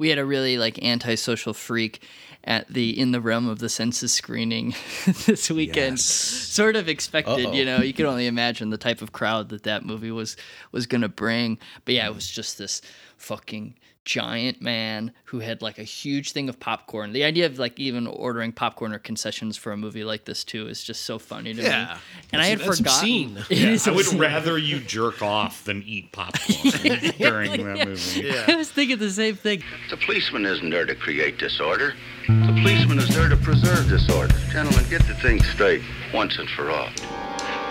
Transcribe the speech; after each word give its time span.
we 0.00 0.08
had 0.08 0.18
a 0.18 0.24
really 0.24 0.56
like 0.58 0.82
antisocial 0.82 1.52
freak 1.54 2.02
at 2.42 2.66
the 2.68 2.98
in 2.98 3.12
the 3.12 3.20
realm 3.20 3.46
of 3.48 3.58
the 3.58 3.68
senses 3.68 4.12
screening 4.14 4.74
this 5.26 5.50
weekend 5.50 5.98
Yes. 5.98 6.04
sort 6.04 6.74
of 6.74 6.88
expected 6.88 7.46
Uh-oh. 7.46 7.52
you 7.52 7.66
know 7.66 7.80
you 7.82 7.92
could 7.92 8.06
only 8.06 8.26
imagine 8.26 8.70
the 8.70 8.78
type 8.78 9.02
of 9.02 9.12
crowd 9.12 9.50
that 9.50 9.64
that 9.64 9.84
movie 9.84 10.10
was 10.10 10.36
was 10.72 10.86
gonna 10.86 11.08
bring 11.10 11.58
but 11.84 11.92
yeah 11.94 12.06
it 12.06 12.14
was 12.14 12.26
just 12.28 12.56
this 12.56 12.80
fucking 13.18 13.74
giant 14.04 14.62
man 14.62 15.12
who 15.24 15.40
had 15.40 15.60
like 15.62 15.78
a 15.78 15.82
huge 15.84 16.32
thing 16.32 16.48
of 16.48 16.58
popcorn 16.58 17.12
the 17.12 17.22
idea 17.22 17.44
of 17.46 17.58
like 17.58 17.78
even 17.78 18.06
ordering 18.06 18.50
popcorn 18.50 18.92
or 18.94 18.98
concessions 18.98 19.56
for 19.58 19.72
a 19.72 19.76
movie 19.76 20.04
like 20.04 20.24
this 20.24 20.42
too 20.42 20.66
is 20.68 20.82
just 20.82 21.02
so 21.02 21.18
funny 21.18 21.52
to 21.52 21.62
Yeah. 21.62 21.94
me 21.94 22.00
and 22.32 22.42
i 22.42 22.46
had 22.46 22.60
forgotten 22.60 22.86
obscene. 22.86 23.36
It 23.50 23.58
Yeah, 23.58 23.68
is 23.68 23.86
I 23.86 23.90
would 23.92 24.12
rather 24.14 24.56
you 24.56 24.80
jerk 24.80 25.20
off 25.22 25.64
than 25.64 25.82
eat 25.86 26.12
popcorn 26.12 26.72
during 27.18 27.52
that 27.64 27.86
movie. 27.88 28.30
i 28.48 28.56
was 28.56 28.70
thinking 28.70 28.98
the 28.98 29.10
same 29.10 29.36
thing 29.36 29.62
The 29.90 29.96
policeman 29.98 30.46
isn't 30.46 30.70
there 30.70 30.86
to 30.86 30.94
create 30.94 31.38
disorder. 31.38 31.94
The 32.26 32.56
policeman 32.62 32.98
is 32.98 33.08
there 33.08 33.28
to 33.28 33.36
preserve 33.36 33.88
disorder. 33.88 34.34
Gentlemen, 34.52 34.84
get 34.88 35.02
the 35.08 35.14
thing 35.14 35.42
straight 35.42 35.82
once 36.14 36.38
and 36.38 36.48
for 36.50 36.70
all. 36.70 36.88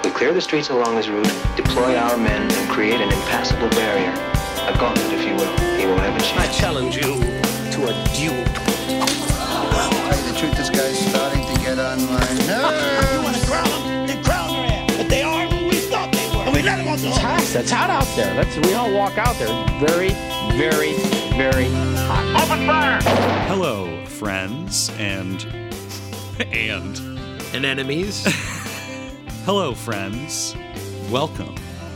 We 0.04 0.10
clear 0.12 0.34
the 0.34 0.42
streets 0.42 0.70
along 0.70 0.96
this 0.96 1.08
route, 1.08 1.32
deploy 1.56 1.96
our 1.96 2.18
men, 2.18 2.42
and 2.52 2.70
create 2.70 3.00
an 3.00 3.10
impassable 3.12 3.70
barrier. 3.70 4.29
A 4.70 4.78
gauntlet, 4.78 5.12
if 5.12 5.26
you 5.26 5.34
will. 5.34 5.58
He 5.80 5.86
won't 5.88 6.00
have 6.02 6.14
a 6.14 6.24
I 6.24 6.46
chance. 6.46 6.58
challenge 6.60 6.96
you 6.96 7.02
to 7.02 7.80
a 7.90 7.94
duel. 8.14 8.46
Tell 8.46 10.16
you 10.16 10.32
the 10.32 10.38
truth, 10.38 10.56
this 10.58 10.70
guy's 10.70 11.10
starting 11.10 11.44
to 11.44 11.60
get 11.60 11.80
on 11.80 11.98
my 12.06 12.20
nerves. 12.46 13.12
You 13.12 13.24
want 13.24 13.36
to 13.36 13.48
crown 13.48 13.68
them? 13.68 14.06
Then 14.06 14.24
crown 14.24 14.52
their 14.52 14.68
ass. 14.68 14.98
But 14.98 15.10
they 15.10 15.24
aren't 15.24 15.52
who 15.54 15.66
we 15.70 15.76
thought 15.90 16.12
they 16.12 16.28
were. 16.38 16.44
And 16.44 16.54
we 16.54 16.62
let 16.62 16.78
them 16.78 16.88
off 16.88 17.02
the 17.02 17.08
hook. 17.10 17.40
It's 17.40 17.52
hot. 17.52 17.56
It's 17.56 17.72
hot 17.72 17.90
out 17.90 18.16
there. 18.16 18.32
Let's 18.36 18.56
we 18.58 18.76
all 18.76 18.94
walk 18.94 19.18
out 19.18 19.36
there. 19.40 19.48
Very, 19.80 20.10
very, 20.56 20.94
very 21.36 21.66
hot. 22.06 22.44
Open 22.44 22.68
fire! 22.68 23.02
Hello, 23.48 24.06
friends, 24.06 24.92
and 25.00 25.48
and 26.54 27.00
And 27.56 27.66
enemies. 27.66 28.24
hello, 29.46 29.74
friends. 29.74 30.56
Welcome 31.10 31.56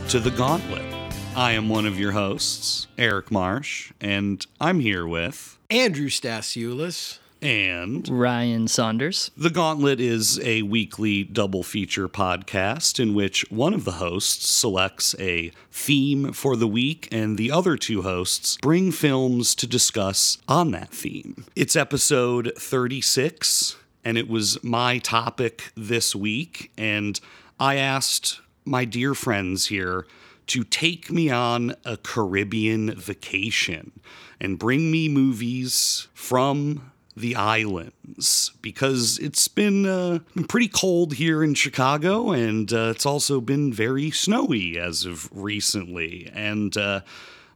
to 0.10 0.20
the 0.20 0.32
Gauntlet. 0.32 0.93
I 1.36 1.54
am 1.54 1.68
one 1.68 1.86
of 1.88 2.00
your 2.00 2.12
hosts, 2.12 2.88
Eric 2.98 3.32
Marsh, 3.32 3.92
and 4.00 4.46
I'm 4.62 4.80
here 4.80 5.08
with 5.08 5.58
Andrew 5.70 6.08
Stasiulis. 6.10 7.18
and 7.42 8.08
ryan 8.08 8.68
saunders 8.68 9.32
The 9.36 9.50
Gauntlet 9.50 10.00
is 10.00 10.40
a 10.42 10.62
weekly 10.62 11.24
double 11.24 11.64
feature 11.64 12.08
podcast 12.08 13.00
in 13.00 13.14
which 13.16 13.46
one 13.50 13.74
of 13.74 13.84
the 13.84 13.94
hosts 13.94 14.50
selects 14.54 15.16
a 15.20 15.52
theme 15.72 16.32
for 16.34 16.56
the 16.56 16.68
week 16.68 17.08
and 17.12 17.38
the 17.38 17.52
other 17.52 17.76
two 17.78 18.04
hosts 18.04 18.58
bring 18.62 18.92
films 18.92 19.56
to 19.56 19.68
discuss 19.68 20.38
on 20.48 20.72
that 20.72 20.90
theme. 20.92 21.46
It's 21.56 21.76
episode 21.76 22.54
36, 22.58 23.76
and 24.06 24.18
it 24.18 24.30
was 24.30 24.64
my 24.64 25.00
topic 25.00 25.72
this 25.76 26.16
week, 26.16 26.72
and 26.78 27.20
I 27.60 27.76
asked 27.76 28.40
my 28.66 28.86
dear 28.86 29.14
friends 29.16 29.68
here 29.68 30.06
to 30.48 30.64
take 30.64 31.12
me 31.12 31.30
on 31.30 31.76
a 31.86 31.98
Caribbean 31.98 32.96
vacation 32.96 33.92
and 34.40 34.60
bring 34.60 34.92
me 34.92 35.10
movies 35.10 36.08
from 36.14 36.92
the 37.16 37.36
islands 37.36 38.52
because 38.62 39.20
it's 39.20 39.48
been 39.48 39.86
uh, 39.86 40.20
pretty 40.48 40.68
cold 40.68 41.14
here 41.14 41.44
in 41.44 41.54
Chicago 41.54 42.32
and 42.32 42.74
uh, 42.74 42.92
it's 42.96 43.06
also 43.06 43.40
been 43.40 43.72
very 43.72 44.10
snowy 44.10 44.80
as 44.80 45.06
of 45.06 45.30
recently. 45.32 46.32
And 46.34 46.76
uh, 46.76 47.02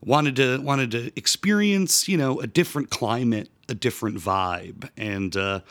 wanted 0.05 0.35
to 0.35 0.61
wanted 0.61 0.91
to 0.91 1.11
experience 1.15 2.07
you 2.07 2.17
know 2.17 2.39
a 2.39 2.45
different 2.45 2.91
climate 2.91 3.49
a 3.69 3.73
different 3.73 4.17
vibe. 4.17 4.89
And 4.97 5.35
uh, 5.35 5.61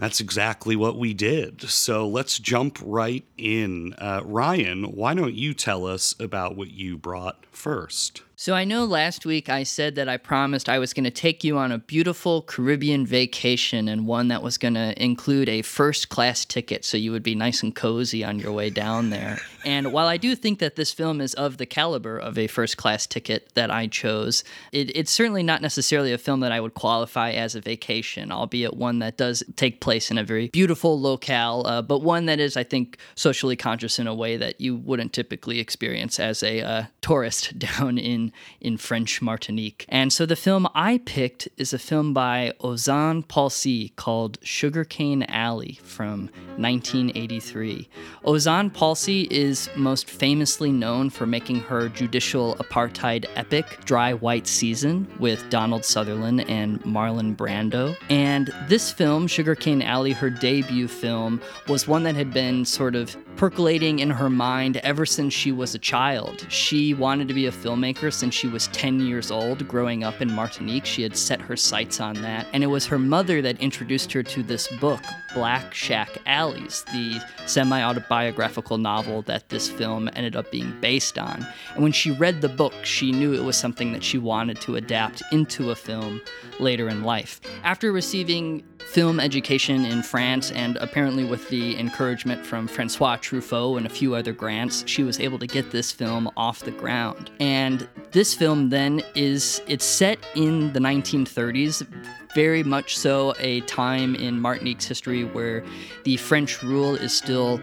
that's 0.00 0.18
exactly 0.18 0.76
what 0.76 0.96
we 0.96 1.12
did. 1.12 1.60
So 1.68 2.08
let's 2.08 2.38
jump 2.38 2.78
right 2.82 3.24
in. 3.36 3.94
Uh, 3.98 4.22
Ryan, 4.24 4.84
why 4.84 5.12
don't 5.12 5.34
you 5.34 5.52
tell 5.52 5.86
us 5.86 6.14
about 6.18 6.56
what 6.56 6.70
you 6.70 6.96
brought 6.96 7.44
first? 7.52 8.22
So 8.40 8.54
I 8.54 8.64
know 8.64 8.86
last 8.86 9.26
week 9.26 9.50
I 9.50 9.64
said 9.64 9.96
that 9.96 10.08
I 10.08 10.16
promised 10.16 10.70
I 10.70 10.78
was 10.78 10.94
going 10.94 11.04
to 11.04 11.10
take 11.10 11.44
you 11.44 11.58
on 11.58 11.70
a 11.70 11.76
beautiful 11.76 12.40
Caribbean 12.40 13.04
vacation 13.04 13.86
and 13.86 14.06
one 14.06 14.28
that 14.28 14.42
was 14.42 14.56
going 14.56 14.72
to 14.72 14.94
include 14.96 15.50
a 15.50 15.60
first 15.60 16.08
class 16.08 16.46
ticket 16.46 16.82
so 16.86 16.96
you 16.96 17.12
would 17.12 17.22
be 17.22 17.34
nice 17.34 17.62
and 17.62 17.76
cozy 17.76 18.24
on 18.24 18.38
your 18.38 18.52
way 18.52 18.70
down 18.70 19.10
there. 19.10 19.40
And 19.64 19.92
while 19.92 20.06
I 20.06 20.16
do 20.16 20.34
think 20.34 20.58
that 20.60 20.76
this 20.76 20.90
film 20.90 21.20
is 21.20 21.34
of 21.34 21.58
the 21.58 21.66
caliber 21.66 22.16
of 22.16 22.38
a 22.38 22.46
first 22.46 22.78
class 22.78 23.06
ticket 23.06 23.50
that 23.54 23.70
I 23.70 23.88
chose, 23.88 24.42
it, 24.72 24.96
it's 24.96 25.10
certainly 25.10 25.42
not 25.42 25.60
necessarily 25.60 26.14
a 26.14 26.18
film 26.18 26.40
that 26.40 26.50
I 26.50 26.60
would 26.60 26.72
qualify 26.72 27.32
as 27.32 27.54
a 27.54 27.60
vacation, 27.60 28.32
albeit 28.32 28.74
one 28.74 29.00
that 29.00 29.18
does 29.18 29.42
take 29.56 29.80
place 29.80 30.10
in 30.10 30.16
a 30.16 30.24
very 30.24 30.48
beautiful 30.48 30.98
locale, 30.98 31.66
uh, 31.66 31.82
but 31.82 32.00
one 32.00 32.24
that 32.24 32.40
is, 32.40 32.56
I 32.56 32.64
think, 32.64 32.96
socially 33.16 33.54
conscious 33.54 33.98
in 33.98 34.06
a 34.06 34.14
way 34.14 34.38
that 34.38 34.60
you 34.62 34.76
wouldn't 34.76 35.12
typically 35.12 35.60
experience 35.60 36.18
as 36.18 36.42
a 36.42 36.62
uh, 36.62 36.84
tourist 37.02 37.58
down 37.58 37.98
in 37.98 38.29
in 38.60 38.76
French 38.76 39.22
Martinique. 39.22 39.84
And 39.88 40.12
so 40.12 40.26
the 40.26 40.36
film 40.36 40.68
I 40.74 40.98
picked 40.98 41.48
is 41.56 41.72
a 41.72 41.78
film 41.78 42.12
by 42.12 42.52
Euzhan 42.60 43.26
Palcy 43.26 43.90
called 43.96 44.38
Sugarcane 44.42 45.22
Alley 45.24 45.78
from 45.82 46.30
1983. 46.56 47.88
Euzhan 48.24 48.72
Palcy 48.72 49.22
is 49.30 49.68
most 49.76 50.08
famously 50.08 50.70
known 50.70 51.10
for 51.10 51.26
making 51.26 51.60
her 51.60 51.88
judicial 51.88 52.56
apartheid 52.56 53.26
epic 53.36 53.84
Dry 53.84 54.12
White 54.12 54.46
Season 54.46 55.06
with 55.18 55.48
Donald 55.50 55.84
Sutherland 55.84 56.48
and 56.48 56.82
Marlon 56.82 57.36
Brando. 57.36 57.96
And 58.08 58.52
this 58.68 58.92
film, 58.92 59.26
Sugarcane 59.26 59.82
Alley, 59.82 60.12
her 60.12 60.30
debut 60.30 60.88
film, 60.88 61.40
was 61.68 61.88
one 61.88 62.02
that 62.04 62.14
had 62.14 62.32
been 62.32 62.64
sort 62.64 62.94
of 62.94 63.16
percolating 63.36 64.00
in 64.00 64.10
her 64.10 64.28
mind 64.28 64.76
ever 64.78 65.06
since 65.06 65.32
she 65.32 65.50
was 65.50 65.74
a 65.74 65.78
child. 65.78 66.46
She 66.50 66.92
wanted 66.94 67.28
to 67.28 67.34
be 67.34 67.46
a 67.46 67.52
filmmaker 67.52 68.12
since 68.20 68.34
she 68.34 68.48
was 68.48 68.68
10 68.68 69.00
years 69.00 69.30
old, 69.30 69.66
growing 69.66 70.04
up 70.04 70.20
in 70.20 70.30
Martinique. 70.30 70.84
She 70.84 71.02
had 71.02 71.16
set 71.16 71.40
her 71.40 71.56
sights 71.56 72.00
on 72.00 72.14
that. 72.20 72.46
And 72.52 72.62
it 72.62 72.66
was 72.66 72.86
her 72.86 72.98
mother 72.98 73.40
that 73.40 73.58
introduced 73.60 74.12
her 74.12 74.22
to 74.22 74.42
this 74.42 74.68
book, 74.76 75.00
Black 75.34 75.72
Shack 75.72 76.18
Alleys, 76.26 76.84
the 76.92 77.18
semi 77.46 77.82
autobiographical 77.82 78.76
novel 78.76 79.22
that 79.22 79.48
this 79.48 79.70
film 79.70 80.10
ended 80.12 80.36
up 80.36 80.50
being 80.50 80.78
based 80.80 81.18
on. 81.18 81.46
And 81.74 81.82
when 81.82 81.92
she 81.92 82.10
read 82.10 82.42
the 82.42 82.48
book, 82.50 82.74
she 82.84 83.10
knew 83.10 83.32
it 83.32 83.42
was 83.42 83.56
something 83.56 83.92
that 83.92 84.04
she 84.04 84.18
wanted 84.18 84.60
to 84.60 84.76
adapt 84.76 85.22
into 85.32 85.70
a 85.70 85.74
film 85.74 86.20
later 86.58 86.90
in 86.90 87.02
life. 87.02 87.40
After 87.64 87.90
receiving 87.90 88.62
film 88.86 89.20
education 89.20 89.84
in 89.84 90.02
France 90.02 90.50
and 90.50 90.76
apparently 90.78 91.24
with 91.24 91.48
the 91.48 91.78
encouragement 91.78 92.44
from 92.44 92.66
Francois 92.66 93.16
Truffaut 93.16 93.76
and 93.76 93.86
a 93.86 93.88
few 93.88 94.14
other 94.14 94.32
grants, 94.32 94.82
she 94.86 95.02
was 95.02 95.20
able 95.20 95.38
to 95.38 95.46
get 95.46 95.70
this 95.70 95.92
film 95.92 96.30
off 96.36 96.60
the 96.60 96.72
ground. 96.72 97.30
And 97.40 97.88
this 98.10 98.34
film 98.34 98.70
then 98.70 99.02
is 99.14 99.62
it's 99.68 99.84
set 99.84 100.18
in 100.34 100.72
the 100.72 100.80
1930s, 100.80 101.86
very 102.34 102.62
much 102.62 102.98
so 102.98 103.34
a 103.38 103.60
time 103.62 104.14
in 104.16 104.40
Martinique's 104.40 104.86
history 104.86 105.24
where 105.24 105.64
the 106.04 106.16
French 106.16 106.62
rule 106.62 106.94
is 106.94 107.12
still 107.16 107.60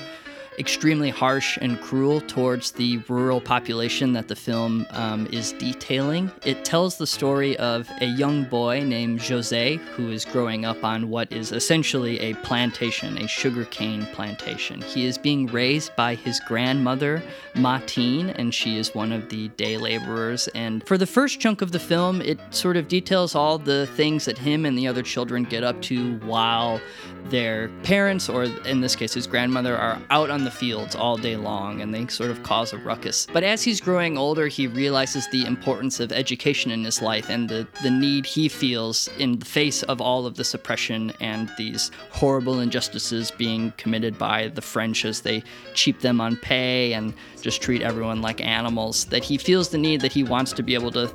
extremely 0.58 1.10
harsh 1.10 1.58
and 1.62 1.80
cruel 1.82 2.22
towards 2.22 2.72
the 2.72 2.98
rural 3.08 3.40
population 3.40 4.14
that 4.14 4.28
the 4.28 4.36
film 4.36 4.86
um, 4.92 5.28
is 5.32 5.54
detailing. 5.54 6.32
It 6.46 6.66
tells 6.66 6.98
the 6.98 7.08
story 7.08 7.56
of 7.58 7.90
a 8.02 8.06
young 8.06 8.44
boy 8.46 8.84
named 8.84 9.22
Jose 9.22 9.76
who 9.76 10.10
is 10.10 10.26
growing 10.26 10.66
up 10.66 10.84
on 10.84 11.10
what 11.10 11.32
is 11.32 11.52
essentially 11.52 12.20
a 12.20 12.34
plantation, 12.36 13.18
a 13.18 13.28
sugarcane 13.28 14.06
plantation. 14.14 14.82
He 14.82 15.06
is 15.06 15.18
being 15.18 15.48
raised 15.48 15.96
by 15.96 16.16
his 16.16 16.40
grandmother, 16.42 17.22
Martine, 17.56 18.30
and 18.32 18.54
she 18.54 18.78
is 18.78 18.96
one 18.96 19.12
of 19.12 19.30
the 19.30 19.50
day 19.50 19.78
laborers. 19.78 20.48
And 20.50 20.86
for 20.88 20.98
the 20.98 21.08
first 21.08 21.40
chunk 21.40 21.62
of 21.62 21.72
the 21.72 21.80
film, 21.80 22.22
it 22.22 22.40
sort 22.50 22.78
of 22.78 22.88
details 22.88 23.36
all 23.36 23.58
the 23.58 23.88
things 23.96 24.26
that 24.26 24.38
him 24.38 24.66
and 24.66 24.78
the 24.78 24.88
other 24.88 25.04
children 25.04 25.44
get 25.44 25.64
up 25.64 25.82
to 25.84 26.18
while 26.20 26.82
their 27.26 27.70
parents, 27.84 28.30
or 28.30 28.46
in 28.46 28.82
this 28.82 28.96
case 28.96 29.14
his 29.14 29.28
grandmother, 29.28 29.78
are 29.78 30.02
out 30.10 30.30
on 30.30 30.47
the 30.48 30.52
fields 30.52 30.96
all 30.96 31.18
day 31.18 31.36
long 31.36 31.82
and 31.82 31.94
they 31.94 32.08
sort 32.08 32.32
of 32.32 32.42
cause 32.42 32.72
a 32.72 32.78
ruckus. 32.78 33.28
But 33.34 33.44
as 33.44 33.62
he's 33.64 33.82
growing 33.82 34.18
older, 34.18 34.48
he 34.48 34.66
realizes 34.66 35.28
the 35.28 35.46
importance 35.46 36.00
of 36.00 36.14
education 36.14 36.72
in 36.72 36.86
his 36.86 37.02
life 37.02 37.30
and 37.30 37.50
the, 37.50 37.68
the 37.84 37.92
need 37.92 38.26
he 38.26 38.48
feels 38.48 39.10
in 39.20 39.40
the 39.40 39.46
face 39.46 39.84
of 39.84 40.00
all 40.00 40.26
of 40.26 40.36
the 40.36 40.46
suppression 40.46 41.12
and 41.20 41.52
these 41.58 41.92
horrible 42.12 42.62
injustices 42.62 43.30
being 43.30 43.74
committed 43.76 44.18
by 44.18 44.48
the 44.48 44.62
French 44.62 45.04
as 45.04 45.20
they 45.20 45.44
cheap 45.74 46.00
them 46.00 46.22
on 46.22 46.38
pay 46.38 46.94
and 46.94 47.14
just 47.42 47.62
treat 47.62 47.82
everyone 47.82 48.22
like 48.22 48.40
animals. 48.40 49.04
That 49.06 49.26
he 49.26 49.38
feels 49.38 49.68
the 49.68 49.78
need 49.78 50.00
that 50.00 50.14
he 50.14 50.24
wants 50.24 50.54
to 50.54 50.64
be 50.64 50.76
able 50.76 50.92
to 50.92 51.14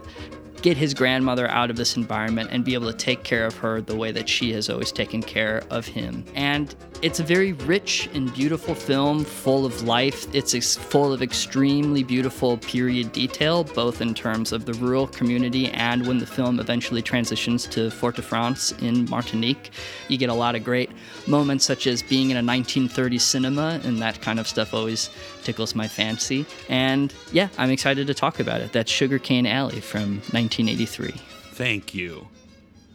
get 0.61 0.77
his 0.77 0.93
grandmother 0.93 1.49
out 1.49 1.71
of 1.71 1.77
this 1.77 1.97
environment 1.97 2.51
and 2.53 2.65
be 2.65 2.75
able 2.75 2.93
to 2.93 2.97
take 2.97 3.25
care 3.25 3.47
of 3.47 3.57
her 3.57 3.81
the 3.81 3.97
way 3.97 4.13
that 4.13 4.29
she 4.29 4.53
has 4.53 4.69
always 4.69 4.93
taken 4.93 5.23
care 5.23 5.65
of 5.71 5.87
him. 5.87 6.25
And 6.35 6.75
it's 7.03 7.19
a 7.19 7.25
very 7.25 7.53
rich 7.53 8.09
and 8.15 8.33
beautiful 8.33 8.77
film, 8.77 9.25
full 9.25 9.67
of 9.67 9.83
life. 9.83 10.33
It's 10.33 10.55
ex- 10.55 10.77
full 10.77 11.13
of 11.13 11.21
extremely 11.21 12.05
beautiful 12.05 12.59
period 12.59 13.11
detail, 13.11 13.65
both 13.65 14.01
in 14.01 14.15
terms 14.15 14.53
of 14.53 14.67
the 14.67 14.75
rural 14.75 15.09
community 15.09 15.69
and 15.71 16.07
when 16.07 16.19
the 16.19 16.27
film 16.27 16.61
eventually 16.61 17.03
transitions 17.03 17.67
to 17.67 17.91
Fort-de-France 17.91 18.71
in 18.81 19.11
Martinique. 19.11 19.73
You 20.07 20.17
get 20.17 20.31
a 20.31 20.35
lot 20.35 20.55
of 20.55 20.63
great 20.63 20.91
moments, 21.27 21.65
such 21.65 21.89
as 21.89 22.05
being 22.05 22.31
in 22.31 22.37
a 22.37 22.43
1930s 22.43 23.21
cinema, 23.21 23.81
and 23.83 23.99
that 23.99 24.21
kind 24.21 24.39
of 24.39 24.47
stuff 24.47 24.73
always 24.73 25.11
tickles 25.43 25.75
my 25.75 25.89
fancy. 25.89 26.47
And 26.69 27.13
yeah, 27.33 27.49
I'm 27.59 27.71
excited 27.71 28.07
to 28.07 28.15
talk 28.15 28.39
about 28.39 28.61
it. 28.61 28.73
That's 28.73 28.91
Sugarcane 28.91 29.47
Alley 29.47 29.81
from 29.81 30.19
1983. 30.31 31.11
Thank 31.55 31.95
you. 31.95 32.29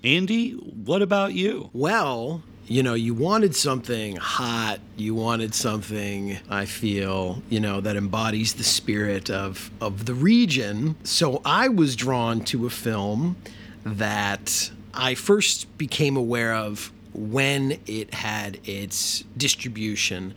Andy, 0.01 0.51
what 0.51 1.01
about 1.01 1.33
you? 1.33 1.69
Well, 1.74 2.42
you 2.68 2.84
know, 2.84 2.94
you 2.94 3.14
wanted 3.14 3.56
something 3.56 4.18
hot. 4.18 4.80
You 4.98 5.16
wanted 5.16 5.56
something, 5.56 6.38
I 6.50 6.66
feel, 6.66 7.42
you 7.50 7.60
know, 7.60 7.80
that 7.81 7.96
embodies 7.96 8.56
the 8.56 8.64
spirit 8.64 9.30
of, 9.30 9.72
of 9.80 10.06
the 10.06 10.14
region. 10.14 10.98
So 11.04 11.42
I 11.46 11.69
was 11.69 11.96
drawn 11.96 12.42
to 12.46 12.66
a 12.66 12.69
film 12.69 13.38
that 13.86 14.69
I 14.94 15.16
first 15.16 15.78
became 15.78 16.18
aware 16.18 16.54
of 16.54 16.92
when 17.14 17.80
it 17.88 18.14
had 18.14 18.60
its 18.68 19.24
distribution. 19.38 20.34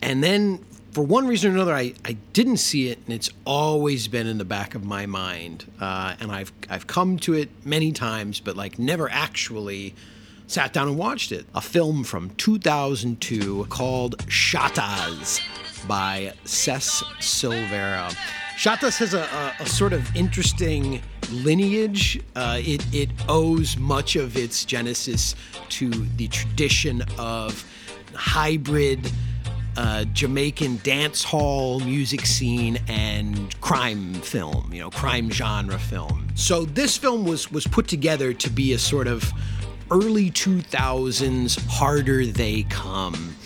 And 0.00 0.24
then 0.24 0.64
for 0.92 1.04
one 1.04 1.26
reason 1.26 1.50
or 1.50 1.54
another, 1.56 1.74
I, 1.74 1.92
I 2.06 2.16
didn't 2.32 2.56
see 2.56 2.88
it, 2.88 2.98
and 3.04 3.14
it's 3.14 3.28
always 3.44 4.08
been 4.08 4.26
in 4.26 4.38
the 4.38 4.46
back 4.46 4.74
of 4.74 4.82
my 4.82 5.04
mind. 5.04 5.70
Uh, 5.78 6.14
and 6.20 6.32
I've 6.32 6.52
I've 6.70 6.86
come 6.86 7.18
to 7.18 7.34
it 7.34 7.50
many 7.66 7.92
times, 7.92 8.40
but 8.40 8.56
like 8.56 8.78
never 8.78 9.10
actually 9.10 9.94
sat 10.46 10.72
down 10.72 10.88
and 10.88 10.96
watched 10.96 11.32
it. 11.32 11.46
A 11.54 11.60
film 11.60 12.04
from 12.04 12.30
2002 12.36 13.66
called 13.68 14.18
Shottas 14.26 15.40
by 15.86 16.32
Cess 16.44 17.02
Silvera. 17.18 18.14
Shottas 18.56 18.98
has 18.98 19.12
a, 19.14 19.22
a, 19.22 19.54
a 19.60 19.66
sort 19.66 19.92
of 19.92 20.14
interesting 20.16 21.02
lineage. 21.30 22.20
Uh, 22.34 22.58
it, 22.60 22.84
it 22.94 23.10
owes 23.28 23.76
much 23.76 24.16
of 24.16 24.36
its 24.36 24.64
genesis 24.64 25.34
to 25.68 25.90
the 25.90 26.28
tradition 26.28 27.02
of 27.18 27.64
hybrid 28.14 29.10
uh, 29.76 30.04
Jamaican 30.04 30.80
dance 30.82 31.22
hall 31.22 31.80
music 31.80 32.24
scene 32.24 32.78
and 32.88 33.60
crime 33.60 34.14
film, 34.14 34.72
you 34.72 34.80
know, 34.80 34.90
crime 34.90 35.30
genre 35.30 35.78
film. 35.78 36.28
So 36.34 36.64
this 36.64 36.96
film 36.96 37.26
was 37.26 37.52
was 37.52 37.66
put 37.66 37.86
together 37.86 38.32
to 38.32 38.50
be 38.50 38.72
a 38.72 38.78
sort 38.78 39.06
of 39.06 39.30
early 39.90 40.30
2000s 40.30 41.58
harder 41.66 42.26
they 42.26 42.64
come. 42.64 43.36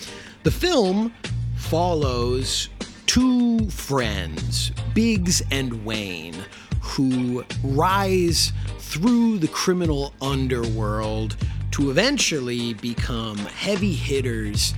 The 0.43 0.51
film 0.51 1.13
follows 1.57 2.69
two 3.07 3.69
friends, 3.71 4.73
Biggs 4.95 5.43
and 5.51 5.85
Wayne, 5.85 6.45
who 6.81 7.45
rise 7.63 8.53
through 8.79 9.39
the 9.39 9.49
criminal 9.49 10.15
underworld 10.21 11.37
to 11.73 11.91
eventually 11.91 12.75
become 12.75 13.39
heavy 13.39 13.93
hitters 13.93 14.75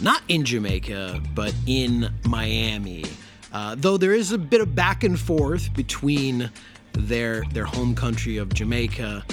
not 0.00 0.22
in 0.28 0.44
Jamaica, 0.44 1.22
but 1.34 1.54
in 1.66 2.12
Miami. 2.24 3.04
Uh, 3.52 3.74
though 3.76 3.96
there 3.96 4.12
is 4.12 4.32
a 4.32 4.38
bit 4.38 4.60
of 4.60 4.74
back 4.74 5.02
and 5.04 5.18
forth 5.18 5.72
between 5.74 6.50
their 6.92 7.42
their 7.52 7.64
home 7.64 7.94
country 7.94 8.36
of 8.36 8.52
Jamaica 8.52 9.24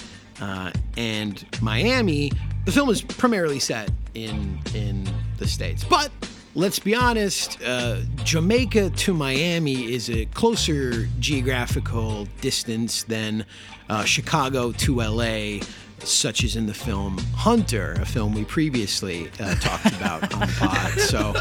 uh, 0.41 0.71
and 0.97 1.45
Miami, 1.61 2.31
the 2.65 2.71
film 2.71 2.89
is 2.89 3.01
primarily 3.01 3.59
set 3.59 3.89
in 4.13 4.59
in 4.73 5.07
the 5.37 5.47
states. 5.47 5.83
But 5.83 6.11
let's 6.55 6.79
be 6.79 6.95
honest, 6.95 7.61
uh, 7.63 8.01
Jamaica 8.23 8.89
to 8.91 9.13
Miami 9.13 9.93
is 9.93 10.09
a 10.09 10.25
closer 10.27 11.07
geographical 11.19 12.27
distance 12.41 13.03
than 13.03 13.45
uh, 13.89 14.03
Chicago 14.03 14.71
to 14.71 15.01
LA 15.01 15.59
such 16.07 16.43
as 16.43 16.55
in 16.55 16.65
the 16.65 16.73
film 16.73 17.17
Hunter, 17.35 17.93
a 17.93 18.05
film 18.05 18.33
we 18.33 18.45
previously 18.45 19.29
uh, 19.39 19.55
talked 19.55 19.87
about 19.87 20.33
on 20.33 20.39
the 20.41 20.55
pod. 20.57 20.91
So, 20.99 21.33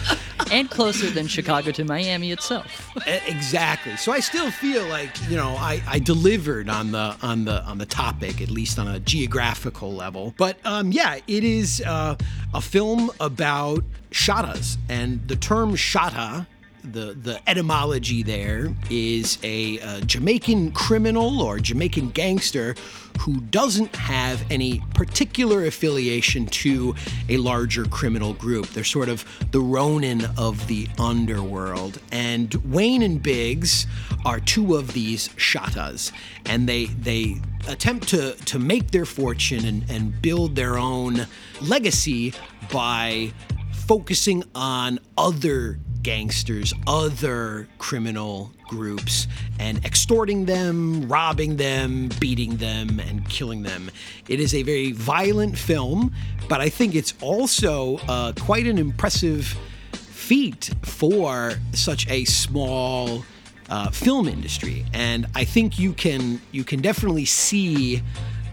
and 0.53 0.71
closer 0.71 1.11
than 1.11 1.27
Chicago 1.27 1.71
to 1.73 1.85
Miami 1.85 2.33
itself. 2.33 2.91
exactly. 3.07 3.97
So 3.97 4.13
I 4.13 4.21
still 4.21 4.51
feel 4.51 4.87
like 4.87 5.11
you 5.29 5.37
know 5.37 5.57
I, 5.57 5.83
I 5.87 5.99
delivered 5.99 6.69
on 6.69 6.93
the 6.93 7.17
on 7.23 7.45
the 7.45 7.63
on 7.65 7.79
the 7.79 7.87
topic 7.87 8.41
at 8.41 8.51
least 8.51 8.79
on 8.79 8.89
a 8.89 9.01
geographical 9.01 9.93
level. 9.93 10.35
But 10.37 10.59
um, 10.65 10.93
yeah, 10.93 11.19
it 11.27 11.45
is 11.45 11.83
uh, 11.87 12.17
a 12.53 12.61
film 12.61 13.11
about 13.21 13.85
shottas, 14.11 14.77
and 14.89 15.27
the 15.29 15.37
term 15.37 15.77
shotta 15.77 16.47
the 16.93 17.15
the 17.15 17.41
etymology 17.49 18.23
there 18.23 18.75
is 18.91 19.39
a, 19.43 19.79
a, 19.79 20.01
Jamaican 20.03 20.73
criminal 20.73 21.41
or 21.43 21.59
Jamaican 21.59 22.11
gangster 22.11 22.75
who 23.21 23.41
doesn't 23.41 23.95
have 23.97 24.45
any 24.51 24.81
particular 24.95 25.65
affiliation 25.65 26.47
to 26.47 26.95
a 27.29 27.37
larger 27.37 27.85
criminal 27.85 28.35
group. 28.35 28.67
They're 28.69 28.85
sort 28.85 29.09
of 29.09 29.25
the 29.51 29.61
Ronin 29.61 30.27
of 30.37 30.67
the 30.67 30.89
underworld. 30.99 32.01
And 32.13 32.53
Wayne 32.71 33.03
and 33.03 33.23
Biggs 33.23 33.87
are 34.25 34.41
two 34.41 34.75
of 34.75 34.93
these 34.93 35.29
shottas, 35.31 36.13
and 36.47 36.69
they 36.69 36.87
they 36.87 37.41
attempt 37.69 38.09
to 38.09 38.35
to 38.35 38.59
make 38.59 38.91
their 38.91 39.07
fortune 39.07 39.65
and, 39.65 39.91
and 39.91 40.21
build 40.21 40.55
their 40.57 40.77
own 40.77 41.27
legacy 41.63 42.35
by 42.73 43.33
focusing 43.73 44.43
on 44.55 44.99
other 45.17 45.79
gangsters, 46.05 46.73
other 46.87 47.67
criminal 47.79 48.53
groups, 48.69 49.27
and 49.59 49.85
extorting 49.85 50.45
them, 50.45 51.09
robbing 51.09 51.57
them, 51.57 52.11
beating 52.21 52.59
them, 52.59 53.01
and 53.01 53.29
killing 53.29 53.65
them. 53.65 53.91
It 54.29 54.39
is 54.39 54.55
a 54.55 54.63
very 54.63 54.93
violent 54.93 55.59
film, 55.59 56.15
but 56.49 56.61
I 56.61 56.69
think 56.69 56.95
it's 56.95 57.15
also 57.21 57.97
uh, 58.09 58.33
quite 58.39 58.67
an 58.67 58.79
impressive 58.79 59.57
feat 59.95 60.71
for 60.83 61.55
such 61.73 62.09
a 62.09 62.25
small 62.27 63.25
uh, 63.69 63.91
film 63.91 64.29
industry. 64.29 64.85
And 64.93 65.27
I 65.35 65.45
think 65.45 65.79
you 65.79 65.93
can 65.95 66.41
you 66.53 66.65
can 66.65 66.81
definitely 66.81 67.25
see 67.25 68.03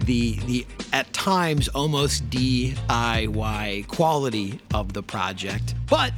the 0.05 0.39
the 0.47 0.65
at 0.93 1.11
times 1.13 1.67
almost 1.69 2.29
DIY 2.29 3.87
quality 3.87 4.59
of 4.73 4.93
the 4.93 5.03
project, 5.03 5.75
but 5.89 6.13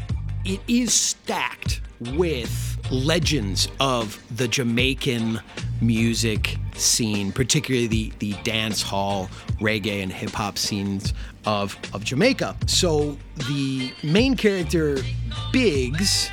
it 0.45 0.59
is 0.67 0.93
stacked 0.93 1.81
with 1.99 2.79
legends 2.91 3.67
of 3.79 4.21
the 4.35 4.47
Jamaican 4.47 5.39
music 5.81 6.57
scene, 6.75 7.31
particularly 7.31 7.87
the, 7.87 8.13
the 8.19 8.33
dance 8.43 8.81
hall, 8.81 9.29
reggae, 9.59 10.03
and 10.03 10.11
hip 10.11 10.31
hop 10.31 10.57
scenes 10.57 11.13
of, 11.45 11.77
of 11.93 12.03
Jamaica. 12.03 12.55
So 12.67 13.17
the 13.47 13.93
main 14.03 14.35
character, 14.35 14.97
Biggs, 15.51 16.29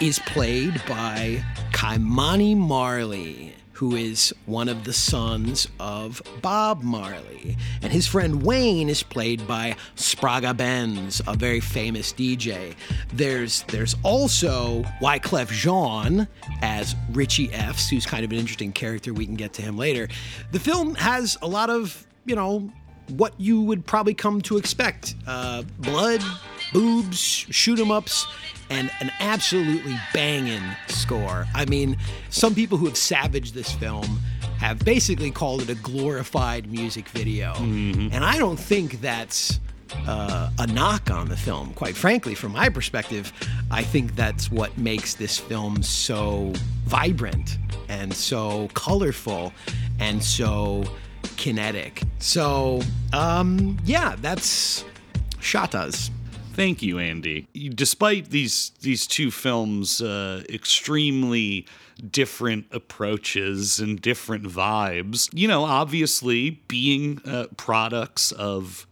is 0.00 0.18
played 0.20 0.80
by 0.88 1.44
Ky-Mani 1.72 2.54
Marley 2.54 3.54
who 3.80 3.96
is 3.96 4.34
one 4.44 4.68
of 4.68 4.84
the 4.84 4.92
sons 4.92 5.66
of 5.80 6.20
Bob 6.42 6.82
Marley. 6.82 7.56
And 7.80 7.90
his 7.90 8.06
friend 8.06 8.42
Wayne 8.42 8.90
is 8.90 9.02
played 9.02 9.48
by 9.48 9.74
Spragga 9.96 10.54
Benz, 10.54 11.22
a 11.26 11.34
very 11.34 11.60
famous 11.60 12.12
DJ. 12.12 12.74
There's 13.14 13.62
there's 13.68 13.96
also 14.02 14.82
Wyclef 15.00 15.48
Jean 15.48 16.28
as 16.60 16.94
Richie 17.12 17.50
F's, 17.54 17.88
who's 17.88 18.04
kind 18.04 18.22
of 18.22 18.30
an 18.32 18.36
interesting 18.36 18.70
character. 18.70 19.14
We 19.14 19.24
can 19.24 19.36
get 19.36 19.54
to 19.54 19.62
him 19.62 19.78
later. 19.78 20.08
The 20.52 20.60
film 20.60 20.94
has 20.96 21.38
a 21.40 21.48
lot 21.48 21.70
of, 21.70 22.06
you 22.26 22.36
know, 22.36 22.70
what 23.08 23.32
you 23.38 23.62
would 23.62 23.86
probably 23.86 24.12
come 24.12 24.42
to 24.42 24.58
expect 24.58 25.14
uh, 25.26 25.62
blood, 25.78 26.22
boobs, 26.72 27.18
shoot 27.18 27.78
'em 27.78 27.90
ups, 27.90 28.26
and 28.70 28.90
an 29.00 29.10
absolutely 29.20 29.96
banging 30.14 30.62
score. 30.88 31.46
I 31.54 31.64
mean, 31.64 31.96
some 32.30 32.54
people 32.54 32.78
who 32.78 32.86
have 32.86 32.96
savaged 32.96 33.54
this 33.54 33.72
film 33.72 34.20
have 34.58 34.78
basically 34.80 35.30
called 35.30 35.62
it 35.62 35.70
a 35.70 35.74
glorified 35.74 36.70
music 36.70 37.08
video. 37.08 37.54
Mm-hmm. 37.54 38.08
And 38.12 38.24
I 38.24 38.38
don't 38.38 38.58
think 38.58 39.00
that's 39.00 39.58
uh, 40.06 40.50
a 40.58 40.66
knock 40.66 41.10
on 41.10 41.28
the 41.28 41.36
film. 41.36 41.72
Quite 41.74 41.96
frankly, 41.96 42.34
from 42.34 42.52
my 42.52 42.68
perspective, 42.68 43.32
I 43.70 43.82
think 43.82 44.14
that's 44.16 44.50
what 44.50 44.76
makes 44.78 45.14
this 45.14 45.38
film 45.38 45.82
so 45.82 46.52
vibrant 46.84 47.58
and 47.88 48.14
so 48.14 48.68
colorful 48.74 49.52
and 49.98 50.22
so 50.22 50.84
kinetic. 51.36 52.02
So, 52.18 52.82
um, 53.12 53.78
yeah, 53.84 54.16
that's 54.20 54.84
Shottas. 55.40 56.10
Thank 56.52 56.82
you, 56.82 56.98
Andy. 56.98 57.48
Despite 57.74 58.30
these 58.30 58.72
these 58.80 59.06
two 59.06 59.30
films' 59.30 60.02
uh, 60.02 60.42
extremely 60.48 61.66
different 62.10 62.66
approaches 62.70 63.78
and 63.78 64.00
different 64.00 64.44
vibes, 64.44 65.28
you 65.32 65.46
know, 65.46 65.64
obviously 65.64 66.62
being 66.68 67.20
uh, 67.24 67.46
products 67.56 68.32
of 68.32 68.86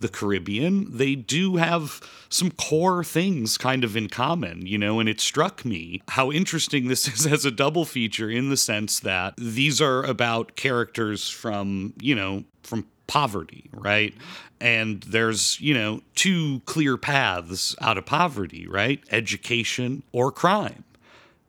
the 0.00 0.08
Caribbean, 0.08 0.96
they 0.96 1.14
do 1.14 1.56
have 1.56 2.00
some 2.30 2.50
core 2.50 3.04
things 3.04 3.58
kind 3.58 3.84
of 3.84 3.96
in 3.96 4.08
common, 4.08 4.66
you 4.66 4.78
know, 4.78 4.98
and 4.98 5.08
it 5.08 5.20
struck 5.20 5.64
me 5.64 6.02
how 6.08 6.32
interesting 6.32 6.88
this 6.88 7.06
is 7.14 7.26
as 7.26 7.44
a 7.44 7.50
double 7.50 7.84
feature 7.84 8.30
in 8.30 8.50
the 8.50 8.56
sense 8.56 9.00
that 9.00 9.34
these 9.36 9.80
are 9.80 10.02
about 10.04 10.56
characters 10.56 11.28
from, 11.28 11.92
you 12.00 12.14
know, 12.14 12.44
from 12.62 12.86
poverty, 13.10 13.68
right? 13.72 14.14
And 14.60 15.02
there's, 15.02 15.60
you 15.60 15.74
know, 15.74 16.00
two 16.14 16.60
clear 16.64 16.96
paths 16.96 17.74
out 17.80 17.98
of 17.98 18.06
poverty, 18.06 18.68
right? 18.68 19.02
Education 19.10 20.04
or 20.12 20.30
crime. 20.30 20.84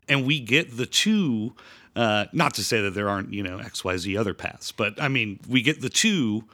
And 0.10 0.26
we 0.26 0.40
get 0.40 0.76
the 0.76 0.88
two, 0.88 1.54
uh, 1.96 2.26
not 2.34 2.56
to 2.56 2.64
say 2.64 2.82
that 2.82 2.96
there 2.96 3.08
aren't, 3.08 3.32
you 3.32 3.44
know, 3.44 3.60
XYZ 3.60 4.20
other 4.20 4.34
paths, 4.34 4.72
but 4.72 5.00
I 5.00 5.08
mean, 5.08 5.40
we 5.48 5.62
get 5.62 5.82
the 5.82 5.90
two 5.90 6.46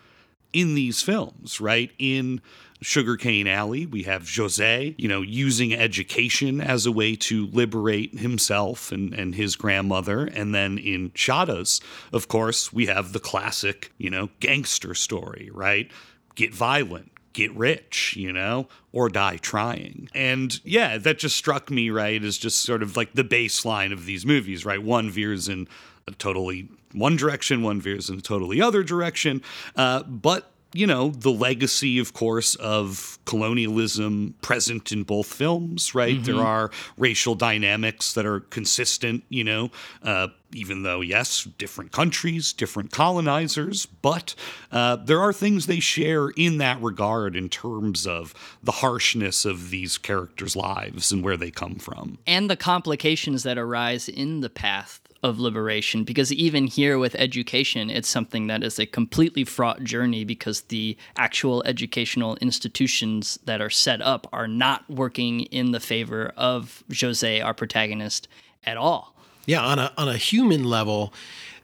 in 0.52 0.76
these 0.76 1.02
films, 1.02 1.62
right? 1.62 1.90
In 1.98 2.42
Sugarcane 2.82 3.48
Alley, 3.48 3.86
we 3.86 4.04
have 4.04 4.30
Jose, 4.36 4.96
you 4.98 5.08
know, 5.08 5.22
using 5.22 5.74
education 5.74 6.62
as 6.62 6.86
a 6.86 6.92
way 6.92 7.16
to 7.16 7.48
liberate 7.48 8.20
himself 8.20 8.92
and, 8.92 9.14
and 9.14 9.34
his 9.34 9.56
grandmother. 9.56 10.26
And 10.26 10.54
then 10.54 10.78
in 10.78 11.10
Shottas, 11.12 11.82
of 12.14 12.28
course, 12.28 12.72
we 12.72 12.86
have 12.86 13.14
the 13.14 13.20
classic, 13.20 13.92
you 13.98 14.10
know, 14.10 14.30
gangster 14.40 14.94
story, 14.94 15.50
right? 15.54 15.90
Get 16.36 16.54
violent, 16.54 17.12
get 17.34 17.56
rich, 17.56 18.16
you 18.16 18.32
know, 18.32 18.68
or 18.92 19.10
die 19.10 19.38
trying. 19.38 20.10
And 20.14 20.60
yeah, 20.64 21.00
that 21.00 21.18
just 21.18 21.36
struck 21.36 21.72
me, 21.72 21.90
right, 21.90 22.24
as 22.24 22.38
just 22.38 22.60
sort 22.60 22.84
of 22.84 22.96
like 22.96 23.14
the 23.14 23.24
baseline 23.24 23.92
of 23.92 24.06
these 24.06 24.26
movies, 24.26 24.66
right? 24.66 24.82
One 24.82 25.10
veers 25.10 25.48
in 25.48 25.68
a 26.08 26.12
totally 26.12 26.70
one 26.94 27.16
direction, 27.16 27.64
one 27.64 27.82
veers 27.82 28.10
in 28.10 28.20
a 28.20 28.22
totally 28.22 28.62
other 28.62 28.84
direction. 28.84 29.42
Uh, 29.76 30.04
but 30.04 30.52
you 30.74 30.86
know, 30.86 31.10
the 31.10 31.32
legacy, 31.32 32.00
of 32.00 32.14
course, 32.14 32.56
of 32.56 33.20
colonialism 33.26 34.36
present 34.42 34.92
in 34.92 35.04
both 35.04 35.28
films, 35.28 35.96
right? 35.96 36.16
Mm-hmm. 36.16 36.24
There 36.24 36.44
are 36.44 36.72
racial 36.98 37.36
dynamics 37.36 38.14
that 38.14 38.26
are 38.26 38.42
consistent, 38.42 39.24
you 39.30 39.44
know, 39.44 39.72
uh, 40.04 40.28
even 40.54 40.84
though, 40.84 41.02
yes, 41.02 41.44
different 41.58 41.92
countries, 41.92 42.54
different 42.54 42.92
colonizers, 42.92 43.86
but 43.86 44.36
uh, 44.72 44.96
there 44.98 45.20
are 45.20 45.34
things 45.34 45.66
they 45.68 45.80
share 45.80 46.30
in 46.30 46.58
that 46.58 46.82
regard 46.82 47.36
in 47.36 47.50
terms 47.50 48.08
of 48.08 48.34
the 48.64 48.72
harshness 48.74 49.46
of 49.46 49.70
these 49.70 49.98
characters' 49.98 50.56
lives 50.56 51.12
and 51.12 51.24
where 51.24 51.38
they 51.38 51.52
come 51.52 51.76
from. 51.76 52.18
And 52.26 52.50
the 52.50 52.56
complications 52.56 53.44
that 53.44 53.58
arise 53.58 54.08
in 54.08 54.42
the 54.42 54.50
path 54.50 55.02
of 55.24 55.40
liberation 55.40 56.04
because 56.04 56.32
even 56.32 56.68
here 56.68 56.98
with 57.00 57.16
education 57.16 57.90
it's 57.90 58.08
something 58.08 58.48
that 58.48 58.64
is 58.64 58.78
a 58.78 58.86
completely 58.86 59.44
fraught 59.44 59.84
journey 59.84 60.24
because 60.24 60.62
the 60.62 60.96
actual 61.16 61.64
educational 61.66 62.36
institutions 62.38 63.40
that 63.46 63.62
are 63.62 63.70
set 63.70 64.02
up 64.02 64.28
are 64.32 64.48
not 64.48 64.88
working 64.90 65.42
in 65.42 65.72
the 65.72 65.80
favor 65.80 66.32
of 66.38 66.84
Jose 67.00 67.42
our 67.42 67.54
protagonist 67.54 68.28
at 68.64 68.78
all. 68.78 69.16
Yeah 69.46 69.64
on 69.64 69.80
a 69.80 69.92
on 69.98 70.08
a 70.08 70.18
human 70.18 70.64
level 70.64 71.14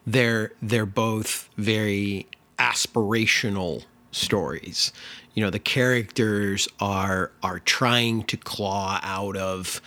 they're 0.05 0.51
they're 0.61 0.85
both 0.85 1.49
very 1.57 2.27
aspirational 2.59 3.83
stories. 4.11 4.91
You 5.33 5.43
know 5.43 5.49
the 5.49 5.59
characters 5.59 6.67
are 6.79 7.31
are 7.41 7.59
trying 7.59 8.23
to 8.23 8.37
claw 8.37 8.99
out 9.01 9.35
of 9.37 9.81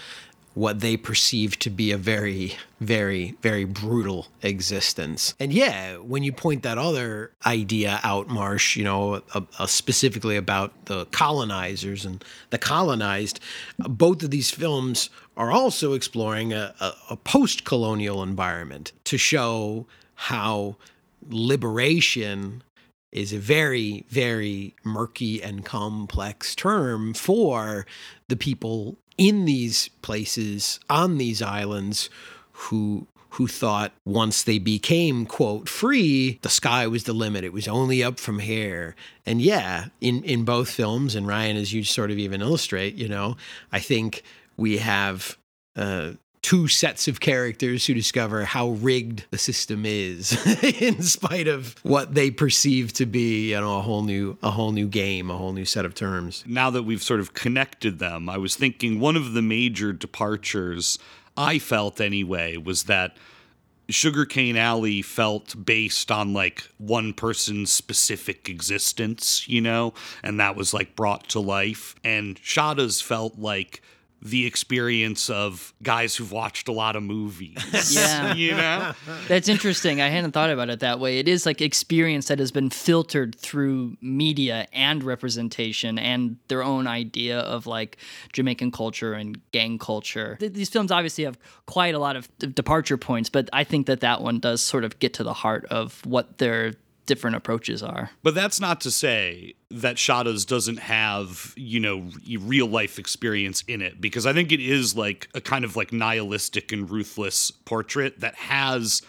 what 0.56 0.80
they 0.80 0.96
perceive 0.96 1.58
to 1.58 1.68
be 1.68 1.92
a 1.92 1.98
very, 1.98 2.54
very, 2.80 3.36
very 3.42 3.66
brutal 3.66 4.26
existence. 4.40 5.34
And 5.38 5.52
yeah, 5.52 5.98
when 5.98 6.22
you 6.22 6.32
point 6.32 6.62
that 6.62 6.78
other 6.78 7.30
idea 7.44 8.00
out, 8.02 8.28
Marsh, 8.28 8.74
you 8.74 8.82
know, 8.82 9.20
uh, 9.34 9.42
uh, 9.58 9.66
specifically 9.66 10.34
about 10.34 10.86
the 10.86 11.04
colonizers 11.06 12.06
and 12.06 12.24
the 12.48 12.56
colonized, 12.56 13.38
both 13.76 14.22
of 14.22 14.30
these 14.30 14.50
films 14.50 15.10
are 15.36 15.52
also 15.52 15.92
exploring 15.92 16.54
a, 16.54 16.74
a, 16.80 16.92
a 17.10 17.16
post 17.16 17.66
colonial 17.66 18.22
environment 18.22 18.92
to 19.04 19.18
show 19.18 19.86
how 20.14 20.76
liberation 21.28 22.62
is 23.12 23.34
a 23.34 23.38
very, 23.38 24.06
very 24.08 24.74
murky 24.84 25.42
and 25.42 25.66
complex 25.66 26.54
term 26.54 27.12
for 27.12 27.84
the 28.28 28.36
people 28.36 28.96
in 29.18 29.44
these 29.44 29.88
places 30.02 30.80
on 30.90 31.18
these 31.18 31.42
islands 31.42 32.10
who 32.52 33.06
who 33.30 33.46
thought 33.46 33.92
once 34.06 34.42
they 34.42 34.58
became 34.58 35.26
quote 35.26 35.68
free 35.68 36.38
the 36.42 36.48
sky 36.48 36.86
was 36.86 37.04
the 37.04 37.12
limit. 37.12 37.44
It 37.44 37.52
was 37.52 37.68
only 37.68 38.02
up 38.02 38.18
from 38.18 38.38
here. 38.38 38.94
And 39.24 39.42
yeah 39.42 39.86
in 40.00 40.22
in 40.24 40.44
both 40.44 40.70
films 40.70 41.14
and 41.14 41.26
Ryan 41.26 41.56
as 41.56 41.72
you 41.72 41.84
sort 41.84 42.10
of 42.10 42.18
even 42.18 42.40
illustrate 42.40 42.94
you 42.94 43.08
know 43.08 43.36
i 43.72 43.78
think 43.78 44.22
we 44.56 44.78
have 44.78 45.36
uh, 45.76 46.12
two 46.46 46.68
sets 46.68 47.08
of 47.08 47.18
characters 47.18 47.86
who 47.86 47.92
discover 47.92 48.44
how 48.44 48.68
rigged 48.68 49.24
the 49.32 49.36
system 49.38 49.84
is 49.84 50.32
in 50.80 51.02
spite 51.02 51.48
of 51.48 51.74
what 51.82 52.14
they 52.14 52.30
perceive 52.30 52.92
to 52.92 53.04
be 53.04 53.50
you 53.50 53.60
know 53.60 53.78
a 53.78 53.82
whole 53.82 54.04
new 54.04 54.38
a 54.44 54.50
whole 54.52 54.70
new 54.70 54.86
game 54.86 55.28
a 55.28 55.36
whole 55.36 55.52
new 55.52 55.64
set 55.64 55.84
of 55.84 55.92
terms 55.92 56.44
now 56.46 56.70
that 56.70 56.84
we've 56.84 57.02
sort 57.02 57.18
of 57.18 57.34
connected 57.34 57.98
them 57.98 58.28
i 58.28 58.38
was 58.38 58.54
thinking 58.54 59.00
one 59.00 59.16
of 59.16 59.32
the 59.32 59.42
major 59.42 59.92
departures 59.92 61.00
i 61.36 61.58
felt 61.58 62.00
anyway 62.00 62.56
was 62.56 62.84
that 62.84 63.16
Sugarcane 63.88 64.56
Alley 64.56 65.02
felt 65.02 65.64
based 65.64 66.12
on 66.12 66.32
like 66.32 66.68
one 66.78 67.12
person's 67.12 67.70
specific 67.70 68.48
existence, 68.48 69.48
you 69.48 69.60
know, 69.60 69.94
and 70.24 70.40
that 70.40 70.56
was 70.56 70.74
like 70.74 70.96
brought 70.96 71.28
to 71.28 71.38
life. 71.38 71.94
And 72.02 72.34
Shottas 72.42 73.00
felt 73.00 73.38
like 73.38 73.80
the 74.30 74.44
experience 74.46 75.30
of 75.30 75.72
guys 75.82 76.16
who've 76.16 76.32
watched 76.32 76.68
a 76.68 76.72
lot 76.72 76.96
of 76.96 77.02
movies. 77.02 77.56
Yeah. 77.96 78.34
you 78.34 78.50
know? 78.52 78.92
That's 79.28 79.48
interesting. 79.48 80.00
I 80.00 80.08
hadn't 80.08 80.32
thought 80.32 80.50
about 80.50 80.70
it 80.70 80.80
that 80.80 80.98
way. 80.98 81.18
It 81.18 81.28
is 81.28 81.46
like 81.46 81.60
experience 81.60 82.28
that 82.28 82.38
has 82.38 82.50
been 82.50 82.68
filtered 82.68 83.34
through 83.36 83.96
media 84.00 84.66
and 84.72 85.02
representation 85.04 85.98
and 85.98 86.36
their 86.48 86.62
own 86.62 86.86
idea 86.86 87.38
of 87.40 87.66
like 87.66 87.96
Jamaican 88.32 88.72
culture 88.72 89.12
and 89.14 89.38
gang 89.52 89.78
culture. 89.78 90.36
These 90.40 90.68
films 90.68 90.90
obviously 90.90 91.24
have 91.24 91.38
quite 91.66 91.94
a 91.94 91.98
lot 91.98 92.16
of 92.16 92.28
departure 92.38 92.96
points, 92.96 93.30
but 93.30 93.48
I 93.52 93.62
think 93.64 93.86
that 93.86 94.00
that 94.00 94.20
one 94.20 94.40
does 94.40 94.60
sort 94.60 94.84
of 94.84 94.98
get 94.98 95.14
to 95.14 95.24
the 95.24 95.34
heart 95.34 95.64
of 95.66 96.04
what 96.04 96.38
they're 96.38 96.72
different 97.06 97.36
approaches 97.36 97.82
are. 97.82 98.10
But 98.22 98.34
that's 98.34 98.60
not 98.60 98.80
to 98.82 98.90
say 98.90 99.54
that 99.70 99.96
Shottas 99.96 100.46
doesn't 100.46 100.78
have, 100.78 101.54
you 101.56 101.80
know, 101.80 102.10
real 102.40 102.66
life 102.66 102.98
experience 102.98 103.62
in 103.66 103.80
it 103.80 104.00
because 104.00 104.26
I 104.26 104.32
think 104.32 104.52
it 104.52 104.60
is 104.60 104.96
like 104.96 105.28
a 105.34 105.40
kind 105.40 105.64
of 105.64 105.76
like 105.76 105.92
nihilistic 105.92 106.72
and 106.72 106.90
ruthless 106.90 107.50
portrait 107.50 108.20
that 108.20 108.34
has 108.34 109.02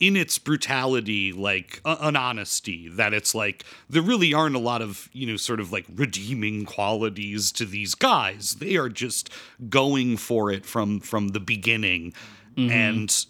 in 0.00 0.16
its 0.16 0.36
brutality 0.36 1.32
like 1.32 1.80
an 1.84 2.16
honesty 2.16 2.88
that 2.88 3.14
it's 3.14 3.36
like 3.36 3.64
there 3.88 4.02
really 4.02 4.34
aren't 4.34 4.56
a 4.56 4.58
lot 4.58 4.82
of 4.82 5.08
you 5.12 5.24
know 5.28 5.36
sort 5.36 5.60
of 5.60 5.70
like 5.70 5.86
redeeming 5.94 6.64
qualities 6.64 7.52
to 7.52 7.64
these 7.64 7.94
guys 7.94 8.54
they 8.54 8.74
are 8.74 8.88
just 8.88 9.30
going 9.68 10.16
for 10.16 10.50
it 10.50 10.66
from 10.66 10.98
from 10.98 11.28
the 11.28 11.38
beginning 11.38 12.12
mm-hmm. 12.56 12.68
and 12.68 13.26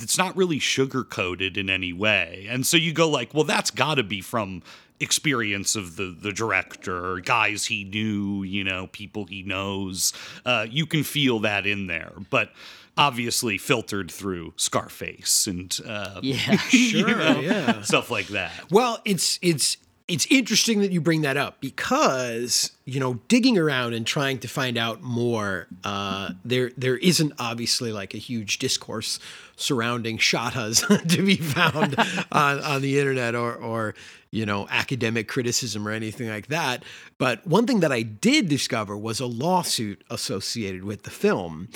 it's 0.00 0.18
not 0.18 0.36
really 0.36 0.58
sugar 0.58 1.04
coated 1.04 1.56
in 1.56 1.68
any 1.68 1.92
way. 1.92 2.46
And 2.48 2.66
so 2.66 2.76
you 2.76 2.92
go 2.92 3.08
like, 3.08 3.34
well, 3.34 3.44
that's 3.44 3.70
got 3.70 3.96
to 3.96 4.02
be 4.02 4.20
from 4.20 4.62
experience 5.00 5.76
of 5.76 5.96
the 5.96 6.16
the 6.20 6.32
director, 6.32 7.20
guys 7.20 7.66
he 7.66 7.84
knew, 7.84 8.42
you 8.42 8.64
know, 8.64 8.88
people 8.88 9.24
he 9.26 9.42
knows. 9.42 10.12
Uh, 10.44 10.66
you 10.68 10.86
can 10.86 11.04
feel 11.04 11.38
that 11.40 11.66
in 11.66 11.86
there, 11.86 12.12
but 12.30 12.50
obviously 12.96 13.56
filtered 13.58 14.10
through 14.10 14.52
Scarface 14.56 15.46
and 15.46 15.78
uh, 15.86 16.20
yeah, 16.22 16.56
sure, 16.56 17.16
know, 17.16 17.40
yeah, 17.40 17.82
stuff 17.82 18.10
like 18.10 18.28
that. 18.28 18.52
Well, 18.70 19.00
it's 19.04 19.38
it's 19.40 19.76
it's 20.08 20.26
interesting 20.30 20.80
that 20.80 20.90
you 20.90 21.02
bring 21.02 21.20
that 21.20 21.36
up 21.36 21.60
because 21.60 22.72
you 22.86 22.98
know 22.98 23.20
digging 23.28 23.58
around 23.58 23.92
and 23.92 24.06
trying 24.06 24.38
to 24.38 24.48
find 24.48 24.78
out 24.78 25.02
more 25.02 25.68
uh, 25.84 26.30
there 26.44 26.72
there 26.76 26.96
isn't 26.96 27.34
obviously 27.38 27.92
like 27.92 28.14
a 28.14 28.18
huge 28.18 28.58
discourse 28.58 29.20
surrounding 29.56 30.16
Shottas 30.16 30.86
to 31.08 31.22
be 31.22 31.36
found 31.36 31.96
on, 32.32 32.60
on 32.60 32.82
the 32.82 32.98
internet 32.98 33.34
or 33.34 33.54
or 33.54 33.94
you 34.30 34.46
know 34.46 34.66
academic 34.70 35.28
criticism 35.28 35.86
or 35.86 35.90
anything 35.90 36.28
like 36.28 36.46
that. 36.48 36.82
But 37.18 37.46
one 37.46 37.66
thing 37.66 37.80
that 37.80 37.92
i 37.92 38.02
did 38.02 38.48
discover 38.48 38.96
was 38.96 39.20
a 39.20 39.26
lawsuit 39.26 40.02
associated 40.10 40.84
with 40.84 41.02
the 41.02 41.10
film. 41.10 41.68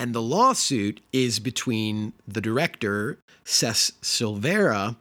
And 0.00 0.14
the 0.14 0.22
lawsuit 0.22 1.00
is 1.12 1.40
between 1.40 2.12
the 2.26 2.40
director 2.40 3.18
Cess 3.44 3.92
Silvera 4.02 4.94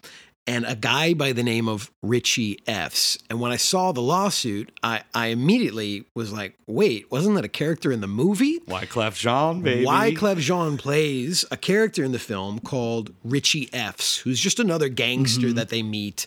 and 0.47 0.65
a 0.65 0.75
guy 0.75 1.13
by 1.13 1.33
the 1.33 1.43
name 1.43 1.67
of 1.67 1.91
Richie 2.01 2.57
F's. 2.65 3.19
And 3.29 3.41
when 3.41 3.51
I 3.51 3.57
saw 3.57 3.91
the 3.91 4.01
lawsuit, 4.01 4.71
I, 4.81 5.03
I 5.13 5.27
immediately 5.27 6.05
was 6.15 6.31
like, 6.31 6.57
wait, 6.65 7.11
wasn't 7.11 7.35
that 7.35 7.43
a 7.43 7.49
character 7.49 7.91
in 7.91 7.99
the 7.99 8.07
movie? 8.07 8.59
Why 8.65 8.85
Wyclef 8.85 9.15
Jean, 9.15 9.61
baby. 9.61 9.85
Wyclef 9.85 10.37
Jean 10.37 10.77
plays 10.77 11.43
a 11.51 11.57
character 11.57 12.03
in 12.03 12.13
the 12.13 12.19
film 12.19 12.59
called 12.59 13.13
Richie 13.23 13.69
F's, 13.73 14.17
who's 14.19 14.39
just 14.39 14.59
another 14.59 14.87
gangster 14.87 15.51
that 15.53 15.67
they 15.69 15.83
meet 15.83 16.25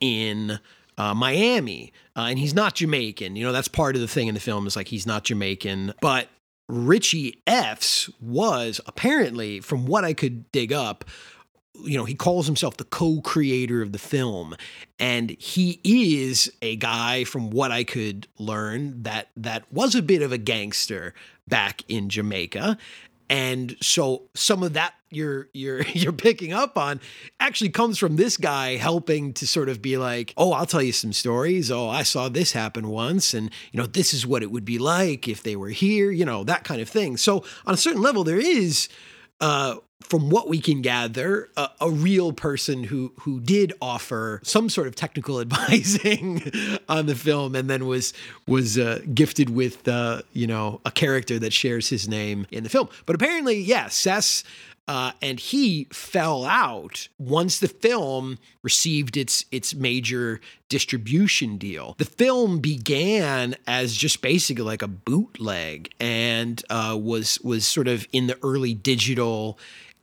in 0.00 0.58
uh, 0.96 1.14
Miami. 1.14 1.92
Uh, 2.16 2.26
and 2.30 2.38
he's 2.38 2.54
not 2.54 2.76
Jamaican. 2.76 3.36
You 3.36 3.44
know, 3.44 3.52
that's 3.52 3.68
part 3.68 3.94
of 3.94 4.00
the 4.00 4.08
thing 4.08 4.28
in 4.28 4.34
the 4.34 4.40
film 4.40 4.66
is 4.66 4.76
like 4.76 4.88
he's 4.88 5.06
not 5.06 5.24
Jamaican. 5.24 5.94
But 6.00 6.28
Richie 6.68 7.42
F's 7.46 8.10
was 8.20 8.80
apparently, 8.86 9.60
from 9.60 9.86
what 9.86 10.04
I 10.04 10.14
could 10.14 10.50
dig 10.52 10.72
up, 10.72 11.04
you 11.84 11.96
know, 11.96 12.04
he 12.04 12.14
calls 12.14 12.46
himself 12.46 12.76
the 12.76 12.84
co-creator 12.84 13.82
of 13.82 13.92
the 13.92 13.98
film, 13.98 14.56
and 14.98 15.30
he 15.30 15.80
is 15.84 16.52
a 16.60 16.76
guy, 16.76 17.24
from 17.24 17.50
what 17.50 17.70
I 17.70 17.84
could 17.84 18.26
learn, 18.38 19.02
that 19.02 19.28
that 19.36 19.72
was 19.72 19.94
a 19.94 20.02
bit 20.02 20.22
of 20.22 20.32
a 20.32 20.38
gangster 20.38 21.14
back 21.46 21.82
in 21.88 22.08
Jamaica, 22.08 22.78
and 23.30 23.76
so 23.80 24.22
some 24.34 24.62
of 24.62 24.72
that 24.72 24.94
you're 25.10 25.48
you're 25.52 25.82
you're 25.92 26.12
picking 26.12 26.52
up 26.52 26.76
on 26.78 27.00
actually 27.40 27.70
comes 27.70 27.98
from 27.98 28.16
this 28.16 28.36
guy 28.36 28.76
helping 28.76 29.32
to 29.34 29.46
sort 29.46 29.68
of 29.68 29.82
be 29.82 29.96
like, 29.96 30.34
"Oh, 30.36 30.52
I'll 30.52 30.66
tell 30.66 30.82
you 30.82 30.92
some 30.92 31.12
stories. 31.12 31.70
Oh, 31.70 31.88
I 31.88 32.02
saw 32.02 32.28
this 32.28 32.52
happen 32.52 32.88
once 32.88 33.34
and 33.34 33.50
you 33.72 33.80
know, 33.80 33.86
this 33.86 34.12
is 34.14 34.26
what 34.26 34.42
it 34.42 34.50
would 34.50 34.64
be 34.64 34.78
like 34.78 35.28
if 35.28 35.42
they 35.42 35.56
were 35.56 35.70
here, 35.70 36.10
you 36.10 36.24
know, 36.24 36.44
that 36.44 36.64
kind 36.64 36.80
of 36.80 36.88
thing." 36.88 37.16
So, 37.16 37.44
on 37.66 37.74
a 37.74 37.78
certain 37.78 38.02
level 38.02 38.24
there 38.24 38.38
is 38.40 38.88
uh 39.40 39.76
from 40.08 40.30
what 40.30 40.48
we 40.48 40.60
can 40.60 40.80
gather, 40.80 41.50
a, 41.56 41.68
a, 41.82 41.90
real 41.90 42.32
person 42.32 42.84
who 42.84 43.12
who 43.20 43.40
did 43.40 43.72
offer 43.82 44.40
some 44.42 44.68
sort 44.68 44.86
of 44.86 44.94
technical 44.94 45.40
advising 45.40 46.42
on 46.88 47.06
the 47.06 47.14
film, 47.14 47.54
and 47.54 47.68
then 47.68 47.86
was 47.86 48.12
was 48.46 48.78
uh, 48.78 49.00
gifted 49.12 49.50
with 49.50 49.86
uh, 49.86 50.22
you 50.32 50.46
know 50.46 50.80
a 50.84 50.90
character 50.90 51.38
that 51.38 51.52
shares 51.52 51.88
his 51.88 52.08
name 52.08 52.46
in 52.50 52.62
the 52.62 52.70
film. 52.70 52.88
But 53.06 53.16
apparently, 53.16 53.58
yeah, 53.60 53.88
Cess 53.88 54.44
uh, 54.88 55.12
and 55.20 55.38
he 55.38 55.86
fell 55.92 56.46
out 56.46 57.08
once 57.18 57.60
the 57.60 57.68
film 57.68 58.38
received 58.62 59.18
its 59.18 59.44
its 59.52 59.74
major 59.74 60.40
distribution 60.70 61.58
deal. 61.58 61.94
The 61.98 62.06
film 62.06 62.58
began 62.58 63.54
as 63.66 63.94
just 63.94 64.22
basically 64.22 64.64
like 64.64 64.80
a 64.80 64.88
bootleg 64.88 65.90
and 66.00 66.62
uh, 66.70 66.98
was 67.00 67.38
was 67.40 67.66
sort 67.66 67.86
of 67.86 68.08
in 68.12 68.26
the 68.28 68.38
early 68.42 68.72
digital 68.72 69.58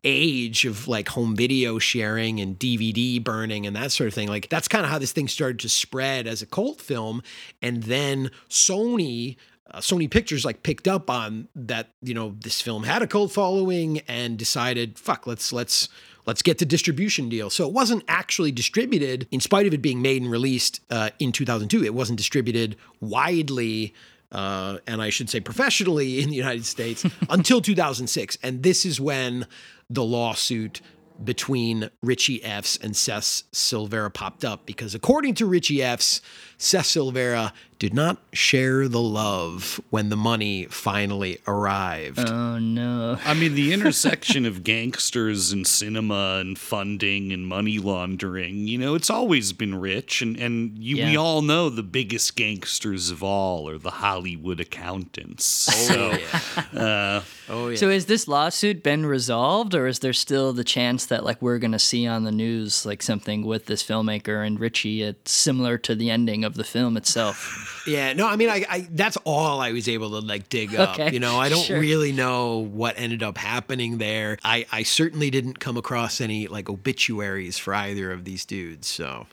age 0.07 0.65
of 0.65 0.87
like 0.87 1.09
home 1.09 1.35
video 1.35 1.79
sharing 1.79 2.39
and 2.39 2.59
DVD 2.59 3.21
burning 3.21 3.65
and 3.65 3.75
that 3.75 3.91
sort 3.91 4.07
of 4.07 4.13
thing. 4.13 4.27
Like 4.27 4.49
that's 4.49 4.67
kind 4.67 4.85
of 4.85 4.91
how 4.91 4.99
this 4.99 5.11
thing 5.11 5.27
started 5.27 5.59
to 5.61 5.69
spread 5.69 6.27
as 6.27 6.43
a 6.43 6.45
cult 6.45 6.79
film. 6.79 7.23
And 7.59 7.83
then 7.83 8.29
Sony 8.49 9.35
uh, 9.71 9.79
Sony 9.79 10.09
Pictures 10.09 10.45
like 10.45 10.63
picked 10.63 10.87
up 10.87 11.09
on 11.09 11.47
that, 11.55 11.89
you 12.01 12.13
know, 12.13 12.35
this 12.39 12.61
film 12.61 12.83
had 12.83 13.01
a 13.01 13.07
cult 13.07 13.31
following 13.31 13.99
and 14.07 14.37
decided, 14.37 14.99
fuck, 14.99 15.25
let's 15.25 15.51
let's 15.51 15.89
let's 16.25 16.41
get 16.41 16.59
the 16.59 16.65
distribution 16.65 17.29
deal. 17.29 17.49
So 17.49 17.67
it 17.67 17.73
wasn't 17.73 18.03
actually 18.07 18.51
distributed, 18.51 19.27
in 19.31 19.39
spite 19.39 19.65
of 19.67 19.73
it 19.73 19.81
being 19.81 20.01
made 20.01 20.21
and 20.21 20.31
released 20.31 20.81
uh, 20.89 21.09
in 21.19 21.31
2002. 21.31 21.83
It 21.83 21.93
wasn't 21.93 22.17
distributed 22.17 22.75
widely. 22.99 23.93
Uh, 24.31 24.79
and 24.85 25.01
I 25.01 25.11
should 25.11 25.29
say 25.29 25.39
professionally 25.39 26.21
in 26.21 26.29
the 26.29 26.35
United 26.35 26.65
States 26.65 27.05
until 27.29 27.61
2006. 27.61 28.37
And 28.43 28.63
this 28.63 28.85
is 28.85 28.99
when 28.99 29.47
the 29.89 30.03
lawsuit 30.03 30.81
between 31.23 31.89
Richie 32.01 32.43
F's 32.43 32.77
and 32.77 32.95
Cess 32.95 33.43
Silvera 33.53 34.13
popped 34.13 34.43
up 34.43 34.65
because 34.65 34.93
according 34.93 35.35
to 35.35 35.45
Richie 35.45 35.81
F's, 35.81 36.21
Cess 36.57 36.91
Silvera 36.91 37.53
did 37.77 37.93
not 37.93 38.17
share 38.31 38.87
the 38.87 39.01
love 39.01 39.81
when 39.89 40.09
the 40.09 40.15
money 40.15 40.65
finally 40.65 41.39
arrived. 41.47 42.19
Oh 42.19 42.57
no. 42.57 43.17
I 43.25 43.33
mean 43.33 43.55
the 43.55 43.73
intersection 43.73 44.45
of 44.45 44.63
gangsters 44.63 45.51
and 45.51 45.67
cinema 45.67 46.37
and 46.39 46.57
funding 46.57 47.33
and 47.33 47.45
money 47.45 47.79
laundering, 47.79 48.67
you 48.67 48.77
know, 48.77 48.95
it's 48.95 49.09
always 49.09 49.51
been 49.51 49.75
rich 49.79 50.21
and 50.21 50.37
and 50.37 50.77
you, 50.77 50.97
yeah. 50.97 51.09
we 51.09 51.17
all 51.17 51.41
know 51.41 51.69
the 51.69 51.83
biggest 51.83 52.35
gangsters 52.35 53.09
of 53.09 53.21
all 53.21 53.69
are 53.69 53.77
the 53.77 53.91
Hollywood 53.91 54.59
accountants. 54.59 55.67
Oh, 55.69 55.93
so 55.93 56.11
yeah. 56.11 56.81
Uh, 56.85 57.21
oh 57.49 57.69
yeah. 57.69 57.77
So 57.77 57.89
has 57.89 58.05
this 58.05 58.27
lawsuit 58.27 58.83
been 58.83 59.05
resolved 59.05 59.75
or 59.75 59.87
is 59.87 59.99
there 59.99 60.13
still 60.13 60.53
the 60.53 60.63
chance 60.63 61.05
that 61.07 61.23
like 61.25 61.41
we're 61.41 61.59
going 61.59 61.71
to 61.71 61.79
see 61.79 62.07
on 62.07 62.23
the 62.23 62.31
news 62.31 62.85
like 62.85 63.01
something 63.01 63.45
with 63.45 63.65
this 63.65 63.83
filmmaker 63.83 64.45
and 64.45 64.59
Richie 64.59 65.01
it's 65.01 65.31
similar 65.31 65.77
to 65.79 65.95
the 65.95 66.09
ending 66.09 66.43
of 66.43 66.55
the 66.55 66.63
film 66.63 66.95
itself. 66.97 67.64
Yeah, 67.87 68.13
no, 68.13 68.27
I 68.27 68.35
mean, 68.35 68.49
I, 68.49 68.65
I 68.69 68.87
that's 68.91 69.17
all 69.23 69.59
I 69.59 69.71
was 69.71 69.87
able 69.87 70.09
to 70.19 70.25
like 70.25 70.49
dig 70.49 70.75
up. 70.75 70.99
Okay, 70.99 71.11
you 71.11 71.19
know, 71.19 71.37
I 71.37 71.49
don't 71.49 71.63
sure. 71.63 71.79
really 71.79 72.11
know 72.11 72.59
what 72.59 72.95
ended 72.97 73.23
up 73.23 73.37
happening 73.37 73.97
there. 73.97 74.37
I, 74.43 74.65
I 74.71 74.83
certainly 74.83 75.29
didn't 75.29 75.59
come 75.59 75.77
across 75.77 76.21
any 76.21 76.47
like 76.47 76.69
obituaries 76.69 77.57
for 77.57 77.73
either 77.73 78.11
of 78.11 78.23
these 78.25 78.45
dudes. 78.45 78.87
So 78.87 79.27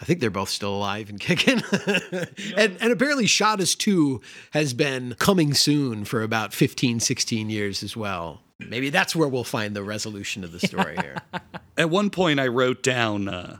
I 0.00 0.04
think 0.04 0.20
they're 0.20 0.30
both 0.30 0.48
still 0.48 0.74
alive 0.74 1.10
and 1.10 1.18
kicking. 1.20 1.62
and, 2.56 2.76
and 2.80 2.92
apparently, 2.92 3.26
Shottas 3.26 3.76
2 3.76 4.20
has 4.52 4.74
been 4.74 5.14
coming 5.18 5.54
soon 5.54 6.04
for 6.04 6.22
about 6.22 6.52
15, 6.52 7.00
16 7.00 7.50
years 7.50 7.82
as 7.82 7.96
well. 7.96 8.40
Maybe 8.60 8.90
that's 8.90 9.14
where 9.14 9.28
we'll 9.28 9.44
find 9.44 9.74
the 9.74 9.84
resolution 9.84 10.42
of 10.42 10.52
the 10.52 10.58
story 10.58 10.96
here. 11.00 11.16
At 11.78 11.90
one 11.90 12.10
point, 12.10 12.40
I 12.40 12.48
wrote 12.48 12.82
down 12.82 13.28
uh, 13.28 13.58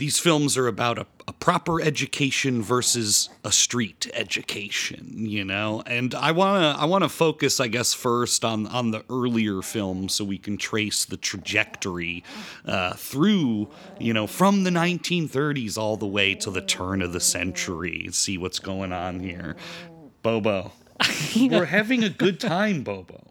these 0.00 0.18
films 0.18 0.56
are 0.56 0.66
about 0.66 0.98
a, 0.98 1.06
a, 1.28 1.32
proper 1.34 1.78
education 1.78 2.62
versus 2.62 3.28
a 3.44 3.52
street 3.52 4.10
education, 4.14 5.26
you 5.26 5.44
know. 5.44 5.82
And 5.84 6.14
I 6.14 6.32
wanna 6.32 6.74
I 6.78 6.86
wanna 6.86 7.10
focus, 7.10 7.60
I 7.60 7.68
guess, 7.68 7.92
first 7.92 8.42
on 8.42 8.66
on 8.68 8.92
the 8.92 9.04
earlier 9.10 9.60
films, 9.60 10.14
so 10.14 10.24
we 10.24 10.38
can 10.38 10.56
trace 10.56 11.04
the 11.04 11.18
trajectory 11.18 12.24
uh, 12.64 12.94
through, 12.94 13.68
you 13.98 14.14
know, 14.14 14.26
from 14.26 14.64
the 14.64 14.70
1930s 14.70 15.76
all 15.76 15.98
the 15.98 16.06
way 16.06 16.34
to 16.36 16.50
the 16.50 16.62
turn 16.62 17.02
of 17.02 17.12
the 17.12 17.20
century. 17.20 18.08
See 18.10 18.38
what's 18.38 18.58
going 18.58 18.94
on 18.94 19.20
here, 19.20 19.54
Bobo. 20.22 20.72
We're 21.36 21.66
having 21.66 22.04
a 22.04 22.10
good 22.10 22.40
time, 22.40 22.84
Bobo. 22.84 23.22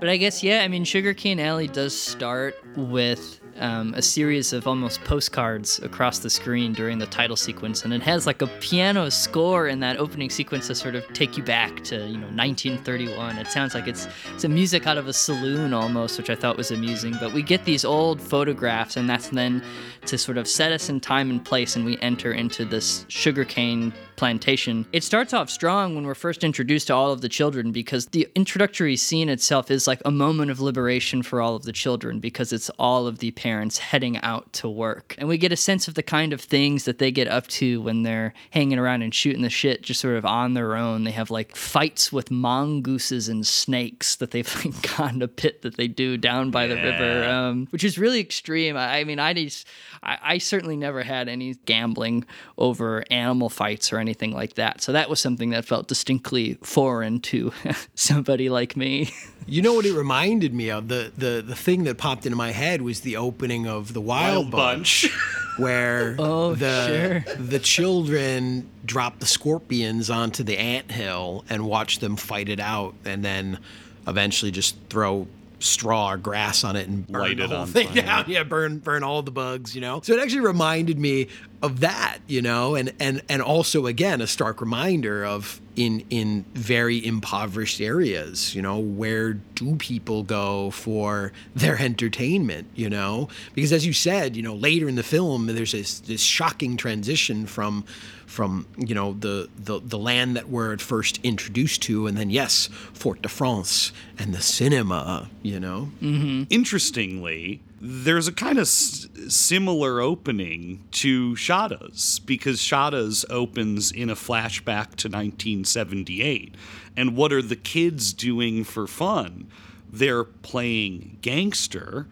But 0.00 0.08
I 0.08 0.16
guess 0.16 0.42
yeah, 0.42 0.62
I 0.62 0.68
mean, 0.68 0.84
Sugarcane 0.84 1.40
Alley 1.40 1.68
does 1.68 1.94
start 1.94 2.56
with 2.74 3.42
um, 3.58 3.94
a 3.94 4.02
series 4.02 4.52
of 4.52 4.66
almost 4.66 5.02
postcards 5.04 5.78
across 5.80 6.18
the 6.18 6.30
screen 6.30 6.72
during 6.72 6.98
the 6.98 7.06
title 7.06 7.36
sequence, 7.36 7.84
and 7.84 7.92
it 7.92 8.02
has 8.02 8.26
like 8.26 8.42
a 8.42 8.46
piano 8.60 9.10
score 9.10 9.68
in 9.68 9.80
that 9.80 9.98
opening 9.98 10.30
sequence 10.30 10.66
to 10.68 10.74
sort 10.74 10.94
of 10.94 11.06
take 11.12 11.36
you 11.36 11.42
back 11.42 11.82
to 11.84 11.96
you 11.96 12.18
know 12.18 12.28
1931. 12.28 13.38
It 13.38 13.48
sounds 13.48 13.74
like 13.74 13.86
it's 13.86 14.08
it's 14.34 14.46
music 14.46 14.86
out 14.86 14.98
of 14.98 15.08
a 15.08 15.12
saloon 15.12 15.72
almost, 15.72 16.18
which 16.18 16.30
I 16.30 16.34
thought 16.34 16.56
was 16.56 16.70
amusing. 16.70 17.14
But 17.20 17.32
we 17.32 17.42
get 17.42 17.64
these 17.64 17.84
old 17.84 18.20
photographs, 18.20 18.96
and 18.96 19.08
that's 19.08 19.28
then 19.28 19.62
to 20.06 20.16
sort 20.16 20.38
of 20.38 20.46
set 20.46 20.72
us 20.72 20.88
in 20.88 21.00
time 21.00 21.30
and 21.30 21.44
place, 21.44 21.76
and 21.76 21.84
we 21.84 21.98
enter 21.98 22.32
into 22.32 22.64
this 22.64 23.04
sugarcane 23.08 23.92
plantation. 24.16 24.86
It 24.92 25.04
starts 25.04 25.34
off 25.34 25.50
strong 25.50 25.94
when 25.94 26.06
we're 26.06 26.14
first 26.14 26.42
introduced 26.42 26.86
to 26.86 26.94
all 26.94 27.12
of 27.12 27.20
the 27.20 27.28
children 27.28 27.70
because 27.70 28.06
the 28.06 28.26
introductory 28.34 28.96
scene 28.96 29.28
itself 29.28 29.70
is 29.70 29.86
like 29.86 30.00
a 30.04 30.10
moment 30.10 30.50
of 30.50 30.60
liberation 30.60 31.22
for 31.22 31.40
all 31.40 31.54
of 31.54 31.64
the 31.64 31.72
children 31.72 32.18
because 32.18 32.52
it's 32.52 32.70
all 32.78 33.06
of 33.06 33.18
the 33.18 33.30
parents 33.32 33.45
heading 33.78 34.18
out 34.18 34.52
to 34.54 34.68
work. 34.68 35.14
And 35.18 35.28
we 35.28 35.38
get 35.38 35.52
a 35.52 35.56
sense 35.56 35.88
of 35.88 35.94
the 35.94 36.02
kind 36.02 36.32
of 36.32 36.40
things 36.40 36.84
that 36.84 36.98
they 36.98 37.10
get 37.10 37.28
up 37.28 37.46
to 37.48 37.80
when 37.80 38.02
they're 38.02 38.34
hanging 38.50 38.78
around 38.78 39.02
and 39.02 39.14
shooting 39.14 39.42
the 39.42 39.50
shit 39.50 39.82
just 39.82 40.00
sort 40.00 40.16
of 40.16 40.24
on 40.24 40.54
their 40.54 40.76
own. 40.76 41.04
They 41.04 41.10
have 41.12 41.30
like 41.30 41.56
fights 41.56 42.12
with 42.12 42.30
mongooses 42.30 43.28
and 43.28 43.46
snakes 43.46 44.16
that 44.16 44.30
they've 44.30 44.64
like 44.98 45.14
in 45.14 45.22
a 45.22 45.28
pit 45.28 45.62
that 45.62 45.76
they 45.76 45.88
do 45.88 46.16
down 46.16 46.50
by 46.50 46.64
yeah. 46.64 46.74
the 46.74 46.82
river, 46.82 47.24
um, 47.28 47.66
which 47.70 47.84
is 47.84 47.98
really 47.98 48.20
extreme. 48.20 48.76
I, 48.76 48.98
I 48.98 49.04
mean, 49.04 49.18
I 49.18 49.32
just, 49.34 49.66
I, 50.02 50.18
I 50.22 50.38
certainly 50.38 50.76
never 50.76 51.02
had 51.02 51.28
any 51.28 51.54
gambling 51.66 52.24
over 52.58 53.04
animal 53.10 53.48
fights 53.48 53.92
or 53.92 53.98
anything 53.98 54.32
like 54.32 54.54
that. 54.54 54.82
So 54.82 54.92
that 54.92 55.08
was 55.08 55.20
something 55.20 55.50
that 55.50 55.64
felt 55.64 55.88
distinctly 55.88 56.58
foreign 56.62 57.20
to 57.20 57.52
somebody 57.94 58.48
like 58.48 58.76
me. 58.76 59.10
You 59.48 59.62
know 59.62 59.74
what 59.74 59.86
it 59.86 59.92
reminded 59.92 60.52
me 60.52 60.70
of? 60.70 60.88
The 60.88 61.12
the 61.16 61.40
the 61.46 61.54
thing 61.54 61.84
that 61.84 61.98
popped 61.98 62.26
into 62.26 62.36
my 62.36 62.50
head 62.50 62.82
was 62.82 63.02
the 63.02 63.16
opening 63.36 63.66
of 63.66 63.92
the 63.92 64.00
Wild, 64.00 64.46
Wild 64.46 64.50
Bunch, 64.50 65.02
Bunch. 65.02 65.14
where 65.58 66.16
oh, 66.18 66.54
the 66.54 67.22
sure. 67.26 67.34
the 67.36 67.58
children 67.58 68.66
drop 68.84 69.18
the 69.18 69.26
scorpions 69.26 70.08
onto 70.08 70.42
the 70.42 70.58
ant 70.58 70.90
hill 70.90 71.44
and 71.50 71.66
watch 71.66 71.98
them 71.98 72.16
fight 72.16 72.48
it 72.48 72.60
out, 72.60 72.94
and 73.04 73.22
then 73.22 73.58
eventually 74.06 74.50
just 74.50 74.76
throw 74.88 75.26
straw 75.58 76.12
or 76.12 76.16
grass 76.16 76.64
on 76.64 76.76
it 76.76 76.86
and 76.86 77.06
burn 77.06 77.20
Light 77.22 77.36
the 77.38 77.48
whole 77.48 77.58
on 77.58 77.66
thing 77.66 77.88
fire. 77.92 78.02
down. 78.02 78.24
Yeah, 78.26 78.42
burn 78.42 78.78
burn 78.78 79.02
all 79.02 79.20
the 79.22 79.30
bugs, 79.30 79.74
you 79.74 79.82
know. 79.82 80.00
So 80.02 80.14
it 80.14 80.22
actually 80.22 80.40
reminded 80.40 80.98
me 80.98 81.28
of 81.62 81.80
that, 81.80 82.18
you 82.26 82.40
know, 82.40 82.74
and 82.74 82.92
and 82.98 83.20
and 83.28 83.42
also 83.42 83.84
again 83.86 84.22
a 84.22 84.26
stark 84.26 84.62
reminder 84.62 85.26
of 85.26 85.60
in 85.76 86.04
in 86.10 86.44
very 86.54 87.04
impoverished 87.04 87.80
areas 87.80 88.54
you 88.54 88.62
know 88.62 88.78
where 88.78 89.34
do 89.34 89.76
people 89.76 90.22
go 90.22 90.70
for 90.70 91.32
their 91.54 91.78
entertainment 91.78 92.66
you 92.74 92.90
know? 92.90 93.28
Because 93.54 93.72
as 93.72 93.86
you 93.86 93.92
said 93.92 94.36
you 94.36 94.42
know 94.42 94.54
later 94.54 94.88
in 94.88 94.96
the 94.96 95.02
film 95.02 95.46
there's 95.46 95.72
this 95.72 96.00
this 96.00 96.22
shocking 96.22 96.76
transition 96.76 97.46
from 97.46 97.84
from 98.26 98.66
you 98.76 98.94
know 98.94 99.12
the 99.12 99.48
the, 99.56 99.80
the 99.80 99.98
land 99.98 100.36
that 100.36 100.48
we're 100.48 100.72
at 100.72 100.80
first 100.80 101.20
introduced 101.22 101.82
to 101.82 102.06
and 102.06 102.16
then 102.16 102.30
yes 102.30 102.68
Fort 102.92 103.22
de 103.22 103.28
France 103.28 103.92
and 104.18 104.34
the 104.34 104.42
cinema 104.42 105.28
you 105.42 105.60
know? 105.60 105.90
Mm-hmm. 106.00 106.44
Interestingly, 106.50 107.60
there's 107.80 108.26
a 108.28 108.32
kind 108.32 108.58
of 108.58 108.62
s- 108.62 109.06
similar 109.28 110.00
opening 110.00 110.84
to 110.92 111.34
Shottas 111.34 112.24
because 112.24 112.58
Shottas 112.58 113.24
opens 113.30 113.92
in 113.92 114.08
a 114.10 114.14
flashback 114.14 114.94
to 114.96 115.08
1978. 115.08 116.54
And 116.96 117.16
what 117.16 117.32
are 117.32 117.42
the 117.42 117.56
kids 117.56 118.12
doing 118.12 118.64
for 118.64 118.86
fun? 118.86 119.48
They're 119.92 120.24
playing 120.24 121.18
gangster, 121.20 122.06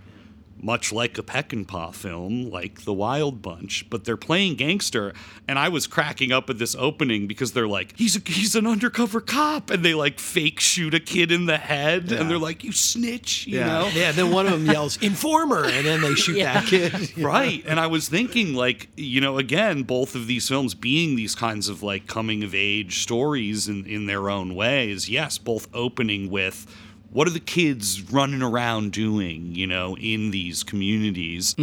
much 0.64 0.92
like 0.92 1.18
a 1.18 1.22
Peckinpah 1.22 1.94
film, 1.94 2.50
like 2.50 2.82
The 2.82 2.92
Wild 2.92 3.42
Bunch, 3.42 3.88
but 3.90 4.04
they're 4.04 4.16
playing 4.16 4.56
gangster. 4.56 5.12
And 5.46 5.58
I 5.58 5.68
was 5.68 5.86
cracking 5.86 6.32
up 6.32 6.50
at 6.50 6.58
this 6.58 6.74
opening 6.74 7.26
because 7.26 7.52
they're 7.52 7.68
like, 7.68 7.96
he's 7.96 8.16
a, 8.16 8.20
he's 8.24 8.54
an 8.54 8.66
undercover 8.66 9.20
cop, 9.20 9.70
and 9.70 9.84
they 9.84 9.94
like 9.94 10.18
fake 10.18 10.60
shoot 10.60 10.94
a 10.94 11.00
kid 11.00 11.30
in 11.30 11.46
the 11.46 11.58
head, 11.58 12.12
and 12.12 12.30
they're 12.30 12.38
like, 12.38 12.64
you 12.64 12.72
snitch, 12.72 13.46
you 13.46 13.60
know? 13.60 13.90
yeah 13.94 14.12
then 14.12 14.30
one 14.30 14.46
of 14.46 14.52
them 14.52 14.66
yells 14.66 14.96
informer 15.02 15.64
and 15.64 15.86
then 15.86 16.00
they 16.00 16.14
shoot 16.14 16.38
that 16.38 16.66
kid 16.66 17.16
right 17.18 17.64
and 17.66 17.78
i 17.78 17.86
was 17.86 18.08
thinking 18.08 18.54
like 18.54 18.88
you 18.96 19.20
know 19.20 19.38
again 19.38 19.82
both 19.82 20.14
of 20.14 20.26
these 20.26 20.48
films 20.48 20.74
being 20.74 21.16
these 21.16 21.34
kinds 21.34 21.68
of 21.68 21.82
like 21.82 22.06
coming 22.06 22.42
of 22.42 22.54
age 22.54 23.02
stories 23.02 23.68
in, 23.68 23.86
in 23.86 24.06
their 24.06 24.28
own 24.28 24.54
ways 24.54 25.08
yes 25.08 25.38
both 25.38 25.68
opening 25.74 26.30
with 26.30 26.66
what 27.14 27.26
are 27.28 27.30
the 27.30 27.40
kids 27.58 28.02
running 28.12 28.42
around 28.42 28.92
doing 28.92 29.54
you 29.54 29.66
know 29.66 29.96
in 29.98 30.30
these 30.30 30.62
communities 30.62 31.54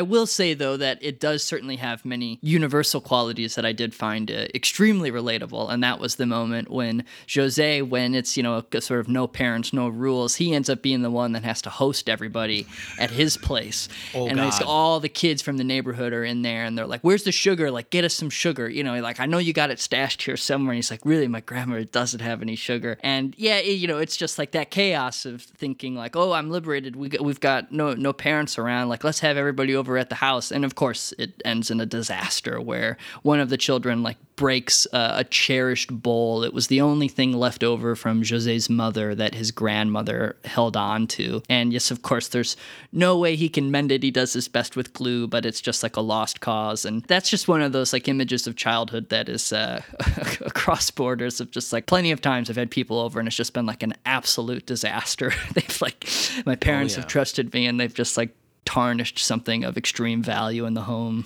I 0.00 0.02
will 0.02 0.26
say 0.26 0.52
though 0.54 0.76
that 0.76 0.98
it 1.00 1.18
does 1.20 1.42
certainly 1.42 1.76
have 1.76 2.04
many 2.04 2.38
universal 2.42 3.00
qualities 3.00 3.54
that 3.54 3.64
I 3.64 3.72
did 3.72 3.94
find 3.94 4.30
uh, 4.30 4.46
extremely 4.54 5.10
relatable, 5.10 5.70
and 5.72 5.82
that 5.82 5.98
was 6.00 6.16
the 6.16 6.26
moment 6.26 6.70
when 6.70 7.04
Jose, 7.34 7.82
when 7.82 8.14
it's 8.14 8.36
you 8.36 8.42
know 8.42 8.62
a 8.72 8.80
sort 8.80 9.00
of 9.00 9.08
no 9.08 9.26
parents, 9.26 9.72
no 9.72 9.88
rules, 9.88 10.34
he 10.36 10.52
ends 10.54 10.68
up 10.68 10.82
being 10.82 11.02
the 11.02 11.10
one 11.10 11.32
that 11.32 11.44
has 11.44 11.62
to 11.62 11.70
host 11.70 12.08
everybody 12.08 12.66
at 12.98 13.10
his 13.10 13.36
place, 13.36 13.88
Oh, 14.14 14.26
and 14.28 14.38
it's 14.40 14.58
God. 14.58 14.66
all 14.68 15.00
the 15.00 15.08
kids 15.08 15.40
from 15.42 15.56
the 15.56 15.64
neighborhood 15.64 16.12
are 16.12 16.24
in 16.24 16.42
there, 16.42 16.64
and 16.64 16.76
they're 16.76 16.86
like, 16.94 17.02
"Where's 17.02 17.24
the 17.24 17.32
sugar? 17.32 17.70
Like, 17.70 17.90
get 17.90 18.04
us 18.04 18.14
some 18.14 18.30
sugar." 18.30 18.68
You 18.68 18.82
know, 18.84 19.00
like 19.00 19.20
I 19.20 19.26
know 19.26 19.38
you 19.38 19.52
got 19.52 19.70
it 19.70 19.78
stashed 19.80 20.22
here 20.22 20.36
somewhere. 20.36 20.72
And 20.72 20.76
he's 20.78 20.90
like, 20.90 21.04
"Really, 21.04 21.28
my 21.28 21.40
grandmother 21.40 21.84
doesn't 21.84 22.20
have 22.20 22.42
any 22.42 22.56
sugar," 22.56 22.98
and 23.02 23.34
yeah, 23.38 23.58
it- 23.58 23.78
you 23.78 23.88
know, 23.88 23.98
it's 23.98 24.16
just 24.16 24.38
like 24.38 24.50
that 24.52 24.70
chaos 24.70 24.95
of 24.96 25.42
thinking 25.42 25.94
like, 25.94 26.16
"Oh, 26.16 26.32
I'm 26.32 26.50
liberated. 26.50 26.96
We 26.96 27.10
we've 27.20 27.40
got 27.40 27.70
no 27.70 27.94
no 27.94 28.12
parents 28.12 28.58
around. 28.58 28.88
Like, 28.88 29.04
let's 29.04 29.20
have 29.20 29.36
everybody 29.36 29.76
over 29.76 29.98
at 29.98 30.08
the 30.08 30.16
house." 30.16 30.50
And 30.50 30.64
of 30.64 30.74
course, 30.74 31.12
it 31.18 31.40
ends 31.44 31.70
in 31.70 31.80
a 31.80 31.86
disaster 31.86 32.60
where 32.60 32.96
one 33.22 33.40
of 33.40 33.50
the 33.50 33.56
children 33.56 34.02
like 34.02 34.16
breaks 34.36 34.86
uh, 34.92 35.14
a 35.16 35.24
cherished 35.24 35.90
bowl. 35.90 36.44
It 36.44 36.52
was 36.52 36.66
the 36.68 36.80
only 36.80 37.08
thing 37.08 37.32
left 37.32 37.64
over 37.64 37.96
from 37.96 38.22
Jose's 38.22 38.68
mother 38.68 39.14
that 39.14 39.34
his 39.34 39.50
grandmother 39.50 40.36
held 40.44 40.76
on 40.76 41.06
to. 41.08 41.42
And 41.48 41.72
yes, 41.72 41.90
of 41.90 42.02
course, 42.02 42.28
there's 42.28 42.56
no 42.92 43.18
way 43.18 43.34
he 43.34 43.48
can 43.48 43.70
mend 43.70 43.90
it. 43.90 44.02
He 44.02 44.10
does 44.10 44.34
his 44.34 44.46
best 44.46 44.76
with 44.76 44.92
glue, 44.92 45.26
but 45.26 45.46
it's 45.46 45.60
just 45.60 45.82
like 45.82 45.96
a 45.96 46.02
lost 46.02 46.40
cause. 46.40 46.84
And 46.84 47.02
that's 47.04 47.30
just 47.30 47.48
one 47.48 47.62
of 47.62 47.72
those 47.72 47.92
like 47.92 48.08
images 48.08 48.46
of 48.46 48.56
childhood 48.56 49.08
that 49.08 49.28
is 49.28 49.52
uh, 49.52 49.82
across 50.40 50.90
borders 50.90 51.40
of 51.40 51.50
just 51.50 51.72
like 51.72 51.86
plenty 51.86 52.12
of 52.12 52.20
times 52.20 52.50
I've 52.50 52.56
had 52.56 52.70
people 52.70 53.00
over 53.00 53.18
and 53.18 53.26
it's 53.26 53.36
just 53.36 53.54
been 53.54 53.66
like 53.66 53.82
an 53.82 53.94
absolute 54.04 54.66
disaster. 54.66 55.32
they've 55.54 55.80
like, 55.80 56.06
my 56.44 56.56
parents 56.56 56.94
yeah. 56.94 57.00
have 57.00 57.08
trusted 57.08 57.52
me 57.54 57.66
and 57.66 57.80
they've 57.80 57.92
just 57.92 58.16
like 58.16 58.34
tarnished 58.66 59.18
something 59.18 59.64
of 59.64 59.78
extreme 59.78 60.22
value 60.22 60.66
in 60.66 60.74
the 60.74 60.82
home. 60.82 61.24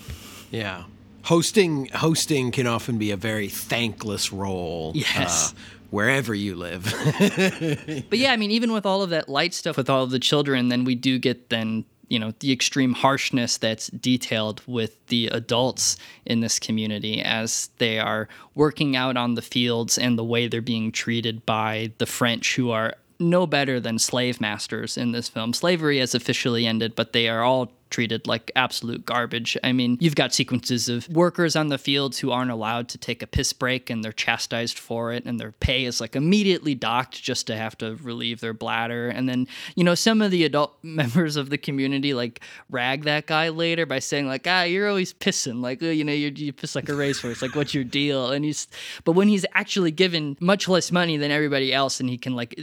Yeah. 0.53 0.85
Hosting 1.25 1.87
hosting 1.89 2.51
can 2.51 2.67
often 2.67 2.99
be 2.99 3.11
a 3.11 3.17
very 3.17 3.49
thankless 3.49 4.33
role. 4.33 4.93
Yes. 4.95 5.53
Uh, 5.53 5.57
wherever 5.91 6.35
you 6.35 6.55
live. 6.55 6.85
But 8.11 8.19
yeah, 8.19 8.33
I 8.33 8.37
mean, 8.37 8.51
even 8.51 8.73
with 8.73 8.87
all 8.87 9.03
of 9.03 9.11
that 9.11 9.29
light 9.29 9.55
stuff 9.55 9.77
with 9.77 9.91
all 9.91 10.05
of 10.05 10.11
the 10.11 10.19
children, 10.19 10.69
then 10.69 10.85
we 10.85 10.95
do 10.95 11.19
get 11.19 11.51
then 11.51 11.85
you 12.09 12.19
know 12.19 12.33
the 12.41 12.53
extreme 12.53 12.93
harshness 12.93 13.57
that's 13.57 13.89
detailed 13.89 14.63
with 14.67 15.05
the 15.07 15.29
adults 15.29 15.97
in 16.27 16.41
this 16.41 16.59
community 16.59 17.23
as 17.23 17.71
they 17.79 17.99
are 17.99 18.29
working 18.55 18.97
out 18.97 19.17
on 19.17 19.35
the 19.35 19.43
fields 19.43 19.97
and 19.97 20.19
the 20.19 20.25
way 20.25 20.49
they're 20.49 20.61
being 20.61 20.91
treated 20.93 21.47
by 21.47 21.93
the 21.99 22.07
French 22.07 22.57
who 22.57 22.71
are 22.71 22.95
no 23.21 23.47
better 23.47 23.79
than 23.79 23.99
slave 23.99 24.41
masters 24.41 24.97
in 24.97 25.13
this 25.13 25.29
film. 25.29 25.53
Slavery 25.53 25.99
has 25.99 26.15
officially 26.15 26.67
ended, 26.67 26.95
but 26.95 27.13
they 27.13 27.29
are 27.29 27.43
all 27.43 27.71
treated 27.91 28.27
like 28.27 28.51
absolute 28.57 29.05
garbage. 29.05 29.57
I 29.63 29.73
mean, 29.73 29.99
you've 30.01 30.15
got 30.15 30.33
sequences 30.33 30.89
of 30.89 31.09
workers 31.09 31.57
on 31.57 31.69
the 31.69 31.79
fields 31.79 32.19
who 32.19 32.31
aren't 32.31 32.51
allowed 32.51 32.89
to 32.91 32.99
take 32.99 33.23
a 33.23 33.27
piss 33.27 33.53
break 33.53 33.91
and 33.91 34.05
they're 34.05 34.13
chastised 34.13 34.79
for 34.79 35.13
it 35.13 35.25
and 35.25 35.39
their 35.39 35.53
pay 35.53 35.85
is 35.85 36.01
like 36.01 36.17
immediately 36.17 36.75
docked 36.75 37.23
just 37.23 37.47
to 37.49 37.57
have 37.57 37.77
to 37.79 37.97
relieve 37.97 38.41
their 38.41 38.55
bladder. 38.55 39.09
And 39.09 39.29
then, 39.29 39.47
you 39.75 39.85
know, 39.85 39.95
some 39.95 40.23
of 40.23 40.31
the 40.31 40.45
adult 40.45 40.77
members 40.83 41.37
of 41.37 41.51
the 41.51 41.59
community 41.59 42.15
like 42.15 42.41
rag 42.71 43.05
that 43.05 43.27
guy 43.27 43.49
later 43.49 43.87
by 43.87 43.99
saying 43.99 44.27
like, 44.27 44.47
"Ah, 44.47 44.63
you're 44.63 44.89
always 44.89 45.13
pissing. 45.13 45.61
Like, 45.61 45.83
you 45.83 46.05
know, 46.05 46.13
you 46.13 46.33
you 46.35 46.53
piss 46.53 46.75
like 46.75 46.89
a 46.89 46.95
racehorse. 46.95 47.43
Like, 47.43 47.55
what's 47.55 47.75
your 47.75 47.85
deal?" 47.85 48.31
And 48.31 48.45
he's 48.45 48.69
but 49.05 49.13
when 49.13 49.29
he's 49.29 49.47
actually 49.55 49.91
given 49.91 50.37
much 50.41 50.69
less 50.69 50.93
money 50.93 51.17
than 51.17 51.31
everybody 51.31 51.73
else 51.73 52.01
and 52.01 52.09
he 52.09 52.19
can 52.19 52.35
like 52.35 52.59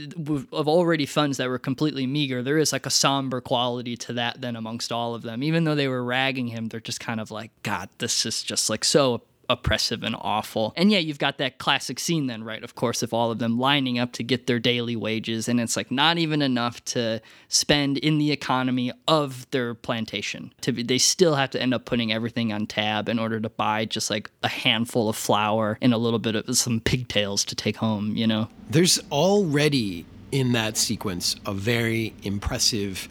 of 0.52 0.68
already 0.68 1.06
funds 1.06 1.36
that 1.36 1.48
were 1.48 1.58
completely 1.58 2.06
meager, 2.06 2.42
there 2.42 2.58
is 2.58 2.72
like 2.72 2.86
a 2.86 2.90
somber 2.90 3.40
quality 3.40 3.96
to 3.96 4.12
that 4.14 4.40
then 4.40 4.56
amongst 4.56 4.92
all 4.92 5.14
of 5.14 5.17
them. 5.22 5.42
Even 5.42 5.64
though 5.64 5.74
they 5.74 5.88
were 5.88 6.04
ragging 6.04 6.48
him, 6.48 6.68
they're 6.68 6.80
just 6.80 7.00
kind 7.00 7.20
of 7.20 7.30
like, 7.30 7.50
God, 7.62 7.88
this 7.98 8.24
is 8.26 8.42
just 8.42 8.70
like 8.70 8.84
so 8.84 9.22
oppressive 9.50 10.02
and 10.02 10.14
awful. 10.20 10.72
And 10.76 10.90
yeah, 10.90 10.98
you've 10.98 11.18
got 11.18 11.38
that 11.38 11.58
classic 11.58 11.98
scene 11.98 12.26
then, 12.26 12.44
right? 12.44 12.62
Of 12.62 12.74
course, 12.74 13.02
of 13.02 13.14
all 13.14 13.30
of 13.30 13.38
them 13.38 13.58
lining 13.58 13.98
up 13.98 14.12
to 14.12 14.22
get 14.22 14.46
their 14.46 14.58
daily 14.58 14.96
wages, 14.96 15.48
and 15.48 15.60
it's 15.60 15.76
like 15.76 15.90
not 15.90 16.18
even 16.18 16.42
enough 16.42 16.84
to 16.86 17.20
spend 17.48 17.98
in 17.98 18.18
the 18.18 18.30
economy 18.30 18.92
of 19.06 19.50
their 19.50 19.74
plantation. 19.74 20.52
To 20.62 20.72
be, 20.72 20.82
they 20.82 20.98
still 20.98 21.34
have 21.34 21.50
to 21.50 21.62
end 21.62 21.72
up 21.72 21.84
putting 21.84 22.12
everything 22.12 22.52
on 22.52 22.66
tab 22.66 23.08
in 23.08 23.18
order 23.18 23.40
to 23.40 23.48
buy 23.48 23.84
just 23.84 24.10
like 24.10 24.30
a 24.42 24.48
handful 24.48 25.08
of 25.08 25.16
flour 25.16 25.78
and 25.80 25.94
a 25.94 25.98
little 25.98 26.18
bit 26.18 26.34
of 26.34 26.56
some 26.56 26.80
pigtails 26.80 27.44
to 27.46 27.54
take 27.54 27.76
home, 27.76 28.16
you 28.16 28.26
know? 28.26 28.48
There's 28.68 29.00
already 29.10 30.04
in 30.30 30.52
that 30.52 30.76
sequence 30.76 31.36
a 31.46 31.54
very 31.54 32.12
impressive 32.22 33.08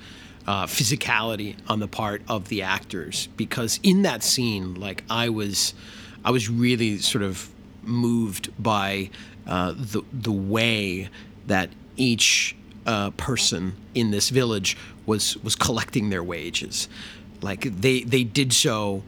uh, 0.47 0.65
physicality 0.65 1.55
on 1.67 1.79
the 1.79 1.87
part 1.87 2.21
of 2.27 2.47
the 2.47 2.61
actors 2.61 3.27
because 3.35 3.79
in 3.83 4.03
that 4.03 4.23
scene, 4.23 4.75
like 4.75 5.03
I 5.09 5.29
was, 5.29 5.73
I 6.23 6.31
was 6.31 6.49
really 6.49 6.97
sort 6.99 7.23
of 7.23 7.49
moved 7.83 8.51
by 8.61 9.09
uh, 9.45 9.73
the 9.75 10.03
the 10.11 10.31
way 10.31 11.09
that 11.47 11.69
each 11.95 12.55
uh, 12.85 13.11
person 13.11 13.73
in 13.93 14.11
this 14.11 14.29
village 14.29 14.77
was 15.05 15.37
was 15.43 15.55
collecting 15.55 16.09
their 16.09 16.23
wages, 16.23 16.87
like 17.41 17.61
they 17.61 18.01
they 18.01 18.23
did 18.23 18.53
so 18.53 19.03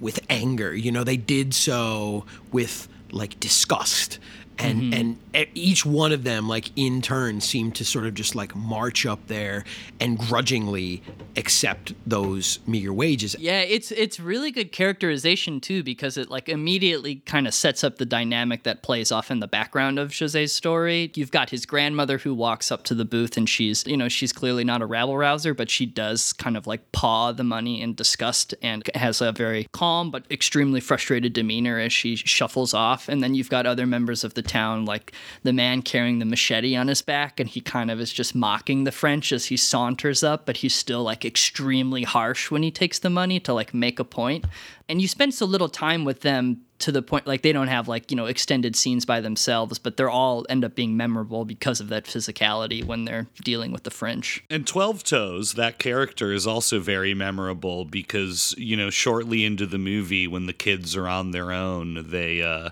with 0.00 0.20
anger. 0.28 0.74
You 0.74 0.92
know, 0.92 1.04
they 1.04 1.16
did 1.16 1.54
so 1.54 2.24
with 2.52 2.88
like 3.10 3.38
disgust. 3.40 4.18
And 4.58 4.82
mm-hmm. 4.82 4.92
and 4.94 5.18
e- 5.34 5.50
each 5.54 5.84
one 5.84 6.12
of 6.12 6.24
them, 6.24 6.48
like 6.48 6.70
in 6.76 7.02
turn, 7.02 7.40
seemed 7.40 7.74
to 7.76 7.84
sort 7.84 8.06
of 8.06 8.14
just 8.14 8.34
like 8.34 8.54
march 8.54 9.04
up 9.04 9.26
there 9.26 9.64
and 10.00 10.18
grudgingly 10.18 11.02
accept 11.36 11.92
those 12.06 12.58
meager 12.66 12.92
wages. 12.92 13.36
Yeah, 13.38 13.60
it's 13.60 13.90
it's 13.92 14.18
really 14.18 14.50
good 14.50 14.72
characterization 14.72 15.60
too 15.60 15.82
because 15.82 16.16
it 16.16 16.30
like 16.30 16.48
immediately 16.48 17.16
kind 17.16 17.46
of 17.46 17.54
sets 17.54 17.84
up 17.84 17.96
the 17.96 18.06
dynamic 18.06 18.62
that 18.62 18.82
plays 18.82 19.12
off 19.12 19.30
in 19.30 19.40
the 19.40 19.46
background 19.46 19.98
of 19.98 20.12
Jose's 20.12 20.52
story. 20.52 21.10
You've 21.14 21.30
got 21.30 21.50
his 21.50 21.66
grandmother 21.66 22.18
who 22.18 22.34
walks 22.34 22.72
up 22.72 22.84
to 22.84 22.94
the 22.94 23.04
booth 23.04 23.36
and 23.36 23.48
she's, 23.48 23.86
you 23.86 23.96
know, 23.96 24.08
she's 24.08 24.32
clearly 24.32 24.64
not 24.64 24.82
a 24.82 24.86
rabble 24.86 25.16
rouser, 25.16 25.54
but 25.54 25.70
she 25.70 25.86
does 25.86 26.32
kind 26.32 26.56
of 26.56 26.66
like 26.66 26.92
paw 26.92 27.32
the 27.32 27.44
money 27.44 27.80
in 27.80 27.94
disgust 27.94 28.54
and 28.62 28.88
has 28.94 29.20
a 29.20 29.32
very 29.32 29.66
calm 29.72 30.10
but 30.10 30.24
extremely 30.30 30.80
frustrated 30.80 31.32
demeanor 31.32 31.78
as 31.78 31.92
she 31.92 32.16
shuffles 32.16 32.72
off. 32.72 33.08
And 33.08 33.22
then 33.22 33.34
you've 33.34 33.50
got 33.50 33.66
other 33.66 33.86
members 33.86 34.24
of 34.24 34.34
the 34.34 34.42
town 34.46 34.84
like 34.84 35.12
the 35.42 35.52
man 35.52 35.82
carrying 35.82 36.18
the 36.18 36.24
machete 36.24 36.76
on 36.76 36.88
his 36.88 37.02
back 37.02 37.38
and 37.40 37.48
he 37.48 37.60
kind 37.60 37.90
of 37.90 38.00
is 38.00 38.12
just 38.12 38.34
mocking 38.34 38.84
the 38.84 38.92
French 38.92 39.32
as 39.32 39.46
he 39.46 39.56
saunters 39.56 40.22
up, 40.22 40.46
but 40.46 40.58
he's 40.58 40.74
still 40.74 41.02
like 41.02 41.24
extremely 41.24 42.04
harsh 42.04 42.50
when 42.50 42.62
he 42.62 42.70
takes 42.70 42.98
the 42.98 43.10
money 43.10 43.40
to 43.40 43.52
like 43.52 43.74
make 43.74 43.98
a 43.98 44.04
point. 44.04 44.44
And 44.88 45.02
you 45.02 45.08
spend 45.08 45.34
so 45.34 45.46
little 45.46 45.68
time 45.68 46.04
with 46.04 46.20
them 46.20 46.62
to 46.78 46.92
the 46.92 47.02
point 47.02 47.26
like 47.26 47.42
they 47.42 47.52
don't 47.52 47.68
have 47.68 47.88
like, 47.88 48.10
you 48.10 48.16
know, 48.16 48.26
extended 48.26 48.76
scenes 48.76 49.06
by 49.06 49.20
themselves, 49.20 49.78
but 49.78 49.96
they're 49.96 50.10
all 50.10 50.44
end 50.48 50.64
up 50.64 50.74
being 50.74 50.96
memorable 50.96 51.44
because 51.44 51.80
of 51.80 51.88
that 51.88 52.04
physicality 52.04 52.84
when 52.84 53.04
they're 53.04 53.26
dealing 53.42 53.72
with 53.72 53.84
the 53.84 53.90
French. 53.90 54.44
And 54.50 54.66
12 54.66 55.02
Toes, 55.04 55.54
that 55.54 55.78
character 55.78 56.32
is 56.32 56.46
also 56.46 56.78
very 56.80 57.14
memorable 57.14 57.84
because, 57.84 58.54
you 58.58 58.76
know, 58.76 58.90
shortly 58.90 59.44
into 59.44 59.66
the 59.66 59.78
movie 59.78 60.26
when 60.26 60.46
the 60.46 60.52
kids 60.52 60.94
are 60.96 61.08
on 61.08 61.30
their 61.30 61.50
own, 61.52 62.10
they 62.10 62.42
uh 62.42 62.70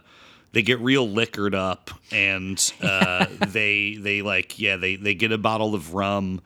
they 0.54 0.62
get 0.62 0.78
real 0.80 1.08
liquored 1.08 1.54
up 1.54 1.90
and 2.12 2.72
uh, 2.80 3.26
they 3.48 3.96
they 3.96 4.22
like 4.22 4.58
yeah 4.58 4.76
they 4.76 4.96
they 4.96 5.14
get 5.14 5.32
a 5.32 5.38
bottle 5.38 5.74
of 5.74 5.94
rum 5.94 6.40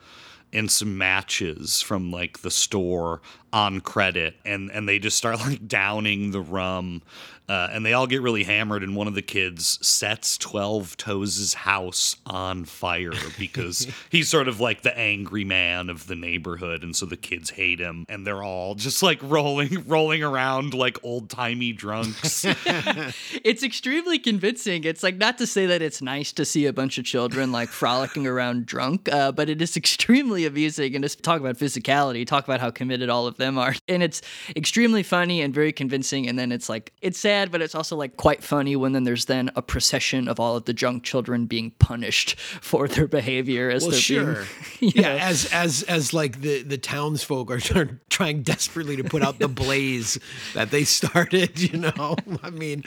and 0.51 0.69
some 0.71 0.97
matches 0.97 1.81
from 1.81 2.11
like 2.11 2.39
the 2.39 2.51
store 2.51 3.21
on 3.53 3.79
credit 3.79 4.35
and 4.43 4.71
and 4.71 4.89
they 4.89 4.99
just 4.99 5.17
start 5.17 5.39
like 5.39 5.67
downing 5.67 6.31
the 6.31 6.41
rum 6.41 7.01
uh, 7.49 7.69
and 7.71 7.85
they 7.85 7.93
all 7.93 8.07
get 8.07 8.21
really 8.21 8.43
hammered 8.43 8.83
and 8.83 8.95
one 8.95 9.07
of 9.07 9.15
the 9.15 9.21
kids 9.21 9.85
sets 9.85 10.37
12 10.37 10.95
toes' 10.95 11.53
house 11.53 12.15
on 12.25 12.63
fire 12.63 13.11
because 13.37 13.87
he's 14.09 14.29
sort 14.29 14.47
of 14.47 14.59
like 14.59 14.83
the 14.83 14.97
angry 14.97 15.43
man 15.43 15.89
of 15.89 16.07
the 16.07 16.15
neighborhood 16.15 16.83
and 16.83 16.95
so 16.95 17.05
the 17.05 17.17
kids 17.17 17.49
hate 17.49 17.79
him 17.79 18.05
and 18.07 18.25
they're 18.25 18.43
all 18.43 18.75
just 18.75 19.03
like 19.03 19.19
rolling 19.23 19.83
rolling 19.87 20.23
around 20.23 20.73
like 20.73 20.97
old-timey 21.03 21.73
drunks 21.73 22.45
it's 23.43 23.63
extremely 23.63 24.19
convincing. 24.19 24.83
It's 24.83 25.03
like 25.03 25.17
not 25.17 25.37
to 25.39 25.47
say 25.47 25.65
that 25.65 25.81
it's 25.81 26.01
nice 26.01 26.31
to 26.33 26.45
see 26.45 26.65
a 26.65 26.73
bunch 26.73 26.97
of 26.97 27.05
children 27.05 27.51
like 27.51 27.69
frolicking 27.69 28.27
around 28.27 28.65
drunk, 28.65 29.11
uh, 29.11 29.31
but 29.31 29.49
it 29.49 29.61
is 29.61 29.75
extremely 29.77 30.45
amusing. 30.45 30.95
And 30.95 31.03
just 31.03 31.23
talk 31.23 31.39
about 31.39 31.57
physicality, 31.57 32.25
talk 32.25 32.43
about 32.45 32.59
how 32.59 32.71
committed 32.71 33.09
all 33.09 33.27
of 33.27 33.37
them 33.37 33.57
are, 33.57 33.75
and 33.87 34.03
it's 34.03 34.21
extremely 34.55 35.03
funny 35.03 35.41
and 35.41 35.53
very 35.53 35.71
convincing. 35.71 36.27
And 36.27 36.37
then 36.37 36.51
it's 36.51 36.69
like 36.69 36.93
it's 37.01 37.19
sad, 37.19 37.38
but 37.47 37.61
it's 37.61 37.75
also 37.75 37.95
like 37.95 38.17
quite 38.17 38.43
funny 38.43 38.75
when 38.75 38.93
then 38.93 39.03
there's 39.03 39.25
then 39.25 39.51
a 39.55 39.61
procession 39.61 40.27
of 40.27 40.39
all 40.39 40.55
of 40.55 40.65
the 40.65 40.73
drunk 40.73 41.03
children 41.03 41.45
being 41.45 41.71
punished 41.79 42.39
for 42.61 42.87
their 42.87 43.07
behavior 43.07 43.69
as 43.69 43.83
Well, 43.83 43.91
they're 43.91 43.99
sure. 43.99 44.45
being, 44.79 44.93
yeah, 44.95 45.01
know, 45.01 45.17
as 45.17 45.51
as 45.53 45.83
as 45.83 46.13
like 46.13 46.41
the 46.41 46.63
the 46.63 46.77
townsfolk 46.77 47.51
are 47.51 47.59
trying, 47.59 47.99
trying 48.09 48.41
desperately 48.41 48.95
to 48.97 49.03
put 49.03 49.21
out 49.21 49.39
the 49.39 49.47
blaze 49.47 50.19
that 50.53 50.71
they 50.71 50.83
started. 50.83 51.59
You 51.59 51.79
know, 51.79 52.15
I 52.43 52.49
mean, 52.49 52.83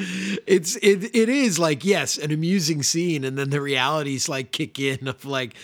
it's 0.47 0.77
it 0.77 1.15
it 1.15 1.29
is 1.29 1.59
like 1.59 1.85
yes, 1.85 2.19
an 2.19 2.33
amusing 2.33 2.83
scene, 2.83 3.25
and 3.25 3.39
then 3.39 3.51
the 3.51 3.61
realities 3.61 4.29
like 4.29 4.53
kick 4.53 4.79
in 4.79 5.09
of 5.09 5.25
like 5.25 5.55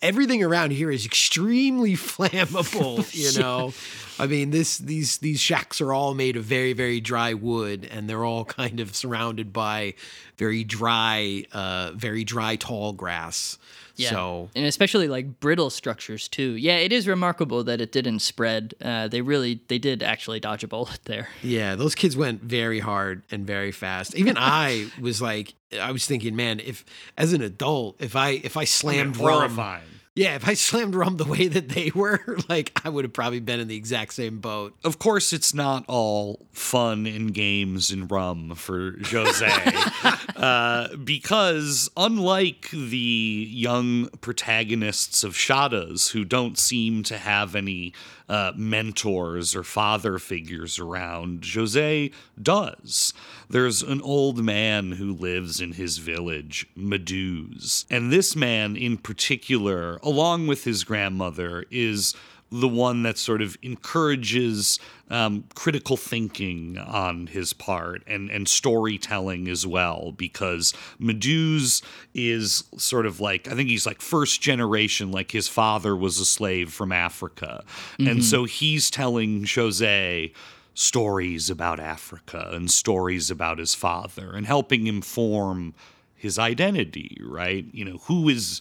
everything 0.00 0.42
around 0.42 0.72
here 0.72 0.90
is 0.90 1.06
extremely 1.06 1.92
flammable. 1.96 3.02
You 3.12 3.40
know, 3.40 3.72
I 4.18 4.26
mean 4.26 4.50
this 4.50 4.78
these 4.78 5.18
these 5.18 5.40
shacks 5.40 5.80
are 5.80 5.92
all 5.92 6.14
made 6.14 6.36
of 6.36 6.44
very 6.44 6.72
very 6.72 7.00
dry 7.00 7.34
wood, 7.34 7.88
and 7.90 8.08
they're 8.08 8.24
all 8.24 8.44
kind 8.44 8.80
of 8.80 8.94
surrounded 8.94 9.52
by 9.52 9.94
very 10.36 10.64
dry, 10.64 11.44
uh, 11.52 11.92
very 11.94 12.24
dry 12.24 12.56
tall 12.56 12.92
grass. 12.92 13.58
Yeah. 14.02 14.10
So 14.10 14.50
and 14.54 14.64
especially 14.64 15.08
like 15.08 15.40
brittle 15.40 15.70
structures 15.70 16.28
too. 16.28 16.52
Yeah, 16.52 16.76
it 16.76 16.92
is 16.92 17.06
remarkable 17.06 17.64
that 17.64 17.80
it 17.80 17.92
didn't 17.92 18.20
spread. 18.20 18.74
Uh, 18.80 19.08
they 19.08 19.20
really 19.20 19.60
they 19.68 19.78
did 19.78 20.02
actually 20.02 20.40
dodge 20.40 20.64
a 20.64 20.68
bullet 20.68 21.00
there. 21.04 21.28
Yeah, 21.42 21.74
those 21.74 21.94
kids 21.94 22.16
went 22.16 22.42
very 22.42 22.80
hard 22.80 23.22
and 23.30 23.46
very 23.46 23.72
fast. 23.72 24.14
Even 24.14 24.36
I 24.38 24.90
was 25.00 25.22
like, 25.22 25.54
I 25.80 25.92
was 25.92 26.06
thinking, 26.06 26.36
man, 26.36 26.60
if 26.60 26.84
as 27.16 27.32
an 27.32 27.42
adult, 27.42 27.96
if 28.00 28.16
I 28.16 28.30
if 28.30 28.56
I 28.56 28.64
slammed 28.64 29.16
rum, 29.16 29.34
horrifying 29.34 29.82
yeah, 30.14 30.34
if 30.34 30.46
I 30.46 30.54
slammed 30.54 30.94
rum 30.94 31.16
the 31.16 31.24
way 31.24 31.48
that 31.48 31.70
they 31.70 31.90
were, 31.94 32.20
like 32.48 32.72
I 32.84 32.88
would 32.88 33.04
have 33.04 33.12
probably 33.12 33.40
been 33.40 33.60
in 33.60 33.68
the 33.68 33.76
exact 33.76 34.14
same 34.14 34.38
boat. 34.38 34.74
of 34.84 34.98
course, 34.98 35.32
it's 35.32 35.54
not 35.54 35.84
all 35.88 36.46
fun 36.52 37.06
and 37.06 37.32
games 37.32 37.90
and 37.90 38.10
rum 38.10 38.54
for 38.54 38.96
Jose, 39.06 39.46
uh, 40.36 40.96
because 40.96 41.90
unlike 41.96 42.70
the 42.70 43.48
young 43.50 44.08
protagonists 44.20 45.24
of 45.24 45.34
Shottas, 45.34 46.10
who 46.10 46.24
don't 46.24 46.58
seem 46.58 47.02
to 47.04 47.16
have 47.16 47.56
any 47.56 47.94
uh, 48.28 48.52
mentors 48.56 49.54
or 49.54 49.62
father 49.62 50.18
figures 50.18 50.78
around, 50.78 51.44
Jose 51.54 52.10
does. 52.40 53.14
There's 53.52 53.82
an 53.82 54.00
old 54.00 54.42
man 54.42 54.92
who 54.92 55.12
lives 55.12 55.60
in 55.60 55.72
his 55.72 55.98
village, 55.98 56.66
Meduse, 56.74 57.84
and 57.90 58.10
this 58.10 58.34
man 58.34 58.76
in 58.76 58.96
particular, 58.96 59.98
along 60.02 60.46
with 60.46 60.64
his 60.64 60.84
grandmother, 60.84 61.66
is 61.70 62.14
the 62.50 62.68
one 62.68 63.02
that 63.02 63.18
sort 63.18 63.42
of 63.42 63.58
encourages 63.62 64.78
um, 65.10 65.44
critical 65.54 65.98
thinking 65.98 66.78
on 66.78 67.26
his 67.26 67.52
part 67.52 68.02
and, 68.06 68.30
and 68.30 68.48
storytelling 68.48 69.48
as 69.48 69.66
well, 69.66 70.12
because 70.12 70.72
Meduse 70.98 71.82
is 72.14 72.64
sort 72.78 73.04
of 73.04 73.20
like, 73.20 73.48
I 73.48 73.54
think 73.54 73.68
he's 73.68 73.86
like 73.86 74.00
first 74.00 74.40
generation, 74.40 75.12
like 75.12 75.30
his 75.30 75.48
father 75.48 75.94
was 75.94 76.18
a 76.18 76.24
slave 76.24 76.72
from 76.72 76.90
Africa. 76.92 77.64
And 77.98 78.24
so 78.24 78.44
he's 78.44 78.90
telling 78.90 79.46
Jose 79.54 80.32
stories 80.74 81.50
about 81.50 81.80
Africa 81.80 82.50
and 82.52 82.70
stories 82.70 83.30
about 83.30 83.58
his 83.58 83.74
father 83.74 84.32
and 84.32 84.46
helping 84.46 84.86
him 84.86 85.02
form 85.02 85.74
his 86.14 86.38
identity, 86.38 87.18
right? 87.20 87.66
You 87.72 87.84
know, 87.84 87.98
who 88.04 88.28
is 88.28 88.60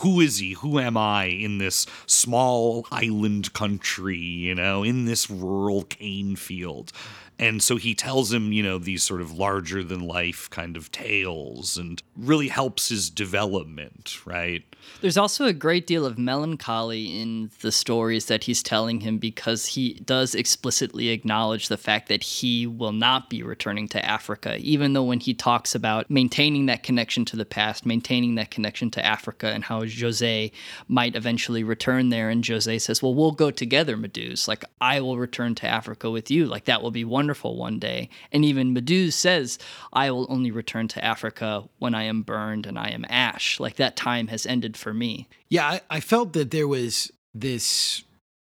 who 0.00 0.20
is 0.20 0.38
he? 0.38 0.52
Who 0.54 0.78
am 0.78 0.96
I 0.96 1.26
in 1.26 1.58
this 1.58 1.86
small 2.06 2.86
island 2.90 3.52
country, 3.52 4.18
you 4.18 4.54
know, 4.54 4.82
in 4.82 5.04
this 5.04 5.30
rural 5.30 5.84
cane 5.84 6.36
field? 6.36 6.92
And 7.38 7.62
so 7.62 7.76
he 7.76 7.94
tells 7.94 8.32
him, 8.32 8.52
you 8.52 8.62
know, 8.62 8.78
these 8.78 9.04
sort 9.04 9.20
of 9.20 9.32
larger 9.32 9.84
than 9.84 10.00
life 10.00 10.50
kind 10.50 10.76
of 10.76 10.90
tales 10.90 11.76
and 11.76 12.02
really 12.18 12.48
helps 12.48 12.88
his 12.88 13.10
development, 13.10 14.26
right? 14.26 14.64
There's 15.00 15.16
also 15.16 15.44
a 15.44 15.52
great 15.52 15.86
deal 15.86 16.04
of 16.04 16.18
melancholy 16.18 17.20
in 17.20 17.50
the 17.60 17.70
stories 17.70 18.26
that 18.26 18.44
he's 18.44 18.62
telling 18.62 19.00
him 19.00 19.18
because 19.18 19.66
he 19.66 19.94
does 20.04 20.34
explicitly 20.34 21.10
acknowledge 21.10 21.68
the 21.68 21.76
fact 21.76 22.08
that 22.08 22.22
he 22.22 22.66
will 22.66 22.92
not 22.92 23.30
be 23.30 23.42
returning 23.42 23.86
to 23.88 24.04
Africa, 24.04 24.56
even 24.58 24.92
though 24.92 25.04
when 25.04 25.20
he 25.20 25.34
talks 25.34 25.74
about 25.74 26.10
maintaining 26.10 26.66
that 26.66 26.82
connection 26.82 27.24
to 27.26 27.36
the 27.36 27.44
past, 27.44 27.86
maintaining 27.86 28.34
that 28.34 28.50
connection 28.50 28.90
to 28.92 29.04
Africa, 29.04 29.48
and 29.48 29.62
how 29.62 29.84
Jose 29.86 30.50
might 30.88 31.14
eventually 31.14 31.62
return 31.62 32.08
there. 32.08 32.28
And 32.28 32.46
Jose 32.46 32.78
says, 32.80 33.02
Well, 33.02 33.14
we'll 33.14 33.32
go 33.32 33.50
together, 33.52 33.96
Meduse. 33.96 34.48
Like, 34.48 34.64
I 34.80 35.00
will 35.00 35.18
return 35.18 35.54
to 35.56 35.68
Africa 35.68 36.10
with 36.10 36.30
you. 36.30 36.46
Like, 36.46 36.64
that 36.64 36.82
will 36.82 36.90
be 36.90 37.04
wonderful 37.04 37.56
one 37.56 37.78
day. 37.78 38.10
And 38.32 38.44
even 38.44 38.74
Meduse 38.74 39.12
says, 39.12 39.58
I 39.92 40.10
will 40.10 40.26
only 40.28 40.50
return 40.50 40.88
to 40.88 41.04
Africa 41.04 41.64
when 41.78 41.94
I 41.94 42.07
am 42.08 42.22
burned 42.22 42.66
and 42.66 42.78
I 42.78 42.88
am 42.88 43.04
ash. 43.08 43.60
Like, 43.60 43.76
that 43.76 43.96
time 43.96 44.26
has 44.28 44.46
ended 44.46 44.76
for 44.76 44.92
me. 44.92 45.28
Yeah, 45.48 45.66
I, 45.66 45.80
I 45.90 46.00
felt 46.00 46.32
that 46.32 46.50
there 46.50 46.68
was 46.68 47.12
this 47.34 48.02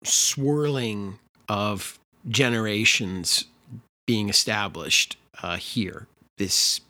swirling 0.04 1.20
of 1.48 2.00
generations 2.28 3.46
being 4.08 4.30
established 4.30 5.18
uh, 5.44 5.58
here. 5.58 6.08
This 6.38 6.82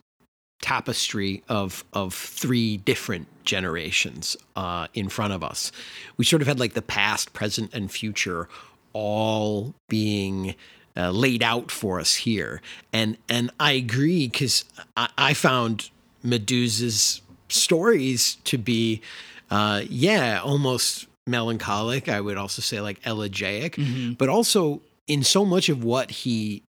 tapestry 0.61 1.41
of 1.47 1.83
of 1.93 2.13
three 2.13 2.77
different 2.77 3.27
generations 3.45 4.35
uh, 4.55 4.87
in 4.93 5.09
front 5.09 5.33
of 5.33 5.43
us. 5.43 5.71
We 6.17 6.25
sort 6.25 6.41
of 6.41 6.47
had 6.47 6.59
like 6.59 6.73
the 6.73 6.81
past, 6.81 7.33
present, 7.33 7.73
and 7.73 7.91
future 7.91 8.49
all 8.93 9.73
being 9.87 10.55
uh, 10.97 11.11
laid 11.11 11.43
out 11.43 11.71
for 11.71 11.99
us 11.99 12.15
here, 12.15 12.61
and 12.91 13.17
and 13.27 13.51
I 13.59 13.73
agree 13.73 14.27
because 14.27 14.65
I, 14.97 15.09
I 15.17 15.33
found 15.33 15.89
Medusa's 16.23 17.21
stories 17.49 18.35
to 18.45 18.57
be, 18.57 19.01
uh, 19.49 19.81
yeah, 19.89 20.41
almost 20.43 21.07
melancholic. 21.27 22.09
I 22.09 22.21
would 22.21 22.37
also 22.37 22.61
say 22.61 22.81
like 22.81 22.99
elegiac, 23.05 23.77
but 24.17 24.29
also 24.29 24.81
in 25.07 25.23
so 25.23 25.45
much 25.45 25.69
of 25.69 25.83
what 25.83 26.11
he 26.11 26.63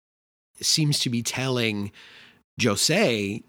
seems 0.61 0.99
to 1.01 1.11
be 1.11 1.23
telling 1.23 1.93
Jose, 2.63 3.43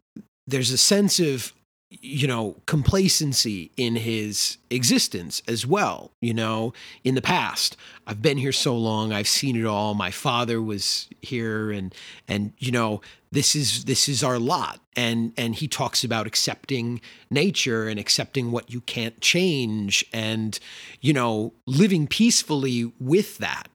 there's 0.47 0.71
a 0.71 0.77
sense 0.77 1.19
of 1.19 1.53
you 1.89 2.27
know 2.27 2.55
complacency 2.67 3.71
in 3.75 3.95
his 3.95 4.57
existence 4.69 5.41
as 5.47 5.65
well 5.65 6.11
you 6.21 6.35
know 6.35 6.71
in 7.03 7.15
the 7.15 7.21
past 7.21 7.75
i've 8.05 8.21
been 8.21 8.37
here 8.37 8.51
so 8.51 8.77
long 8.77 9.11
i've 9.11 9.27
seen 9.27 9.55
it 9.55 9.65
all 9.65 9.95
my 9.95 10.11
father 10.11 10.61
was 10.61 11.07
here 11.21 11.71
and 11.71 11.95
and 12.27 12.53
you 12.59 12.71
know 12.71 13.01
this 13.31 13.55
is 13.55 13.85
this 13.85 14.09
is 14.09 14.23
our 14.23 14.39
lot 14.39 14.79
and 14.95 15.33
and 15.37 15.55
he 15.55 15.67
talks 15.67 16.03
about 16.03 16.27
accepting 16.27 16.99
nature 17.29 17.87
and 17.87 17.99
accepting 17.99 18.51
what 18.51 18.71
you 18.71 18.81
can't 18.81 19.21
change 19.21 20.03
and 20.11 20.59
you 21.01 21.13
know 21.13 21.53
living 21.65 22.07
peacefully 22.07 22.91
with 22.99 23.37
that 23.37 23.69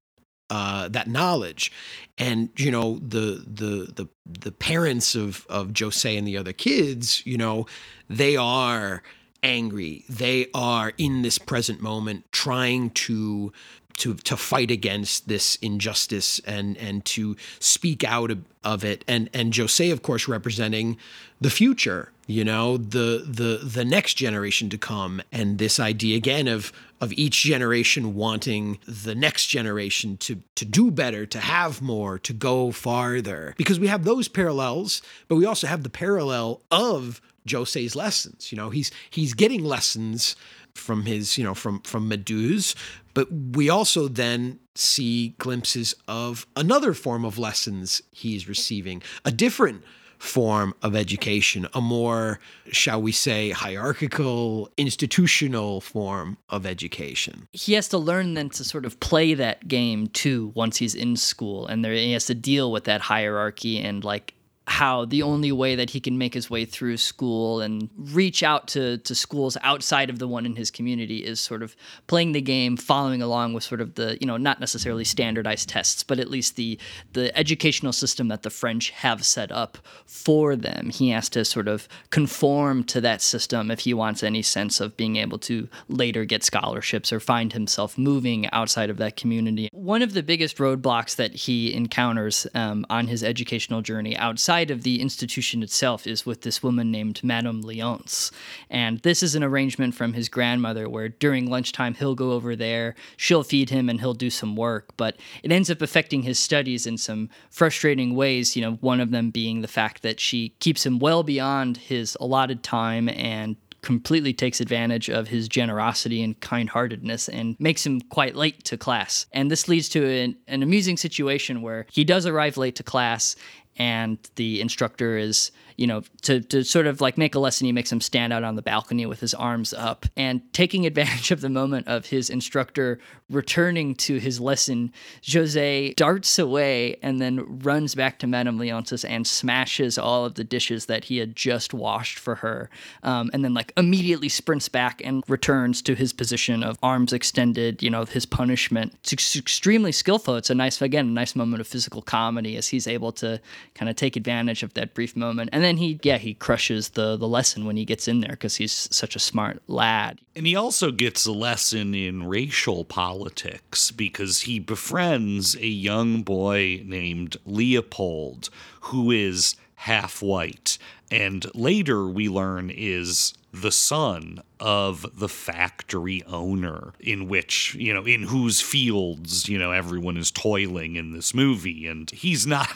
uh, 0.50 0.88
that 0.88 1.08
knowledge, 1.08 1.72
and 2.18 2.50
you 2.56 2.70
know 2.70 2.98
the 2.98 3.44
the 3.46 3.92
the 3.94 4.08
the 4.24 4.52
parents 4.52 5.14
of 5.14 5.46
of 5.48 5.72
Jose 5.78 6.16
and 6.16 6.26
the 6.28 6.36
other 6.36 6.52
kids, 6.52 7.26
you 7.26 7.36
know, 7.36 7.66
they 8.08 8.36
are 8.36 9.02
angry. 9.42 10.04
They 10.08 10.46
are 10.54 10.92
in 10.98 11.22
this 11.22 11.38
present 11.38 11.80
moment 11.80 12.30
trying 12.30 12.90
to 12.90 13.52
to 13.98 14.14
to 14.14 14.36
fight 14.36 14.70
against 14.70 15.28
this 15.28 15.56
injustice 15.56 16.40
and 16.40 16.76
and 16.78 17.04
to 17.04 17.36
speak 17.58 18.04
out 18.04 18.30
of, 18.30 18.44
of 18.62 18.84
it. 18.84 19.04
And 19.06 19.30
and 19.32 19.54
Jose 19.56 19.90
of 19.90 20.02
course 20.02 20.28
representing 20.28 20.96
the 21.40 21.50
future 21.50 22.10
you 22.26 22.44
know 22.44 22.76
the 22.76 23.24
the 23.26 23.60
the 23.62 23.84
next 23.84 24.14
generation 24.14 24.70
to 24.70 24.78
come. 24.78 25.22
And 25.30 25.58
this 25.58 25.78
idea 25.78 26.16
again 26.16 26.48
of 26.48 26.72
of 27.00 27.12
each 27.12 27.42
generation 27.42 28.14
wanting 28.14 28.78
the 28.86 29.14
next 29.14 29.46
generation 29.46 30.16
to 30.18 30.42
to 30.54 30.64
do 30.64 30.90
better 30.90 31.26
to 31.26 31.38
have 31.38 31.82
more 31.82 32.18
to 32.20 32.32
go 32.32 32.72
farther. 32.72 33.54
Because 33.56 33.78
we 33.78 33.88
have 33.88 34.04
those 34.04 34.28
parallels 34.28 35.02
but 35.28 35.36
we 35.36 35.46
also 35.46 35.66
have 35.66 35.82
the 35.82 35.90
parallel 35.90 36.62
of 36.70 37.20
Jose's 37.50 37.94
lessons. 37.94 38.50
You 38.50 38.56
know 38.56 38.70
he's 38.70 38.90
he's 39.10 39.34
getting 39.34 39.62
lessons 39.62 40.36
from 40.74 41.06
his 41.06 41.38
you 41.38 41.44
know 41.44 41.54
from 41.54 41.80
from 41.80 42.10
Meduse 42.10 42.74
but 43.14 43.28
we 43.32 43.70
also 43.70 44.08
then 44.08 44.58
see 44.74 45.34
glimpses 45.38 45.94
of 46.08 46.46
another 46.56 46.92
form 46.92 47.24
of 47.24 47.38
lessons 47.38 48.02
he's 48.10 48.48
receiving 48.48 49.02
a 49.24 49.30
different 49.30 49.82
form 50.18 50.74
of 50.82 50.96
education, 50.96 51.66
a 51.74 51.80
more, 51.80 52.40
shall 52.70 53.00
we 53.02 53.12
say, 53.12 53.50
hierarchical, 53.50 54.70
institutional 54.78 55.80
form 55.80 56.38
of 56.48 56.64
education. 56.64 57.46
He 57.52 57.74
has 57.74 57.88
to 57.88 57.98
learn 57.98 58.34
then 58.34 58.48
to 58.50 58.64
sort 58.64 58.86
of 58.86 58.98
play 59.00 59.34
that 59.34 59.68
game 59.68 60.06
too 60.08 60.52
once 60.54 60.78
he's 60.78 60.94
in 60.94 61.16
school, 61.16 61.66
and 61.66 61.84
there, 61.84 61.92
he 61.92 62.12
has 62.12 62.26
to 62.26 62.34
deal 62.34 62.72
with 62.72 62.84
that 62.84 63.02
hierarchy 63.02 63.78
and 63.80 64.02
like 64.02 64.33
how 64.66 65.04
the 65.04 65.22
only 65.22 65.52
way 65.52 65.76
that 65.76 65.90
he 65.90 66.00
can 66.00 66.16
make 66.16 66.32
his 66.32 66.48
way 66.48 66.64
through 66.64 66.96
school 66.96 67.60
and 67.60 67.90
reach 67.96 68.42
out 68.42 68.66
to, 68.66 68.96
to 68.98 69.14
schools 69.14 69.58
outside 69.60 70.08
of 70.08 70.18
the 70.18 70.26
one 70.26 70.46
in 70.46 70.56
his 70.56 70.70
community 70.70 71.18
is 71.18 71.38
sort 71.38 71.62
of 71.62 71.76
playing 72.06 72.32
the 72.32 72.40
game, 72.40 72.76
following 72.76 73.20
along 73.20 73.52
with 73.52 73.62
sort 73.62 73.82
of 73.82 73.94
the, 73.96 74.16
you 74.20 74.26
know, 74.26 74.38
not 74.38 74.60
necessarily 74.60 75.04
standardized 75.04 75.68
tests, 75.68 76.02
but 76.02 76.18
at 76.18 76.30
least 76.30 76.56
the 76.56 76.78
the 77.12 77.36
educational 77.36 77.92
system 77.92 78.28
that 78.28 78.42
the 78.42 78.50
French 78.50 78.90
have 78.90 79.24
set 79.24 79.52
up 79.52 79.76
for 80.06 80.56
them. 80.56 80.88
He 80.88 81.10
has 81.10 81.28
to 81.30 81.44
sort 81.44 81.68
of 81.68 81.86
conform 82.08 82.84
to 82.84 83.02
that 83.02 83.20
system 83.20 83.70
if 83.70 83.80
he 83.80 83.92
wants 83.92 84.22
any 84.22 84.42
sense 84.42 84.80
of 84.80 84.96
being 84.96 85.16
able 85.16 85.38
to 85.40 85.68
later 85.88 86.24
get 86.24 86.42
scholarships 86.42 87.12
or 87.12 87.20
find 87.20 87.52
himself 87.52 87.98
moving 87.98 88.48
outside 88.50 88.88
of 88.88 88.96
that 88.96 89.16
community. 89.16 89.68
One 89.72 90.00
of 90.00 90.14
the 90.14 90.22
biggest 90.22 90.56
roadblocks 90.56 91.16
that 91.16 91.34
he 91.34 91.74
encounters 91.74 92.46
um, 92.54 92.86
on 92.88 93.08
his 93.08 93.22
educational 93.22 93.82
journey 93.82 94.16
outside 94.16 94.53
outside 94.54 94.70
of 94.70 94.84
the 94.84 95.00
institution 95.00 95.64
itself 95.64 96.06
is 96.06 96.24
with 96.24 96.42
this 96.42 96.62
woman 96.62 96.92
named 96.92 97.20
Madame 97.24 97.60
Leonce. 97.62 98.30
And 98.70 99.00
this 99.00 99.20
is 99.20 99.34
an 99.34 99.42
arrangement 99.42 99.96
from 99.96 100.12
his 100.12 100.28
grandmother 100.28 100.88
where 100.88 101.08
during 101.08 101.50
lunchtime 101.50 101.94
he'll 101.94 102.14
go 102.14 102.30
over 102.30 102.54
there, 102.54 102.94
she'll 103.16 103.42
feed 103.42 103.70
him, 103.70 103.88
and 103.88 103.98
he'll 103.98 104.14
do 104.14 104.30
some 104.30 104.54
work. 104.54 104.96
But 104.96 105.16
it 105.42 105.50
ends 105.50 105.70
up 105.70 105.82
affecting 105.82 106.22
his 106.22 106.38
studies 106.38 106.86
in 106.86 106.98
some 106.98 107.30
frustrating 107.50 108.14
ways, 108.14 108.54
you 108.54 108.62
know, 108.62 108.74
one 108.74 109.00
of 109.00 109.10
them 109.10 109.30
being 109.30 109.60
the 109.60 109.66
fact 109.66 110.02
that 110.02 110.20
she 110.20 110.50
keeps 110.60 110.86
him 110.86 111.00
well 111.00 111.24
beyond 111.24 111.76
his 111.76 112.16
allotted 112.20 112.62
time 112.62 113.08
and 113.08 113.56
completely 113.82 114.32
takes 114.32 114.60
advantage 114.62 115.10
of 115.10 115.28
his 115.28 115.46
generosity 115.46 116.22
and 116.22 116.40
kind-heartedness 116.40 117.28
and 117.28 117.54
makes 117.60 117.84
him 117.84 118.00
quite 118.00 118.34
late 118.34 118.64
to 118.64 118.78
class. 118.78 119.26
And 119.32 119.50
this 119.50 119.68
leads 119.68 119.90
to 119.90 120.06
an, 120.06 120.36
an 120.46 120.62
amusing 120.62 120.96
situation 120.96 121.60
where 121.60 121.84
he 121.92 122.02
does 122.02 122.24
arrive 122.24 122.56
late 122.56 122.76
to 122.76 122.82
class 122.82 123.36
and 123.76 124.18
the 124.36 124.60
instructor 124.60 125.16
is 125.16 125.50
you 125.76 125.86
know 125.86 126.02
to, 126.22 126.40
to 126.40 126.62
sort 126.64 126.86
of 126.86 127.00
like 127.00 127.18
make 127.18 127.34
a 127.34 127.38
lesson 127.38 127.66
he 127.66 127.72
makes 127.72 127.90
him 127.90 128.00
stand 128.00 128.32
out 128.32 128.44
on 128.44 128.56
the 128.56 128.62
balcony 128.62 129.06
with 129.06 129.20
his 129.20 129.34
arms 129.34 129.72
up. 129.72 130.06
And 130.16 130.40
taking 130.52 130.86
advantage 130.94 131.30
of 131.30 131.40
the 131.40 131.48
moment 131.48 131.88
of 131.88 132.06
his 132.06 132.30
instructor 132.30 132.98
returning 133.30 133.94
to 133.94 134.18
his 134.18 134.40
lesson 134.40 134.92
jose 135.32 135.92
darts 135.94 136.38
away 136.38 136.96
and 137.02 137.20
then 137.20 137.60
runs 137.60 137.94
back 137.94 138.18
to 138.18 138.26
madame 138.26 138.58
leonces 138.58 139.04
and 139.04 139.26
smashes 139.26 139.96
all 139.96 140.26
of 140.26 140.34
the 140.34 140.44
dishes 140.44 140.86
that 140.86 141.04
he 141.04 141.16
had 141.16 141.34
just 141.34 141.72
washed 141.72 142.18
for 142.18 142.36
her 142.36 142.68
um, 143.02 143.30
and 143.32 143.42
then 143.42 143.54
like 143.54 143.72
immediately 143.78 144.28
sprints 144.28 144.68
back 144.68 145.00
and 145.02 145.24
returns 145.26 145.80
to 145.80 145.94
his 145.94 146.12
position 146.12 146.62
of 146.62 146.78
arms 146.82 147.12
extended 147.12 147.82
you 147.82 147.90
know 147.90 148.04
his 148.04 148.26
punishment. 148.26 148.94
It's 149.02 149.36
extremely 149.36 149.92
skillful. 149.92 150.36
It's 150.36 150.50
a 150.50 150.54
nice 150.54 150.80
again 150.80 151.06
a 151.06 151.10
nice 151.10 151.36
moment 151.36 151.60
of 151.60 151.66
physical 151.66 152.02
comedy 152.02 152.56
as 152.56 152.68
he's 152.68 152.86
able 152.86 153.12
to 153.12 153.40
kind 153.74 153.88
of 153.88 153.96
take 153.96 154.16
advantage 154.16 154.62
of 154.62 154.74
that 154.74 154.94
brief 154.94 155.16
moment. 155.16 155.50
And 155.52 155.63
then 155.64 155.76
he, 155.76 155.98
yeah, 156.02 156.18
he 156.18 156.34
crushes 156.34 156.90
the 156.90 157.16
the 157.16 157.28
lesson 157.28 157.64
when 157.64 157.76
he 157.76 157.84
gets 157.84 158.08
in 158.08 158.20
there 158.20 158.30
because 158.30 158.56
he's 158.56 158.88
such 158.90 159.16
a 159.16 159.18
smart 159.20 159.62
lad. 159.68 160.20
And 160.36 160.46
he 160.46 160.56
also 160.56 160.90
gets 160.90 161.26
a 161.26 161.32
lesson 161.32 161.94
in 161.94 162.26
racial 162.26 162.84
politics 162.84 163.90
because 163.90 164.42
he 164.42 164.58
befriends 164.58 165.54
a 165.56 165.66
young 165.66 166.22
boy 166.22 166.82
named 166.84 167.36
Leopold 167.44 168.50
who 168.80 169.10
is 169.10 169.56
half 169.76 170.22
white. 170.22 170.78
And 171.10 171.46
later 171.54 172.06
we 172.06 172.28
learn 172.28 172.70
is 172.70 173.34
the 173.54 173.70
son 173.70 174.42
of 174.58 175.06
the 175.16 175.28
factory 175.28 176.22
owner 176.26 176.92
in 176.98 177.28
which 177.28 177.74
you 177.76 177.94
know 177.94 178.04
in 178.04 178.24
whose 178.24 178.60
fields 178.60 179.48
you 179.48 179.56
know 179.56 179.70
everyone 179.70 180.16
is 180.16 180.32
toiling 180.32 180.96
in 180.96 181.12
this 181.12 181.32
movie 181.32 181.86
and 181.86 182.10
he's 182.10 182.48
not 182.48 182.68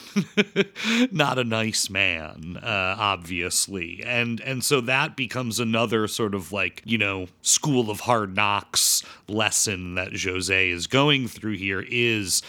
not 1.11 1.37
a 1.37 1.43
nice 1.43 1.91
man 1.91 2.57
uh, 2.63 2.95
obviously 2.97 4.03
and 4.07 4.41
and 4.43 4.63
so 4.65 4.81
that 4.81 5.17
becomes 5.17 5.59
another 5.59 6.07
sort 6.07 6.35
of 6.35 6.53
like 6.53 6.81
you 6.85 6.99
know 6.99 7.27
school 7.43 7.91
of 7.91 8.01
hard 8.01 8.37
knocks 8.37 9.03
lesson 9.27 9.95
that 9.95 10.21
Jose 10.21 10.71
is 10.71 10.87
going 10.87 11.27
through 11.27 11.57
here 11.57 11.85
is 11.89 12.41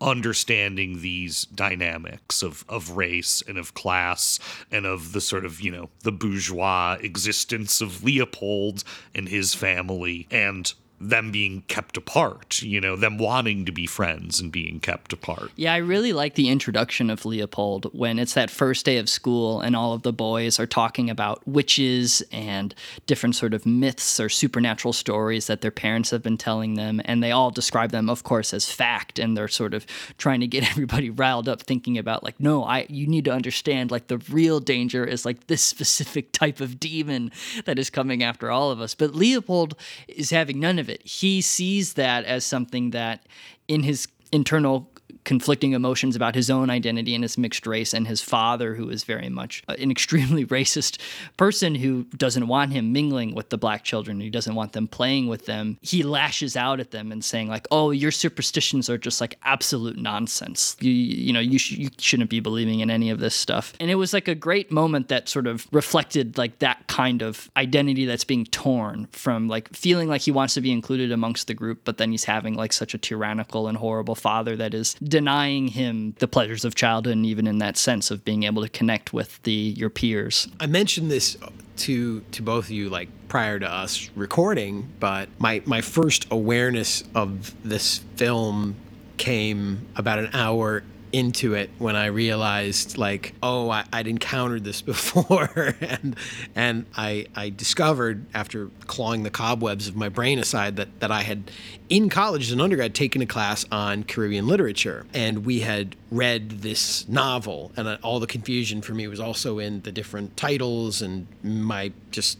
understanding 0.00 1.00
these 1.00 1.44
dynamics 1.46 2.42
of, 2.42 2.64
of 2.68 2.90
race 2.90 3.42
and 3.46 3.58
of 3.58 3.74
class 3.74 4.38
and 4.70 4.86
of 4.86 5.12
the 5.12 5.20
sort 5.20 5.44
of, 5.44 5.60
you 5.60 5.70
know, 5.70 5.88
the 6.02 6.12
bourgeois 6.12 6.96
existence 7.00 7.80
of 7.80 8.04
Leopold 8.04 8.84
and 9.14 9.28
his 9.28 9.54
family 9.54 10.26
and 10.30 10.74
them 11.00 11.30
being 11.30 11.62
kept 11.62 11.96
apart, 11.96 12.62
you 12.62 12.80
know, 12.80 12.96
them 12.96 13.18
wanting 13.18 13.64
to 13.66 13.72
be 13.72 13.86
friends 13.86 14.40
and 14.40 14.50
being 14.50 14.80
kept 14.80 15.12
apart. 15.12 15.50
Yeah, 15.56 15.74
I 15.74 15.78
really 15.78 16.12
like 16.12 16.34
the 16.34 16.48
introduction 16.48 17.10
of 17.10 17.24
Leopold 17.24 17.90
when 17.92 18.18
it's 18.18 18.34
that 18.34 18.50
first 18.50 18.84
day 18.86 18.96
of 18.96 19.08
school 19.08 19.60
and 19.60 19.76
all 19.76 19.92
of 19.92 20.02
the 20.02 20.12
boys 20.12 20.58
are 20.58 20.66
talking 20.66 21.10
about 21.10 21.46
witches 21.46 22.22
and 22.32 22.74
different 23.06 23.36
sort 23.36 23.52
of 23.52 23.66
myths 23.66 24.18
or 24.18 24.28
supernatural 24.28 24.92
stories 24.92 25.46
that 25.46 25.60
their 25.60 25.70
parents 25.70 26.10
have 26.10 26.22
been 26.22 26.38
telling 26.38 26.74
them 26.74 27.00
and 27.04 27.22
they 27.22 27.30
all 27.30 27.50
describe 27.50 27.90
them 27.90 28.08
of 28.08 28.22
course 28.22 28.54
as 28.54 28.70
fact 28.70 29.18
and 29.18 29.36
they're 29.36 29.48
sort 29.48 29.74
of 29.74 29.86
trying 30.18 30.40
to 30.40 30.46
get 30.46 30.68
everybody 30.70 31.10
riled 31.10 31.48
up 31.48 31.62
thinking 31.62 31.98
about 31.98 32.22
like 32.22 32.38
no, 32.40 32.64
I 32.64 32.86
you 32.88 33.06
need 33.06 33.24
to 33.26 33.32
understand 33.32 33.90
like 33.90 34.06
the 34.06 34.18
real 34.30 34.60
danger 34.60 35.04
is 35.04 35.24
like 35.24 35.46
this 35.46 35.62
specific 35.62 36.32
type 36.32 36.60
of 36.60 36.80
demon 36.80 37.30
that 37.64 37.78
is 37.78 37.90
coming 37.90 38.22
after 38.22 38.50
all 38.50 38.70
of 38.70 38.80
us. 38.80 38.94
But 38.94 39.14
Leopold 39.14 39.74
is 40.08 40.30
having 40.30 40.60
none 40.60 40.78
of 40.78 40.85
it. 40.88 41.06
He 41.06 41.40
sees 41.40 41.94
that 41.94 42.24
as 42.24 42.44
something 42.44 42.90
that 42.90 43.26
in 43.68 43.82
his 43.82 44.08
internal 44.32 44.90
conflicting 45.26 45.72
emotions 45.72 46.16
about 46.16 46.34
his 46.34 46.48
own 46.48 46.70
identity 46.70 47.14
and 47.14 47.24
his 47.24 47.36
mixed 47.36 47.66
race 47.66 47.92
and 47.92 48.06
his 48.06 48.22
father 48.22 48.74
who 48.74 48.88
is 48.88 49.04
very 49.04 49.28
much 49.28 49.62
uh, 49.68 49.74
an 49.78 49.90
extremely 49.96 50.46
racist 50.46 50.98
person 51.36 51.74
who 51.74 52.04
doesn't 52.16 52.46
want 52.46 52.72
him 52.72 52.92
mingling 52.92 53.34
with 53.34 53.50
the 53.50 53.58
black 53.58 53.84
children. 53.84 54.20
He 54.20 54.30
doesn't 54.30 54.54
want 54.54 54.72
them 54.72 54.86
playing 54.86 55.26
with 55.26 55.46
them. 55.46 55.76
He 55.82 56.02
lashes 56.02 56.56
out 56.56 56.80
at 56.80 56.92
them 56.92 57.12
and 57.12 57.22
saying 57.22 57.48
like 57.48 57.66
oh 57.70 57.90
your 57.90 58.12
superstitions 58.12 58.88
are 58.88 58.96
just 58.96 59.20
like 59.20 59.36
absolute 59.42 59.98
nonsense. 59.98 60.76
You 60.80 60.92
you 60.92 61.32
know 61.32 61.40
you, 61.40 61.58
sh- 61.58 61.72
you 61.72 61.90
shouldn't 61.98 62.30
be 62.30 62.40
believing 62.40 62.80
in 62.80 62.90
any 62.90 63.10
of 63.10 63.18
this 63.18 63.34
stuff. 63.34 63.74
And 63.80 63.90
it 63.90 63.96
was 63.96 64.12
like 64.12 64.28
a 64.28 64.34
great 64.34 64.70
moment 64.70 65.08
that 65.08 65.28
sort 65.28 65.46
of 65.46 65.66
reflected 65.72 66.38
like 66.38 66.60
that 66.60 66.86
kind 66.86 67.20
of 67.20 67.50
identity 67.56 68.06
that's 68.06 68.24
being 68.24 68.44
torn 68.46 69.08
from 69.10 69.48
like 69.48 69.74
feeling 69.74 70.08
like 70.08 70.20
he 70.20 70.30
wants 70.30 70.54
to 70.54 70.60
be 70.60 70.70
included 70.70 71.10
amongst 71.10 71.48
the 71.48 71.54
group 71.54 71.80
but 71.84 71.98
then 71.98 72.12
he's 72.12 72.24
having 72.24 72.54
like 72.54 72.72
such 72.72 72.94
a 72.94 72.98
tyrannical 72.98 73.66
and 73.66 73.78
horrible 73.78 74.14
father 74.14 74.54
that 74.56 74.72
is 74.72 74.94
denying 75.16 75.68
him 75.68 76.14
the 76.18 76.28
pleasures 76.28 76.62
of 76.62 76.74
childhood 76.74 77.14
and 77.14 77.24
even 77.24 77.46
in 77.46 77.56
that 77.56 77.78
sense 77.78 78.10
of 78.10 78.22
being 78.22 78.42
able 78.42 78.60
to 78.60 78.68
connect 78.68 79.14
with 79.14 79.42
the 79.44 79.50
your 79.50 79.88
peers. 79.88 80.46
I 80.60 80.66
mentioned 80.66 81.10
this 81.10 81.38
to 81.78 82.20
to 82.20 82.42
both 82.42 82.66
of 82.66 82.70
you 82.70 82.90
like 82.90 83.08
prior 83.26 83.58
to 83.58 83.66
us 83.66 84.10
recording, 84.14 84.92
but 85.00 85.30
my 85.38 85.62
my 85.64 85.80
first 85.80 86.26
awareness 86.30 87.02
of 87.14 87.54
this 87.66 88.00
film 88.16 88.76
came 89.16 89.86
about 89.96 90.18
an 90.18 90.28
hour 90.34 90.82
into 91.12 91.54
it 91.54 91.70
when 91.78 91.96
I 91.96 92.06
realized 92.06 92.98
like, 92.98 93.34
oh, 93.42 93.70
I, 93.70 93.84
would 93.94 94.06
encountered 94.06 94.64
this 94.64 94.82
before, 94.92 95.76
and 95.80 96.16
and 96.54 96.86
I 96.96 97.26
I 97.34 97.50
discovered 97.50 98.26
after 98.34 98.70
clawing 98.86 99.22
the 99.22 99.30
cobwebs 99.30 99.88
of 99.88 99.96
my 99.96 100.08
brain 100.08 100.38
aside 100.38 100.76
that 100.76 101.00
that 101.00 101.10
I 101.10 101.22
had 101.22 101.50
in 101.88 102.08
college 102.08 102.42
as 102.42 102.52
an 102.52 102.60
undergrad 102.60 102.94
taken 102.94 103.22
a 103.22 103.26
class 103.26 103.64
on 103.70 104.04
Caribbean 104.04 104.46
literature, 104.46 105.06
and 105.14 105.44
we 105.44 105.60
had 105.60 105.96
read 106.10 106.62
this 106.62 107.08
novel, 107.08 107.72
and 107.76 107.88
uh, 107.88 107.98
all 108.02 108.20
the 108.20 108.26
confusion 108.26 108.82
for 108.82 108.94
me 108.94 109.06
was 109.08 109.20
also 109.20 109.58
in 109.58 109.80
the 109.82 109.92
different 109.92 110.36
titles 110.36 111.02
and 111.02 111.26
my 111.42 111.92
just 112.10 112.38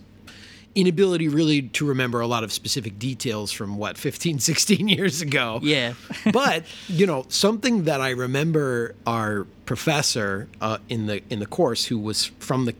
inability 0.76 1.26
really 1.26 1.62
to 1.62 1.84
remember 1.84 2.20
a 2.20 2.26
lot 2.26 2.44
of 2.44 2.52
specific 2.52 2.98
details 2.98 3.50
from 3.50 3.76
what 3.76 3.98
15 4.06 4.38
16 4.38 4.88
years 4.88 5.22
ago 5.22 5.58
yeah 5.62 5.94
but 6.32 6.64
you 6.86 7.06
know 7.06 7.24
something 7.28 7.84
that 7.84 8.00
i 8.00 8.10
remember 8.10 8.94
our 9.06 9.44
professor 9.64 10.48
uh, 10.60 10.78
in 10.88 11.06
the 11.06 11.22
in 11.30 11.40
the 11.40 11.46
course 11.46 11.86
who 11.86 11.98
was 11.98 12.26
from 12.38 12.66
the 12.66 12.74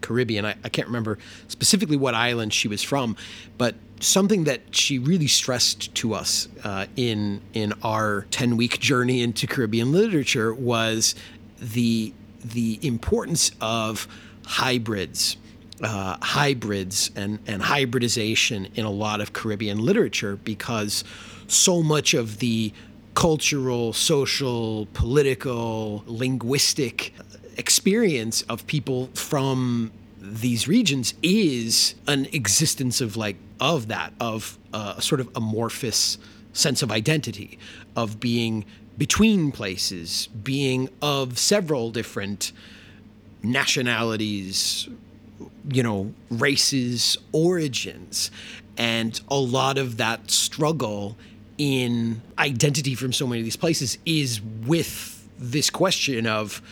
Caribbean. 0.00 0.44
I, 0.44 0.54
I 0.64 0.68
can't 0.68 0.88
remember 0.88 1.18
specifically 1.48 1.96
what 1.96 2.14
island 2.14 2.52
she 2.52 2.68
was 2.68 2.82
from, 2.82 3.16
but 3.58 3.74
something 4.00 4.44
that 4.44 4.74
she 4.74 4.98
really 4.98 5.26
stressed 5.26 5.94
to 5.94 6.14
us 6.14 6.48
uh, 6.64 6.86
in 6.96 7.40
in 7.52 7.74
our 7.82 8.26
10 8.30 8.56
week 8.56 8.80
journey 8.80 9.22
into 9.22 9.46
Caribbean 9.46 9.92
literature 9.92 10.52
was 10.52 11.14
the 11.60 12.12
the 12.42 12.78
importance 12.82 13.52
of 13.60 14.08
hybrids. 14.46 15.36
Uh, 15.82 16.16
hybrids 16.20 17.10
and, 17.16 17.38
and 17.46 17.62
hybridization 17.62 18.68
in 18.74 18.84
a 18.84 18.90
lot 18.90 19.22
of 19.22 19.32
Caribbean 19.32 19.78
literature 19.78 20.36
because 20.36 21.04
so 21.46 21.82
much 21.82 22.12
of 22.12 22.38
the 22.38 22.70
cultural, 23.14 23.92
social, 23.94 24.86
political, 24.92 26.04
linguistic 26.06 27.14
experience 27.56 28.42
of 28.42 28.66
people 28.66 29.08
from 29.14 29.90
these 30.20 30.68
regions 30.68 31.14
is 31.22 31.94
an 32.06 32.26
existence 32.32 33.00
of 33.00 33.16
like 33.16 33.36
of 33.58 33.88
that 33.88 34.12
of 34.20 34.58
uh, 34.72 34.94
a 34.96 35.02
sort 35.02 35.20
of 35.20 35.28
amorphous 35.34 36.18
sense 36.52 36.82
of 36.82 36.90
identity 36.90 37.58
of 37.96 38.20
being 38.20 38.64
between 38.96 39.50
places 39.50 40.28
being 40.42 40.88
of 41.00 41.38
several 41.38 41.90
different 41.90 42.52
nationalities 43.42 44.88
you 45.70 45.82
know 45.82 46.12
races 46.30 47.16
origins 47.32 48.30
and 48.76 49.20
a 49.28 49.36
lot 49.36 49.78
of 49.78 49.98
that 49.98 50.30
struggle 50.30 51.16
in 51.58 52.22
identity 52.38 52.94
from 52.94 53.12
so 53.12 53.26
many 53.26 53.40
of 53.40 53.44
these 53.44 53.56
places 53.56 53.98
is 54.06 54.40
with 54.66 55.28
this 55.38 55.68
question 55.68 56.26
of 56.26 56.62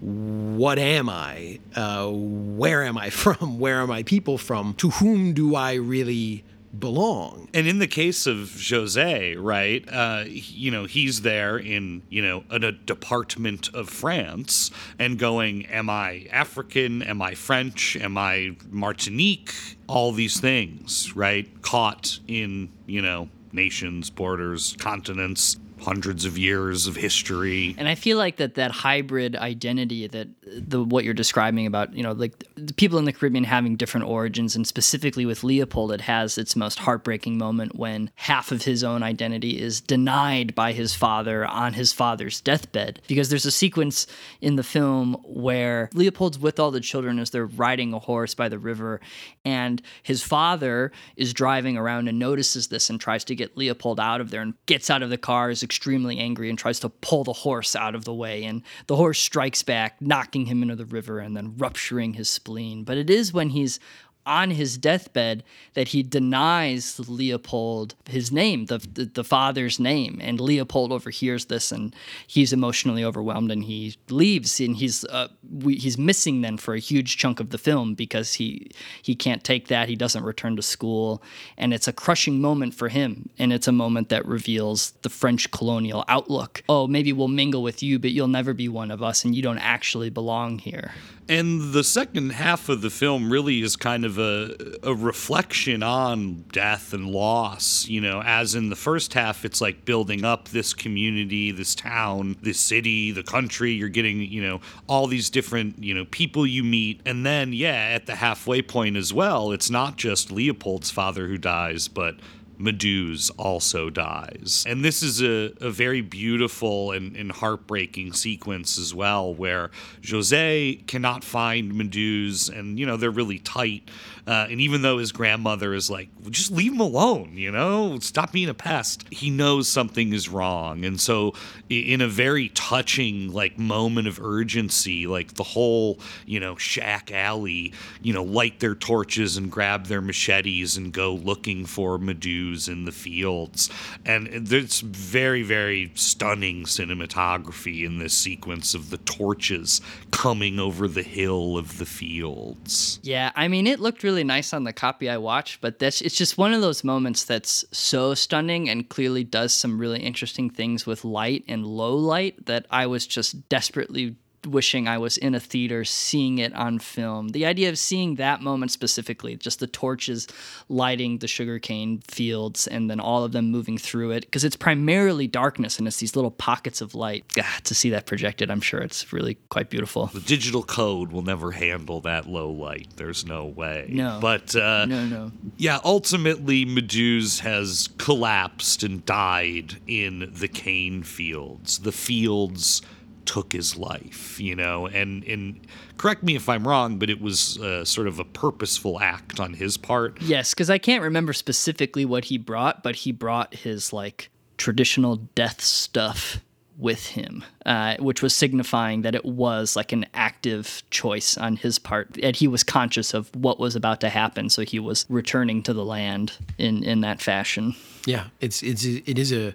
what 0.00 0.78
am 0.78 1.08
I? 1.08 1.58
Uh, 1.74 2.08
where 2.10 2.84
am 2.84 2.98
I 2.98 3.10
from? 3.22 3.58
Where 3.58 3.80
are 3.80 3.86
my 3.86 4.02
people 4.02 4.38
from? 4.38 4.74
To 4.74 4.90
whom 4.90 5.32
do 5.32 5.54
I 5.54 5.74
really 5.74 6.44
belong? 6.78 7.48
And 7.54 7.66
in 7.66 7.78
the 7.78 7.86
case 7.86 8.26
of 8.26 8.52
Jose, 8.68 9.36
right, 9.36 9.84
uh, 9.90 10.24
you 10.26 10.70
know, 10.70 10.84
he's 10.84 11.22
there 11.22 11.56
in, 11.56 12.02
you 12.08 12.22
know, 12.22 12.44
in 12.50 12.64
a 12.64 12.72
department 12.72 13.74
of 13.74 13.88
France 13.88 14.70
and 14.98 15.18
going, 15.18 15.66
Am 15.66 15.88
I 15.90 16.26
African? 16.30 17.02
Am 17.02 17.22
I 17.22 17.34
French? 17.34 17.96
Am 17.96 18.16
I 18.18 18.56
Martinique? 18.70 19.52
All 19.86 20.12
these 20.12 20.40
things, 20.40 21.14
right? 21.14 21.62
Caught 21.62 22.20
in, 22.28 22.70
you 22.86 23.02
know, 23.02 23.28
nations, 23.52 24.10
borders, 24.10 24.76
continents, 24.78 25.56
hundreds 25.80 26.24
of 26.24 26.38
years 26.38 26.86
of 26.86 26.96
history. 26.96 27.74
And 27.78 27.88
I 27.88 27.94
feel 27.94 28.16
like 28.16 28.36
that 28.36 28.54
that 28.54 28.70
hybrid 28.70 29.36
identity 29.36 30.06
that 30.06 30.28
the 30.42 30.82
what 30.82 31.04
you're 31.04 31.14
describing 31.14 31.66
about, 31.66 31.94
you 31.94 32.02
know, 32.02 32.12
like 32.12 32.44
the 32.54 32.74
people 32.74 32.98
in 32.98 33.04
the 33.04 33.12
Caribbean 33.12 33.44
having 33.44 33.76
different 33.76 34.06
origins 34.06 34.56
and 34.56 34.66
specifically 34.66 35.26
with 35.26 35.44
Leopold 35.44 35.92
it 35.92 36.00
has 36.02 36.38
its 36.38 36.56
most 36.56 36.78
heartbreaking 36.78 37.36
moment 37.36 37.76
when 37.76 38.10
half 38.14 38.52
of 38.52 38.62
his 38.62 38.82
own 38.82 39.02
identity 39.02 39.60
is 39.60 39.80
denied 39.80 40.54
by 40.54 40.72
his 40.72 40.94
father 40.94 41.44
on 41.46 41.74
his 41.74 41.92
father's 41.92 42.40
deathbed 42.40 43.00
because 43.06 43.28
there's 43.28 43.46
a 43.46 43.50
sequence 43.50 44.06
in 44.40 44.56
the 44.56 44.62
film 44.62 45.14
where 45.24 45.90
Leopold's 45.92 46.38
with 46.38 46.58
all 46.58 46.70
the 46.70 46.80
children 46.80 47.18
as 47.18 47.30
they're 47.30 47.46
riding 47.46 47.92
a 47.92 47.98
horse 47.98 48.34
by 48.34 48.48
the 48.48 48.58
river 48.58 49.00
and 49.44 49.82
his 50.02 50.22
father 50.22 50.90
is 51.16 51.32
driving 51.32 51.76
around 51.76 52.08
and 52.08 52.18
notices 52.18 52.68
this 52.68 52.88
and 52.88 53.00
tries 53.00 53.24
to 53.24 53.34
get 53.34 53.56
Leopold 53.56 54.00
out 54.00 54.20
of 54.20 54.30
there 54.30 54.40
and 54.40 54.54
gets 54.66 54.90
out 54.90 55.02
of 55.02 55.10
the 55.10 55.18
car 55.18 55.50
is 55.50 55.62
extremely 55.66 56.18
angry 56.18 56.48
and 56.48 56.58
tries 56.58 56.80
to 56.80 56.88
pull 56.88 57.24
the 57.24 57.34
horse 57.34 57.76
out 57.76 57.94
of 57.94 58.06
the 58.06 58.14
way. 58.14 58.44
And 58.44 58.62
the 58.86 58.96
horse 58.96 59.18
strikes 59.18 59.62
back, 59.62 60.00
knocking 60.00 60.46
him 60.46 60.62
into 60.62 60.76
the 60.76 60.86
river 60.86 61.18
and 61.18 61.36
then 61.36 61.54
rupturing 61.58 62.14
his 62.14 62.30
spleen. 62.30 62.84
But 62.84 62.96
it 62.96 63.10
is 63.10 63.34
when 63.34 63.50
he's 63.50 63.78
on 64.26 64.50
his 64.50 64.76
deathbed 64.76 65.42
that 65.74 65.88
he 65.88 66.02
denies 66.02 66.98
Leopold 67.08 67.94
his 68.06 68.32
name, 68.32 68.66
the, 68.66 68.78
the, 68.78 69.04
the 69.04 69.24
father's 69.24 69.78
name, 69.78 70.18
and 70.20 70.40
Leopold 70.40 70.92
overhears 70.92 71.46
this 71.46 71.72
and 71.72 71.94
he's 72.26 72.52
emotionally 72.52 73.04
overwhelmed 73.04 73.50
and 73.50 73.64
he 73.64 73.96
leaves 74.10 74.60
and 74.60 74.76
he's 74.76 75.04
uh, 75.06 75.28
we, 75.50 75.76
he's 75.76 75.96
missing 75.96 76.40
then 76.40 76.56
for 76.56 76.74
a 76.74 76.78
huge 76.78 77.16
chunk 77.16 77.40
of 77.40 77.50
the 77.50 77.58
film 77.58 77.94
because 77.94 78.34
he 78.34 78.70
he 79.02 79.14
can't 79.14 79.44
take 79.44 79.68
that 79.68 79.88
he 79.88 79.96
doesn't 79.96 80.24
return 80.24 80.56
to 80.56 80.62
school 80.62 81.22
and 81.56 81.72
it's 81.72 81.88
a 81.88 81.92
crushing 81.92 82.40
moment 82.40 82.74
for 82.74 82.88
him 82.88 83.28
and 83.38 83.52
it's 83.52 83.68
a 83.68 83.72
moment 83.72 84.08
that 84.08 84.26
reveals 84.26 84.92
the 85.02 85.08
French 85.08 85.50
colonial 85.50 86.04
outlook. 86.08 86.62
Oh, 86.68 86.86
maybe 86.86 87.12
we'll 87.12 87.28
mingle 87.28 87.62
with 87.62 87.82
you, 87.82 87.98
but 87.98 88.10
you'll 88.10 88.28
never 88.28 88.54
be 88.54 88.68
one 88.68 88.90
of 88.90 89.02
us 89.02 89.24
and 89.24 89.34
you 89.34 89.42
don't 89.42 89.58
actually 89.58 90.10
belong 90.10 90.58
here. 90.58 90.92
And 91.28 91.72
the 91.72 91.82
second 91.82 92.30
half 92.30 92.68
of 92.68 92.82
the 92.82 92.90
film 92.90 93.32
really 93.32 93.60
is 93.60 93.74
kind 93.74 94.04
of 94.04 94.16
a, 94.16 94.54
a 94.84 94.94
reflection 94.94 95.82
on 95.82 96.44
death 96.52 96.92
and 96.92 97.10
loss. 97.10 97.88
You 97.88 98.00
know, 98.00 98.22
as 98.24 98.54
in 98.54 98.70
the 98.70 98.76
first 98.76 99.14
half, 99.14 99.44
it's 99.44 99.60
like 99.60 99.84
building 99.84 100.24
up 100.24 100.48
this 100.48 100.72
community, 100.72 101.50
this 101.50 101.74
town, 101.74 102.36
this 102.42 102.60
city, 102.60 103.10
the 103.10 103.24
country. 103.24 103.72
You're 103.72 103.88
getting, 103.88 104.20
you 104.20 104.40
know, 104.40 104.60
all 104.88 105.08
these 105.08 105.28
different, 105.28 105.82
you 105.82 105.94
know, 105.94 106.04
people 106.04 106.46
you 106.46 106.62
meet. 106.62 107.00
And 107.04 107.26
then, 107.26 107.52
yeah, 107.52 107.90
at 107.94 108.06
the 108.06 108.14
halfway 108.14 108.62
point 108.62 108.96
as 108.96 109.12
well, 109.12 109.50
it's 109.50 109.68
not 109.68 109.96
just 109.96 110.30
Leopold's 110.30 110.92
father 110.92 111.26
who 111.26 111.38
dies, 111.38 111.88
but 111.88 112.16
Meduse 112.58 113.30
also 113.38 113.90
dies. 113.90 114.64
And 114.66 114.84
this 114.84 115.02
is 115.02 115.22
a, 115.22 115.52
a 115.60 115.70
very 115.70 116.00
beautiful 116.00 116.92
and, 116.92 117.16
and, 117.16 117.30
heartbreaking 117.30 118.12
sequence 118.12 118.78
as 118.78 118.94
well, 118.94 119.34
where 119.34 119.70
Jose 120.08 120.82
cannot 120.86 121.22
find 121.22 121.72
Meduse, 121.72 122.50
and, 122.50 122.78
you 122.78 122.86
know, 122.86 122.96
they're 122.96 123.10
really 123.10 123.38
tight. 123.38 123.90
Uh, 124.26 124.46
and 124.50 124.60
even 124.60 124.82
though 124.82 124.98
his 124.98 125.12
grandmother 125.12 125.72
is 125.72 125.88
like, 125.88 126.08
just 126.30 126.50
leave 126.50 126.72
him 126.72 126.80
alone, 126.80 127.32
you 127.34 127.50
know, 127.52 127.98
stop 128.00 128.32
being 128.32 128.48
a 128.48 128.54
pest, 128.54 129.04
he 129.10 129.30
knows 129.30 129.68
something 129.68 130.12
is 130.12 130.28
wrong. 130.28 130.84
And 130.84 131.00
so, 131.00 131.32
in 131.68 132.00
a 132.00 132.08
very 132.08 132.48
touching, 132.50 133.32
like, 133.32 133.58
moment 133.58 134.08
of 134.08 134.20
urgency, 134.20 135.06
like 135.06 135.34
the 135.34 135.44
whole, 135.44 136.00
you 136.26 136.40
know, 136.40 136.56
shack 136.56 137.12
alley, 137.12 137.72
you 138.02 138.12
know, 138.12 138.24
light 138.24 138.60
their 138.60 138.74
torches 138.74 139.36
and 139.36 139.50
grab 139.50 139.86
their 139.86 140.00
machetes 140.00 140.76
and 140.76 140.92
go 140.92 141.14
looking 141.14 141.64
for 141.64 141.98
Meduse 141.98 142.68
in 142.68 142.84
the 142.84 142.92
fields. 142.92 143.70
And 144.04 144.28
there's 144.46 144.80
very, 144.80 145.42
very 145.42 145.92
stunning 145.94 146.64
cinematography 146.64 147.84
in 147.84 147.98
this 147.98 148.14
sequence 148.14 148.74
of 148.74 148.90
the 148.90 148.98
torches 148.98 149.80
coming 150.10 150.58
over 150.58 150.88
the 150.88 151.02
hill 151.02 151.56
of 151.56 151.78
the 151.78 151.86
fields. 151.86 152.98
Yeah, 153.02 153.30
I 153.36 153.48
mean, 153.48 153.66
it 153.66 153.80
looked 153.80 154.02
really 154.02 154.15
really 154.16 154.24
nice 154.24 154.54
on 154.54 154.64
the 154.64 154.72
copy 154.72 155.10
I 155.10 155.18
watched, 155.18 155.60
but 155.60 155.76
it's 155.82 156.00
just 156.00 156.38
one 156.38 156.54
of 156.54 156.62
those 156.62 156.82
moments 156.82 157.24
that's 157.24 157.66
so 157.70 158.14
stunning 158.14 158.70
and 158.70 158.88
clearly 158.88 159.24
does 159.24 159.52
some 159.52 159.78
really 159.78 160.00
interesting 160.00 160.48
things 160.48 160.86
with 160.86 161.04
light 161.04 161.44
and 161.48 161.66
low 161.66 161.94
light 161.94 162.46
that 162.46 162.64
I 162.70 162.86
was 162.86 163.06
just 163.06 163.46
desperately 163.50 164.16
wishing 164.46 164.88
I 164.88 164.98
was 164.98 165.16
in 165.16 165.34
a 165.34 165.40
theater 165.40 165.84
seeing 165.84 166.38
it 166.38 166.54
on 166.54 166.78
film. 166.78 167.28
The 167.28 167.46
idea 167.46 167.68
of 167.68 167.78
seeing 167.78 168.14
that 168.16 168.40
moment 168.40 168.70
specifically, 168.70 169.36
just 169.36 169.60
the 169.60 169.66
torches 169.66 170.28
lighting 170.68 171.18
the 171.18 171.28
sugarcane 171.28 171.98
fields 172.08 172.66
and 172.66 172.88
then 172.88 173.00
all 173.00 173.24
of 173.24 173.32
them 173.32 173.50
moving 173.50 173.78
through 173.78 174.12
it, 174.12 174.22
because 174.22 174.44
it's 174.44 174.56
primarily 174.56 175.26
darkness 175.26 175.78
and 175.78 175.86
it's 175.86 175.98
these 175.98 176.16
little 176.16 176.30
pockets 176.30 176.80
of 176.80 176.94
light. 176.94 177.24
God, 177.34 177.64
to 177.64 177.74
see 177.74 177.90
that 177.90 178.06
projected, 178.06 178.50
I'm 178.50 178.60
sure 178.60 178.80
it's 178.80 179.12
really 179.12 179.34
quite 179.48 179.70
beautiful. 179.70 180.06
The 180.06 180.20
digital 180.20 180.62
code 180.62 181.12
will 181.12 181.22
never 181.22 181.52
handle 181.52 182.00
that 182.02 182.26
low 182.26 182.50
light. 182.50 182.88
There's 182.96 183.26
no 183.26 183.46
way. 183.46 183.86
No. 183.88 184.18
But 184.20 184.54
uh, 184.54 184.86
no, 184.86 185.04
no. 185.06 185.32
Yeah, 185.56 185.80
ultimately, 185.84 186.64
Meduse 186.64 187.40
has 187.40 187.88
collapsed 187.98 188.82
and 188.82 189.04
died 189.04 189.76
in 189.86 190.30
the 190.32 190.48
cane 190.48 191.02
fields. 191.02 191.78
The 191.78 191.92
fields 191.92 192.82
took 193.26 193.52
his 193.52 193.76
life, 193.76 194.40
you 194.40 194.54
know, 194.54 194.86
and 194.86 195.24
and 195.24 195.60
correct 195.98 196.22
me 196.22 196.36
if 196.36 196.48
I'm 196.48 196.66
wrong, 196.66 196.98
but 196.98 197.10
it 197.10 197.20
was 197.20 197.58
uh, 197.58 197.84
sort 197.84 198.06
of 198.06 198.18
a 198.18 198.24
purposeful 198.24 199.00
act 199.00 199.40
on 199.40 199.54
his 199.54 199.76
part. 199.76 200.20
Yes, 200.22 200.54
because 200.54 200.70
I 200.70 200.78
can't 200.78 201.02
remember 201.02 201.32
specifically 201.32 202.04
what 202.04 202.26
he 202.26 202.38
brought, 202.38 202.82
but 202.82 202.96
he 202.96 203.12
brought 203.12 203.54
his 203.54 203.92
like 203.92 204.30
traditional 204.56 205.16
death 205.16 205.60
stuff 205.60 206.40
with 206.78 207.06
him, 207.06 207.42
uh, 207.64 207.96
which 207.98 208.22
was 208.22 208.34
signifying 208.34 209.02
that 209.02 209.14
it 209.14 209.24
was 209.24 209.76
like 209.76 209.92
an 209.92 210.06
active 210.12 210.82
choice 210.90 211.38
on 211.38 211.56
his 211.56 211.78
part, 211.78 212.18
and 212.22 212.36
he 212.36 212.46
was 212.46 212.62
conscious 212.62 213.14
of 213.14 213.34
what 213.34 213.58
was 213.58 213.74
about 213.74 214.00
to 214.00 214.08
happen, 214.08 214.50
so 214.50 214.62
he 214.62 214.78
was 214.78 215.06
returning 215.08 215.62
to 215.62 215.72
the 215.72 215.84
land 215.84 216.32
in 216.58 216.82
in 216.82 217.00
that 217.00 217.20
fashion. 217.20 217.74
Yeah, 218.04 218.26
it's 218.40 218.62
it's 218.62 218.84
it 218.84 219.18
is 219.18 219.32
a 219.32 219.54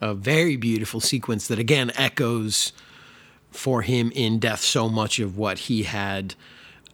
a 0.00 0.14
very 0.14 0.56
beautiful 0.56 1.00
sequence 1.00 1.48
that 1.48 1.58
again 1.58 1.90
echoes 1.96 2.72
for 3.56 3.82
him 3.82 4.12
in 4.14 4.38
death 4.38 4.60
so 4.60 4.88
much 4.88 5.18
of 5.18 5.36
what 5.36 5.58
he 5.60 5.84
had 5.84 6.34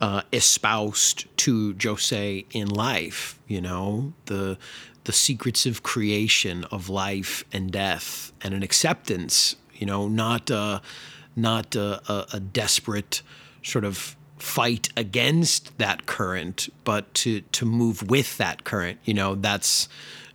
uh, 0.01 0.21
espoused 0.31 1.25
to 1.37 1.75
Jose 1.81 2.45
in 2.51 2.67
life. 2.67 3.39
You 3.47 3.61
know 3.61 4.13
the 4.25 4.57
the 5.03 5.13
secrets 5.13 5.65
of 5.65 5.83
creation, 5.83 6.63
of 6.65 6.89
life 6.89 7.43
and 7.51 7.71
death, 7.71 8.31
and 8.41 8.53
an 8.53 8.63
acceptance. 8.63 9.55
You 9.73 9.87
know, 9.87 10.07
not 10.07 10.49
uh, 10.49 10.79
not 11.35 11.75
a, 11.75 12.01
a, 12.11 12.25
a 12.33 12.39
desperate 12.39 13.21
sort 13.63 13.85
of 13.85 14.15
fight 14.37 14.89
against 14.97 15.77
that 15.77 16.05
current, 16.05 16.69
but 16.83 17.13
to 17.15 17.41
to 17.41 17.65
move 17.65 18.09
with 18.09 18.37
that 18.37 18.63
current. 18.63 18.99
You 19.03 19.13
know, 19.13 19.35
that's 19.35 19.87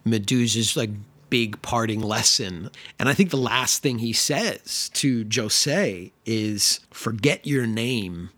Medusa's 0.05 0.77
like 0.77 0.91
big 1.31 1.61
parting 1.63 2.01
lesson. 2.01 2.71
And 2.99 3.09
I 3.09 3.15
think 3.15 3.31
the 3.31 3.37
last 3.37 3.83
thing 3.83 3.99
he 3.99 4.13
says 4.13 4.91
to 4.95 5.27
Jose 5.35 6.13
is 6.27 6.81
forget 6.91 7.47
your 7.47 7.67
name, 7.67 8.31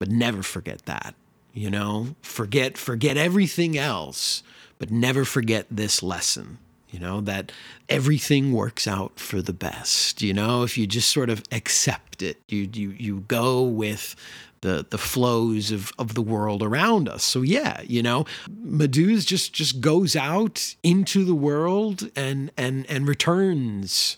but 0.00 0.08
never 0.08 0.42
forget 0.42 0.86
that. 0.86 1.14
You 1.52 1.70
know, 1.70 2.14
forget 2.22 2.78
forget 2.78 3.16
everything 3.16 3.76
else, 3.76 4.42
but 4.78 4.90
never 4.90 5.24
forget 5.24 5.66
this 5.70 6.02
lesson. 6.02 6.58
You 6.90 7.00
know, 7.00 7.20
that 7.22 7.52
everything 7.88 8.52
works 8.52 8.86
out 8.86 9.20
for 9.20 9.42
the 9.42 9.52
best. 9.52 10.22
You 10.22 10.32
know, 10.32 10.62
if 10.62 10.78
you 10.78 10.86
just 10.86 11.10
sort 11.10 11.28
of 11.28 11.42
accept 11.52 12.22
it, 12.22 12.38
you 12.48 12.68
you 12.72 12.90
you 12.90 13.24
go 13.28 13.62
with 13.62 14.16
the 14.60 14.86
the 14.88 14.98
flows 14.98 15.70
of 15.70 15.92
of 15.98 16.14
the 16.14 16.22
world 16.22 16.62
around 16.62 17.08
us. 17.08 17.24
So 17.24 17.42
yeah, 17.42 17.82
you 17.82 18.02
know, 18.02 18.26
Medusa 18.48 19.26
just 19.26 19.52
just 19.52 19.80
goes 19.80 20.16
out 20.16 20.74
into 20.82 21.24
the 21.24 21.34
world 21.34 22.10
and 22.16 22.50
and 22.56 22.86
and 22.88 23.06
returns 23.06 24.16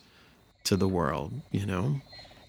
to 0.65 0.77
the 0.77 0.89
world, 0.89 1.33
you 1.51 1.67
know 1.67 2.01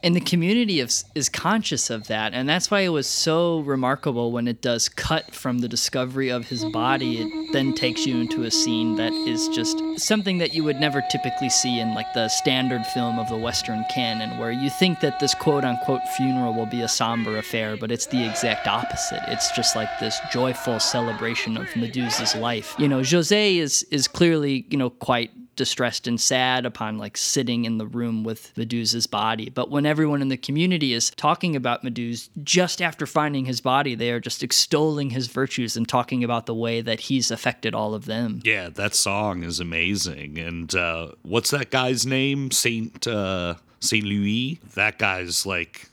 and 0.03 0.15
the 0.15 0.21
community 0.21 0.79
is, 0.79 1.05
is 1.13 1.29
conscious 1.29 1.89
of 1.89 2.07
that. 2.07 2.33
And 2.33 2.49
that's 2.49 2.71
why 2.71 2.81
it 2.81 2.89
was 2.89 3.07
so 3.07 3.59
remarkable 3.59 4.31
when 4.31 4.47
it 4.47 4.61
does 4.61 4.89
cut 4.89 5.33
from 5.33 5.59
the 5.59 5.67
discovery 5.67 6.29
of 6.29 6.47
his 6.47 6.65
body 6.65 7.21
it 7.21 7.53
then 7.53 7.73
takes 7.73 8.05
you 8.05 8.17
into 8.17 8.43
a 8.43 8.51
scene 8.51 8.95
that 8.95 9.11
is 9.13 9.47
just 9.49 9.77
something 9.97 10.37
that 10.39 10.53
you 10.53 10.63
would 10.63 10.79
never 10.79 11.01
typically 11.09 11.49
see 11.49 11.79
in 11.79 11.93
like 11.93 12.11
the 12.13 12.29
standard 12.29 12.85
film 12.87 13.19
of 13.19 13.29
the 13.29 13.37
western 13.37 13.83
canon 13.93 14.37
where 14.39 14.51
you 14.51 14.69
think 14.69 14.99
that 15.01 15.19
this 15.19 15.33
quote 15.35 15.63
unquote 15.63 16.01
funeral 16.15 16.53
will 16.53 16.65
be 16.65 16.81
a 16.81 16.87
somber 16.87 17.37
affair 17.37 17.77
but 17.77 17.91
it's 17.91 18.05
the 18.07 18.25
exact 18.27 18.67
opposite. 18.67 19.21
It's 19.27 19.51
just 19.51 19.75
like 19.75 19.89
this 19.99 20.19
joyful 20.31 20.79
celebration 20.79 21.57
of 21.57 21.67
medusa's 21.75 22.35
life. 22.35 22.75
You 22.77 22.87
know 22.87 23.03
jose 23.03 23.57
is 23.57 23.83
is 23.91 24.07
clearly 24.07 24.65
you 24.69 24.77
know 24.77 24.89
quite 24.89 25.31
distressed 25.55 26.07
and 26.07 26.19
sad 26.19 26.65
upon 26.65 26.97
like 26.97 27.17
sitting 27.17 27.65
in 27.65 27.77
the 27.77 27.85
room 27.85 28.23
with 28.23 28.51
Medusa's 28.57 29.07
body. 29.07 29.49
But 29.49 29.69
when 29.69 29.85
everyone 29.85 30.21
in 30.21 30.29
the 30.29 30.37
community 30.37 30.93
is 30.93 31.09
talking 31.11 31.55
about 31.55 31.83
Medusa, 31.83 32.29
just 32.43 32.81
after 32.81 33.05
finding 33.05 33.45
his 33.45 33.61
body, 33.61 33.95
they 33.95 34.11
are 34.11 34.19
just 34.19 34.43
extolling 34.43 35.11
his 35.11 35.27
virtues 35.27 35.77
and 35.77 35.87
talking 35.87 36.23
about 36.23 36.45
the 36.45 36.55
way 36.55 36.81
that 36.81 37.01
he's 37.01 37.31
affected 37.31 37.75
all 37.75 37.93
of 37.93 38.05
them. 38.05 38.41
Yeah, 38.43 38.69
that 38.69 38.95
song 38.95 39.43
is 39.43 39.59
amazing. 39.59 40.37
And 40.37 40.73
uh, 40.73 41.11
what's 41.21 41.51
that 41.51 41.69
guy's 41.69 42.05
name? 42.05 42.51
Saint 42.51 43.05
uh, 43.07 43.55
Saint 43.79 44.05
Louis. 44.05 44.59
That 44.75 44.97
guy's 44.97 45.45
like 45.45 45.90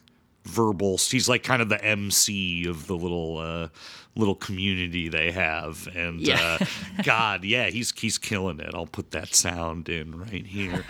verbal. 0.49 0.99
He's 0.99 1.29
like 1.29 1.43
kind 1.43 1.63
of 1.63 1.69
the 1.69 1.83
MC 1.85 2.67
of 2.67 2.87
the 2.87 2.97
little 2.97 3.39
uh, 3.39 3.69
little 4.17 4.35
community 4.35 5.09
they 5.09 5.31
have. 5.31 5.89
And 5.95 6.21
yeah. 6.21 6.59
uh, 6.61 6.67
God, 7.03 7.45
yeah, 7.45 7.71
he's 7.71 7.93
he's 7.97 8.19
killing 8.19 8.61
it. 8.61 8.71
I'll 8.75 8.87
put 8.87 9.13
that 9.13 9.35
sound 9.35 9.89
in 9.89 10.19
right 10.19 10.47
here. 10.47 10.85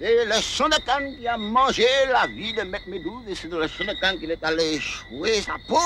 C'est 0.00 0.24
le 0.24 0.40
Shonakan 0.40 1.14
qui 1.14 1.28
a 1.28 1.36
mangé 1.36 1.84
la 2.10 2.26
vie 2.26 2.54
de 2.54 2.62
Maître 2.62 2.88
Médouze 2.88 3.22
et 3.28 3.34
c'est 3.34 3.48
le 3.48 3.68
Shonakan 3.68 4.16
qu'il 4.18 4.30
est 4.30 4.42
allé 4.42 4.78
jouer 4.78 5.42
sa 5.42 5.56
peau. 5.68 5.76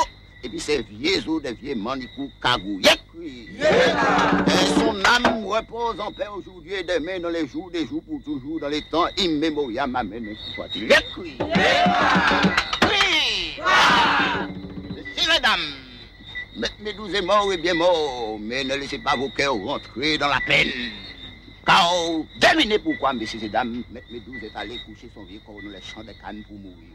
Et 0.45 0.49
puis 0.51 0.61
ces 0.61 0.83
vieux 0.83 1.27
os 1.27 1.43
des 1.43 1.55
vieux 1.55 1.75
manicous 1.75 2.31
cagouillés. 2.43 2.91
Et 3.19 4.67
son 4.79 5.03
âme 5.03 5.47
repose 5.47 5.99
en 5.99 6.13
paix 6.13 6.27
aujourd'hui 6.37 6.75
et 6.75 6.83
demain 6.83 7.19
dans 7.19 7.31
les 7.31 7.49
jours 7.49 7.71
des 7.71 7.87
jours 7.87 8.03
pour 8.07 8.23
toujours 8.23 8.61
dans 8.61 8.69
les 8.69 8.83
temps 8.91 9.07
immémoriaux. 9.17 9.81
Amen. 9.81 10.37
Soit-il. 10.55 10.93
Oui. 11.17 11.39
Mesdames, 15.27 15.61
Maître 16.57 16.75
Médouze 16.81 17.15
est 17.15 17.23
mort 17.23 17.51
et 17.51 17.57
bien 17.57 17.73
mort, 17.75 18.39
mais 18.39 18.65
ne 18.65 18.75
laissez 18.75 18.99
pas 18.99 19.17
vos 19.17 19.31
cœurs 19.31 19.55
rentrer 19.55 20.19
dans 20.19 20.29
la 20.29 20.41
peine. 20.47 20.69
Car 21.67 22.25
devinez 22.41 22.79
pourquoi, 22.79 23.13
messieurs 23.13 23.43
et 23.43 23.49
dames, 23.49 23.83
Maître 23.91 24.07
Médouze 24.11 24.43
est 24.43 24.57
allé 24.57 24.79
coucher 24.87 25.11
son 25.15 25.25
vieux 25.25 25.41
corps 25.45 25.61
dans 25.63 25.71
les 25.71 25.83
champs 25.83 26.05
de 26.05 26.13
canne 26.21 26.43
pour 26.49 26.59
mourir. 26.59 26.95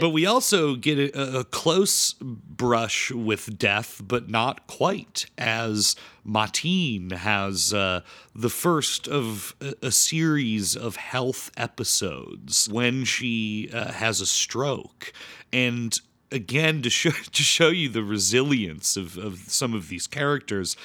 But 0.00 0.10
we 0.10 0.26
also 0.26 0.76
get 0.76 0.98
a, 0.98 1.40
a, 1.40 1.44
close 1.44 2.14
brush 2.20 3.10
with 3.10 3.58
death, 3.58 4.00
but 4.04 4.28
not 4.28 4.66
quite, 4.66 5.26
as 5.36 5.96
Mateen 6.26 7.10
has 7.12 7.74
uh, 7.74 8.02
the 8.34 8.50
first 8.50 9.08
of 9.08 9.56
a, 9.60 9.74
a, 9.86 9.90
series 9.90 10.76
of 10.76 10.96
health 10.96 11.50
episodes 11.56 12.68
when 12.68 13.04
she 13.04 13.70
uh, 13.72 13.92
has 13.92 14.20
a 14.20 14.26
stroke. 14.26 15.12
And 15.52 15.98
again, 16.30 16.82
to 16.82 16.90
show, 16.90 17.10
to 17.32 17.42
show 17.42 17.68
you 17.68 17.88
the 17.88 18.04
resilience 18.04 18.96
of, 18.96 19.18
of 19.18 19.38
some 19.48 19.74
of 19.74 19.88
these 19.88 20.06
characters, 20.06 20.76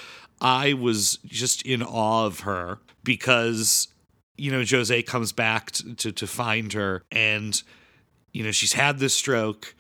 I 0.44 0.74
was 0.74 1.18
just 1.26 1.64
in 1.64 1.82
awe 1.82 2.26
of 2.26 2.42
her 2.42 2.80
because 3.04 3.88
you 4.38 4.52
know, 4.52 4.64
Jose 4.68 5.04
comes 5.04 5.32
back 5.32 5.72
to, 5.72 5.96
to, 5.96 6.12
to 6.12 6.28
find 6.28 6.74
her 6.74 7.04
and, 7.12 7.62
you 8.32 8.44
know, 8.44 8.52
she's 8.52 8.74
had 8.74 9.00
this 9.00 9.14
stroke 9.14 9.76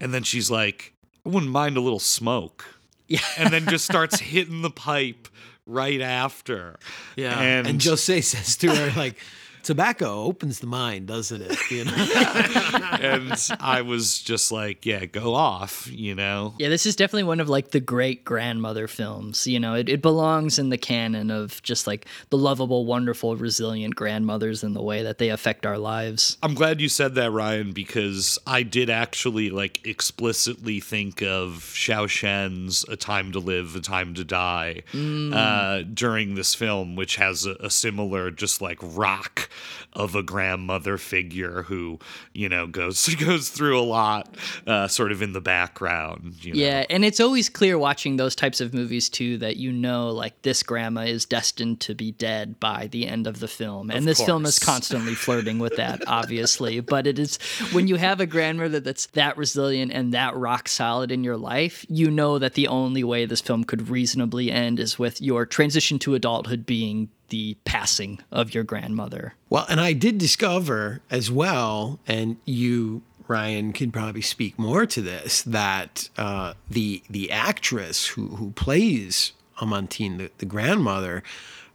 and 0.00 0.12
then 0.12 0.22
she's 0.22 0.50
like, 0.50 0.92
I 1.24 1.30
wouldn't 1.30 1.52
mind 1.52 1.76
a 1.76 1.80
little 1.80 2.00
smoke. 2.00 2.66
Yeah. 3.06 3.20
and 3.38 3.52
then 3.52 3.66
just 3.66 3.84
starts 3.84 4.18
hitting 4.20 4.62
the 4.62 4.70
pipe 4.70 5.28
right 5.66 6.00
after. 6.00 6.76
Yeah. 7.16 7.38
And, 7.38 7.66
and 7.66 7.82
Jose 7.82 8.20
says 8.20 8.56
to 8.58 8.74
her, 8.74 8.92
like, 8.98 9.16
tobacco 9.64 10.22
opens 10.24 10.60
the 10.60 10.66
mind, 10.66 11.06
doesn't 11.06 11.42
it? 11.42 11.58
You 11.70 11.84
know? 11.84 11.92
and 13.00 13.32
I 13.60 13.82
was 13.82 14.18
just 14.20 14.52
like, 14.52 14.86
yeah, 14.86 15.06
go 15.06 15.34
off, 15.34 15.88
you 15.90 16.14
know? 16.14 16.54
Yeah, 16.58 16.68
this 16.68 16.86
is 16.86 16.94
definitely 16.94 17.24
one 17.24 17.40
of 17.40 17.48
like 17.48 17.70
the 17.70 17.80
great 17.80 18.24
grandmother 18.24 18.86
films. 18.86 19.46
You 19.46 19.58
know, 19.58 19.74
it, 19.74 19.88
it 19.88 20.02
belongs 20.02 20.58
in 20.58 20.68
the 20.68 20.78
canon 20.78 21.30
of 21.30 21.62
just 21.62 21.86
like 21.86 22.06
the 22.30 22.38
lovable, 22.38 22.84
wonderful, 22.84 23.36
resilient 23.36 23.96
grandmothers 23.96 24.62
and 24.62 24.76
the 24.76 24.82
way 24.82 25.02
that 25.02 25.18
they 25.18 25.30
affect 25.30 25.66
our 25.66 25.78
lives. 25.78 26.38
I'm 26.42 26.54
glad 26.54 26.80
you 26.80 26.88
said 26.88 27.14
that, 27.16 27.30
Ryan, 27.30 27.72
because 27.72 28.38
I 28.46 28.62
did 28.62 28.90
actually 28.90 29.50
like 29.50 29.86
explicitly 29.86 30.80
think 30.80 31.22
of 31.22 31.72
Hsiao-hsien's 31.74 32.84
A 32.88 32.96
Time 32.96 33.32
to 33.32 33.38
Live, 33.38 33.74
A 33.74 33.80
Time 33.80 34.14
to 34.14 34.24
Die 34.24 34.82
mm. 34.92 35.34
uh, 35.34 35.82
during 35.92 36.34
this 36.34 36.54
film, 36.54 36.96
which 36.96 37.16
has 37.16 37.46
a, 37.46 37.54
a 37.60 37.70
similar, 37.70 38.30
just 38.30 38.60
like 38.60 38.78
rock 38.82 39.48
of 39.92 40.14
a 40.14 40.22
grandmother 40.22 40.98
figure 40.98 41.62
who 41.62 41.98
you 42.32 42.48
know 42.48 42.66
goes 42.66 43.14
goes 43.20 43.48
through 43.48 43.78
a 43.78 43.82
lot 43.82 44.34
uh, 44.66 44.88
sort 44.88 45.12
of 45.12 45.22
in 45.22 45.32
the 45.32 45.40
background 45.40 46.34
you 46.44 46.52
know? 46.52 46.60
yeah 46.60 46.84
and 46.90 47.04
it's 47.04 47.20
always 47.20 47.48
clear 47.48 47.78
watching 47.78 48.16
those 48.16 48.34
types 48.34 48.60
of 48.60 48.74
movies 48.74 49.08
too 49.08 49.38
that 49.38 49.56
you 49.56 49.72
know 49.72 50.10
like 50.10 50.40
this 50.42 50.62
grandma 50.62 51.02
is 51.02 51.24
destined 51.24 51.80
to 51.80 51.94
be 51.94 52.12
dead 52.12 52.58
by 52.60 52.88
the 52.88 53.06
end 53.06 53.26
of 53.26 53.40
the 53.40 53.48
film 53.48 53.90
and 53.90 54.00
of 54.00 54.04
this 54.04 54.18
course. 54.18 54.26
film 54.26 54.46
is 54.46 54.58
constantly 54.58 55.14
flirting 55.14 55.58
with 55.58 55.76
that 55.76 56.02
obviously 56.06 56.80
but 56.80 57.06
it 57.06 57.18
is 57.18 57.38
when 57.72 57.86
you 57.86 57.96
have 57.96 58.20
a 58.20 58.26
grandmother 58.26 58.80
that's 58.80 59.06
that 59.08 59.36
resilient 59.36 59.92
and 59.92 60.12
that 60.12 60.34
rock 60.36 60.68
solid 60.68 61.10
in 61.10 61.22
your 61.24 61.36
life 61.36 61.84
you 61.88 62.10
know 62.10 62.38
that 62.38 62.54
the 62.54 62.68
only 62.68 63.04
way 63.04 63.24
this 63.24 63.40
film 63.40 63.64
could 63.64 63.88
reasonably 63.88 64.50
end 64.50 64.80
is 64.80 64.98
with 64.98 65.20
your 65.20 65.46
transition 65.46 65.98
to 65.98 66.14
adulthood 66.14 66.66
being 66.66 67.08
the 67.28 67.56
passing 67.64 68.20
of 68.30 68.54
your 68.54 68.64
grandmother. 68.64 69.34
Well, 69.50 69.66
and 69.68 69.80
I 69.80 69.92
did 69.92 70.18
discover 70.18 71.00
as 71.10 71.30
well, 71.30 71.98
and 72.06 72.36
you, 72.44 73.02
Ryan, 73.28 73.72
can 73.72 73.90
probably 73.90 74.22
speak 74.22 74.58
more 74.58 74.86
to 74.86 75.00
this, 75.00 75.42
that 75.42 76.08
uh, 76.16 76.54
the 76.68 77.02
the 77.08 77.30
actress 77.30 78.08
who 78.08 78.28
who 78.36 78.50
plays 78.52 79.32
Amantine, 79.60 80.18
the, 80.18 80.30
the 80.38 80.46
grandmother, 80.46 81.22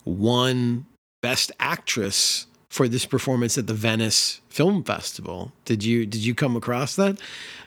won 0.05 0.85
Best 1.21 1.51
Actress 1.59 2.47
for 2.69 2.87
this 2.87 3.05
performance 3.05 3.57
at 3.57 3.67
the 3.67 3.73
Venice 3.73 4.41
Film 4.49 4.83
Festival. 4.83 5.51
Did 5.65 5.83
you 5.83 6.05
did 6.05 6.25
you 6.25 6.35
come 6.35 6.55
across 6.55 6.95
that? 6.95 7.19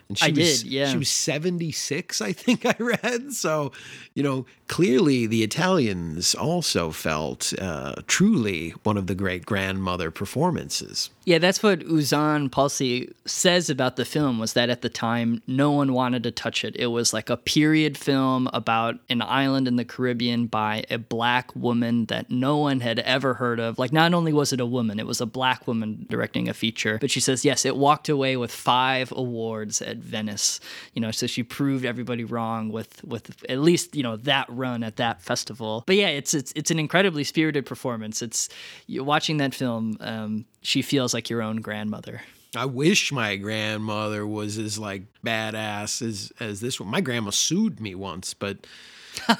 And 0.08 0.18
she 0.18 0.26
I 0.26 0.28
was, 0.28 0.62
did, 0.62 0.70
yeah. 0.70 0.90
She 0.90 0.98
was 0.98 1.08
76, 1.08 2.20
I 2.20 2.32
think 2.32 2.66
I 2.66 2.74
read. 2.78 3.32
So, 3.42 3.72
you 4.14 4.22
know, 4.22 4.46
clearly 4.68 5.26
the 5.26 5.42
Italians 5.42 6.34
also 6.34 6.90
felt 6.90 7.54
uh, 7.58 7.94
truly 8.06 8.70
one 8.82 8.98
of 8.98 9.06
the 9.06 9.14
great 9.14 9.46
grandmother 9.46 10.10
performances. 10.10 11.10
Yeah, 11.24 11.38
that's 11.38 11.62
what 11.62 11.80
Euzhan 11.80 12.50
Palcy 12.50 13.12
says 13.24 13.70
about 13.70 13.96
the 13.96 14.04
film 14.04 14.38
was 14.38 14.52
that 14.52 14.68
at 14.68 14.82
the 14.82 14.88
time 14.88 15.42
no 15.46 15.70
one 15.70 15.92
wanted 15.92 16.24
to 16.24 16.30
touch 16.30 16.64
it. 16.64 16.76
It 16.76 16.88
was 16.88 17.12
like 17.12 17.30
a 17.30 17.36
period 17.36 17.96
film 17.96 18.48
about 18.52 18.98
an 19.08 19.22
island 19.22 19.66
in 19.66 19.76
the 19.76 19.84
Caribbean 19.84 20.46
by 20.46 20.84
a 20.90 20.98
black 20.98 21.54
woman 21.56 22.06
that 22.06 22.30
no 22.30 22.58
one 22.58 22.80
had 22.80 22.98
ever 23.00 23.34
heard 23.34 23.60
of. 23.60 23.78
Like 23.78 23.92
not 23.92 24.12
only 24.12 24.32
was 24.32 24.52
it 24.52 24.60
a 24.60 24.66
woman, 24.66 24.98
it 24.98 25.06
was 25.06 25.20
a 25.20 25.26
black 25.26 25.66
woman 25.66 26.06
directing 26.10 26.48
a 26.48 26.54
feature 26.54 26.81
picture. 26.82 26.98
But 26.98 27.10
she 27.10 27.20
says, 27.20 27.44
yes, 27.44 27.64
it 27.64 27.76
walked 27.76 28.08
away 28.08 28.36
with 28.36 28.50
five 28.50 29.12
awards 29.12 29.82
at 29.82 29.98
Venice. 29.98 30.60
You 30.94 31.02
know, 31.02 31.10
so 31.10 31.26
she 31.26 31.42
proved 31.42 31.84
everybody 31.84 32.24
wrong 32.24 32.70
with 32.70 33.02
with 33.04 33.44
at 33.48 33.58
least 33.58 33.94
you 33.94 34.02
know 34.02 34.16
that 34.16 34.46
run 34.48 34.82
at 34.82 34.96
that 34.96 35.22
festival. 35.22 35.84
But 35.86 35.96
yeah, 35.96 36.08
it's 36.08 36.34
it's 36.34 36.52
it's 36.56 36.70
an 36.70 36.78
incredibly 36.78 37.24
spirited 37.24 37.66
performance. 37.66 38.22
It's 38.22 38.48
you 38.86 39.04
watching 39.04 39.38
that 39.38 39.54
film. 39.54 39.96
Um, 40.00 40.44
she 40.62 40.82
feels 40.82 41.14
like 41.14 41.30
your 41.30 41.42
own 41.42 41.56
grandmother. 41.56 42.22
I 42.54 42.66
wish 42.66 43.12
my 43.12 43.36
grandmother 43.36 44.26
was 44.26 44.58
as 44.58 44.78
like 44.78 45.02
badass 45.24 46.06
as 46.06 46.32
as 46.40 46.60
this 46.60 46.80
one. 46.80 46.90
My 46.90 47.00
grandma 47.00 47.30
sued 47.30 47.80
me 47.80 47.94
once, 47.94 48.34
but 48.34 48.58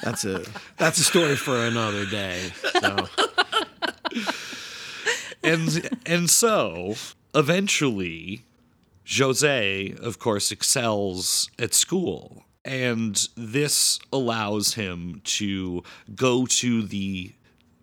that's 0.02 0.24
a 0.24 0.44
that's 0.78 0.98
a 0.98 1.04
story 1.04 1.36
for 1.36 1.56
another 1.56 2.06
day. 2.06 2.52
So 2.80 3.08
and 5.42 6.00
and 6.06 6.30
so 6.30 6.94
eventually 7.34 8.44
Jose 9.16 9.94
of 10.00 10.18
course 10.18 10.52
excels 10.52 11.50
at 11.58 11.74
school 11.74 12.44
and 12.64 13.28
this 13.36 13.98
allows 14.12 14.74
him 14.74 15.20
to 15.24 15.82
go 16.14 16.46
to 16.46 16.82
the 16.82 17.32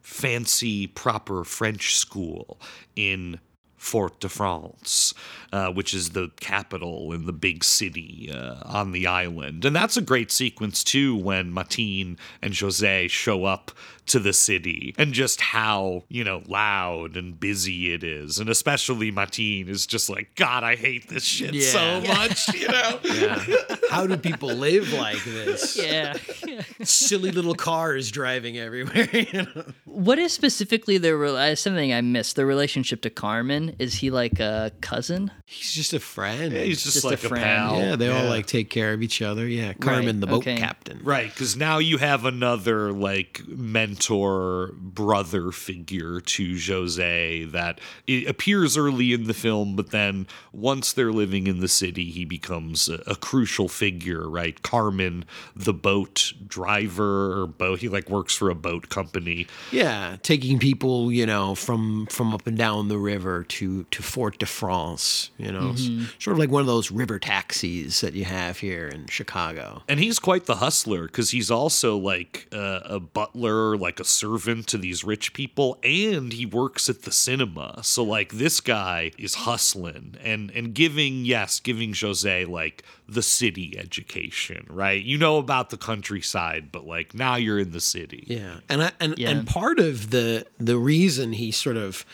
fancy 0.02 0.88
proper 0.88 1.44
French 1.44 1.96
school 1.96 2.60
in 2.96 3.40
Fort 3.80 4.20
de 4.20 4.28
France, 4.28 5.14
uh, 5.54 5.72
which 5.72 5.94
is 5.94 6.10
the 6.10 6.30
capital 6.42 7.14
in 7.14 7.26
the 7.26 7.34
big 7.34 7.64
city 7.64 8.30
uh, 8.34 8.56
on 8.66 8.92
the 8.92 9.08
island. 9.08 9.64
And 9.64 9.74
that's 9.74 9.96
a 9.96 10.02
great 10.02 10.32
sequence, 10.32 10.84
too, 10.84 11.16
when 11.16 11.54
Mateen 11.54 12.18
and 12.42 12.58
Jose 12.58 13.08
show 13.08 13.46
up 13.46 13.72
to 14.10 14.20
the 14.20 14.34
city 14.34 14.94
and 14.98 15.14
just 15.14 15.40
how, 15.42 16.04
you 16.10 16.24
know, 16.24 16.42
loud 16.48 17.16
and 17.18 17.40
busy 17.40 17.94
it 17.94 18.04
is. 18.04 18.40
And 18.40 18.50
especially 18.50 19.12
Mateen 19.12 19.68
is 19.70 19.86
just 19.88 20.10
like, 20.10 20.36
God, 20.36 20.64
I 20.64 20.76
hate 20.76 21.08
this 21.10 21.24
shit 21.24 21.54
Yeah. 21.54 21.70
so 21.72 22.02
much, 22.02 22.54
you 22.54 22.68
know? 22.68 23.00
yeah. 23.04 23.76
how 23.90 24.06
do 24.08 24.18
people 24.18 24.50
live 24.50 24.92
like 24.94 25.24
this? 25.24 25.78
Yeah. 25.90 26.14
Silly 26.84 27.32
little 27.32 27.56
cars 27.56 28.12
driving 28.12 28.58
everywhere. 28.58 29.08
You 29.12 29.44
know? 29.44 29.64
What 29.86 30.20
is 30.20 30.34
specifically 30.34 30.98
the 30.98 31.16
rel- 31.16 31.38
uh, 31.38 31.56
something 31.56 31.94
I 31.94 32.02
missed? 32.02 32.36
The 32.36 32.46
relationship 32.46 33.02
to 33.04 33.10
Carmen 33.10 33.76
is 33.80 33.96
he 33.96 34.10
like 34.12 34.40
a 34.40 34.72
cousin? 34.82 35.32
He's 35.46 35.72
just 35.74 35.94
a 35.94 36.00
friend. 36.00 36.54
He's 36.54 36.84
just, 36.84 36.96
Just 36.96 37.06
like 37.06 37.24
a, 37.24 37.30
friend. 37.30 37.44
pal. 37.44 37.80
yeah, 37.80 37.96
they 37.96 38.10
all 38.10 38.26
like 38.28 38.46
take 38.46 38.70
care 38.70 38.94
of 38.94 39.02
each 39.02 39.22
other. 39.22 39.48
Yeah, 39.48 39.74
Carmen, 39.74 40.20
the 40.20 40.28
boat 40.28 40.40
okay. 40.44 40.58
captain. 40.58 41.00
Right, 41.04 41.30
because 41.32 41.56
now 41.56 41.78
you 41.80 41.98
have 41.98 42.26
another 42.26 42.92
like 42.92 43.42
mentor 43.48 43.99
brother 44.08 45.52
figure 45.52 46.20
to 46.20 46.58
Jose 46.60 47.46
that 47.46 47.80
it 48.08 48.28
appears 48.28 48.78
early 48.78 49.14
in 49.14 49.26
the 49.26 49.34
film, 49.34 49.76
but 49.76 49.92
then 49.92 50.28
once 50.52 50.94
they're 50.94 51.12
living 51.12 51.48
in 51.48 51.60
the 51.60 51.68
city, 51.68 52.06
he 52.12 52.26
becomes 52.26 52.90
a, 52.90 53.02
a 53.08 53.16
crucial 53.16 53.68
figure. 53.68 54.30
Right, 54.30 54.62
Carmen, 54.62 55.26
the 55.56 55.74
boat 55.74 56.34
driver 56.48 57.42
or 57.42 57.48
boat, 57.48 57.80
he 57.80 57.90
like 57.90 58.10
works 58.10 58.36
for 58.36 58.50
a 58.50 58.56
boat 58.56 58.90
company. 58.90 59.48
Yeah, 59.72 60.18
taking 60.22 60.60
people, 60.60 61.12
you 61.12 61.26
know, 61.26 61.56
from 61.56 62.06
from 62.08 62.34
up 62.34 62.46
and 62.48 62.58
down 62.58 62.88
the 62.88 62.98
river 62.98 63.44
to 63.44 63.84
to 63.86 64.04
Fort 64.04 64.40
de 64.40 64.46
France. 64.46 65.32
You 65.38 65.52
know, 65.52 65.72
S- 65.72 65.90
sort 66.20 66.34
of 66.34 66.40
like 66.40 66.52
one 66.52 66.62
of 66.62 66.68
those 66.68 66.92
river 66.92 67.20
taxis 67.20 68.02
that 68.02 68.14
you 68.14 68.26
have 68.26 68.60
here 68.60 68.88
in 68.88 69.08
Chicago. 69.08 69.82
And 69.88 70.00
he's 70.00 70.20
quite 70.20 70.46
the 70.46 70.56
hustler 70.56 71.08
because 71.08 71.32
he's 71.32 71.50
also 71.50 71.98
like 71.98 72.48
uh, 72.54 72.82
a 72.86 73.00
butler, 73.00 73.78
like 73.78 73.89
a 73.98 74.04
servant 74.04 74.68
to 74.68 74.78
these 74.78 75.06
rich 75.06 75.32
people, 75.32 75.80
and 75.84 76.34
he 76.34 76.46
works 76.46 76.90
at 76.90 77.04
the 77.04 77.12
cinema. 77.14 77.80
So 77.82 78.04
like 78.04 78.34
this 78.34 78.60
guy 78.60 79.12
is 79.18 79.36
hustling 79.36 80.16
and 80.22 80.52
and 80.52 80.74
giving 80.74 81.24
yes, 81.24 81.62
giving 81.62 81.94
Jose 81.94 82.44
like 82.44 82.84
the 83.08 83.22
city 83.22 83.78
education, 83.80 84.66
right? 84.70 85.02
You 85.02 85.18
know 85.18 85.38
about 85.38 85.70
the 85.70 85.78
countryside, 85.78 86.74
but 86.74 86.86
like 86.86 87.14
now 87.14 87.36
you're 87.38 87.60
in 87.60 87.72
the 87.72 87.80
city. 87.80 88.26
Yeah, 88.28 88.60
and 88.68 88.84
I, 88.84 88.92
and 89.00 89.18
Yeah. 89.18 89.30
and 89.30 89.48
part 89.48 89.80
of 89.80 90.10
the 90.10 90.46
the 90.60 90.76
reason 90.78 91.32
he 91.34 91.52
sort 91.52 91.78
of 91.78 92.06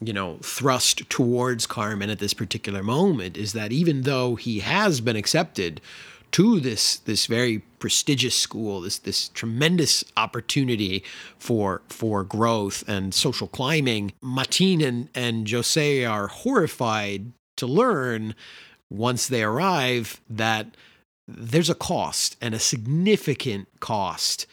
you 0.00 0.12
know 0.12 0.38
thrust 0.42 1.08
towards 1.08 1.66
Carmen 1.66 2.10
at 2.10 2.18
this 2.18 2.34
particular 2.34 2.82
moment 2.82 3.36
is 3.36 3.52
that 3.52 3.72
even 3.72 4.02
though 4.02 4.34
he 4.34 4.58
has 4.58 5.00
been 5.00 5.14
accepted 5.16 5.80
to 6.34 6.58
this 6.58 6.96
this 6.96 7.26
very 7.26 7.60
prestigious 7.78 8.34
school, 8.34 8.80
this 8.80 8.98
this 8.98 9.28
tremendous 9.28 10.02
opportunity 10.16 11.04
for 11.38 11.80
for 11.88 12.24
growth 12.24 12.82
and 12.88 13.14
social 13.14 13.46
climbing, 13.46 14.12
Mateen 14.20 14.84
and 14.84 15.08
and 15.14 15.48
Jose 15.48 16.04
are 16.04 16.26
horrified 16.26 17.30
to 17.56 17.68
learn 17.68 18.34
once 18.90 19.28
they 19.28 19.44
arrive 19.44 20.20
that 20.28 20.76
there's 21.28 21.70
a 21.70 21.74
cost 21.74 22.36
and 22.40 22.52
a 22.52 22.58
significant 22.58 23.68
cost 23.78 24.48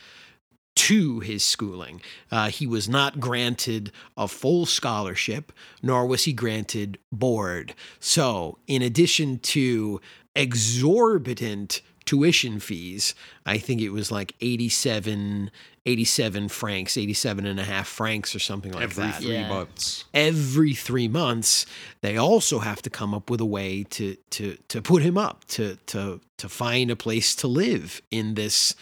to 0.75 1.19
his 1.19 1.43
schooling. 1.43 2.01
Uh, 2.31 2.49
he 2.49 2.65
was 2.65 2.87
not 2.87 3.19
granted 3.19 3.91
a 4.15 4.27
full 4.27 4.65
scholarship, 4.65 5.51
nor 5.81 6.05
was 6.05 6.23
he 6.23 6.33
granted 6.33 6.97
board. 7.11 7.73
So, 7.99 8.57
in 8.67 8.81
addition 8.81 9.39
to 9.39 9.99
exorbitant 10.35 11.81
tuition 12.05 12.59
fees, 12.59 13.13
I 13.45 13.57
think 13.57 13.79
it 13.81 13.89
was 13.91 14.11
like 14.11 14.33
87, 14.41 15.51
87 15.85 16.49
francs, 16.49 16.97
87 16.97 17.45
and 17.45 17.59
a 17.59 17.63
half 17.63 17.87
francs 17.87 18.35
or 18.35 18.39
something 18.39 18.71
like 18.71 18.93
that. 18.95 19.15
Every 19.15 19.25
three 19.25 19.33
Yeah. 19.35 19.47
months. 19.49 20.05
every 20.13 20.73
three 20.73 21.07
months, 21.07 21.65
they 22.01 22.17
also 22.17 22.59
have 22.59 22.81
to 22.83 22.89
come 22.89 23.13
up 23.13 23.29
with 23.29 23.39
a 23.41 23.45
way 23.45 23.83
to 23.91 24.15
to 24.31 24.57
to 24.67 24.81
put 24.81 25.03
him 25.03 25.17
up 25.17 25.45
to 25.49 25.77
to 25.87 26.19
to 26.37 26.49
find 26.49 26.89
a 26.91 26.95
place 26.95 27.35
to 27.35 27.47
live 27.47 28.01
in 28.09 28.33
this 28.33 28.75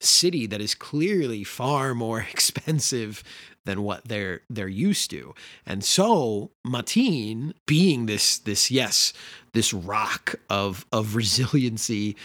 city 0.00 0.46
that 0.46 0.60
is 0.60 0.74
clearly 0.74 1.44
far 1.44 1.94
more 1.94 2.20
expensive 2.32 3.22
than 3.64 3.82
what 3.82 4.06
they're 4.06 4.40
they're 4.48 4.68
used 4.68 5.10
to. 5.10 5.34
And 5.66 5.84
so 5.84 6.50
Mateen, 6.66 7.52
being 7.66 8.06
this 8.06 8.38
this 8.38 8.70
yes, 8.70 9.12
this 9.52 9.72
rock 9.72 10.34
of 10.50 10.86
of 10.92 11.14
resiliency 11.16 12.16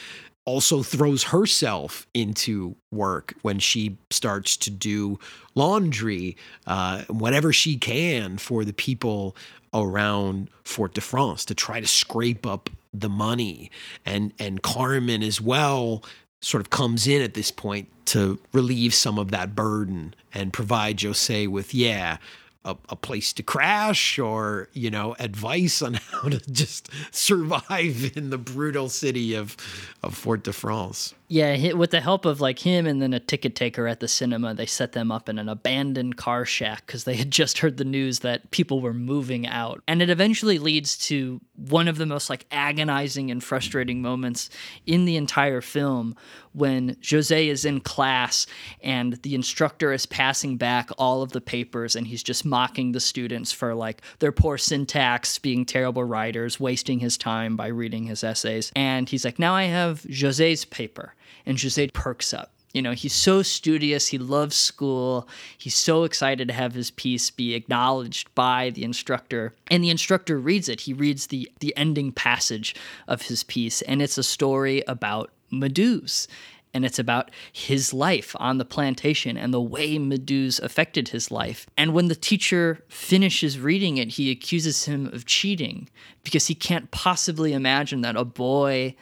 also 0.45 0.81
throws 0.81 1.25
herself 1.25 2.07
into 2.13 2.75
work 2.91 3.35
when 3.43 3.59
she 3.59 3.97
starts 4.09 4.57
to 4.57 4.71
do 4.71 5.19
laundry, 5.53 6.35
uh, 6.65 7.03
whatever 7.03 7.53
she 7.53 7.77
can 7.77 8.37
for 8.37 8.65
the 8.65 8.73
people 8.73 9.35
around 9.75 10.49
Fort 10.63 10.95
de 10.95 11.01
France 11.01 11.45
to 11.45 11.53
try 11.53 11.79
to 11.79 11.85
scrape 11.85 12.47
up 12.47 12.69
the 12.91 13.09
money. 13.09 13.69
And 14.05 14.33
and 14.39 14.61
Carmen 14.63 15.21
as 15.21 15.39
well 15.39 16.03
sort 16.41 16.61
of 16.61 16.69
comes 16.69 17.07
in 17.07 17.21
at 17.21 17.33
this 17.33 17.51
point 17.51 17.89
to 18.05 18.39
relieve 18.53 18.93
some 18.93 19.19
of 19.19 19.31
that 19.31 19.55
burden 19.55 20.13
and 20.33 20.53
provide 20.53 21.01
Jose 21.01 21.47
with, 21.47 21.73
yeah, 21.73 22.17
a, 22.65 22.75
a 22.89 22.95
place 22.95 23.33
to 23.33 23.43
crash 23.43 24.17
or, 24.19 24.69
you 24.73 24.89
know, 24.89 25.15
advice 25.19 25.81
on 25.81 25.93
how 26.11 26.29
to 26.29 26.39
just 26.51 26.89
survive 27.11 28.11
in 28.15 28.29
the 28.29 28.37
brutal 28.37 28.89
city 28.89 29.33
of, 29.33 29.55
of 30.03 30.15
Fort 30.15 30.43
de 30.43 30.53
France. 30.53 31.13
Yeah, 31.31 31.73
with 31.73 31.91
the 31.91 32.01
help 32.01 32.25
of 32.25 32.41
like 32.41 32.57
him 32.57 32.87
and 32.87 32.99
then 32.99 33.13
a 33.13 33.19
ticket 33.19 33.53
taker 33.55 33.87
at 33.87 33.99
the 33.99 34.07
cinema, 34.07 34.55
they 34.55 34.65
set 34.65 34.93
them 34.93 35.11
up 35.11 35.29
in 35.29 35.37
an 35.37 35.47
abandoned 35.47 36.17
car 36.17 36.43
shack 36.43 36.87
because 36.87 37.03
they 37.03 37.15
had 37.15 37.29
just 37.39 37.59
heard 37.59 37.77
the 37.77 37.85
news 37.85 38.19
that 38.19 38.49
people 38.49 38.81
were 38.81 38.95
moving 38.95 39.45
out. 39.45 39.83
And 39.87 40.01
it 40.01 40.09
eventually 40.09 40.57
leads 40.57 40.97
to 41.07 41.39
one 41.55 41.87
of 41.87 41.99
the 41.99 42.07
most 42.07 42.31
like 42.31 42.47
agonizing 42.49 43.29
and 43.29 43.43
frustrating 43.43 44.01
moments 44.01 44.49
in 44.87 45.05
the 45.05 45.17
entire 45.17 45.61
film 45.61 46.15
when 46.53 46.97
Jose 47.07 47.47
is 47.47 47.63
in 47.63 47.79
class 47.81 48.47
and 48.81 49.13
the 49.21 49.35
instructor 49.35 49.93
is 49.93 50.07
passing 50.07 50.57
back 50.57 50.89
all 50.97 51.21
of 51.21 51.31
the 51.31 51.41
papers 51.41 51.95
and 51.95 52.07
he's 52.07 52.23
just 52.23 52.43
mocking 52.43 52.91
the 52.91 52.99
students 52.99 53.51
for 53.51 53.75
like 53.75 54.01
their 54.17 54.31
poor 54.31 54.57
syntax, 54.57 55.37
being 55.37 55.63
terrible 55.63 56.03
writers, 56.03 56.59
wasting 56.59 56.97
his 56.97 57.19
time 57.19 57.55
by 57.55 57.67
reading 57.67 58.05
his 58.05 58.23
essays. 58.23 58.71
And 58.75 59.07
he's 59.07 59.23
like, 59.23 59.37
Now 59.37 59.53
I 59.53 59.65
have 59.65 60.03
Jose's 60.09 60.65
paper. 60.65 61.13
And 61.45 61.61
Jose 61.61 61.87
perks 61.89 62.33
up. 62.33 62.51
You 62.73 62.83
know, 62.83 62.91
he's 62.91 63.13
so 63.13 63.41
studious. 63.41 64.09
He 64.09 64.19
loves 64.19 64.55
school. 64.55 65.27
He's 65.57 65.75
so 65.75 66.03
excited 66.03 66.47
to 66.47 66.53
have 66.53 66.73
his 66.73 66.91
piece 66.91 67.31
be 67.31 67.55
acknowledged 67.55 68.33
by 68.35 68.69
the 68.69 68.83
instructor. 68.83 69.55
And 69.71 69.83
the 69.83 69.89
instructor 69.89 70.39
reads 70.39 70.69
it. 70.69 70.81
He 70.81 70.93
reads 70.93 71.27
the, 71.27 71.51
the 71.61 71.75
ending 71.75 72.11
passage 72.11 72.75
of 73.07 73.23
his 73.23 73.43
piece. 73.43 73.81
And 73.83 74.01
it's 74.01 74.19
a 74.19 74.23
story 74.23 74.83
about 74.87 75.31
Meduse. 75.51 76.27
And 76.71 76.85
it's 76.85 76.99
about 76.99 77.31
his 77.51 77.95
life 77.95 78.35
on 78.39 78.59
the 78.59 78.65
plantation 78.65 79.35
and 79.35 79.51
the 79.51 79.59
way 79.59 79.97
Meduse 79.97 80.61
affected 80.61 81.09
his 81.09 81.31
life. 81.31 81.65
And 81.75 81.95
when 81.95 82.09
the 82.09 82.15
teacher 82.15 82.83
finishes 82.87 83.59
reading 83.59 83.97
it, 83.97 84.09
he 84.09 84.29
accuses 84.29 84.85
him 84.85 85.07
of 85.07 85.25
cheating 85.25 85.89
because 86.23 86.45
he 86.45 86.53
can't 86.53 86.91
possibly 86.91 87.53
imagine 87.53 88.01
that 88.01 88.15
a 88.15 88.23
boy 88.23 88.95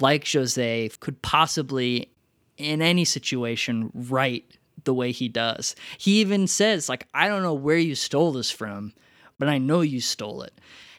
like 0.00 0.26
Jose 0.32 0.90
could 1.00 1.20
possibly, 1.22 2.10
in 2.56 2.80
any 2.82 3.04
situation, 3.04 3.90
write 3.94 4.56
the 4.84 4.94
way 4.94 5.12
he 5.12 5.28
does. 5.28 5.76
He 5.98 6.20
even 6.20 6.46
says, 6.46 6.88
like, 6.88 7.06
I 7.14 7.28
don't 7.28 7.42
know 7.42 7.54
where 7.54 7.76
you 7.78 7.94
stole 7.94 8.32
this 8.32 8.50
from, 8.50 8.92
but 9.38 9.48
I 9.48 9.58
know 9.58 9.80
you 9.80 10.00
stole 10.00 10.42
it. 10.42 10.52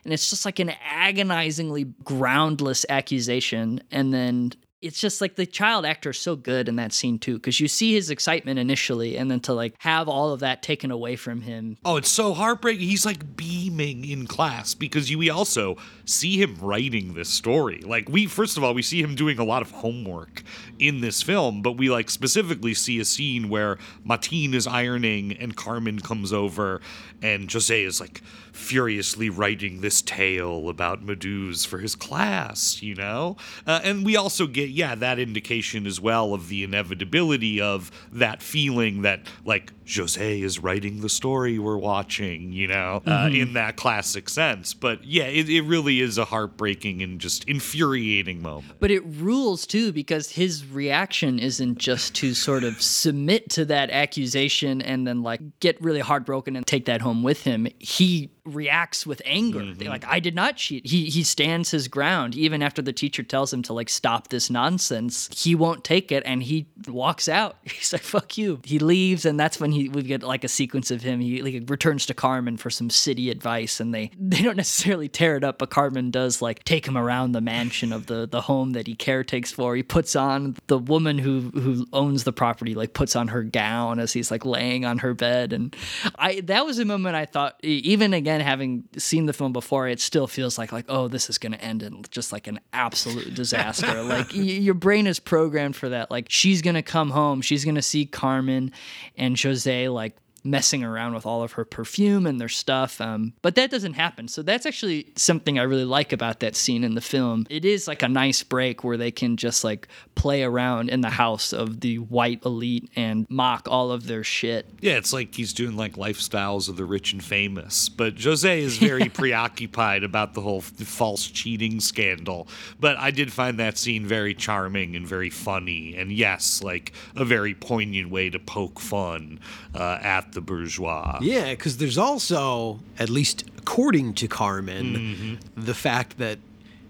and 0.03 0.13
it's 0.13 0.29
just 0.29 0.45
like 0.45 0.59
an 0.59 0.73
agonizingly 0.83 1.85
groundless 2.03 2.85
accusation 2.89 3.81
and 3.91 4.13
then 4.13 4.51
it's 4.83 4.99
just 4.99 5.21
like 5.21 5.35
the 5.35 5.45
child 5.45 5.85
actor 5.85 6.11
is 6.11 6.19
so 6.19 6.35
good 6.35 6.67
in 6.67 6.75
that 6.75 6.93
scene 6.93 7.17
too 7.17 7.35
because 7.35 7.59
you 7.59 7.67
see 7.67 7.93
his 7.93 8.09
excitement 8.09 8.59
initially 8.59 9.17
and 9.17 9.31
then 9.31 9.39
to 9.39 9.53
like 9.53 9.73
have 9.79 10.07
all 10.07 10.31
of 10.31 10.41
that 10.41 10.61
taken 10.61 10.91
away 10.91 11.15
from 11.15 11.41
him 11.41 11.77
Oh, 11.85 11.97
it's 11.97 12.09
so 12.09 12.33
heartbreaking. 12.33 12.87
He's 12.87 13.05
like 13.05 13.35
beaming 13.35 14.05
in 14.05 14.27
class 14.27 14.73
because 14.73 15.09
you, 15.09 15.17
we 15.17 15.29
also 15.29 15.77
see 16.05 16.41
him 16.41 16.55
writing 16.61 17.13
this 17.13 17.29
story. 17.29 17.81
Like 17.81 18.09
we 18.09 18.25
first 18.25 18.57
of 18.57 18.63
all, 18.63 18.73
we 18.73 18.81
see 18.81 19.01
him 19.01 19.15
doing 19.15 19.39
a 19.39 19.43
lot 19.43 19.61
of 19.61 19.71
homework 19.71 20.43
in 20.79 21.01
this 21.01 21.21
film, 21.21 21.61
but 21.61 21.73
we 21.73 21.89
like 21.89 22.09
specifically 22.09 22.73
see 22.73 22.99
a 22.99 23.05
scene 23.05 23.49
where 23.49 23.77
Martine 24.03 24.53
is 24.53 24.67
ironing 24.67 25.33
and 25.33 25.55
Carmen 25.55 25.99
comes 25.99 26.31
over 26.33 26.81
and 27.21 27.51
Jose 27.51 27.83
is 27.83 27.99
like 27.99 28.21
furiously 28.53 29.29
writing 29.29 29.81
this 29.81 30.01
tale 30.01 30.69
about 30.69 31.05
Meduse 31.05 31.65
for 31.67 31.79
his 31.79 31.95
class, 31.95 32.81
you 32.81 32.95
know? 32.95 33.35
Uh, 33.67 33.81
and 33.83 34.05
we 34.05 34.15
also 34.15 34.47
get, 34.47 34.69
yeah, 34.69 34.95
that 34.95 35.19
indication 35.19 35.85
as 35.85 35.99
well 35.99 36.33
of 36.33 36.47
the 36.49 36.63
inevitability 36.63 37.59
of 37.59 37.91
that 38.11 38.41
feeling 38.41 39.01
that, 39.01 39.21
like, 39.43 39.73
Jose 39.93 40.39
is 40.41 40.59
writing 40.59 41.01
the 41.01 41.09
story 41.09 41.59
we're 41.59 41.77
watching, 41.77 42.53
you 42.53 42.67
know, 42.67 43.01
uh, 43.05 43.25
Mhm. 43.27 43.41
in 43.41 43.53
that 43.53 43.75
classic 43.75 44.29
sense. 44.29 44.73
But 44.73 45.03
yeah, 45.03 45.25
it, 45.25 45.49
it 45.49 45.63
really 45.63 45.99
is 45.99 46.17
a 46.17 46.23
heartbreaking 46.25 47.01
and 47.01 47.19
just 47.19 47.43
infuriating 47.49 48.41
moment. 48.41 48.75
But 48.79 48.91
it 48.91 49.03
rules 49.05 49.67
too 49.67 49.91
because 49.91 50.31
his 50.31 50.65
reaction 50.65 51.37
isn't 51.37 51.79
just 51.79 52.15
to 52.15 52.33
sort 52.33 52.63
of 52.63 52.81
submit 52.81 53.49
to 53.51 53.65
that 53.65 53.89
accusation 53.89 54.81
and 54.81 55.05
then 55.05 55.21
like 55.21 55.41
get 55.59 55.81
really 55.81 55.99
heartbroken 55.99 56.55
and 56.55 56.65
take 56.65 56.85
that 56.85 57.01
home 57.01 57.21
with 57.21 57.43
him. 57.43 57.67
He 57.79 58.29
reacts 58.45 59.05
with 59.05 59.21
anger. 59.25 59.59
Mm-hmm. 59.59 59.87
Like 59.87 60.05
I 60.05 60.19
did 60.19 60.35
not 60.35 60.57
cheat. 60.57 60.85
He 60.85 61.09
he 61.09 61.23
stands 61.23 61.71
his 61.71 61.87
ground 61.87 62.35
even 62.35 62.61
after 62.61 62.81
the 62.81 62.93
teacher 62.93 63.23
tells 63.23 63.53
him 63.53 63.61
to 63.63 63.73
like 63.73 63.89
stop 63.89 64.27
this 64.27 64.49
nonsense. 64.49 65.29
He 65.33 65.55
won't 65.55 65.83
take 65.83 66.11
it 66.11 66.23
and 66.25 66.43
he 66.43 66.67
walks 66.87 67.29
out. 67.29 67.57
He's 67.63 67.93
like 67.93 68.01
fuck 68.01 68.37
you. 68.37 68.59
He 68.63 68.79
leaves 68.79 69.25
and 69.25 69.39
that's 69.39 69.59
when 69.59 69.71
he 69.71 69.89
we 69.89 70.03
get 70.03 70.23
like 70.23 70.43
a 70.43 70.49
sequence 70.49 70.91
of 70.91 71.01
him. 71.01 71.19
He 71.19 71.41
like 71.41 71.69
returns 71.69 72.05
to 72.07 72.13
Carmen 72.13 72.57
for 72.57 72.69
some 72.69 72.89
city 72.89 73.29
advice 73.29 73.79
and 73.79 73.93
they 73.93 74.11
they 74.19 74.41
don't 74.41 74.57
necessarily 74.57 75.07
tear 75.07 75.37
it 75.37 75.43
up, 75.43 75.57
but 75.57 75.69
Carmen 75.69 76.11
does 76.11 76.41
like 76.41 76.63
take 76.63 76.85
him 76.85 76.97
around 76.97 77.31
the 77.31 77.41
mansion 77.41 77.93
of 77.93 78.07
the 78.07 78.27
the 78.27 78.41
home 78.41 78.73
that 78.73 78.87
he 78.87 78.95
caretakes 78.95 79.51
for. 79.51 79.75
He 79.75 79.83
puts 79.83 80.15
on 80.15 80.57
the 80.67 80.77
woman 80.77 81.17
who 81.17 81.51
who 81.51 81.87
owns 81.93 82.25
the 82.25 82.33
property 82.33 82.75
like 82.75 82.93
puts 82.93 83.15
on 83.15 83.29
her 83.29 83.43
gown 83.43 83.99
as 83.99 84.11
he's 84.11 84.31
like 84.31 84.45
laying 84.45 84.83
on 84.83 84.97
her 84.99 85.13
bed 85.13 85.53
and 85.53 85.75
I 86.17 86.41
that 86.41 86.65
was 86.65 86.79
a 86.79 86.85
moment 86.85 87.15
I 87.15 87.25
thought 87.25 87.55
even 87.63 88.13
again 88.13 88.32
having 88.41 88.83
seen 88.97 89.25
the 89.25 89.33
film 89.33 89.53
before 89.53 89.87
it 89.87 89.99
still 89.99 90.27
feels 90.27 90.57
like 90.57 90.71
like 90.71 90.85
oh 90.89 91.07
this 91.07 91.29
is 91.29 91.37
going 91.37 91.51
to 91.51 91.61
end 91.63 91.83
in 91.83 92.03
just 92.09 92.31
like 92.31 92.47
an 92.47 92.59
absolute 92.73 93.33
disaster. 93.35 94.03
like 94.03 94.31
y- 94.33 94.39
your 94.39 94.73
brain 94.73 95.07
is 95.07 95.19
programmed 95.19 95.75
for 95.75 95.89
that. 95.89 96.09
Like 96.09 96.27
she's 96.29 96.61
going 96.61 96.75
to 96.75 96.81
come 96.81 97.09
home, 97.11 97.41
she's 97.41 97.63
going 97.65 97.75
to 97.75 97.81
see 97.81 98.05
Carmen 98.05 98.71
and 99.17 99.39
Jose 99.39 99.89
like 99.89 100.15
messing 100.43 100.83
around 100.83 101.13
with 101.13 101.25
all 101.25 101.41
of 101.43 101.53
her 101.53 101.65
perfume 101.65 102.25
and 102.25 102.39
their 102.39 102.49
stuff. 102.49 102.99
Um, 102.99 103.33
but 103.41 103.55
that 103.55 103.71
doesn't 103.71 103.93
happen. 103.93 104.27
So 104.27 104.41
that's 104.41 104.65
actually 104.65 105.07
something 105.15 105.57
I 105.57 105.63
really 105.63 105.85
like 105.85 106.11
about 106.11 106.41
that 106.41 106.55
scene 106.55 106.83
in 106.83 106.95
the 106.95 107.01
film. 107.01 107.45
It 107.49 107.65
is 107.65 107.87
like 107.87 108.03
a 108.03 108.09
nice 108.09 108.43
break 108.43 108.83
where 108.83 108.97
they 108.97 109.11
can 109.11 109.37
just 109.37 109.63
like 109.63 109.87
play 110.15 110.43
around 110.43 110.89
in 110.89 111.01
the 111.01 111.09
house 111.09 111.53
of 111.53 111.79
the 111.79 111.99
white 111.99 112.43
elite 112.45 112.89
and 112.95 113.25
mock 113.29 113.67
all 113.69 113.91
of 113.91 114.07
their 114.07 114.23
shit. 114.23 114.67
Yeah, 114.81 114.93
it's 114.93 115.13
like 115.13 115.33
he's 115.35 115.53
doing 115.53 115.77
like 115.77 115.93
lifestyles 115.93 116.67
of 116.67 116.75
the 116.75 116.85
rich 116.85 117.13
and 117.13 117.23
famous. 117.23 117.87
But 117.89 118.21
Jose 118.21 118.59
is 118.59 118.77
very 118.77 119.09
preoccupied 119.09 120.03
about 120.03 120.33
the 120.33 120.41
whole 120.41 120.59
f- 120.59 120.73
false 120.87 121.27
cheating 121.27 121.79
scandal. 121.79 122.47
But 122.79 122.97
I 122.97 123.11
did 123.11 123.31
find 123.31 123.57
that 123.59 123.77
scene 123.77 124.05
very 124.05 124.33
charming 124.33 124.95
and 124.95 125.07
very 125.07 125.29
funny. 125.29 125.95
And 125.95 126.11
yes, 126.11 126.61
like 126.61 126.91
a 127.15 127.23
very 127.23 127.53
poignant 127.53 128.09
way 128.09 128.29
to 128.29 128.39
poke 128.39 128.79
fun 128.79 129.39
uh, 129.73 129.99
at 130.01 130.32
the 130.33 130.41
bourgeois. 130.41 131.19
Yeah, 131.21 131.51
because 131.51 131.77
there's 131.77 131.97
also, 131.97 132.79
at 132.99 133.09
least 133.09 133.45
according 133.57 134.13
to 134.15 134.27
Carmen, 134.27 134.95
mm-hmm. 134.95 135.61
the 135.61 135.73
fact 135.73 136.17
that 136.17 136.39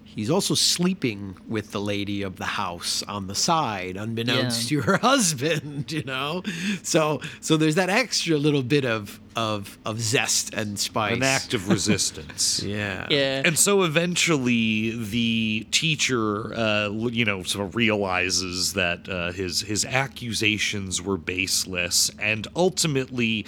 he's 0.03 0.29
also 0.29 0.53
sleeping 0.53 1.37
with 1.47 1.71
the 1.71 1.81
lady 1.81 2.21
of 2.21 2.37
the 2.37 2.45
house 2.45 3.03
on 3.03 3.27
the 3.27 3.35
side, 3.35 3.97
unbeknownst 3.97 4.69
to 4.69 4.81
her 4.81 4.97
husband. 5.01 5.91
You 5.91 6.03
know, 6.03 6.43
so 6.83 7.21
so 7.41 7.57
there's 7.57 7.75
that 7.75 7.89
extra 7.89 8.37
little 8.37 8.63
bit 8.63 8.85
of 8.85 9.19
of 9.35 9.77
of 9.85 9.99
zest 9.99 10.53
and 10.53 10.79
spice, 10.79 11.15
An 11.15 11.23
act 11.23 11.53
of 11.53 11.69
resistance. 11.69 12.61
yeah. 12.65 13.07
Yeah. 13.09 13.41
And 13.45 13.57
so 13.57 13.83
eventually, 13.83 14.91
the 14.91 15.67
teacher, 15.71 16.53
uh, 16.53 16.89
you 16.89 17.25
know, 17.25 17.43
sort 17.43 17.67
of 17.67 17.75
realizes 17.75 18.73
that 18.73 19.07
uh, 19.09 19.31
his 19.31 19.61
his 19.61 19.85
accusations 19.85 21.01
were 21.01 21.17
baseless, 21.17 22.11
and 22.19 22.47
ultimately, 22.55 23.45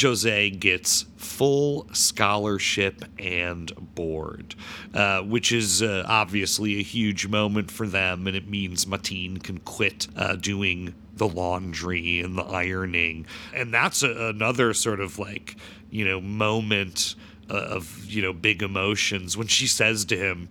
Jose 0.00 0.50
gets 0.50 1.04
full 1.16 1.86
scholarship 1.92 3.04
and 3.18 3.72
board, 3.94 4.54
uh, 4.92 5.20
which 5.22 5.52
is 5.52 5.82
uh, 5.82 6.04
obviously 6.06 6.78
a 6.78 6.82
huge 6.82 7.26
moment 7.26 7.70
for 7.70 7.86
them, 7.86 8.26
and 8.26 8.36
it 8.36 8.48
means 8.48 8.84
Mateen 8.86 9.42
can 9.42 9.58
quit 9.58 10.08
uh, 10.16 10.36
doing 10.36 10.94
the 11.16 11.28
laundry 11.28 12.20
and 12.20 12.36
the 12.36 12.42
ironing, 12.42 13.26
and 13.54 13.72
that's 13.72 14.02
a, 14.02 14.28
another 14.28 14.74
sort 14.74 15.00
of 15.00 15.18
like 15.18 15.56
you 15.90 16.04
know 16.04 16.20
moment 16.20 17.14
uh, 17.50 17.54
of 17.54 18.04
you 18.06 18.20
know 18.22 18.32
big 18.32 18.62
emotions 18.62 19.36
when 19.36 19.46
she 19.46 19.66
says 19.66 20.04
to 20.06 20.16
him, 20.16 20.48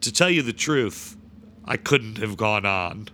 "To 0.00 0.12
tell 0.12 0.30
you 0.30 0.42
the 0.42 0.52
truth, 0.52 1.16
I 1.64 1.76
couldn't 1.76 2.18
have 2.18 2.36
gone 2.36 2.66
on," 2.66 3.08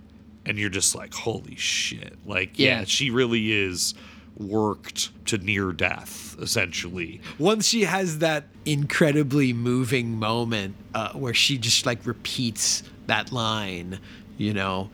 and 0.46 0.58
you're 0.58 0.70
just 0.70 0.94
like, 0.94 1.12
"Holy 1.14 1.56
shit!" 1.56 2.16
Like, 2.24 2.58
yeah, 2.58 2.80
Yeah. 2.80 2.84
she 2.84 3.10
really 3.10 3.52
is 3.52 3.94
worked 4.36 5.10
to 5.26 5.36
near 5.38 5.72
death 5.72 6.36
essentially. 6.40 7.20
Once 7.38 7.66
she 7.66 7.82
has 7.82 8.18
that 8.20 8.44
incredibly 8.64 9.52
moving 9.52 10.16
moment 10.16 10.76
uh, 10.94 11.12
where 11.14 11.34
she 11.34 11.58
just 11.58 11.84
like 11.84 12.06
repeats 12.06 12.84
that 13.08 13.32
line, 13.32 13.98
you 14.36 14.54
know, 14.54 14.90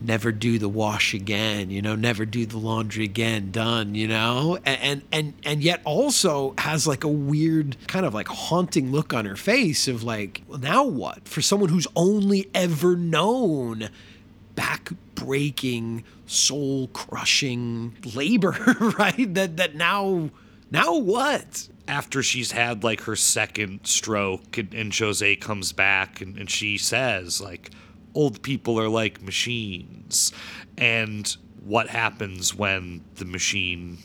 never 0.00 0.32
do 0.32 0.58
the 0.58 0.68
wash 0.68 1.14
again, 1.14 1.70
you 1.70 1.82
know, 1.82 1.94
never 1.94 2.24
do 2.24 2.46
the 2.46 2.58
laundry 2.58 3.04
again, 3.04 3.50
done, 3.50 3.94
you 3.94 4.08
know, 4.08 4.58
and 4.64 5.02
and 5.12 5.34
and, 5.44 5.62
yet 5.62 5.80
also 5.84 6.54
has 6.58 6.86
like 6.86 7.04
a 7.04 7.08
weird 7.08 7.76
kind 7.86 8.04
of 8.04 8.14
like 8.14 8.28
haunting 8.28 8.92
look 8.92 9.14
on 9.14 9.24
her 9.24 9.36
face 9.36 9.88
of 9.88 10.02
like, 10.02 10.42
well, 10.46 10.58
now 10.58 10.84
what? 10.84 11.26
For 11.28 11.40
someone 11.40 11.70
who's 11.70 11.86
only 11.96 12.50
ever 12.54 12.96
known 12.96 13.88
back 14.54 14.90
breaking, 15.14 16.04
soul 16.26 16.88
crushing 16.88 17.96
labor, 18.14 18.52
right? 18.98 19.32
That 19.34 19.56
that 19.56 19.74
now 19.74 20.30
now 20.70 20.96
what? 20.96 21.68
after 21.86 22.22
she's 22.22 22.52
had 22.52 22.82
like 22.82 23.02
her 23.02 23.16
second 23.16 23.80
stroke 23.84 24.56
and, 24.56 24.72
and 24.72 24.96
Jose 24.96 25.36
comes 25.36 25.72
back 25.72 26.20
and, 26.20 26.36
and 26.38 26.48
she 26.50 26.78
says 26.78 27.40
like 27.40 27.70
old 28.14 28.42
people 28.42 28.78
are 28.78 28.88
like 28.88 29.22
machines. 29.22 30.32
And 30.78 31.34
what 31.64 31.88
happens 31.88 32.54
when 32.54 33.04
the 33.16 33.24
machine 33.24 33.98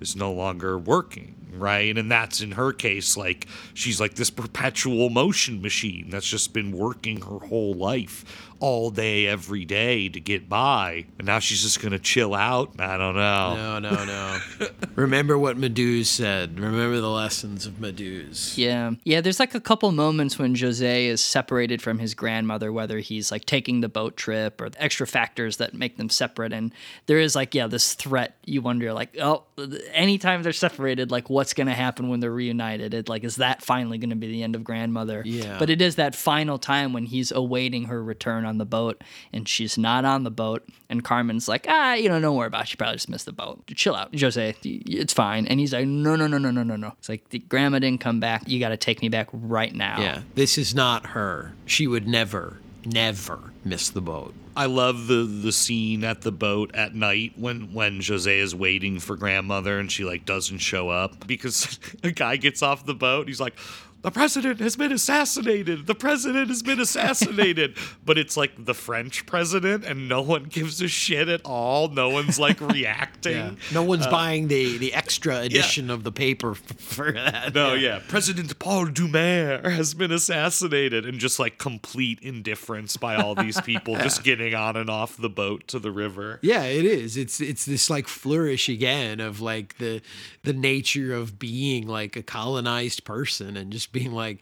is 0.00 0.16
no 0.16 0.32
longer 0.32 0.78
working 0.78 1.34
right? 1.52 1.96
And 1.96 2.10
that's 2.10 2.40
in 2.40 2.52
her 2.52 2.72
case 2.72 3.16
like 3.16 3.46
she's 3.74 4.00
like 4.00 4.14
this 4.14 4.30
perpetual 4.30 5.10
motion 5.10 5.60
machine 5.62 6.10
that's 6.10 6.28
just 6.28 6.52
been 6.52 6.72
working 6.72 7.22
her 7.22 7.38
whole 7.46 7.74
life 7.74 8.48
all 8.60 8.90
day 8.90 9.26
every 9.26 9.64
day 9.64 10.08
to 10.08 10.20
get 10.20 10.48
by 10.48 11.04
and 11.18 11.26
now 11.26 11.38
she's 11.38 11.62
just 11.62 11.80
gonna 11.82 11.98
chill 11.98 12.34
out 12.34 12.72
i 12.78 12.96
don't 12.96 13.16
know 13.16 13.54
No, 13.56 13.78
no, 13.78 14.04
no. 14.04 14.38
Remember 14.94 15.38
what 15.38 15.56
Meduse 15.56 16.06
said. 16.06 16.58
Remember 16.60 17.00
the 17.00 17.08
lessons 17.08 17.64
of 17.64 17.74
Meduse. 17.74 18.56
Yeah. 18.58 18.92
Yeah, 19.04 19.20
there's 19.22 19.40
like 19.40 19.54
a 19.54 19.60
couple 19.60 19.90
moments 19.92 20.38
when 20.38 20.54
Jose 20.54 21.06
is 21.06 21.20
separated 21.22 21.80
from 21.80 21.98
his 21.98 22.14
grandmother, 22.14 22.70
whether 22.72 22.98
he's 22.98 23.32
like 23.32 23.46
taking 23.46 23.80
the 23.80 23.88
boat 23.88 24.16
trip 24.16 24.60
or 24.60 24.68
the 24.68 24.82
extra 24.82 25.06
factors 25.06 25.56
that 25.56 25.72
make 25.74 25.96
them 25.96 26.10
separate. 26.10 26.52
And 26.52 26.72
there 27.06 27.18
is 27.18 27.34
like, 27.34 27.54
yeah, 27.54 27.66
this 27.66 27.94
threat. 27.94 28.36
You 28.44 28.60
wonder, 28.60 28.92
like, 28.92 29.16
oh, 29.20 29.44
anytime 29.92 30.42
they're 30.42 30.52
separated, 30.52 31.10
like, 31.10 31.30
what's 31.30 31.54
going 31.54 31.68
to 31.68 31.72
happen 31.74 32.08
when 32.08 32.20
they're 32.20 32.30
reunited? 32.32 32.92
It, 32.92 33.08
like, 33.08 33.24
is 33.24 33.36
that 33.36 33.62
finally 33.62 33.96
going 33.98 34.10
to 34.10 34.16
be 34.16 34.26
the 34.28 34.42
end 34.42 34.54
of 34.54 34.64
grandmother? 34.64 35.22
Yeah. 35.24 35.56
But 35.58 35.70
it 35.70 35.80
is 35.80 35.96
that 35.96 36.14
final 36.14 36.58
time 36.58 36.92
when 36.92 37.06
he's 37.06 37.30
awaiting 37.32 37.84
her 37.84 38.02
return 38.02 38.44
on 38.50 38.58
the 38.58 38.66
boat 38.66 39.02
and 39.32 39.48
she's 39.48 39.78
not 39.78 40.04
on 40.04 40.24
the 40.24 40.30
boat. 40.30 40.68
And 40.90 41.02
Carmen's 41.02 41.48
like, 41.48 41.66
ah, 41.68 41.94
you 41.94 42.08
know, 42.08 42.20
don't 42.20 42.36
worry 42.36 42.48
about 42.48 42.62
it. 42.62 42.68
She 42.68 42.76
probably 42.76 42.96
just 42.96 43.08
missed 43.08 43.26
the 43.26 43.32
boat. 43.32 43.64
Chill 43.68 43.94
out, 43.94 44.18
Jose. 44.18 44.54
It's 44.62 45.12
fine. 45.14 45.46
And 45.46 45.58
he's 45.58 45.72
like, 45.72 45.86
no, 45.86 46.16
no, 46.16 46.26
no, 46.26 46.36
no, 46.36 46.50
no, 46.50 46.62
no, 46.62 46.76
no. 46.76 46.92
It's 46.98 47.08
like, 47.08 47.28
the 47.30 47.38
grandma 47.38 47.78
didn't 47.78 48.00
come 48.00 48.20
back. 48.20 48.46
You 48.46 48.60
got 48.60 48.70
to 48.70 48.76
take 48.76 49.00
me 49.00 49.08
back 49.08 49.28
right 49.32 49.74
now. 49.74 50.00
Yeah, 50.00 50.22
this 50.34 50.58
is 50.58 50.74
not 50.74 51.06
her. 51.06 51.54
She 51.64 51.86
would 51.86 52.06
never, 52.06 52.58
never 52.84 53.52
miss 53.64 53.88
the 53.88 54.00
boat. 54.00 54.34
I 54.56 54.66
love 54.66 55.06
the 55.06 55.22
the 55.24 55.52
scene 55.52 56.02
at 56.02 56.22
the 56.22 56.32
boat 56.32 56.74
at 56.74 56.94
night 56.94 57.32
when 57.36 57.72
when 57.72 58.02
Jose 58.02 58.36
is 58.36 58.54
waiting 58.54 58.98
for 58.98 59.16
grandmother 59.16 59.78
and 59.78 59.90
she 59.90 60.04
like 60.04 60.26
doesn't 60.26 60.58
show 60.58 60.88
up 60.88 61.26
because 61.26 61.78
a 62.02 62.10
guy 62.10 62.36
gets 62.36 62.62
off 62.62 62.84
the 62.84 62.94
boat. 62.94 63.28
He's 63.28 63.40
like, 63.40 63.56
the 64.02 64.10
president 64.10 64.60
has 64.60 64.76
been 64.76 64.92
assassinated. 64.92 65.86
The 65.86 65.94
president 65.94 66.48
has 66.48 66.62
been 66.62 66.80
assassinated. 66.80 67.76
but 68.04 68.16
it's 68.18 68.36
like 68.36 68.64
the 68.64 68.74
French 68.74 69.26
president, 69.26 69.84
and 69.84 70.08
no 70.08 70.22
one 70.22 70.44
gives 70.44 70.80
a 70.80 70.88
shit 70.88 71.28
at 71.28 71.42
all. 71.44 71.88
No 71.88 72.08
one's 72.08 72.38
like 72.38 72.60
reacting. 72.72 73.32
Yeah. 73.36 73.54
No 73.72 73.82
one's 73.82 74.06
Uh, 74.06 74.10
buying 74.10 74.48
the 74.48 74.78
the 74.78 74.94
extra 74.94 75.40
edition 75.40 75.90
of 75.90 76.04
the 76.04 76.12
paper 76.12 76.54
for 76.54 77.12
that. 77.12 77.54
No, 77.54 77.74
yeah. 77.74 78.00
President 78.08 78.58
Paul 78.58 78.86
Doumer 78.86 79.64
has 79.70 79.94
been 79.94 80.12
assassinated, 80.12 81.04
and 81.04 81.18
just 81.18 81.38
like 81.38 81.58
complete 81.58 82.18
indifference 82.20 82.96
by 82.96 83.16
all 83.16 83.34
these 83.34 83.60
people 83.60 83.96
just 83.98 84.24
getting 84.24 84.54
on 84.54 84.76
and 84.76 84.88
off 84.88 85.16
the 85.16 85.28
boat 85.30 85.68
to 85.68 85.78
the 85.78 85.90
river. 85.90 86.38
Yeah, 86.42 86.64
it 86.64 86.84
is. 86.84 87.16
It's 87.16 87.40
it's 87.40 87.64
this 87.64 87.90
like 87.90 88.08
flourish 88.08 88.68
again 88.68 89.20
of 89.20 89.40
like 89.40 89.78
the 89.78 90.00
the 90.42 90.52
nature 90.52 91.12
of 91.14 91.38
being 91.38 91.86
like 91.86 92.16
a 92.16 92.22
colonized 92.22 93.04
person 93.04 93.56
and 93.56 93.70
just 93.72 93.89
being 93.92 94.12
like 94.12 94.40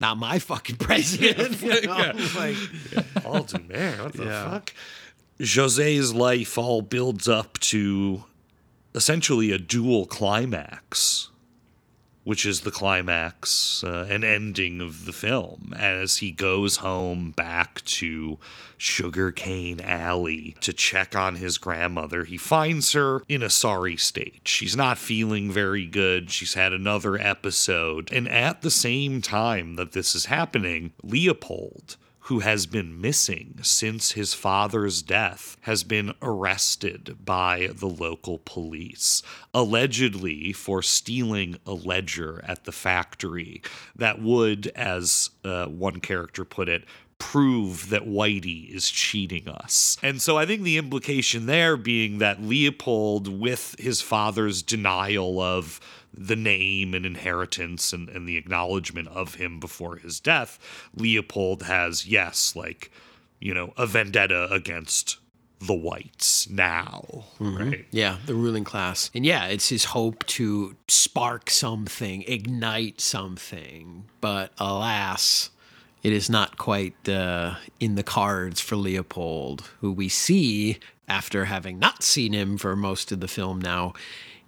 not 0.00 0.16
my 0.18 0.38
fucking 0.38 0.76
president. 0.78 1.60
you 1.62 1.68
know? 1.86 1.98
Yeah. 1.98 2.12
Like, 2.36 2.56
Paul 3.22 3.44
Doumer, 3.44 4.02
what 4.02 4.12
the 4.14 4.24
Yeah. 4.24 4.50
fuck? 4.50 4.72
Jose's 5.38 6.12
life 6.14 6.58
all 6.58 6.82
builds 6.82 7.26
up 7.28 7.58
to 7.60 8.24
essentially 8.94 9.52
a 9.52 9.58
dual 9.58 10.04
climax, 10.06 11.29
which 12.24 12.44
is 12.44 12.60
the 12.60 12.70
climax 12.70 13.82
uh, 13.84 14.06
and 14.08 14.24
ending 14.24 14.80
of 14.80 15.06
the 15.06 15.12
film 15.12 15.74
as 15.76 16.18
he 16.18 16.30
goes 16.30 16.76
home 16.76 17.30
back 17.30 17.82
to 17.84 18.38
Sugarcane 18.76 19.80
Alley 19.80 20.56
to 20.60 20.72
check 20.72 21.16
on 21.16 21.36
his 21.36 21.58
grandmother. 21.58 22.24
He 22.24 22.36
finds 22.36 22.92
her 22.92 23.22
in 23.28 23.42
a 23.42 23.50
sorry 23.50 23.96
state. 23.96 24.42
She's 24.44 24.76
not 24.76 24.98
feeling 24.98 25.50
very 25.50 25.86
good. 25.86 26.30
She's 26.30 26.54
had 26.54 26.72
another 26.72 27.18
episode. 27.18 28.12
And 28.12 28.28
at 28.28 28.62
the 28.62 28.70
same 28.70 29.20
time 29.22 29.76
that 29.76 29.92
this 29.92 30.14
is 30.14 30.26
happening, 30.26 30.92
Leopold 31.02 31.96
who 32.30 32.38
has 32.38 32.64
been 32.64 33.00
missing 33.00 33.58
since 33.60 34.12
his 34.12 34.34
father's 34.34 35.02
death, 35.02 35.56
has 35.62 35.82
been 35.82 36.14
arrested 36.22 37.16
by 37.24 37.68
the 37.74 37.88
local 37.88 38.38
police, 38.44 39.20
allegedly 39.52 40.52
for 40.52 40.80
stealing 40.80 41.58
a 41.66 41.72
ledger 41.72 42.40
at 42.46 42.66
the 42.66 42.70
factory 42.70 43.60
that 43.96 44.22
would, 44.22 44.68
as 44.76 45.30
uh, 45.44 45.66
one 45.66 45.98
character 45.98 46.44
put 46.44 46.68
it, 46.68 46.84
prove 47.18 47.90
that 47.90 48.02
Whitey 48.02 48.72
is 48.72 48.88
cheating 48.88 49.48
us. 49.48 49.96
And 50.00 50.22
so 50.22 50.38
I 50.38 50.46
think 50.46 50.62
the 50.62 50.78
implication 50.78 51.46
there 51.46 51.76
being 51.76 52.18
that 52.18 52.40
Leopold, 52.40 53.26
with 53.26 53.74
his 53.76 54.00
father's 54.00 54.62
denial 54.62 55.40
of 55.40 55.80
the 56.12 56.36
name 56.36 56.94
and 56.94 57.06
inheritance 57.06 57.92
and, 57.92 58.08
and 58.08 58.28
the 58.28 58.36
acknowledgement 58.36 59.08
of 59.08 59.36
him 59.36 59.60
before 59.60 59.96
his 59.96 60.20
death, 60.20 60.58
Leopold 60.94 61.64
has, 61.64 62.06
yes, 62.06 62.54
like, 62.56 62.90
you 63.40 63.54
know, 63.54 63.72
a 63.76 63.86
vendetta 63.86 64.48
against 64.50 65.18
the 65.60 65.74
whites 65.74 66.48
now. 66.48 67.26
Right. 67.38 67.86
yeah, 67.90 68.16
the 68.26 68.34
ruling 68.34 68.64
class. 68.64 69.10
And 69.14 69.26
yeah, 69.26 69.46
it's 69.46 69.68
his 69.68 69.86
hope 69.86 70.24
to 70.26 70.76
spark 70.88 71.50
something, 71.50 72.22
ignite 72.22 73.00
something. 73.00 74.04
But 74.20 74.52
alas, 74.58 75.50
it 76.02 76.12
is 76.12 76.30
not 76.30 76.56
quite 76.56 77.08
uh, 77.08 77.56
in 77.78 77.94
the 77.94 78.02
cards 78.02 78.60
for 78.60 78.76
Leopold, 78.76 79.70
who 79.80 79.92
we 79.92 80.08
see 80.08 80.78
after 81.06 81.44
having 81.46 81.78
not 81.78 82.02
seen 82.02 82.32
him 82.32 82.56
for 82.56 82.74
most 82.74 83.12
of 83.12 83.20
the 83.20 83.28
film 83.28 83.60
now 83.60 83.92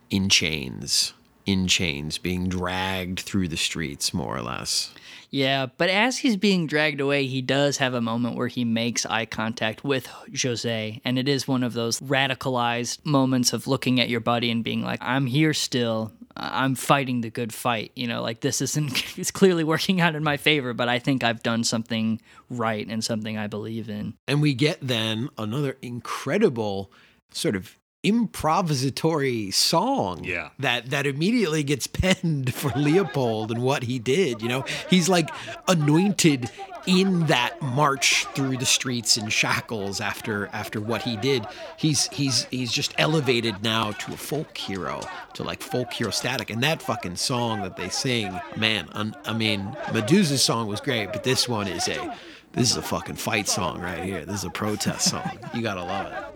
in 0.09 0.29
chains. 0.29 1.13
In 1.45 1.66
chains, 1.66 2.18
being 2.18 2.49
dragged 2.49 3.20
through 3.20 3.49
the 3.49 3.57
streets, 3.57 4.14
more 4.14 4.36
or 4.36 4.43
less. 4.43 4.93
Yeah, 5.32 5.66
but 5.78 5.88
as 5.88 6.18
he's 6.18 6.36
being 6.36 6.66
dragged 6.66 7.01
away, 7.01 7.24
he 7.26 7.40
does 7.40 7.78
have 7.78 7.95
a 7.95 8.03
moment 8.03 8.36
where 8.36 8.49
he 8.49 8.66
makes 8.66 9.07
eye 9.07 9.24
contact 9.24 9.82
with 9.82 10.07
Jose. 10.43 11.01
And 11.07 11.18
it 11.18 11.26
is 11.26 11.49
one 11.49 11.62
of 11.62 11.72
those 11.72 12.01
radicalized 12.01 13.05
moments 13.07 13.55
of 13.55 13.66
looking 13.66 13.99
at 13.99 14.11
your 14.11 14.20
buddy 14.20 14.51
and 14.51 14.62
being 14.62 14.82
like, 14.82 15.01
I'm 15.01 15.24
here 15.24 15.55
still. 15.55 16.12
I'm 16.36 16.74
fighting 16.74 17.22
the 17.22 17.30
good 17.30 17.53
fight. 17.55 17.93
You 17.97 18.09
know, 18.09 18.20
like 18.20 18.40
this 18.40 18.61
isn't, 18.61 18.93
it's 19.18 19.30
clearly 19.30 19.64
working 19.64 20.03
out 20.03 20.14
in 20.14 20.22
my 20.22 20.36
favor, 20.36 20.74
but 20.74 20.90
I 20.90 20.99
think 20.99 21.24
I've 21.24 21.43
done 21.43 21.64
something 21.64 22.20
right 22.51 22.86
and 22.86 23.03
something 23.03 23.38
I 23.38 23.47
believe 23.47 23.88
in. 23.88 24.12
And 24.28 24.43
we 24.43 24.53
get 24.53 24.78
then 24.82 25.30
another 25.38 25.78
incredible 25.80 26.93
sort 27.30 27.57
of 27.57 27.78
improvisatory 28.05 29.53
song 29.53 30.25
Yeah. 30.25 30.51
that 30.59 30.91
that 30.91 31.07
immediately 31.07 31.63
gets 31.63 31.87
penned 31.87 32.53
for 32.55 32.71
Leopold 32.77 33.51
and 33.51 33.63
what 33.63 33.85
he 33.85 33.99
did 33.99 34.43
you 34.43 34.49
know? 34.49 34.65
He's 34.91 35.09
like 35.09 35.31
anointed 35.69 36.51
in 36.85 37.27
that 37.27 37.63
march 37.63 38.27
through 38.35 38.57
the 38.57 38.67
streets 38.67 39.17
in 39.17 39.29
shackles 39.29 40.01
after 40.01 40.49
after 40.49 40.81
what 40.81 41.03
he 41.03 41.17
did. 41.17 41.47
He's 41.77 42.09
he's 42.09 42.45
he's 42.51 42.73
just 42.73 42.93
elevated 42.99 43.63
now 43.63 43.93
to 43.93 44.15
a 44.15 44.17
folk 44.17 44.59
hero 44.59 45.01
to 45.35 45.45
like 45.45 45.63
folk 45.63 45.93
hero 45.93 46.11
static 46.11 46.51
and 46.51 46.61
that 46.65 46.83
fucking 46.83 47.15
song 47.17 47.63
that 47.63 47.77
they 47.77 47.89
sing 47.89 48.39
man 48.57 48.89
un, 48.93 49.15
i 49.25 49.33
mean 49.33 49.75
medusa's 49.93 50.43
song 50.43 50.67
was 50.67 50.81
great 50.81 51.11
but 51.13 51.23
this 51.25 51.49
one 51.49 51.67
is 51.69 51.89
a 51.89 52.15
this 52.53 52.71
is 52.71 52.77
a 52.77 52.83
fucking 52.83 53.17
fight 53.17 53.49
song 53.49 53.81
right 53.81 54.05
here 54.05 54.25
this 54.25 54.37
is 54.37 54.45
a 54.45 54.51
protest 54.51 55.11
song 55.11 55.39
you 55.55 55.63
gotta 55.63 55.83
love 55.83 56.07
it 56.07 56.33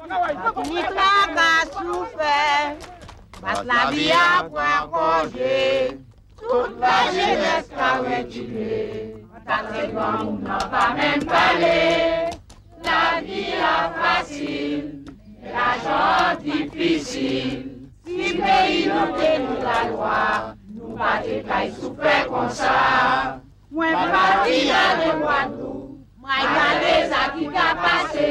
Ni 0.69 0.83
traka 0.83 1.67
souffert, 1.73 2.77
mas 3.43 3.65
la 3.65 3.91
vie 3.91 4.13
a 4.13 4.49
point 4.49 4.89
congé. 4.91 5.99
Toute 6.37 6.81
la 6.81 7.11
jeunesse 7.13 7.69
qu'a 7.69 7.99
reculé. 7.99 9.17
Ta 9.47 9.59
seconde 9.75 10.43
n'a 10.43 10.59
pas 10.59 10.95
même 10.95 11.25
parlé. 11.25 12.31
La 12.83 13.21
vie 13.21 13.55
a 13.61 13.91
facile, 14.01 15.05
Mwen 26.27 26.47
gade 26.59 26.95
sa 27.11 27.21
ki 27.35 27.45
ka 27.55 27.67
pase, 27.79 28.31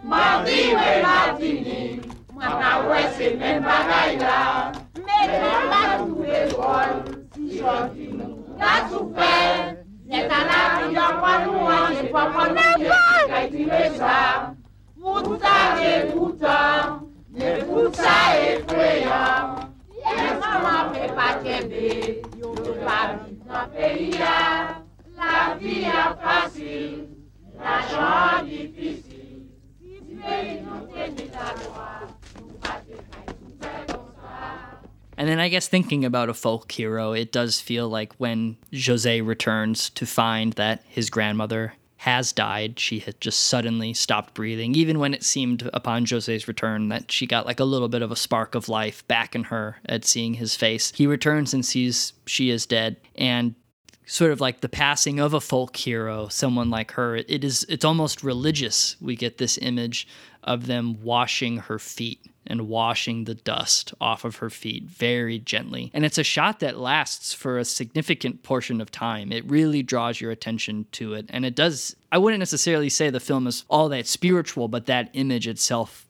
mwen 0.00 0.44
diwe 0.44 0.86
mwen 1.04 1.34
dini, 1.38 1.80
mwen 2.32 2.52
awe 2.68 3.00
la, 4.24 4.38
men 5.04 5.28
si 7.34 7.58
yon 7.60 7.90
ki 7.92 8.06
nou 8.16 8.56
la 8.60 8.72
soupe, 8.88 9.34
neta 10.08 10.38
la 10.48 10.60
ki 10.76 10.86
yon 10.96 11.18
kwa 11.20 11.32
nou 11.44 11.68
anje, 11.74 12.06
kwa 12.14 12.22
kwa 12.32 12.46
nou 12.56 12.80
ke 12.80 12.96
ki 12.96 13.28
ka 13.32 13.42
itiwe 13.44 13.82
sa, 13.98 14.16
mouta 14.96 15.54
ekouta, 15.90 16.56
nekouta 17.36 18.16
ekweyan, 18.48 19.52
yes 20.00 20.32
maman 20.40 20.96
pe 20.96 21.12
pa 21.12 21.28
kebe, 21.44 21.92
yo 22.40 22.56
nan 22.88 23.70
peya, 23.76 24.40
la 25.20 25.54
vi 25.60 25.84
a 25.92 26.08
fasil, 26.24 27.17
And 35.18 35.28
then 35.28 35.40
I 35.40 35.48
guess 35.48 35.66
thinking 35.66 36.04
about 36.04 36.28
a 36.28 36.34
folk 36.34 36.70
hero, 36.70 37.12
it 37.12 37.32
does 37.32 37.60
feel 37.60 37.88
like 37.88 38.14
when 38.18 38.56
Jose 38.72 39.20
returns 39.20 39.90
to 39.90 40.06
find 40.06 40.52
that 40.52 40.84
his 40.88 41.10
grandmother 41.10 41.74
has 41.96 42.32
died, 42.32 42.78
she 42.78 43.00
had 43.00 43.20
just 43.20 43.40
suddenly 43.40 43.92
stopped 43.92 44.32
breathing. 44.34 44.76
Even 44.76 45.00
when 45.00 45.12
it 45.12 45.24
seemed 45.24 45.68
upon 45.74 46.06
Jose's 46.06 46.46
return 46.46 46.88
that 46.90 47.10
she 47.10 47.26
got 47.26 47.46
like 47.46 47.58
a 47.58 47.64
little 47.64 47.88
bit 47.88 48.02
of 48.02 48.12
a 48.12 48.16
spark 48.16 48.54
of 48.54 48.68
life 48.68 49.06
back 49.08 49.34
in 49.34 49.44
her 49.44 49.78
at 49.86 50.04
seeing 50.04 50.34
his 50.34 50.54
face, 50.54 50.92
he 50.94 51.08
returns 51.08 51.52
and 51.52 51.66
sees 51.66 52.12
she 52.24 52.50
is 52.50 52.66
dead. 52.66 52.96
And 53.16 53.56
sort 54.08 54.32
of 54.32 54.40
like 54.40 54.62
the 54.62 54.68
passing 54.68 55.20
of 55.20 55.34
a 55.34 55.40
folk 55.40 55.76
hero, 55.76 56.28
someone 56.28 56.70
like 56.70 56.92
her, 56.92 57.16
it 57.16 57.44
is 57.44 57.64
it's 57.68 57.84
almost 57.84 58.24
religious. 58.24 58.96
We 59.00 59.14
get 59.14 59.38
this 59.38 59.58
image 59.58 60.08
of 60.42 60.66
them 60.66 61.02
washing 61.02 61.58
her 61.58 61.78
feet 61.78 62.24
and 62.46 62.68
washing 62.68 63.24
the 63.24 63.34
dust 63.34 63.92
off 64.00 64.24
of 64.24 64.36
her 64.36 64.48
feet 64.48 64.84
very 64.84 65.38
gently. 65.38 65.90
And 65.92 66.06
it's 66.06 66.16
a 66.16 66.24
shot 66.24 66.60
that 66.60 66.78
lasts 66.78 67.34
for 67.34 67.58
a 67.58 67.64
significant 67.64 68.42
portion 68.42 68.80
of 68.80 68.90
time. 68.90 69.30
It 69.30 69.48
really 69.48 69.82
draws 69.82 70.20
your 70.20 70.30
attention 70.30 70.86
to 70.92 71.12
it. 71.12 71.26
And 71.28 71.44
it 71.44 71.54
does 71.54 71.94
I 72.10 72.16
wouldn't 72.16 72.40
necessarily 72.40 72.88
say 72.88 73.10
the 73.10 73.20
film 73.20 73.46
is 73.46 73.64
all 73.68 73.90
that 73.90 74.06
spiritual, 74.06 74.68
but 74.68 74.86
that 74.86 75.10
image 75.12 75.46
itself 75.46 76.06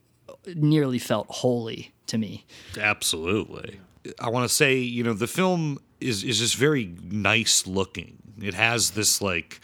nearly 0.54 1.00
felt 1.00 1.26
holy 1.28 1.92
to 2.06 2.16
me. 2.16 2.46
Absolutely. 2.78 3.80
I 4.20 4.28
want 4.30 4.48
to 4.48 4.54
say, 4.54 4.76
you 4.76 5.02
know, 5.02 5.12
the 5.12 5.26
film 5.26 5.80
is 6.00 6.24
is 6.24 6.38
just 6.38 6.56
very 6.56 6.94
nice 7.02 7.66
looking. 7.66 8.18
It 8.40 8.54
has 8.54 8.92
this 8.92 9.20
like 9.20 9.60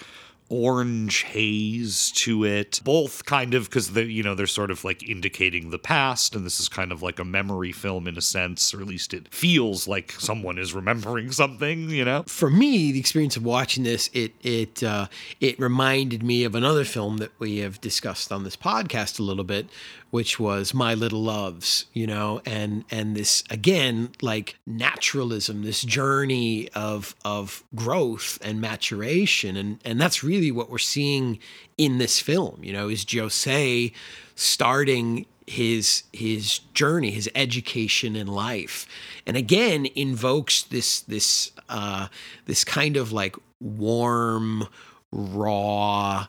orange 0.51 1.23
haze 1.23 2.11
to 2.13 2.45
it 2.45 2.79
both 2.85 3.25
kind 3.25 3.55
of 3.55 3.65
because 3.65 3.93
they 3.93 4.03
you 4.03 4.23
know 4.23 4.35
they're 4.35 4.47
sort 4.47 4.71
of 4.71 4.85
like 4.85 5.03
indicating 5.03 5.71
the 5.71 5.79
past 5.79 6.37
and 6.37 6.45
this 6.45 6.61
is 6.61 6.69
kind 6.69 6.93
of 6.93 7.03
like 7.03 7.19
a 7.19 7.25
memory 7.25 7.73
film 7.73 8.07
in 8.07 8.19
a 8.19 8.21
sense 8.21 8.75
or 8.75 8.81
at 8.83 8.87
least 8.87 9.15
it 9.15 9.33
feels 9.33 9.89
like 9.89 10.13
someone 10.13 10.59
is 10.59 10.75
remembering 10.75 11.33
something 11.33 11.89
you 11.89 12.05
know 12.05 12.23
for 12.25 12.51
me 12.51 12.93
the 12.93 13.01
experience 13.01 13.37
of 13.37 13.45
watching 13.45 13.85
this 13.85 14.11
it 14.13 14.33
it 14.43 14.83
uh, 14.83 15.07
it 15.41 15.59
reminded 15.59 16.23
me 16.23 16.45
of 16.45 16.55
another 16.55 16.85
film 16.85 17.17
that 17.17 17.33
we 17.39 17.59
have 17.59 17.81
discussed 17.81 18.31
on 18.31 18.45
this 18.45 18.57
podcast 18.57 19.19
a 19.19 19.23
little 19.23 19.45
bit 19.45 19.67
which 20.15 20.39
was 20.39 20.73
My 20.73 20.95
Little 20.95 21.25
Loves, 21.25 21.87
you 21.93 22.07
know, 22.07 22.41
and 22.47 22.85
and 22.89 23.17
this 23.17 23.43
again 23.51 24.11
like 24.23 24.55
naturalism, 24.65 25.65
this 25.65 25.83
journey 25.83 26.69
of 26.69 27.17
of 27.25 27.65
growth 27.75 28.39
and 28.41 28.61
maturation, 28.61 29.57
and 29.57 29.81
and 29.85 30.01
that's 30.01 30.23
really 30.23 30.53
what 30.53 30.71
we're 30.71 30.79
seeing 30.79 31.41
in 31.77 31.99
this 31.99 32.21
film, 32.21 32.61
you 32.63 32.73
know, 32.73 32.89
is 32.89 33.05
José 33.05 33.93
starting 34.37 35.27
his 35.49 36.05
his 36.13 36.61
journey, 36.75 37.11
his 37.11 37.29
education 37.35 38.15
in 38.15 38.29
life, 38.29 38.87
and 39.27 39.37
again 39.37 39.85
invokes 39.97 40.63
this 40.63 41.01
this 41.01 41.51
uh, 41.69 42.07
this 42.47 42.63
kind 42.63 42.97
of 42.97 43.11
like 43.11 43.35
warm, 43.61 44.69
raw, 45.11 46.29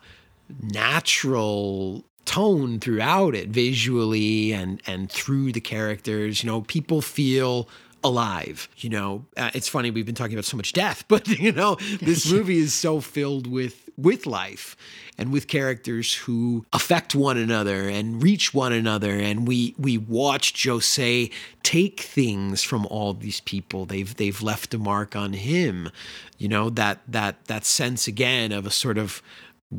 natural 0.60 2.04
tone 2.26 2.80
throughout 2.80 3.36
it 3.36 3.50
visually 3.50 4.52
and 4.52 4.82
and 4.86 5.12
through 5.12 5.52
the 5.52 5.62
characters. 5.62 6.44
You 6.44 6.50
know 6.50 6.62
people 6.62 7.02
feel 7.02 7.68
alive 8.04 8.70
you 8.78 8.90
know. 8.90 9.26
Uh, 9.36 9.52
it's 9.54 9.68
funny 9.68 9.92
we've 9.92 10.06
been 10.06 10.16
talking 10.16 10.36
about 10.36 10.46
so 10.46 10.58
much 10.58 10.74
death 10.74 11.06
but 11.08 11.28
you 11.28 11.52
know 11.52 11.76
this 12.02 12.32
movie 12.32 12.60
is 12.60 12.74
so 12.74 13.02
filled 13.02 13.48
with 13.48 13.90
with 13.98 14.26
life 14.26 14.76
and 15.18 15.32
with 15.32 15.48
characters 15.48 16.14
who 16.14 16.66
affect 16.74 17.16
one 17.16 17.38
another 17.38 17.88
and 17.88 18.22
reach 18.22 18.54
one 18.54 18.74
another. 18.74 19.12
And 19.12 19.48
we 19.48 19.74
we 19.78 19.98
watch 19.98 20.54
José 20.54 21.32
take 21.64 22.02
things 22.02 22.62
from 22.64 22.86
all 22.88 23.14
these 23.14 23.40
people. 23.42 23.86
They've 23.86 24.14
they've 24.16 24.42
left 24.42 24.74
a 24.74 24.78
mark 24.78 25.16
on 25.16 25.34
him 25.34 25.90
you 26.38 26.48
know 26.48 26.70
that 26.70 27.00
that 27.08 27.46
that 27.46 27.66
sense 27.66 28.08
again 28.08 28.52
of 28.52 28.66
a 28.66 28.72
sort 28.72 28.98
of 28.98 29.22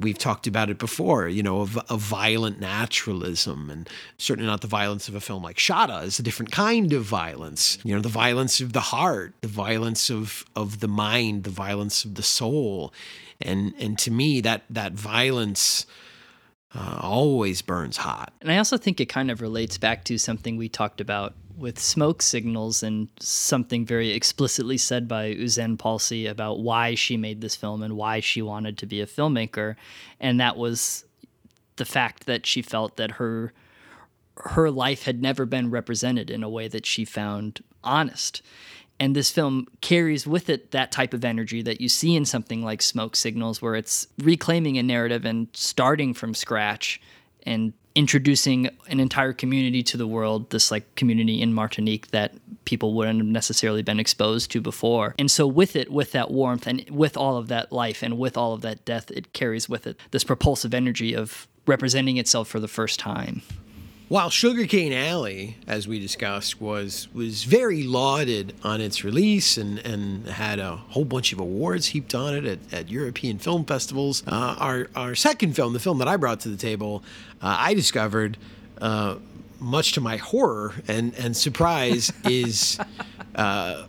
we've 0.00 0.18
talked 0.18 0.46
about 0.46 0.70
it 0.70 0.78
before, 0.78 1.28
you 1.28 1.42
know, 1.42 1.60
of, 1.60 1.76
of 1.90 2.00
violent 2.00 2.60
naturalism, 2.60 3.70
and 3.70 3.88
certainly 4.18 4.48
not 4.48 4.60
the 4.60 4.66
violence 4.66 5.08
of 5.08 5.14
a 5.14 5.20
film 5.20 5.42
like 5.42 5.56
Shottas 5.56 6.04
is 6.04 6.18
a 6.18 6.22
different 6.22 6.52
kind 6.52 6.92
of 6.92 7.04
violence. 7.04 7.78
You 7.84 7.94
know, 7.94 8.00
the 8.00 8.08
violence 8.08 8.60
of 8.60 8.72
the 8.72 8.80
heart, 8.80 9.34
the 9.40 9.48
violence 9.48 10.10
of 10.10 10.44
of 10.54 10.80
the 10.80 10.88
mind, 10.88 11.44
the 11.44 11.50
violence 11.50 12.04
of 12.04 12.14
the 12.14 12.22
soul, 12.22 12.92
and 13.40 13.74
and 13.78 13.98
to 14.00 14.10
me 14.10 14.40
that 14.42 14.62
that 14.70 14.92
violence. 14.92 15.86
Uh, 16.74 16.98
always 17.00 17.62
burns 17.62 17.96
hot. 17.96 18.34
And 18.42 18.52
I 18.52 18.58
also 18.58 18.76
think 18.76 19.00
it 19.00 19.06
kind 19.06 19.30
of 19.30 19.40
relates 19.40 19.78
back 19.78 20.04
to 20.04 20.18
something 20.18 20.58
we 20.58 20.68
talked 20.68 21.00
about 21.00 21.32
with 21.56 21.78
smoke 21.78 22.20
signals 22.20 22.82
and 22.82 23.08
something 23.18 23.86
very 23.86 24.10
explicitly 24.10 24.76
said 24.76 25.08
by 25.08 25.34
Euzhan 25.34 25.78
Palcy 25.78 26.26
about 26.26 26.60
why 26.60 26.94
she 26.94 27.16
made 27.16 27.40
this 27.40 27.56
film 27.56 27.82
and 27.82 27.96
why 27.96 28.20
she 28.20 28.42
wanted 28.42 28.76
to 28.78 28.86
be 28.86 29.00
a 29.00 29.06
filmmaker. 29.06 29.74
And 30.20 30.38
that 30.38 30.56
was 30.56 31.04
the 31.76 31.84
fact 31.84 32.26
that 32.26 32.46
she 32.46 32.62
felt 32.62 32.96
that 32.96 33.12
her 33.12 33.52
her 34.38 34.70
life 34.70 35.04
had 35.04 35.22
never 35.22 35.46
been 35.46 35.70
represented 35.70 36.30
in 36.30 36.42
a 36.42 36.48
way 36.48 36.68
that 36.68 36.84
she 36.84 37.06
found 37.06 37.64
honest. 37.82 38.42
And 39.00 39.16
this 39.16 39.30
film 39.30 39.66
carries 39.80 40.26
with 40.26 40.50
it 40.50 40.72
that 40.72 40.92
type 40.92 41.14
of 41.14 41.24
energy 41.24 41.62
that 41.62 41.80
you 41.80 41.88
see 41.88 42.14
in 42.14 42.26
something 42.26 42.62
like 42.62 42.82
Smoke 42.82 43.16
Signals, 43.16 43.62
where 43.62 43.74
it's 43.74 44.06
reclaiming 44.18 44.76
a 44.76 44.82
narrative 44.82 45.24
and 45.24 45.48
starting 45.54 46.12
from 46.12 46.34
scratch 46.34 47.00
and 47.44 47.72
introducing 47.96 48.68
an 48.88 49.00
entire 49.00 49.32
community 49.32 49.82
to 49.82 49.96
the 49.96 50.06
world, 50.06 50.50
this 50.50 50.70
like 50.70 50.94
community 50.96 51.40
in 51.40 51.54
Martinique 51.54 52.08
that 52.08 52.34
people 52.66 52.94
wouldn't 52.94 53.18
have 53.18 53.26
necessarily 53.26 53.82
been 53.82 53.98
exposed 53.98 54.50
to 54.50 54.60
before. 54.60 55.14
And 55.18 55.30
so 55.30 55.46
with 55.46 55.74
it, 55.74 55.90
with 55.90 56.12
that 56.12 56.30
warmth 56.30 56.66
and 56.66 56.84
with 56.90 57.16
all 57.16 57.38
of 57.38 57.48
that 57.48 57.72
life 57.72 58.02
and 58.02 58.18
with 58.18 58.36
all 58.36 58.52
of 58.52 58.60
that 58.60 58.84
death, 58.84 59.10
it 59.10 59.32
carries 59.32 59.66
with 59.66 59.86
it 59.86 59.98
this 60.10 60.24
propulsive 60.24 60.74
energy 60.74 61.14
of 61.14 61.48
representing 61.66 62.18
itself 62.18 62.48
for 62.48 62.60
the 62.60 62.68
first 62.68 63.00
time. 63.00 63.40
While 64.08 64.30
Sugarcane 64.30 64.92
Alley, 64.92 65.56
as 65.66 65.88
we 65.88 65.98
discussed, 65.98 66.60
was 66.60 67.08
was 67.12 67.42
very 67.42 67.82
lauded 67.82 68.54
on 68.62 68.80
its 68.80 69.02
release 69.02 69.56
and, 69.56 69.80
and 69.80 70.28
had 70.28 70.60
a 70.60 70.76
whole 70.76 71.04
bunch 71.04 71.32
of 71.32 71.40
awards 71.40 71.86
heaped 71.86 72.14
on 72.14 72.32
it 72.32 72.44
at, 72.44 72.58
at 72.72 72.88
European 72.88 73.38
film 73.38 73.64
festivals, 73.64 74.22
uh, 74.28 74.54
our 74.60 74.88
our 74.94 75.16
second 75.16 75.56
film, 75.56 75.72
the 75.72 75.80
film 75.80 75.98
that 75.98 76.06
I 76.06 76.16
brought 76.16 76.38
to 76.40 76.48
the 76.48 76.56
table, 76.56 77.02
uh, 77.42 77.56
I 77.58 77.74
discovered, 77.74 78.38
uh, 78.80 79.16
much 79.58 79.90
to 79.92 80.00
my 80.00 80.18
horror 80.18 80.74
and 80.86 81.12
and 81.16 81.36
surprise, 81.36 82.12
is 82.24 82.78
uh, 83.34 83.86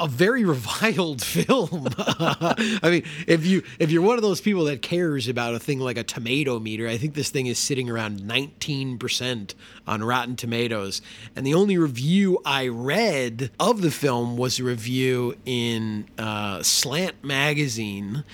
a 0.00 0.08
very 0.08 0.44
reviled 0.44 1.22
film. 1.22 1.88
I 1.98 2.78
mean, 2.84 3.04
if 3.26 3.44
you 3.46 3.62
if 3.78 3.90
you're 3.90 4.02
one 4.02 4.16
of 4.16 4.22
those 4.22 4.40
people 4.40 4.64
that 4.64 4.82
cares 4.82 5.28
about 5.28 5.54
a 5.54 5.58
thing 5.58 5.78
like 5.80 5.96
a 5.96 6.04
tomato 6.04 6.58
meter, 6.58 6.88
I 6.88 6.96
think 6.96 7.14
this 7.14 7.30
thing 7.30 7.46
is 7.46 7.58
sitting 7.58 7.88
around 7.88 8.20
19% 8.20 9.54
on 9.86 10.04
Rotten 10.04 10.36
Tomatoes. 10.36 11.02
And 11.36 11.46
the 11.46 11.54
only 11.54 11.78
review 11.78 12.40
I 12.44 12.68
read 12.68 13.50
of 13.58 13.82
the 13.82 13.90
film 13.90 14.36
was 14.36 14.58
a 14.58 14.64
review 14.64 15.36
in 15.44 16.08
uh, 16.18 16.62
Slant 16.62 17.22
Magazine, 17.24 18.24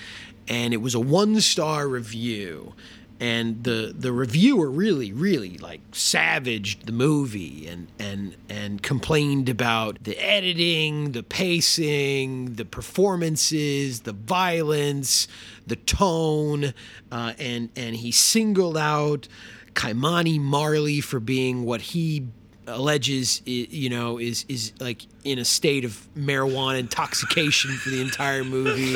and 0.47 0.73
it 0.73 0.77
was 0.77 0.95
a 0.95 0.99
one 0.99 1.39
star 1.41 1.87
review 1.87 2.73
and 3.19 3.63
the 3.63 3.93
the 3.97 4.11
reviewer 4.11 4.69
really 4.69 5.13
really 5.13 5.57
like 5.57 5.81
savaged 5.93 6.85
the 6.85 6.91
movie 6.91 7.67
and 7.67 7.87
and 7.97 8.35
and 8.49 8.83
complained 8.83 9.47
about 9.47 10.03
the 10.03 10.17
editing 10.17 11.13
the 11.13 11.23
pacing 11.23 12.55
the 12.55 12.65
performances 12.65 14.01
the 14.01 14.11
violence 14.13 15.27
the 15.65 15.75
tone 15.75 16.73
uh, 17.11 17.33
and 17.39 17.69
and 17.75 17.95
he 17.95 18.11
singled 18.11 18.77
out 18.77 19.27
Ky-Mani 19.75 20.39
Marley 20.39 21.01
for 21.01 21.19
being 21.19 21.65
what 21.65 21.81
he 21.81 22.27
alleges 22.67 23.41
you 23.45 23.89
know 23.89 24.17
is 24.19 24.45
is 24.47 24.73
like 24.79 25.05
in 25.23 25.39
a 25.39 25.45
state 25.45 25.85
of 25.85 26.07
marijuana 26.17 26.79
intoxication 26.79 27.71
for 27.77 27.89
the 27.89 28.01
entire 28.01 28.43
movie. 28.43 28.95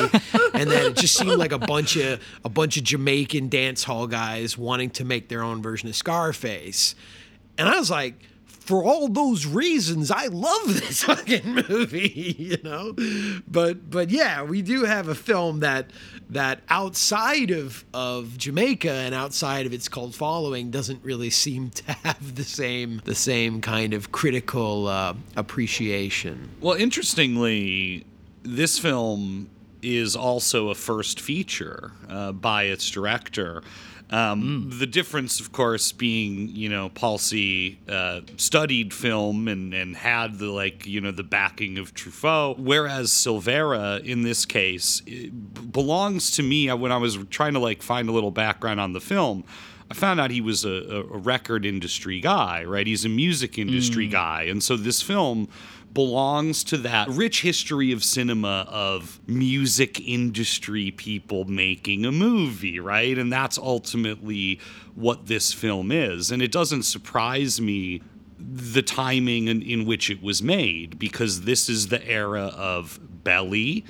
And 0.54 0.70
then 0.70 0.86
it 0.92 0.96
just 0.96 1.16
seemed 1.16 1.38
like 1.38 1.52
a 1.52 1.58
bunch 1.58 1.96
of 1.96 2.20
a 2.44 2.48
bunch 2.48 2.76
of 2.76 2.84
Jamaican 2.84 3.48
dance 3.48 3.84
hall 3.84 4.06
guys 4.06 4.58
wanting 4.58 4.90
to 4.90 5.04
make 5.04 5.28
their 5.28 5.42
own 5.42 5.62
version 5.62 5.88
of 5.88 5.96
Scarface. 5.96 6.94
And 7.58 7.68
I 7.68 7.78
was 7.78 7.90
like 7.90 8.14
for 8.70 8.84
all 8.84 9.08
those 9.08 9.46
reasons, 9.46 10.12
I 10.12 10.26
love 10.26 10.62
this 10.80 11.02
fucking 11.02 11.66
movie, 11.68 12.36
you 12.38 12.58
know. 12.62 12.94
But 13.48 13.90
but 13.90 14.10
yeah, 14.10 14.44
we 14.44 14.62
do 14.62 14.84
have 14.84 15.08
a 15.08 15.14
film 15.16 15.58
that 15.58 15.90
that 16.30 16.60
outside 16.68 17.50
of 17.50 17.84
of 17.92 18.38
Jamaica 18.38 18.92
and 18.92 19.12
outside 19.12 19.66
of 19.66 19.72
its 19.72 19.88
cult 19.88 20.14
following 20.14 20.70
doesn't 20.70 21.02
really 21.02 21.30
seem 21.30 21.70
to 21.70 21.92
have 22.04 22.36
the 22.36 22.44
same 22.44 23.02
the 23.04 23.16
same 23.16 23.60
kind 23.60 23.92
of 23.92 24.12
critical 24.12 24.86
uh, 24.86 25.14
appreciation. 25.34 26.50
Well, 26.60 26.76
interestingly, 26.76 28.06
this 28.44 28.78
film 28.78 29.50
is 29.82 30.14
also 30.14 30.68
a 30.68 30.76
first 30.76 31.20
feature 31.20 31.90
uh, 32.08 32.30
by 32.30 32.64
its 32.64 32.88
director. 32.88 33.64
Um, 34.10 34.70
mm. 34.72 34.78
The 34.78 34.86
difference, 34.86 35.38
of 35.38 35.52
course, 35.52 35.92
being 35.92 36.48
you 36.48 36.68
know 36.68 36.88
Palcy 36.88 37.78
uh, 37.88 38.22
studied 38.36 38.92
film 38.92 39.46
and 39.48 39.72
and 39.72 39.96
had 39.96 40.38
the 40.38 40.46
like 40.46 40.86
you 40.86 41.00
know 41.00 41.12
the 41.12 41.22
backing 41.22 41.78
of 41.78 41.94
Truffaut, 41.94 42.58
whereas 42.58 43.10
Silvera 43.10 44.04
in 44.04 44.22
this 44.22 44.44
case 44.44 45.00
belongs 45.00 46.32
to 46.32 46.42
me. 46.42 46.72
When 46.72 46.92
I 46.92 46.96
was 46.96 47.18
trying 47.30 47.54
to 47.54 47.60
like 47.60 47.82
find 47.82 48.08
a 48.08 48.12
little 48.12 48.32
background 48.32 48.80
on 48.80 48.92
the 48.92 49.00
film. 49.00 49.44
I 49.90 49.94
found 49.94 50.20
out 50.20 50.30
he 50.30 50.40
was 50.40 50.64
a, 50.64 50.70
a 50.70 51.18
record 51.18 51.66
industry 51.66 52.20
guy, 52.20 52.62
right? 52.62 52.86
He's 52.86 53.04
a 53.04 53.08
music 53.08 53.58
industry 53.58 54.06
mm. 54.06 54.12
guy. 54.12 54.42
And 54.44 54.62
so 54.62 54.76
this 54.76 55.02
film 55.02 55.48
belongs 55.92 56.62
to 56.64 56.76
that 56.78 57.08
rich 57.08 57.42
history 57.42 57.92
of 57.92 58.04
cinema 58.04 58.66
of 58.68 59.20
music 59.26 60.00
industry 60.00 60.90
people 60.90 61.44
making 61.44 62.04
a 62.04 62.12
movie, 62.12 62.78
right? 62.78 63.18
And 63.18 63.32
that's 63.32 63.58
ultimately 63.58 64.60
what 64.94 65.26
this 65.26 65.52
film 65.52 65.90
is. 65.90 66.30
And 66.30 66.42
it 66.42 66.52
doesn't 66.52 66.84
surprise 66.84 67.60
me 67.60 68.02
the 68.38 68.82
timing 68.82 69.48
in, 69.48 69.62
in 69.62 69.84
which 69.84 70.10
it 70.10 70.22
was 70.22 70.42
made 70.42 70.98
because 70.98 71.42
this 71.42 71.68
is 71.68 71.88
the 71.88 72.06
era 72.06 72.46
of 72.56 72.98
Belly 73.24 73.84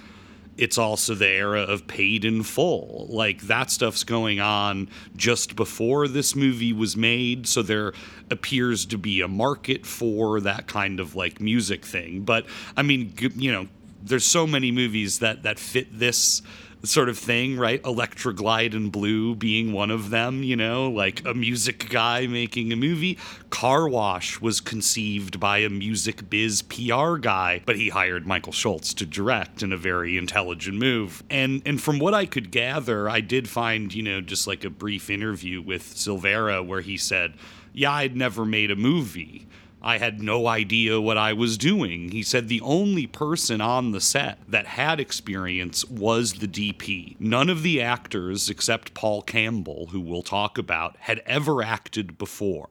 it's 0.60 0.76
also 0.76 1.14
the 1.14 1.26
era 1.26 1.62
of 1.62 1.86
paid 1.86 2.24
in 2.24 2.42
full. 2.42 3.06
Like 3.08 3.40
that 3.42 3.70
stuff's 3.70 4.04
going 4.04 4.40
on 4.40 4.90
just 5.16 5.56
before 5.56 6.06
this 6.06 6.36
movie 6.36 6.74
was 6.74 6.96
made, 6.96 7.48
so 7.48 7.62
there 7.62 7.94
appears 8.30 8.84
to 8.86 8.98
be 8.98 9.22
a 9.22 9.28
market 9.28 9.86
for 9.86 10.38
that 10.42 10.66
kind 10.66 11.00
of 11.00 11.16
like 11.16 11.40
music 11.40 11.86
thing. 11.86 12.20
But 12.22 12.44
I 12.76 12.82
mean, 12.82 13.14
you 13.36 13.50
know, 13.50 13.68
there's 14.02 14.26
so 14.26 14.46
many 14.46 14.70
movies 14.70 15.20
that 15.20 15.44
that 15.44 15.58
fit 15.58 15.98
this 15.98 16.42
sort 16.82 17.08
of 17.08 17.18
thing, 17.18 17.58
right? 17.58 17.84
Electra 17.84 18.34
Glide 18.34 18.74
in 18.74 18.90
Blue 18.90 19.34
being 19.34 19.72
one 19.72 19.90
of 19.90 20.10
them, 20.10 20.42
you 20.42 20.56
know, 20.56 20.90
like 20.90 21.24
a 21.26 21.34
music 21.34 21.88
guy 21.90 22.26
making 22.26 22.72
a 22.72 22.76
movie. 22.76 23.18
Car 23.50 23.88
Wash 23.88 24.40
was 24.40 24.60
conceived 24.60 25.38
by 25.38 25.58
a 25.58 25.68
music 25.68 26.30
biz 26.30 26.62
PR 26.62 27.16
guy, 27.16 27.62
but 27.66 27.76
he 27.76 27.90
hired 27.90 28.26
Michael 28.26 28.52
Schultz 28.52 28.94
to 28.94 29.06
direct 29.06 29.62
in 29.62 29.72
a 29.72 29.76
very 29.76 30.16
intelligent 30.16 30.78
move. 30.78 31.22
And 31.28 31.62
and 31.66 31.80
from 31.80 31.98
what 31.98 32.14
I 32.14 32.26
could 32.26 32.50
gather, 32.50 33.08
I 33.08 33.20
did 33.20 33.48
find, 33.48 33.92
you 33.92 34.02
know, 34.02 34.20
just 34.20 34.46
like 34.46 34.64
a 34.64 34.70
brief 34.70 35.10
interview 35.10 35.60
with 35.60 35.82
Silvera 35.82 36.66
where 36.66 36.80
he 36.80 36.96
said, 36.96 37.34
"Yeah, 37.72 37.92
I'd 37.92 38.16
never 38.16 38.44
made 38.44 38.70
a 38.70 38.76
movie." 38.76 39.46
I 39.82 39.98
had 39.98 40.22
no 40.22 40.46
idea 40.46 41.00
what 41.00 41.16
I 41.16 41.32
was 41.32 41.56
doing. 41.56 42.10
He 42.10 42.22
said 42.22 42.48
the 42.48 42.60
only 42.60 43.06
person 43.06 43.60
on 43.60 43.92
the 43.92 44.00
set 44.00 44.38
that 44.48 44.66
had 44.66 45.00
experience 45.00 45.84
was 45.88 46.34
the 46.34 46.48
DP. 46.48 47.16
None 47.18 47.48
of 47.48 47.62
the 47.62 47.80
actors, 47.80 48.50
except 48.50 48.94
Paul 48.94 49.22
Campbell, 49.22 49.88
who 49.90 50.00
we'll 50.00 50.22
talk 50.22 50.58
about, 50.58 50.96
had 51.00 51.22
ever 51.26 51.62
acted 51.62 52.18
before. 52.18 52.68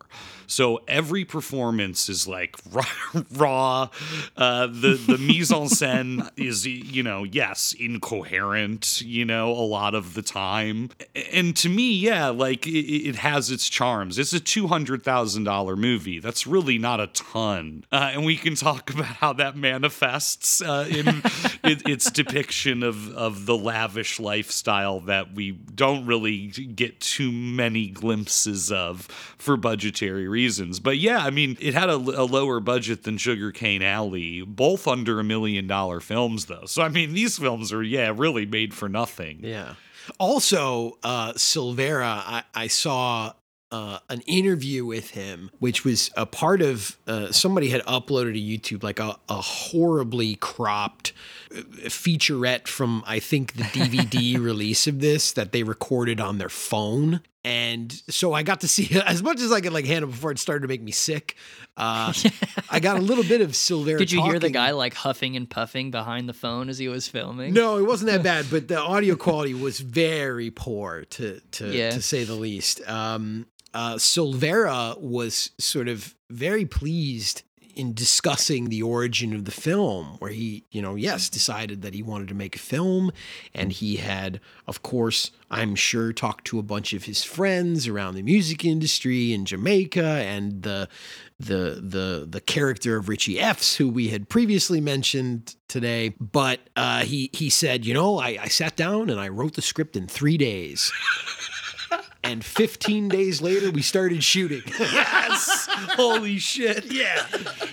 So 0.49 0.81
every 0.87 1.25
performance 1.25 2.09
is 2.09 2.27
like 2.27 2.55
raw. 3.31 3.89
Uh, 4.35 4.65
the 4.65 4.99
the 5.07 5.19
mise 5.19 5.51
en 5.51 5.67
scène 5.67 6.29
is 6.37 6.65
you 6.65 7.03
know 7.03 7.23
yes 7.23 7.75
incoherent 7.79 9.01
you 9.01 9.25
know 9.25 9.51
a 9.51 9.61
lot 9.61 9.93
of 9.93 10.15
the 10.15 10.23
time. 10.23 10.89
And 11.31 11.55
to 11.57 11.69
me, 11.69 11.93
yeah, 11.93 12.29
like 12.29 12.65
it, 12.65 12.71
it 12.71 13.15
has 13.17 13.51
its 13.51 13.69
charms. 13.69 14.17
It's 14.17 14.33
a 14.33 14.39
two 14.39 14.67
hundred 14.67 15.03
thousand 15.03 15.43
dollar 15.43 15.75
movie. 15.75 16.19
That's 16.19 16.47
really 16.47 16.79
not 16.79 16.98
a 16.99 17.07
ton, 17.07 17.85
uh, 17.91 18.11
and 18.13 18.25
we 18.25 18.37
can 18.37 18.55
talk 18.55 18.89
about 18.93 19.05
how 19.05 19.33
that 19.33 19.55
manifests 19.55 20.61
uh, 20.61 20.85
in 20.89 21.07
it, 21.63 21.87
its 21.87 22.11
depiction 22.11 22.83
of 22.83 23.09
of 23.15 23.45
the 23.45 23.57
lavish 23.57 24.19
lifestyle 24.19 24.99
that 25.01 25.33
we 25.33 25.51
don't 25.51 26.05
really 26.05 26.47
get 26.47 26.99
too 26.99 27.31
many 27.31 27.87
glimpses 27.87 28.71
of 28.71 29.01
for 29.37 29.57
budgetary 29.57 30.27
reasons 30.27 30.49
reasons. 30.49 30.79
But 30.79 30.97
yeah, 30.97 31.19
I 31.19 31.29
mean, 31.29 31.57
it 31.59 31.73
had 31.73 31.89
a, 31.89 31.95
a 31.95 32.25
lower 32.25 32.59
budget 32.59 33.03
than 33.03 33.17
Sugarcane 33.17 33.81
Alley, 33.81 34.41
both 34.41 34.87
under 34.87 35.19
a 35.19 35.23
million 35.23 35.67
dollar 35.67 35.99
films, 35.99 36.45
though. 36.45 36.65
So, 36.65 36.81
I 36.81 36.89
mean, 36.89 37.13
these 37.13 37.37
films 37.37 37.71
are, 37.73 37.83
yeah, 37.83 38.13
really 38.15 38.45
made 38.45 38.73
for 38.73 38.89
nothing. 38.89 39.39
Yeah. 39.43 39.75
Also, 40.17 40.97
uh, 41.03 41.33
Silvera, 41.33 42.23
I, 42.25 42.43
I 42.55 42.67
saw 42.67 43.33
uh, 43.71 43.99
an 44.09 44.21
interview 44.21 44.83
with 44.85 45.11
him, 45.11 45.51
which 45.59 45.85
was 45.85 46.09
a 46.17 46.25
part 46.25 46.61
of 46.61 46.97
uh, 47.07 47.31
somebody 47.31 47.69
had 47.69 47.81
uploaded 47.83 48.33
to 48.33 48.77
YouTube 48.77 48.83
like 48.83 48.99
a, 48.99 49.15
a 49.29 49.35
horribly 49.41 50.35
cropped 50.35 51.13
uh, 51.55 51.59
featurette 51.85 52.67
from 52.67 53.03
I 53.05 53.19
think 53.19 53.53
the 53.53 53.63
DVD 53.63 54.39
release 54.43 54.87
of 54.87 54.99
this 55.01 55.31
that 55.33 55.51
they 55.51 55.63
recorded 55.63 56.19
on 56.19 56.37
their 56.39 56.49
phone. 56.49 57.21
And 57.45 57.91
so 58.09 58.33
I 58.33 58.43
got 58.43 58.61
to 58.61 58.67
see 58.67 58.99
as 59.05 59.23
much 59.23 59.39
as 59.39 59.51
I 59.51 59.61
could 59.61 59.71
like 59.71 59.85
handle 59.85 60.09
before 60.09 60.31
it 60.31 60.39
started 60.39 60.61
to 60.63 60.67
make 60.67 60.81
me 60.81 60.91
sick. 60.91 61.35
Uh, 61.77 62.11
I 62.69 62.79
got 62.79 62.97
a 62.97 63.01
little 63.01 63.23
bit 63.23 63.39
of 63.39 63.51
Silvera. 63.51 63.97
Did 63.99 64.11
you 64.11 64.21
hear 64.23 64.39
the 64.39 64.49
guy 64.49 64.71
like 64.71 64.93
huffing 64.93 65.35
and 65.37 65.49
puffing 65.49 65.91
behind 65.91 66.27
the 66.27 66.33
phone 66.33 66.69
as 66.69 66.77
he 66.79 66.87
was 66.89 67.07
filming? 67.07 67.53
No, 67.53 67.77
it 67.77 67.83
wasn't 67.83 68.11
that 68.11 68.23
bad, 68.23 68.47
but 68.51 68.67
the 68.67 68.79
audio 68.79 69.15
quality 69.15 69.53
was 69.53 69.79
very 69.79 70.49
poor 70.51 71.05
to 71.11 71.39
to 71.51 71.67
Yeah. 71.71 71.91
to 71.91 72.01
say 72.01 72.23
the 72.25 72.35
least. 72.35 72.81
Um, 72.89 73.45
uh, 73.73 73.95
Silvera 73.95 74.99
was 74.99 75.51
sort 75.57 75.87
of 75.87 76.15
very 76.29 76.65
pleased 76.65 77.43
in 77.79 77.93
discussing 77.93 78.67
the 78.67 78.81
origin 78.81 79.33
of 79.33 79.45
the 79.45 79.51
film, 79.51 80.17
where 80.19 80.31
he, 80.31 80.65
you 80.69 80.81
know, 80.81 80.95
yes, 80.95 81.29
decided 81.29 81.81
that 81.81 81.93
he 81.93 82.03
wanted 82.03 82.27
to 82.27 82.33
make 82.33 82.57
a 82.57 82.59
film, 82.59 83.09
and 83.53 83.71
he 83.71 83.95
had, 83.95 84.41
of 84.67 84.81
course, 84.81 85.31
I'm 85.49 85.75
sure, 85.75 86.11
talked 86.11 86.43
to 86.47 86.59
a 86.59 86.63
bunch 86.63 86.91
of 86.91 87.05
his 87.05 87.23
friends 87.23 87.87
around 87.87 88.15
the 88.15 88.21
music 88.21 88.65
industry 88.65 89.31
in 89.31 89.45
Jamaica, 89.45 90.03
and 90.03 90.63
the 90.63 90.89
the 91.39 91.79
the 91.81 92.27
the 92.29 92.41
character 92.41 92.97
of 92.97 93.07
Richie 93.07 93.39
F's, 93.39 93.77
who 93.77 93.87
we 93.87 94.09
had 94.09 94.27
previously 94.27 94.81
mentioned 94.81 95.55
today. 95.69 96.09
But 96.19 96.59
uh, 96.75 97.05
he 97.05 97.29
he 97.31 97.49
said, 97.49 97.85
you 97.85 97.93
know, 97.93 98.19
I, 98.19 98.39
I 98.41 98.47
sat 98.49 98.75
down 98.75 99.09
and 99.09 99.21
I 99.21 99.29
wrote 99.29 99.53
the 99.53 99.61
script 99.61 99.95
in 99.95 100.07
three 100.07 100.37
days. 100.37 100.91
And 102.21 102.43
15 102.43 103.07
days 103.07 103.41
later, 103.41 103.71
we 103.71 103.81
started 103.81 104.23
shooting. 104.23 104.61
yes! 104.79 105.67
Holy 105.95 106.37
shit! 106.37 106.91
Yeah. 106.91 107.25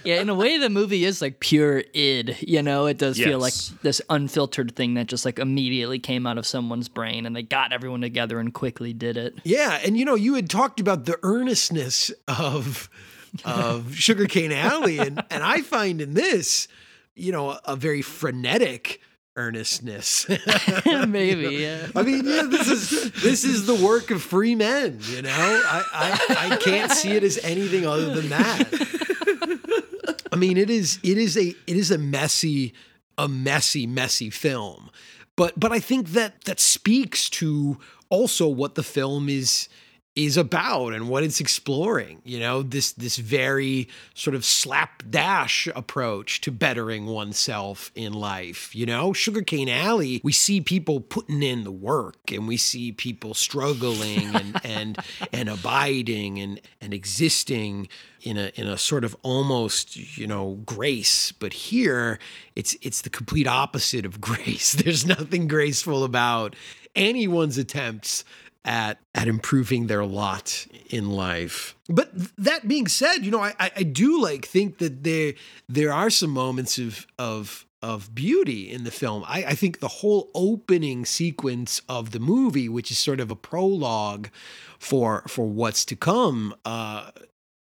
Yeah, 0.04 0.20
in 0.20 0.28
a 0.28 0.34
way, 0.34 0.56
the 0.56 0.70
movie 0.70 1.04
is 1.04 1.20
like 1.20 1.40
pure 1.40 1.82
id. 1.92 2.36
You 2.40 2.62
know, 2.62 2.86
it 2.86 2.96
does 2.96 3.18
feel 3.18 3.40
like 3.40 3.54
this 3.82 4.00
unfiltered 4.08 4.76
thing 4.76 4.94
that 4.94 5.08
just 5.08 5.24
like 5.24 5.40
immediately 5.40 5.98
came 5.98 6.26
out 6.26 6.38
of 6.38 6.46
someone's 6.46 6.88
brain, 6.88 7.26
and 7.26 7.34
they 7.34 7.42
got 7.42 7.72
everyone 7.72 8.00
together 8.00 8.38
and 8.38 8.54
quickly 8.54 8.92
did 8.92 9.16
it. 9.16 9.34
Yeah, 9.42 9.80
and 9.84 9.98
you 9.98 10.04
know, 10.04 10.14
you 10.14 10.34
had 10.34 10.48
talked 10.48 10.78
about 10.78 11.06
the 11.06 11.18
earnestness 11.24 12.12
of 12.28 12.88
of 13.44 13.94
Sugarcane 13.96 14.52
Alley, 14.52 14.98
and 14.98 15.24
and 15.28 15.42
I 15.42 15.62
find 15.62 16.00
in 16.00 16.14
this, 16.14 16.68
you 17.16 17.32
know, 17.32 17.50
a, 17.50 17.60
a 17.64 17.76
very 17.76 18.00
frenetic 18.02 19.00
earnestness. 19.36 20.26
Maybe, 20.86 21.56
yeah. 21.56 21.88
I 21.94 22.02
mean, 22.02 22.24
yeah, 22.24 22.42
this 22.42 22.68
is 22.68 23.12
this 23.12 23.44
is 23.44 23.66
the 23.66 23.74
work 23.74 24.10
of 24.10 24.22
free 24.22 24.54
men. 24.54 24.98
You 25.02 25.22
know, 25.22 25.30
I 25.30 25.84
I, 25.92 26.50
I 26.52 26.56
can't 26.56 26.90
see 26.90 27.12
it 27.12 27.22
as 27.22 27.38
anything 27.44 27.86
other 27.86 28.14
than 28.14 28.30
that. 28.30 28.66
I 30.32 30.36
mean, 30.36 30.56
it 30.56 30.70
is 30.70 30.98
it 31.02 31.18
is 31.18 31.36
a 31.36 31.54
it 31.66 31.76
is 31.76 31.90
a 31.90 31.98
messy 31.98 32.74
a 33.18 33.28
messy 33.28 33.86
messy 33.86 34.30
film, 34.30 34.90
but 35.36 35.58
but 35.58 35.72
I 35.72 35.78
think 35.78 36.08
that 36.08 36.44
that 36.44 36.60
speaks 36.60 37.30
to 37.30 37.78
also 38.08 38.48
what 38.48 38.74
the 38.74 38.82
film 38.82 39.28
is 39.28 39.68
is 40.16 40.36
about 40.36 40.92
and 40.92 41.08
what 41.08 41.22
it's 41.22 41.40
exploring 41.40 42.20
you 42.24 42.40
know 42.40 42.62
this 42.62 42.92
this 42.92 43.16
very 43.18 43.88
sort 44.14 44.34
of 44.34 44.44
slapdash 44.44 45.68
approach 45.76 46.40
to 46.40 46.50
bettering 46.50 47.06
oneself 47.06 47.92
in 47.94 48.12
life 48.12 48.74
you 48.74 48.86
know? 48.86 49.12
Sugarcane 49.12 49.68
alley 49.68 50.20
we 50.24 50.32
see 50.32 50.60
people 50.60 51.00
putting 51.00 51.42
in 51.42 51.64
the 51.64 51.72
work 51.72 52.32
and 52.32 52.48
we 52.48 52.56
see 52.56 52.92
people 52.92 53.34
struggling 53.34 54.34
and 54.34 54.60
and 54.64 54.98
and 55.32 55.48
abiding 55.48 56.38
and 56.38 56.60
and 56.80 56.92
existing 56.92 57.88
in 58.22 58.36
a 58.36 58.50
in 58.54 58.66
a 58.66 58.76
sort 58.76 59.04
of 59.04 59.16
almost 59.22 59.96
you 60.18 60.26
know 60.26 60.60
grace. 60.66 61.32
But 61.32 61.52
here 61.52 62.18
it's 62.54 62.76
it's 62.82 63.02
the 63.02 63.10
complete 63.10 63.46
opposite 63.46 64.04
of 64.04 64.20
grace. 64.28 64.72
There's 64.72 65.06
nothing 65.06 65.48
graceful 65.48 66.04
about 66.04 66.56
anyone's 66.94 67.58
attempts 67.58 68.24
at 68.66 68.98
at 69.14 69.28
improving 69.28 69.86
their 69.86 70.04
lot 70.04 70.66
in 70.90 71.08
life. 71.10 71.76
But 71.88 72.10
that 72.36 72.68
being 72.68 72.88
said, 72.88 73.24
you 73.24 73.30
know, 73.30 73.40
I, 73.40 73.54
I 73.58 73.82
do 73.84 74.20
like 74.20 74.44
think 74.44 74.78
that 74.78 75.04
there 75.04 75.34
there 75.68 75.92
are 75.92 76.10
some 76.10 76.30
moments 76.30 76.78
of 76.78 77.06
of 77.18 77.64
of 77.82 78.14
beauty 78.14 78.70
in 78.70 78.84
the 78.84 78.90
film. 78.90 79.24
I, 79.26 79.44
I 79.44 79.54
think 79.54 79.78
the 79.78 79.88
whole 79.88 80.30
opening 80.34 81.04
sequence 81.04 81.80
of 81.88 82.10
the 82.10 82.18
movie, 82.18 82.68
which 82.68 82.90
is 82.90 82.98
sort 82.98 83.20
of 83.20 83.30
a 83.30 83.36
prologue 83.36 84.28
for 84.78 85.22
for 85.28 85.46
what's 85.46 85.84
to 85.86 85.96
come, 85.96 86.54
uh, 86.64 87.12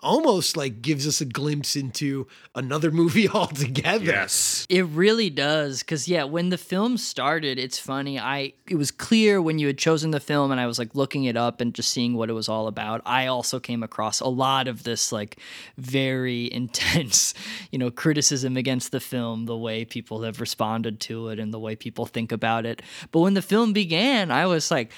almost 0.03 0.57
like 0.57 0.83
gives 0.83 1.07
us 1.07 1.21
a 1.21 1.25
glimpse 1.25 1.77
into 1.77 2.27
another 2.55 2.91
movie 2.91 3.29
altogether. 3.29 4.05
Yes. 4.05 4.67
It 4.69 4.83
really 4.87 5.31
does 5.31 5.83
cuz 5.83 6.09
yeah, 6.09 6.25
when 6.25 6.49
the 6.49 6.59
film 6.59 6.97
started, 6.99 7.59
it's 7.59 7.79
funny. 7.79 8.19
I 8.19 8.55
it 8.69 8.77
was 8.77 8.91
clear 8.91 9.41
when 9.41 9.59
you 9.59 9.67
had 9.67 9.79
chosen 9.79 10.11
the 10.11 10.21
film 10.21 10.51
and 10.51 10.61
I 10.61 10.67
was 10.67 10.79
like 10.79 10.95
looking 10.95 11.25
it 11.25 11.37
up 11.37 11.61
and 11.61 11.75
just 11.75 11.91
seeing 11.91 12.15
what 12.15 12.31
it 12.31 12.35
was 12.35 12.49
all 12.49 12.67
about. 12.67 13.03
I 13.07 13.27
also 13.27 13.61
came 13.61 13.83
across 13.83 14.21
a 14.21 14.29
lot 14.29 14.69
of 14.69 14.83
this 14.83 15.13
like 15.13 15.39
very 15.77 16.53
intense, 16.63 17.35
you 17.71 17.79
know, 17.79 17.91
criticism 17.91 18.57
against 18.57 18.93
the 18.93 19.01
film, 19.01 19.47
the 19.47 19.57
way 19.57 19.85
people 19.85 20.23
have 20.23 20.41
responded 20.41 21.01
to 21.01 21.29
it 21.29 21.39
and 21.39 21.53
the 21.53 21.61
way 21.61 21.77
people 21.77 22.07
think 22.07 22.33
about 22.33 22.67
it. 22.67 22.83
But 23.11 23.21
when 23.21 23.35
the 23.35 23.43
film 23.43 23.73
began, 23.73 24.31
I 24.31 24.47
was 24.47 24.71
like 24.71 24.91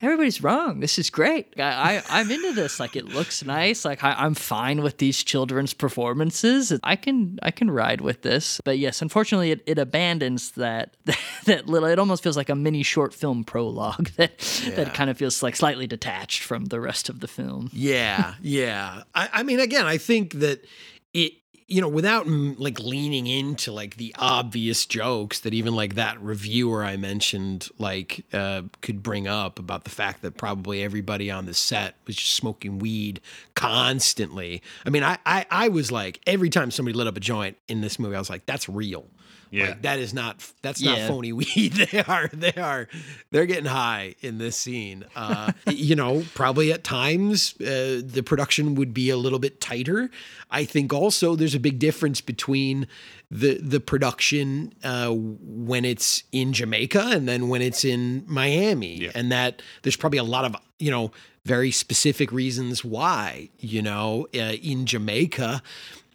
everybody's 0.00 0.42
wrong. 0.42 0.80
This 0.80 0.98
is 0.98 1.10
great. 1.10 1.54
I, 1.58 1.96
I 1.96 2.02
I'm 2.08 2.30
into 2.30 2.52
this. 2.52 2.80
Like 2.80 2.96
it 2.96 3.06
looks 3.06 3.44
nice. 3.44 3.84
Like 3.84 4.02
I, 4.04 4.12
I'm 4.12 4.34
fine 4.34 4.82
with 4.82 4.98
these 4.98 5.22
children's 5.22 5.74
performances. 5.74 6.72
I 6.82 6.96
can 6.96 7.38
I 7.42 7.50
can 7.50 7.70
ride 7.70 8.00
with 8.00 8.22
this. 8.22 8.60
But 8.64 8.78
yes, 8.78 9.02
unfortunately, 9.02 9.50
it, 9.50 9.62
it 9.66 9.78
abandons 9.78 10.52
that 10.52 10.96
that 11.44 11.68
little. 11.68 11.88
It 11.88 11.98
almost 11.98 12.22
feels 12.22 12.36
like 12.36 12.48
a 12.48 12.54
mini 12.54 12.82
short 12.82 13.14
film 13.14 13.44
prologue 13.44 14.10
that 14.16 14.38
that 14.74 14.94
kind 14.94 15.10
of 15.10 15.18
feels 15.18 15.42
like 15.42 15.56
slightly 15.56 15.86
detached 15.86 16.42
from 16.42 16.66
the 16.66 16.80
rest 16.80 17.08
of 17.08 17.20
the 17.20 17.28
film. 17.28 17.70
Yeah, 17.72 18.34
yeah. 18.40 19.02
I, 19.14 19.28
I 19.32 19.42
mean, 19.42 19.60
again, 19.60 19.86
I 19.86 19.98
think 19.98 20.34
that 20.34 20.64
it, 21.12 21.32
you 21.66 21.80
know, 21.80 21.88
without 21.88 22.26
like 22.26 22.78
leaning 22.78 23.26
into 23.26 23.72
like 23.72 23.96
the 23.96 24.14
obvious 24.18 24.84
jokes 24.84 25.40
that 25.40 25.54
even 25.54 25.74
like 25.74 25.94
that 25.94 26.20
reviewer 26.20 26.84
I 26.84 26.96
mentioned 26.96 27.68
like 27.78 28.24
uh, 28.34 28.62
could 28.82 29.02
bring 29.02 29.26
up 29.26 29.58
about 29.58 29.84
the 29.84 29.90
fact 29.90 30.20
that 30.22 30.36
probably 30.36 30.82
everybody 30.82 31.30
on 31.30 31.46
the 31.46 31.54
set 31.54 31.94
was 32.06 32.16
just 32.16 32.34
smoking 32.34 32.78
weed 32.78 33.20
constantly. 33.54 34.62
I 34.84 34.90
mean, 34.90 35.02
I, 35.02 35.18
I, 35.24 35.46
I 35.50 35.68
was 35.68 35.90
like 35.90 36.20
every 36.26 36.50
time 36.50 36.70
somebody 36.70 36.96
lit 36.96 37.06
up 37.06 37.16
a 37.16 37.20
joint 37.20 37.56
in 37.66 37.80
this 37.80 37.98
movie, 37.98 38.14
I 38.16 38.18
was 38.18 38.30
like, 38.30 38.44
that's 38.44 38.68
real. 38.68 39.06
Yeah. 39.54 39.68
Like, 39.68 39.82
that 39.82 39.98
is 40.00 40.12
not 40.12 40.44
that's 40.62 40.82
not 40.82 40.98
Yeah. 40.98 41.08
phony 41.08 41.32
weed. 41.40 41.72
They 41.74 42.00
are 42.02 42.28
they 42.32 42.52
are 42.54 42.88
they're 43.30 43.46
getting 43.46 43.66
high 43.66 44.16
in 44.20 44.38
this 44.38 44.56
scene. 44.56 45.04
Uh, 45.14 45.52
you 45.70 45.94
know, 45.94 46.24
probably 46.34 46.72
at 46.72 46.82
times 46.82 47.54
uh, 47.60 48.02
the 48.04 48.22
production 48.26 48.74
would 48.74 48.92
be 48.92 49.10
a 49.10 49.16
little 49.16 49.38
bit 49.38 49.60
tighter. 49.60 50.10
I 50.50 50.64
think 50.64 50.92
also 50.92 51.36
there's 51.36 51.54
a 51.54 51.60
big 51.60 51.78
difference 51.78 52.20
between 52.20 52.86
the 53.30 53.58
the 53.60 53.80
production 53.80 54.72
uh, 54.82 55.10
when 55.12 55.84
it's 55.84 56.24
in 56.32 56.52
Jamaica 56.52 57.10
and 57.12 57.28
then 57.28 57.48
when 57.48 57.62
it's 57.62 57.84
in 57.84 58.24
Miami, 58.26 59.10
and 59.14 59.30
that 59.32 59.62
there's 59.82 59.96
probably 59.96 60.18
a 60.18 60.24
lot 60.24 60.44
of 60.44 60.56
you 60.78 60.90
know 60.90 61.12
very 61.44 61.70
specific 61.70 62.32
reasons 62.32 62.84
why 62.84 63.50
you 63.58 63.82
know 63.82 64.26
uh, 64.34 64.56
in 64.62 64.86
Jamaica 64.86 65.62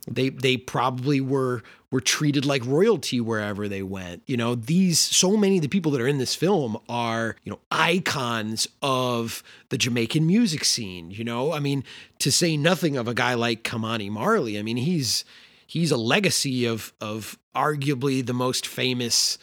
they 0.10 0.30
they 0.30 0.58
probably 0.58 1.22
were 1.22 1.64
were 1.92 2.02
treated 2.02 2.46
like 2.46 2.64
royalty 2.66 3.20
wherever 3.20 3.68
they 3.68 3.82
went. 3.82 4.22
You 4.28 4.38
know, 4.38 4.56
these 4.56 5.00
so 5.00 5.36
many 5.36 5.58
of 5.58 5.62
the 5.62 5.68
people 5.68 5.92
that 5.94 6.02
are 6.02 6.08
in 6.08 6.20
this 6.20 6.36
film 6.36 6.78
are, 6.88 7.36
you 7.44 7.52
know, 7.52 7.60
icons 7.72 8.68
of 8.82 9.42
the 9.70 9.78
Jamaican 9.78 10.26
music 10.26 10.66
scene, 10.66 11.10
you 11.10 11.24
know? 11.24 11.52
I 11.52 11.60
mean, 11.60 11.84
to 12.20 12.32
say 12.32 12.58
nothing 12.58 12.96
of 12.96 13.08
a 13.08 13.14
guy 13.14 13.34
like 13.34 13.64
Ky-Mani 13.64 14.10
Marley. 14.10 14.60
I 14.60 14.62
mean, 14.62 14.78
he's 14.78 15.26
he's 15.66 15.92
a 15.92 15.98
legacy 15.98 16.66
of 16.66 16.94
of 17.02 17.38
arguably 17.56 18.26
the 18.26 18.34
most 18.34 18.68
famous 18.68 19.38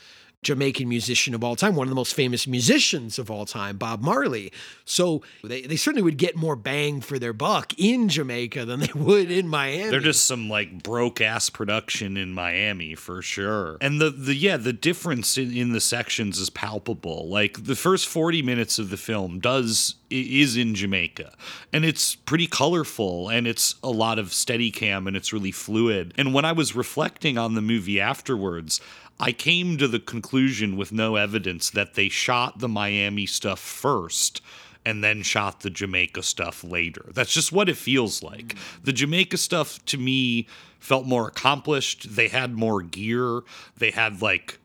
Jamaican 0.47 0.89
musician 0.89 1.35
of 1.35 1.43
all 1.43 1.57
time, 1.57 1.75
one 1.75 1.87
of 1.87 1.91
the 1.91 1.97
most 1.97 2.15
famous 2.15 2.47
musicians 2.47 3.19
of 3.19 3.31
all 3.33 3.47
time, 3.47 3.77
Bob 3.77 4.01
Marley. 4.01 4.53
So 4.85 5.23
they, 5.43 5.63
they 5.63 5.75
certainly 5.75 6.03
would 6.03 6.19
get 6.19 6.37
more 6.37 6.55
bang 6.55 7.01
for 7.01 7.19
their 7.19 7.33
buck 7.33 7.73
in 7.77 8.09
Jamaica 8.09 8.65
than 8.65 8.79
they 8.81 8.93
would 8.95 9.31
in 9.31 9.49
Miami. 9.49 9.91
They're 9.91 9.99
just 9.99 10.25
some 10.25 10.49
like 10.49 10.85
broke 10.85 11.21
ass 11.21 11.51
production 11.51 12.17
in 12.17 12.33
Miami 12.33 12.95
for 12.95 13.23
sure. 13.23 13.77
And 13.81 14.01
the 14.01 14.11
the 14.11 14.35
yeah, 14.37 14.57
the 14.57 14.73
difference 14.73 15.37
in, 15.37 15.53
in 15.53 15.73
the 15.73 15.81
sections 15.81 16.39
is 16.39 16.49
palpable. 16.49 17.29
Like 17.29 17.65
the 17.65 17.75
first 17.75 18.07
40 18.07 18.43
minutes 18.43 18.79
of 18.79 18.91
the 18.91 18.97
film 18.97 19.41
does 19.41 19.97
is 20.11 20.57
in 20.57 20.77
Jamaica. 20.77 21.33
And 21.73 21.85
it's 21.85 22.15
pretty 22.15 22.47
colorful 22.47 23.29
and 23.29 23.49
it's 23.49 23.75
a 23.83 23.91
lot 23.91 24.21
of 24.21 24.33
steady 24.33 24.71
cam 24.71 25.09
and 25.09 25.17
it's 25.17 25.33
really 25.33 25.51
fluid. 25.51 26.15
And 26.17 26.33
when 26.33 26.45
I 26.45 26.53
was 26.53 26.77
reflecting 26.77 27.37
on 27.37 27.55
the 27.55 27.63
movie 27.63 28.01
afterwards, 28.01 28.81
I 29.19 29.33
came 29.33 29.79
to 29.79 29.89
the 29.89 29.99
conclusion 29.99 30.77
with 30.77 30.93
no 30.93 31.17
evidence 31.17 31.71
that 31.71 31.95
they 31.95 32.09
shot 32.09 32.59
the 32.59 32.69
Miami 32.69 33.27
stuff 33.27 33.61
first 33.61 34.43
and 34.85 35.03
then 35.03 35.23
shot 35.23 35.61
the 35.61 35.71
Jamaica 35.71 36.23
stuff 36.23 36.63
later. 36.63 37.07
That's 37.13 37.33
just 37.33 37.51
what 37.51 37.69
it 37.69 37.77
feels 37.77 38.23
like. 38.23 38.55
The 38.85 38.93
Jamaica 38.93 39.37
stuff 39.39 39.85
to 39.87 39.99
me 39.99 40.47
felt 40.79 41.07
more 41.07 41.27
accomplished. 41.27 42.15
They 42.15 42.29
had 42.29 42.53
more 42.53 42.83
gear. 42.83 43.41
They 43.77 43.91
had 43.91 44.23
like 44.23 44.59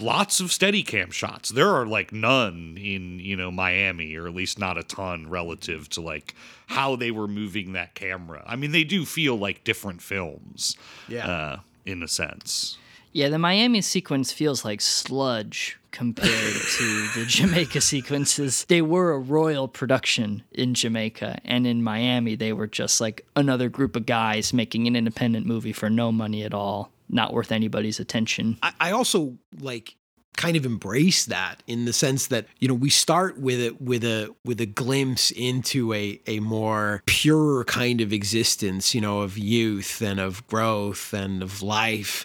lots 0.00 0.40
of 0.40 0.52
steady 0.52 0.82
cam 0.82 1.10
shots. 1.10 1.50
There 1.50 1.68
are 1.68 1.86
like 1.86 2.12
none 2.12 2.78
in, 2.80 3.18
you 3.18 3.36
know, 3.36 3.50
Miami 3.50 4.16
or 4.16 4.26
at 4.26 4.34
least 4.34 4.58
not 4.58 4.78
a 4.78 4.82
ton 4.82 5.28
relative 5.28 5.88
to 5.90 6.00
like 6.00 6.34
how 6.68 6.96
they 6.96 7.10
were 7.10 7.28
moving 7.28 7.74
that 7.74 7.94
camera. 7.94 8.42
I 8.46 8.56
mean, 8.56 8.72
they 8.72 8.84
do 8.84 9.04
feel 9.04 9.36
like 9.36 9.64
different 9.64 10.00
films. 10.00 10.76
Yeah. 11.08 11.26
Uh, 11.26 11.56
in 11.84 12.02
a 12.02 12.08
sense. 12.08 12.78
Yeah, 13.12 13.28
the 13.28 13.38
Miami 13.38 13.82
sequence 13.82 14.32
feels 14.32 14.64
like 14.64 14.80
sludge 14.80 15.78
compared 15.90 16.30
to 16.30 17.08
the 17.14 17.24
Jamaica 17.28 17.80
sequences. 17.80 18.64
They 18.68 18.82
were 18.82 19.12
a 19.12 19.18
royal 19.18 19.68
production 19.68 20.42
in 20.50 20.74
Jamaica, 20.74 21.40
and 21.44 21.66
in 21.66 21.82
Miami, 21.82 22.34
they 22.34 22.52
were 22.52 22.66
just 22.66 23.00
like 23.00 23.26
another 23.36 23.68
group 23.68 23.96
of 23.96 24.06
guys 24.06 24.52
making 24.52 24.86
an 24.86 24.96
independent 24.96 25.46
movie 25.46 25.72
for 25.72 25.90
no 25.90 26.10
money 26.10 26.42
at 26.42 26.54
all, 26.54 26.90
not 27.08 27.32
worth 27.32 27.52
anybody's 27.52 28.00
attention. 28.00 28.58
I, 28.62 28.72
I 28.80 28.90
also 28.92 29.36
like 29.60 29.96
kind 30.36 30.56
of 30.56 30.64
embrace 30.64 31.26
that 31.26 31.62
in 31.66 31.84
the 31.84 31.92
sense 31.92 32.28
that 32.28 32.46
you 32.58 32.66
know 32.66 32.74
we 32.74 32.88
start 32.88 33.38
with 33.38 33.60
it 33.60 33.80
with 33.82 34.02
a 34.02 34.34
with 34.44 34.60
a 34.60 34.66
glimpse 34.66 35.30
into 35.30 35.92
a 35.92 36.20
a 36.26 36.40
more 36.40 37.02
pure 37.06 37.64
kind 37.64 38.00
of 38.00 38.12
existence 38.12 38.94
you 38.94 39.00
know 39.00 39.20
of 39.20 39.36
youth 39.36 40.00
and 40.00 40.18
of 40.18 40.46
growth 40.46 41.12
and 41.12 41.42
of 41.42 41.62
life 41.62 42.24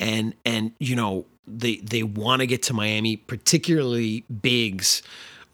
and 0.00 0.34
and 0.44 0.72
you 0.78 0.96
know 0.96 1.26
they 1.46 1.76
they 1.76 2.02
want 2.02 2.40
to 2.40 2.46
get 2.46 2.62
to 2.64 2.74
Miami 2.74 3.16
particularly 3.16 4.24
Biggs 4.42 5.02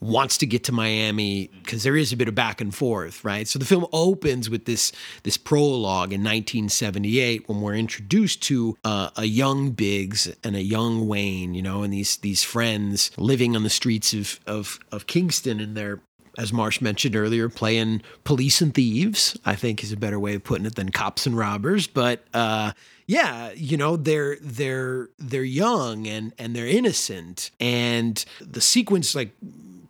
wants 0.01 0.39
to 0.39 0.47
get 0.47 0.63
to 0.63 0.71
Miami 0.71 1.49
because 1.63 1.83
there 1.83 1.95
is 1.95 2.11
a 2.11 2.17
bit 2.17 2.27
of 2.27 2.33
back 2.33 2.59
and 2.59 2.73
forth, 2.73 3.23
right? 3.23 3.47
So 3.47 3.59
the 3.59 3.65
film 3.65 3.85
opens 3.93 4.49
with 4.49 4.65
this 4.65 4.91
this 5.23 5.37
prologue 5.37 6.11
in 6.11 6.21
1978 6.21 7.47
when 7.47 7.61
we're 7.61 7.75
introduced 7.75 8.41
to 8.43 8.77
uh, 8.83 9.11
a 9.15 9.25
young 9.25 9.71
Biggs 9.71 10.33
and 10.43 10.55
a 10.55 10.63
young 10.63 11.07
Wayne, 11.07 11.53
you 11.53 11.61
know, 11.61 11.83
and 11.83 11.93
these 11.93 12.17
these 12.17 12.43
friends 12.43 13.11
living 13.17 13.55
on 13.55 13.63
the 13.63 13.69
streets 13.69 14.13
of 14.13 14.39
of, 14.47 14.79
of 14.91 15.07
Kingston, 15.07 15.59
and 15.59 15.77
they're 15.77 16.01
as 16.37 16.53
Marsh 16.53 16.81
mentioned 16.81 17.15
earlier, 17.15 17.49
playing 17.49 18.01
police 18.23 18.61
and 18.61 18.73
thieves, 18.73 19.37
I 19.45 19.55
think 19.55 19.83
is 19.83 19.91
a 19.91 19.97
better 19.97 20.19
way 20.19 20.33
of 20.33 20.43
putting 20.43 20.65
it 20.65 20.75
than 20.75 20.89
cops 20.89 21.25
and 21.25 21.37
robbers. 21.37 21.87
But 21.87 22.23
uh, 22.33 22.71
yeah, 23.07 23.51
you 23.55 23.77
know, 23.77 23.95
they're 23.97 24.37
they're 24.41 25.09
they're 25.17 25.43
young 25.43 26.07
and 26.07 26.33
and 26.37 26.55
they're 26.55 26.67
innocent, 26.67 27.51
and 27.59 28.23
the 28.39 28.61
sequence 28.61 29.15
like 29.15 29.31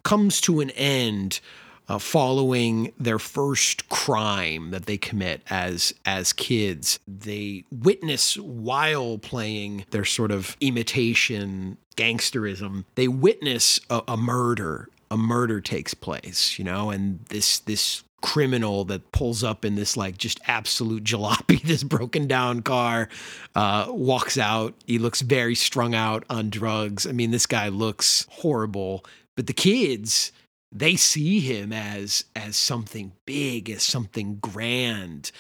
comes 0.04 0.42
to 0.42 0.60
an 0.60 0.72
end 0.72 1.40
uh, 1.92 2.00
following 2.00 2.94
their 2.98 3.20
first 3.20 3.90
crime 3.90 4.72
that 4.72 4.86
they 4.86 4.98
commit 4.98 5.42
as 5.50 5.94
as 6.06 6.32
kids. 6.34 7.00
They 7.08 7.66
witness 7.72 8.38
while 8.38 9.18
playing 9.18 9.86
their 9.92 10.06
sort 10.06 10.32
of 10.32 10.56
imitation 10.62 11.78
gangsterism. 11.98 12.86
They 12.96 13.08
witness 13.08 13.80
a, 13.90 14.02
a 14.08 14.18
murder. 14.18 14.88
A 15.10 15.18
murder 15.18 15.60
takes 15.60 15.94
place, 15.94 16.58
you 16.58 16.64
know, 16.64 16.90
and 16.90 17.20
this 17.26 17.60
this 17.60 18.04
criminal 18.22 18.86
that 18.86 19.12
pulls 19.12 19.44
up 19.44 19.66
in 19.66 19.76
this 19.76 19.98
like 19.98 20.18
just 20.18 20.40
absolute 20.48 21.04
jalopy, 21.04 21.62
this 21.64 21.84
broken 21.84 22.28
down 22.28 22.62
car, 22.62 23.10
uh, 23.56 23.86
walks 23.90 24.38
out. 24.38 24.74
He 24.86 25.00
looks 25.00 25.22
very 25.22 25.56
strung 25.56 25.94
out 25.96 26.24
on 26.30 26.50
drugs. 26.50 27.06
I 27.06 27.12
mean, 27.12 27.32
this 27.32 27.46
guy 27.46 27.68
looks 27.70 28.28
horrible. 28.30 29.04
But 29.36 29.48
the 29.48 29.54
kids, 29.54 30.32
they 30.72 30.96
see 30.96 31.40
him 31.42 31.74
as 31.74 32.26
as 32.36 32.56
something 32.56 33.12
big, 33.26 33.70
as 33.70 33.84
something 33.84 34.38
grand. 34.38 35.32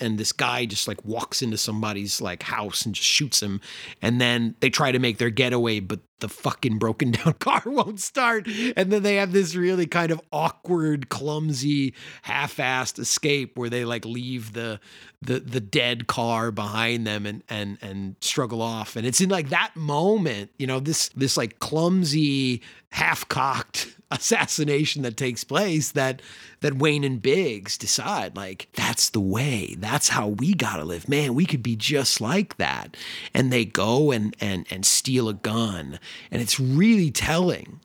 And 0.00 0.18
this 0.18 0.32
guy 0.32 0.64
just 0.64 0.88
like 0.88 1.04
walks 1.04 1.42
into 1.42 1.58
somebody's 1.58 2.20
like 2.22 2.42
house 2.42 2.86
and 2.86 2.94
just 2.94 3.06
shoots 3.06 3.42
him. 3.42 3.60
And 4.00 4.20
then 4.20 4.56
they 4.60 4.70
try 4.70 4.92
to 4.92 4.98
make 4.98 5.18
their 5.18 5.30
getaway, 5.30 5.78
but 5.80 6.00
the 6.20 6.28
fucking 6.28 6.78
broken 6.78 7.10
down 7.12 7.34
car 7.38 7.62
won't 7.66 8.00
start. 8.00 8.48
And 8.76 8.90
then 8.90 9.02
they 9.02 9.16
have 9.16 9.32
this 9.32 9.54
really 9.54 9.86
kind 9.86 10.10
of 10.10 10.20
awkward, 10.32 11.08
clumsy, 11.10 11.94
half-assed 12.22 12.98
escape 12.98 13.58
where 13.58 13.70
they 13.70 13.84
like 13.84 14.04
leave 14.04 14.54
the 14.54 14.80
the 15.22 15.38
the 15.38 15.60
dead 15.60 16.06
car 16.06 16.50
behind 16.50 17.06
them 17.06 17.26
and 17.26 17.44
and 17.48 17.78
and 17.82 18.16
struggle 18.22 18.62
off. 18.62 18.96
And 18.96 19.06
it's 19.06 19.20
in 19.20 19.28
like 19.28 19.50
that 19.50 19.76
moment, 19.76 20.50
you 20.58 20.66
know, 20.66 20.80
this 20.80 21.10
this 21.10 21.36
like 21.36 21.58
clumsy, 21.60 22.62
half-cocked 22.88 23.99
assassination 24.10 25.02
that 25.02 25.16
takes 25.16 25.44
place 25.44 25.92
that 25.92 26.20
that 26.60 26.78
Wayne 26.78 27.04
and 27.04 27.22
Biggs 27.22 27.78
decide 27.78 28.36
like 28.36 28.68
that's 28.74 29.10
the 29.10 29.20
way. 29.20 29.76
That's 29.78 30.08
how 30.08 30.28
we 30.28 30.54
got 30.54 30.76
to 30.76 30.84
live. 30.84 31.08
Man 31.08 31.34
we 31.34 31.46
could 31.46 31.62
be 31.62 31.76
just 31.76 32.20
like 32.20 32.56
that. 32.56 32.96
And 33.32 33.52
they 33.52 33.64
go 33.64 34.10
and 34.10 34.34
and 34.40 34.66
and 34.70 34.84
steal 34.84 35.28
a 35.28 35.34
gun. 35.34 35.98
And 36.30 36.42
it's 36.42 36.58
really 36.58 37.10
telling 37.10 37.80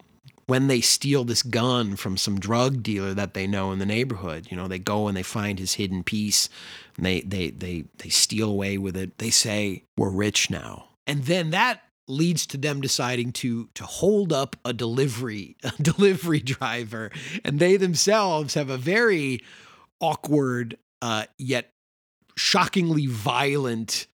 when 0.48 0.68
they 0.68 0.82
steal 0.82 1.24
this 1.24 1.42
gun 1.42 1.96
from 1.96 2.18
some 2.18 2.40
drug 2.40 2.84
dealer 2.84 3.14
that 3.14 3.34
they 3.34 3.48
know 3.48 3.72
in 3.72 3.80
the 3.80 3.86
neighborhood. 3.86 4.48
You 4.50 4.58
know 4.58 4.68
they 4.68 4.80
go 4.80 5.08
and 5.08 5.16
they 5.16 5.24
find 5.24 5.60
his 5.60 5.76
hidden 5.76 6.04
piece. 6.04 6.50
And 6.98 7.06
they 7.06 7.22
they 7.22 7.52
they 7.52 7.86
they 8.00 8.10
steal 8.10 8.50
away 8.50 8.78
with 8.78 8.98
it. 8.98 9.20
They 9.20 9.30
say 9.30 9.84
we're 9.96 10.10
rich 10.10 10.50
now. 10.50 10.90
And 11.08 11.26
then 11.26 11.52
that 11.52 11.82
leads 12.08 12.46
to 12.46 12.58
them 12.58 12.82
deciding 12.82 13.32
to 13.32 13.68
to 13.74 13.84
hold 13.84 14.32
up 14.32 14.56
a 14.64 14.74
delivery 14.74 15.56
a 15.64 15.72
delivery 15.82 16.40
driver 16.40 17.12
and 17.44 17.60
they 17.60 17.78
themselves 17.78 18.54
have 18.54 18.70
a 18.70 18.78
very 18.78 19.42
awkward 20.00 20.78
uh, 21.02 21.26
yet 21.38 21.72
shockingly 22.36 23.08
violent 23.08 24.08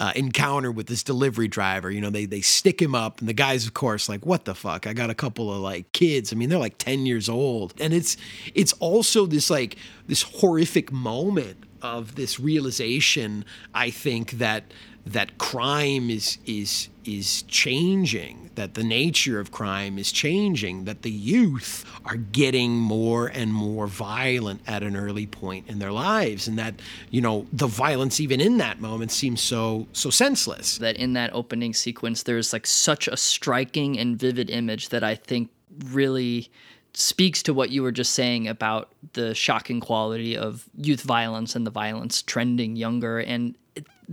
uh, 0.00 0.12
encounter 0.16 0.72
with 0.72 0.88
this 0.88 1.04
delivery 1.04 1.46
driver. 1.46 1.88
You 1.88 2.00
know, 2.00 2.10
they 2.10 2.24
they 2.24 2.40
stick 2.40 2.82
him 2.82 2.92
up, 2.92 3.20
and 3.20 3.28
the 3.28 3.32
guy's 3.32 3.66
of 3.66 3.74
course 3.74 4.08
like, 4.08 4.26
"What 4.26 4.46
the 4.46 4.54
fuck? 4.54 4.86
I 4.86 4.94
got 4.94 5.10
a 5.10 5.14
couple 5.14 5.52
of 5.52 5.60
like 5.60 5.92
kids. 5.92 6.32
I 6.32 6.36
mean, 6.36 6.48
they're 6.48 6.58
like 6.58 6.78
ten 6.78 7.06
years 7.06 7.28
old." 7.28 7.72
And 7.80 7.94
it's 7.94 8.16
it's 8.54 8.72
also 8.74 9.26
this 9.26 9.48
like 9.48 9.76
this 10.08 10.22
horrific 10.22 10.90
moment 10.90 11.64
of 11.82 12.14
this 12.16 12.40
realization, 12.40 13.44
I 13.74 13.90
think 13.90 14.32
that 14.32 14.64
that 15.06 15.38
crime 15.38 16.10
is 16.10 16.38
is 16.46 16.88
is 17.04 17.42
changing, 17.42 18.50
that 18.54 18.74
the 18.74 18.84
nature 18.84 19.40
of 19.40 19.50
crime 19.50 19.98
is 19.98 20.12
changing, 20.12 20.84
that 20.84 21.02
the 21.02 21.10
youth 21.10 21.84
are 22.04 22.16
getting 22.16 22.72
more 22.72 23.26
and 23.26 23.52
more 23.52 23.88
violent 23.88 24.60
at 24.66 24.84
an 24.84 24.96
early 24.96 25.26
point 25.26 25.68
in 25.68 25.80
their 25.80 25.90
lives, 25.90 26.46
and 26.46 26.58
that 26.58 26.74
you 27.10 27.20
know 27.20 27.46
the 27.52 27.66
violence 27.66 28.20
even 28.20 28.40
in 28.40 28.58
that 28.58 28.80
moment 28.80 29.10
seems 29.10 29.40
so 29.40 29.86
so 29.92 30.10
senseless. 30.10 30.78
That 30.78 30.96
in 30.96 31.14
that 31.14 31.32
opening 31.34 31.74
sequence, 31.74 32.22
there's 32.22 32.52
like 32.52 32.66
such 32.66 33.08
a 33.08 33.16
striking 33.16 33.98
and 33.98 34.18
vivid 34.18 34.50
image 34.50 34.90
that 34.90 35.02
I 35.02 35.16
think 35.16 35.50
really 35.86 36.50
speaks 36.94 37.42
to 37.42 37.54
what 37.54 37.70
you 37.70 37.82
were 37.82 37.92
just 37.92 38.12
saying 38.12 38.46
about 38.46 38.92
the 39.14 39.34
shocking 39.34 39.80
quality 39.80 40.36
of 40.36 40.68
youth 40.76 41.00
violence 41.00 41.56
and 41.56 41.66
the 41.66 41.70
violence 41.70 42.22
trending 42.22 42.76
younger 42.76 43.18
and 43.18 43.56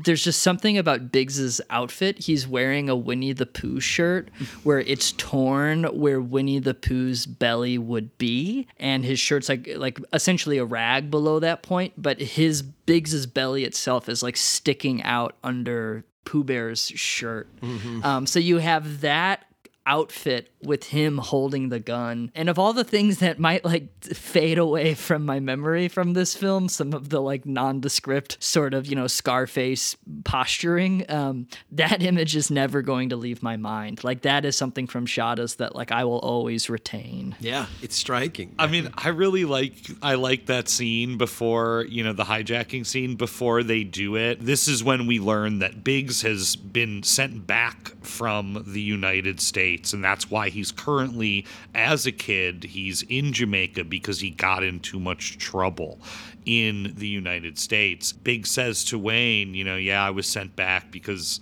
there's 0.03 0.23
just 0.23 0.41
something 0.41 0.77
about 0.77 1.11
Biggs's 1.11 1.61
outfit. 1.69 2.19
He's 2.19 2.47
wearing 2.47 2.89
a 2.89 2.95
Winnie 2.95 3.33
the 3.33 3.45
Pooh 3.45 3.79
shirt 3.79 4.29
where 4.63 4.79
it's 4.79 5.11
torn 5.13 5.83
where 5.85 6.21
Winnie 6.21 6.59
the 6.59 6.73
Pooh's 6.73 7.25
belly 7.25 7.77
would 7.77 8.17
be, 8.17 8.67
and 8.77 9.05
his 9.05 9.19
shirt's 9.19 9.49
like 9.49 9.69
like 9.75 9.99
essentially 10.13 10.57
a 10.57 10.65
rag 10.65 11.09
below 11.11 11.39
that 11.39 11.63
point, 11.63 11.93
but 11.97 12.19
his 12.19 12.61
Biggs's 12.61 13.25
belly 13.25 13.65
itself 13.65 14.09
is 14.09 14.23
like 14.23 14.37
sticking 14.37 15.03
out 15.03 15.35
under 15.43 16.03
Pooh 16.25 16.43
Bear's 16.43 16.91
shirt. 16.95 17.47
Mm-hmm. 17.61 18.03
Um, 18.03 18.27
so 18.27 18.39
you 18.39 18.57
have 18.57 19.01
that 19.01 19.45
outfit 19.89 20.51
with 20.61 20.85
him 20.85 21.17
holding 21.17 21.69
the 21.69 21.79
gun. 21.79 22.31
And 22.35 22.47
of 22.47 22.59
all 22.59 22.73
the 22.73 22.83
things 22.83 23.17
that 23.17 23.39
might 23.39 23.65
like 23.65 23.89
fade 24.03 24.59
away 24.59 24.93
from 24.93 25.25
my 25.25 25.39
memory 25.39 25.87
from 25.87 26.13
this 26.13 26.35
film, 26.35 26.69
some 26.69 26.93
of 26.93 27.09
the 27.09 27.21
like 27.21 27.45
nondescript 27.45 28.41
sort 28.41 28.73
of, 28.73 28.85
you 28.85 28.95
know, 28.95 29.07
Scarface 29.07 29.97
posturing, 30.23 31.09
um, 31.09 31.47
that 31.71 32.03
image 32.03 32.35
is 32.35 32.51
never 32.51 32.83
going 32.83 33.09
to 33.09 33.15
leave 33.15 33.41
my 33.41 33.57
mind. 33.57 34.03
Like 34.03 34.21
that 34.21 34.45
is 34.45 34.55
something 34.55 34.85
from 34.85 35.07
Shottas 35.07 35.57
that 35.57 35.75
like 35.75 35.91
I 35.91 36.05
will 36.05 36.19
always 36.19 36.69
retain. 36.69 37.35
Yeah, 37.39 37.65
it's 37.81 37.95
striking. 37.95 38.53
I 38.59 38.67
mean, 38.67 38.89
I 38.93 39.09
really 39.09 39.45
like 39.45 39.73
I 40.03 40.15
like 40.15 40.45
that 40.45 40.69
scene 40.69 41.17
before, 41.17 41.85
you 41.89 42.03
know, 42.03 42.13
the 42.13 42.25
hijacking 42.25 42.85
scene 42.85 43.15
before 43.15 43.63
they 43.63 43.83
do 43.83 44.15
it. 44.17 44.39
This 44.39 44.67
is 44.67 44.83
when 44.83 45.07
we 45.07 45.19
learn 45.19 45.59
that 45.59 45.83
Biggs 45.83 46.21
has 46.21 46.55
been 46.55 47.01
sent 47.01 47.47
back 47.47 47.91
from 48.03 48.63
the 48.67 48.81
United 48.81 49.41
States 49.41 49.78
and 49.93 50.03
that's 50.03 50.29
why 50.29 50.49
he's 50.49 50.71
currently 50.71 51.45
as 51.73 52.05
a 52.05 52.11
kid, 52.11 52.63
he's 52.63 53.03
in 53.03 53.33
Jamaica 53.33 53.83
because 53.83 54.19
he 54.19 54.29
got 54.31 54.63
in 54.63 54.79
too 54.79 54.99
much 54.99 55.37
trouble 55.37 55.99
in 56.45 56.93
the 56.97 57.07
United 57.07 57.57
States. 57.57 58.11
Big 58.11 58.45
says 58.47 58.83
to 58.85 58.97
Wayne, 58.97 59.53
you 59.53 59.63
know, 59.63 59.75
yeah, 59.75 60.05
I 60.05 60.09
was 60.09 60.27
sent 60.27 60.55
back 60.55 60.91
because 60.91 61.39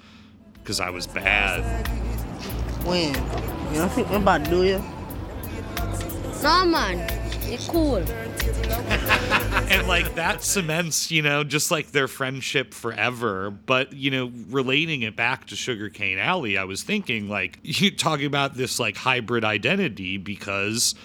because 0.54 0.80
I 0.80 0.90
was 0.90 1.08
bad. 1.08 1.88
Wayne, 2.86 3.16
you 3.72 3.80
don't 3.80 3.92
think 3.92 4.12
me 4.12 4.20
bad, 4.20 4.50
do 4.50 4.64
you? 4.64 4.84
No, 6.44 7.17
Cool. 7.70 7.98
and 9.70 9.88
like 9.88 10.16
that 10.16 10.44
cements, 10.44 11.12
you 11.12 11.22
know, 11.22 11.44
just 11.44 11.72
like 11.72 11.92
their 11.92 12.08
friendship 12.08 12.74
forever. 12.74 13.50
But 13.52 13.94
you 13.94 14.12
know, 14.12 14.32
relating 14.50 15.02
it 15.04 15.16
back 15.16 15.48
to 15.48 15.56
Sugarcane 15.56 16.18
Alley, 16.18 16.58
I 16.58 16.66
was 16.66 16.84
thinking 16.84 17.30
like 17.30 17.60
you 17.64 17.92
talking 17.92 18.26
about 18.26 18.56
this 18.56 18.80
like 18.80 18.98
hybrid 18.98 19.44
identity 19.44 20.18
because 20.18 20.96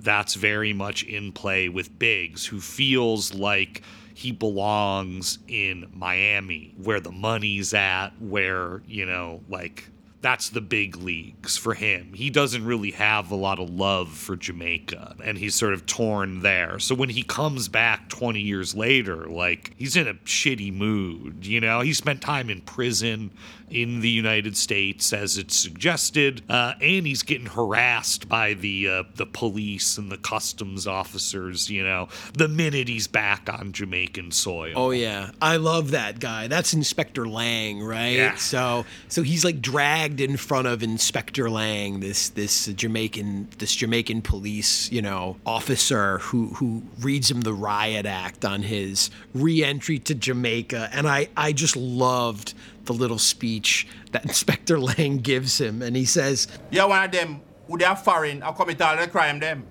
that's 0.00 0.34
very 0.34 0.72
much 0.72 1.04
in 1.04 1.32
play 1.32 1.68
with 1.68 1.96
Biggs, 1.98 2.46
who 2.46 2.60
feels 2.60 3.34
like 3.34 3.82
he 4.14 4.32
belongs 4.32 5.38
in 5.48 5.88
Miami, 5.94 6.74
where 6.76 7.00
the 7.00 7.12
money's 7.12 7.72
at, 7.74 8.10
where 8.20 8.82
you 8.86 9.06
know, 9.06 9.40
like 9.48 9.88
that's 10.22 10.50
the 10.50 10.60
big 10.60 10.96
leagues 10.96 11.56
for 11.56 11.74
him. 11.74 12.12
He 12.14 12.30
doesn't 12.30 12.64
really 12.64 12.92
have 12.92 13.30
a 13.32 13.34
lot 13.34 13.58
of 13.58 13.68
love 13.68 14.08
for 14.08 14.36
Jamaica 14.36 15.16
and 15.22 15.36
he's 15.36 15.56
sort 15.56 15.74
of 15.74 15.84
torn 15.84 16.40
there. 16.40 16.78
So 16.78 16.94
when 16.94 17.08
he 17.08 17.24
comes 17.24 17.68
back 17.68 18.08
20 18.08 18.40
years 18.40 18.74
later, 18.74 19.26
like 19.26 19.72
he's 19.76 19.96
in 19.96 20.06
a 20.06 20.14
shitty 20.14 20.72
mood, 20.72 21.44
you 21.44 21.60
know? 21.60 21.80
He 21.80 21.92
spent 21.92 22.22
time 22.22 22.48
in 22.50 22.60
prison 22.60 23.32
in 23.72 24.00
the 24.00 24.08
United 24.08 24.56
States 24.56 25.12
as 25.12 25.38
it's 25.38 25.56
suggested, 25.56 26.42
uh, 26.48 26.74
and 26.80 27.06
he's 27.06 27.22
getting 27.22 27.46
harassed 27.46 28.28
by 28.28 28.54
the 28.54 28.88
uh, 28.88 29.02
the 29.14 29.26
police 29.26 29.96
and 29.96 30.12
the 30.12 30.18
customs 30.18 30.86
officers, 30.86 31.70
you 31.70 31.82
know, 31.82 32.08
the 32.34 32.48
minute 32.48 32.88
he's 32.88 33.06
back 33.06 33.48
on 33.52 33.72
Jamaican 33.72 34.30
soil. 34.30 34.74
Oh 34.76 34.90
yeah, 34.90 35.30
I 35.40 35.56
love 35.56 35.92
that 35.92 36.20
guy. 36.20 36.48
That's 36.48 36.74
Inspector 36.74 37.26
Lang, 37.26 37.82
right? 37.82 38.16
Yeah. 38.16 38.36
So 38.36 38.84
so 39.08 39.22
he's 39.22 39.44
like 39.44 39.60
dragged 39.60 40.11
in 40.20 40.36
front 40.36 40.66
of 40.66 40.82
Inspector 40.82 41.48
Lang, 41.48 42.00
this 42.00 42.28
this 42.30 42.66
Jamaican 42.66 43.48
this 43.58 43.74
Jamaican 43.74 44.22
police, 44.22 44.90
you 44.90 45.02
know, 45.02 45.36
officer 45.46 46.18
who 46.18 46.48
who 46.54 46.82
reads 47.00 47.30
him 47.30 47.42
the 47.42 47.54
riot 47.54 48.06
act 48.06 48.44
on 48.44 48.62
his 48.62 49.10
re-entry 49.34 49.98
to 50.00 50.14
Jamaica, 50.14 50.90
and 50.92 51.08
I 51.08 51.28
I 51.36 51.52
just 51.52 51.76
loved 51.76 52.54
the 52.84 52.92
little 52.92 53.18
speech 53.18 53.86
that 54.12 54.24
Inspector 54.26 54.78
Lang 54.78 55.18
gives 55.18 55.60
him, 55.60 55.82
and 55.82 55.96
he 55.96 56.04
says, 56.04 56.48
You're 56.70 56.88
one 56.88 57.04
of 57.04 57.12
them 57.12 57.40
who 57.66 57.78
they 57.78 57.84
are 57.84 57.96
foreign 57.96 58.42
and 58.42 58.56
commit 58.56 58.80
all 58.80 58.96
the 58.96 59.08
crime 59.08 59.38
them. 59.40 59.66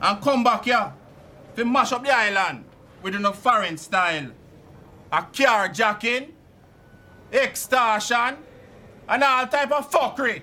And 0.00 0.22
come 0.22 0.44
back 0.44 0.64
here 0.64 0.92
to 1.56 1.64
mash 1.64 1.92
up 1.92 2.04
the 2.04 2.14
island 2.14 2.64
with 3.02 3.14
no 3.14 3.32
foreign 3.32 3.76
style. 3.76 4.30
A 5.10 5.22
carjacking, 5.22 6.30
extortion, 7.32 8.36
and 9.08 9.22
all 9.22 9.46
type 9.46 9.72
of 9.72 9.90
fuckery. 9.90 10.42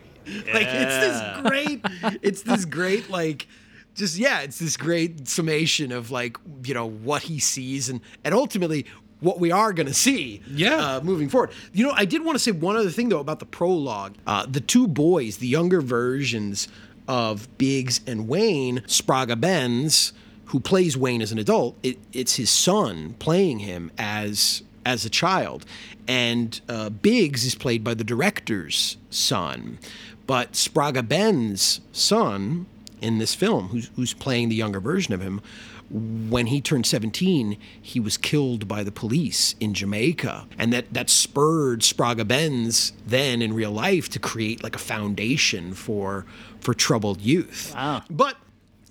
like 0.53 0.67
it's 0.67 0.97
this 0.97 1.49
great 1.49 1.81
it's 2.21 2.41
this 2.41 2.65
great 2.77 3.09
like 3.09 3.47
just 3.93 4.17
yeah 4.17 4.41
it's 4.41 4.59
this 4.59 4.75
great 4.75 5.27
summation 5.27 5.91
of 5.91 6.11
like 6.11 6.37
you 6.63 6.73
know 6.73 6.87
what 6.87 7.23
he 7.23 7.39
sees 7.39 7.89
and 7.89 8.01
and 8.23 8.33
ultimately 8.33 8.85
what 9.21 9.39
we 9.39 9.51
are 9.51 9.71
going 9.71 9.87
to 9.87 9.93
see 9.93 10.41
yeah. 10.51 10.97
uh, 10.97 11.01
moving 11.01 11.29
forward. 11.29 11.51
You 11.73 11.85
know 11.85 11.93
i 11.95 12.05
did 12.05 12.23
want 12.23 12.35
to 12.35 12.39
say 12.39 12.51
one 12.51 12.75
other 12.75 12.89
thing 12.89 13.09
though 13.09 13.19
about 13.19 13.39
the 13.39 13.45
prologue. 13.45 14.15
Uh, 14.25 14.45
the 14.47 14.61
two 14.61 14.87
boys 14.87 15.37
the 15.37 15.47
younger 15.47 15.81
versions 15.81 16.67
of 17.07 17.55
biggs 17.57 18.01
and 18.07 18.27
wayne 18.27 18.79
Spragga 18.87 19.39
Benz 19.39 20.11
who 20.45 20.59
plays 20.59 20.97
wayne 20.97 21.21
as 21.21 21.31
an 21.31 21.37
adult 21.37 21.77
it, 21.83 21.99
it's 22.13 22.35
his 22.35 22.49
son 22.49 23.15
playing 23.19 23.59
him 23.59 23.91
as 23.97 24.63
as 24.85 25.05
a 25.05 25.09
child. 25.09 25.65
And 26.07 26.59
uh, 26.69 26.89
biggs 26.89 27.43
is 27.45 27.55
played 27.55 27.83
by 27.83 27.95
the 27.95 28.03
director's 28.03 28.97
son. 29.09 29.79
But 30.27 30.53
Spragga 30.53 31.07
ben's 31.07 31.81
son 31.91 32.67
in 33.01 33.17
this 33.17 33.35
film 33.35 33.69
who's, 33.69 33.89
who's 33.95 34.13
playing 34.13 34.49
the 34.49 34.55
younger 34.55 34.79
version 34.79 35.13
of 35.13 35.21
him 35.21 35.41
when 35.89 36.47
he 36.47 36.61
turned 36.61 36.85
17 36.85 37.57
he 37.79 37.99
was 37.99 38.17
killed 38.17 38.67
by 38.67 38.83
the 38.83 38.91
police 38.91 39.53
in 39.59 39.73
jamaica. 39.73 40.47
And 40.57 40.73
that 40.73 40.91
that 40.93 41.09
spurred 41.09 41.81
Spragga 41.81 42.27
Benz 42.27 42.93
then 43.05 43.41
in 43.41 43.53
real 43.53 43.71
life 43.71 44.09
to 44.09 44.19
create 44.19 44.63
like 44.63 44.75
a 44.75 44.79
foundation 44.79 45.73
for 45.73 46.25
for 46.59 46.73
troubled 46.73 47.21
youth. 47.21 47.73
Wow. 47.75 48.03
But 48.09 48.37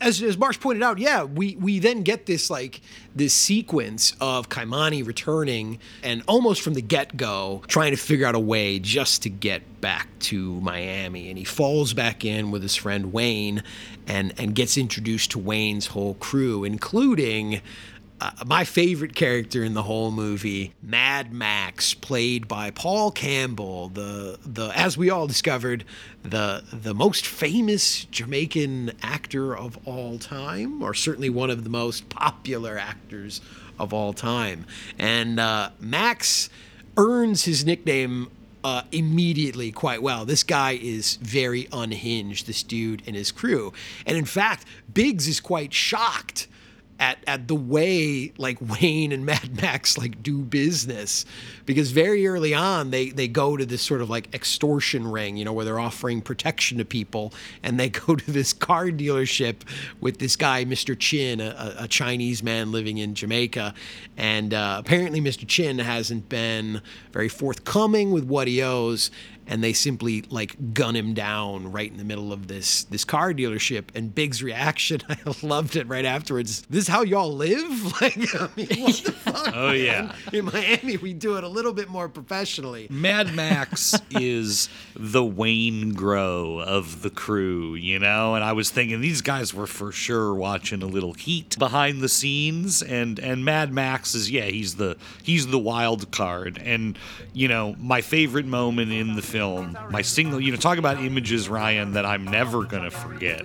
as, 0.01 0.21
as 0.23 0.37
Marsh 0.37 0.59
pointed 0.59 0.83
out, 0.83 0.99
yeah, 0.99 1.23
we, 1.23 1.57
we 1.57 1.79
then 1.79 2.03
get 2.03 2.27
this 2.27 2.51
like 2.51 2.81
this 3.15 3.33
sequence 3.33 4.13
of 4.21 4.49
Ky-Mani 4.49 5.03
returning 5.03 5.79
and 6.03 6.23
almost 6.27 6.63
from 6.63 6.75
the 6.75 6.83
get 6.83 7.17
go 7.17 7.63
trying 7.69 7.93
to 7.93 7.97
figure 7.97 8.27
out 8.27 8.35
a 8.35 8.41
way 8.41 8.79
just 8.79 9.23
to 9.23 9.31
get 9.31 9.81
back 9.81 10.09
to 10.19 10.61
Miami. 10.61 11.29
And 11.29 11.39
he 11.39 11.45
falls 11.45 11.95
back 11.95 12.25
in 12.25 12.51
with 12.51 12.63
his 12.63 12.75
friend 12.75 13.13
Wayne 13.13 13.63
and, 14.07 14.35
and 14.37 14.55
gets 14.55 14.77
introduced 14.77 15.31
to 15.33 15.39
Wayne's 15.39 15.87
whole 15.87 16.15
crew, 16.15 16.65
including 16.65 17.61
uh, 18.25 18.31
my 18.47 18.65
favorite 18.65 19.15
character 19.15 19.63
in 19.63 19.75
the 19.75 19.83
whole 19.83 20.11
movie, 20.11 20.73
Mad 20.83 21.31
Max, 21.31 21.93
played 21.93 22.49
by 22.49 22.71
Paul 22.71 23.11
Campbell, 23.11 23.91
the 23.91 24.39
the 24.47 24.69
as 24.75 24.97
we 24.97 25.11
all 25.11 25.27
discovered, 25.27 25.85
the 26.23 26.65
the 26.73 26.95
most 26.95 27.27
famous 27.27 28.07
Jamaican 28.07 28.93
actor 29.03 29.55
of 29.55 29.79
all 29.87 30.19
time, 30.19 30.83
or 30.83 30.95
certainly 30.95 31.29
one 31.29 31.51
of 31.51 31.65
the 31.65 31.71
most 31.71 32.09
popular 32.09 32.79
actors 32.79 33.43
of 33.79 33.93
all 33.93 34.15
time. 34.15 34.65
And 34.99 35.39
uh, 35.39 35.71
Max 35.79 36.49
earns 36.97 37.45
his 37.45 37.67
nickname 37.67 38.31
uh, 38.63 38.85
immediately 38.91 39.71
quite 39.71 40.01
well. 40.01 40.25
This 40.25 40.43
guy 40.43 40.79
is 40.81 41.17
very 41.17 41.69
unhinged, 41.71 42.47
this 42.47 42.63
dude 42.63 43.03
and 43.07 43.15
his 43.15 43.31
crew. 43.31 43.75
And 44.07 44.17
in 44.17 44.25
fact, 44.25 44.65
Biggs 44.95 45.29
is 45.29 45.41
quite 45.41 45.75
shocked 45.75 46.47
at 46.99 47.19
at 47.27 47.49
the 47.49 47.55
way 47.55 48.33
like 48.39 48.59
Wayne 48.81 49.13
and 49.13 49.27
Mad 49.27 49.61
Max 49.61 49.99
like 49.99 50.23
do 50.23 50.39
business 50.39 51.25
because 51.67 51.91
very 51.91 52.27
early 52.27 52.55
on 52.55 52.91
they 52.91 53.11
they 53.11 53.29
go 53.29 53.57
to 53.57 53.67
this 53.67 53.83
sort 53.83 54.01
of 54.01 54.11
like 54.11 54.33
extortion 54.35 55.07
ring 55.07 55.37
you 55.37 55.45
know 55.45 55.53
where 55.53 55.65
they're 55.65 55.81
offering 55.81 56.21
protection 56.21 56.79
to 56.79 56.85
people 56.85 57.33
and 57.63 57.79
they 57.79 57.89
go 58.07 58.15
to 58.15 58.31
this 58.31 58.53
car 58.53 58.87
dealership 58.87 59.57
with 60.01 60.19
this 60.19 60.37
guy 60.37 60.65
Mr. 60.65 60.99
Chin 60.99 61.41
a, 61.41 61.75
a 61.81 61.89
Chinese 61.89 62.43
man 62.43 62.73
living 62.73 62.99
in 62.99 63.15
Jamaica 63.15 63.75
and 64.17 64.55
uh, 64.55 64.77
apparently 64.79 65.21
Mr. 65.21 65.47
Chin 65.47 65.79
hasn't 65.79 66.29
been 66.29 66.81
very 67.13 67.29
forthcoming 67.29 68.13
with 68.13 68.25
what 68.25 68.47
he 68.47 68.63
owes 68.63 69.11
and 69.47 69.63
they 69.63 69.73
simply 69.73 70.23
like 70.31 70.75
gun 70.75 70.95
him 70.97 71.15
down 71.15 71.71
right 71.73 71.91
in 71.91 71.97
the 71.99 72.05
middle 72.05 72.33
of 72.33 72.49
this 72.49 72.85
this 72.85 73.05
car 73.05 73.33
dealership 73.33 73.85
and 73.95 74.15
Big's 74.15 74.43
reaction 74.43 75.01
I 75.09 75.17
loved 75.43 75.77
it 75.77 75.87
right 75.89 76.05
afterwards 76.05 76.63
this 76.71 76.83
is 76.85 76.89
how 76.89 77.03
y'all 77.03 77.33
live 77.33 77.85
like 78.01 78.17
I 78.35 78.49
mean 78.57 78.83
what 78.85 79.03
the 79.05 79.13
fuck 79.25 79.53
Oh, 79.55 79.71
yeah. 79.73 80.15
in 80.33 80.47
Miami 80.47 80.97
we 80.97 81.13
do 81.13 81.37
it 81.37 81.45
a 81.45 81.49
little 81.49 81.73
bit 81.73 81.89
more 81.89 82.09
professionally 82.09 82.87
Mad 82.91 83.35
Max 83.35 83.95
is 84.11 84.69
the 84.97 85.23
Waingro 85.23 86.63
of 86.63 87.03
the 87.03 87.11
crew, 87.11 87.75
you 87.75 87.99
know? 87.99 88.35
And 88.35 88.45
I 88.45 88.53
was 88.53 88.71
thinking 88.71 89.01
these 89.01 89.21
guys 89.23 89.53
were 89.55 89.67
for 89.67 89.93
sure 89.93 90.35
watching 90.35 90.83
a 90.83 90.87
little 90.87 91.13
heat 91.15 91.59
behind 91.59 92.01
the 92.01 92.09
scenes 92.09 92.83
and 92.83 93.19
and 93.19 93.45
Mad 93.45 93.73
Max 93.73 94.15
is 94.15 94.31
yeah, 94.31 94.45
he's 94.45 94.77
the 94.77 94.97
he's 95.23 95.47
the 95.49 95.59
wild 95.59 96.11
card. 96.13 96.61
And 96.65 96.99
you 97.33 97.49
know, 97.49 97.75
my 97.79 98.01
favorite 98.01 98.47
moment 98.47 98.93
in 98.93 99.15
the 99.17 99.23
film, 99.35 99.77
my 99.91 100.01
single, 100.01 100.41
you 100.41 100.53
know, 100.53 100.57
talk 100.57 100.79
about 100.79 101.03
images 101.03 101.49
Ryan 101.49 101.95
that 101.95 102.07
I'm 102.07 102.25
never 102.25 102.63
going 102.63 102.85
to 102.85 102.91
forget. 102.93 103.45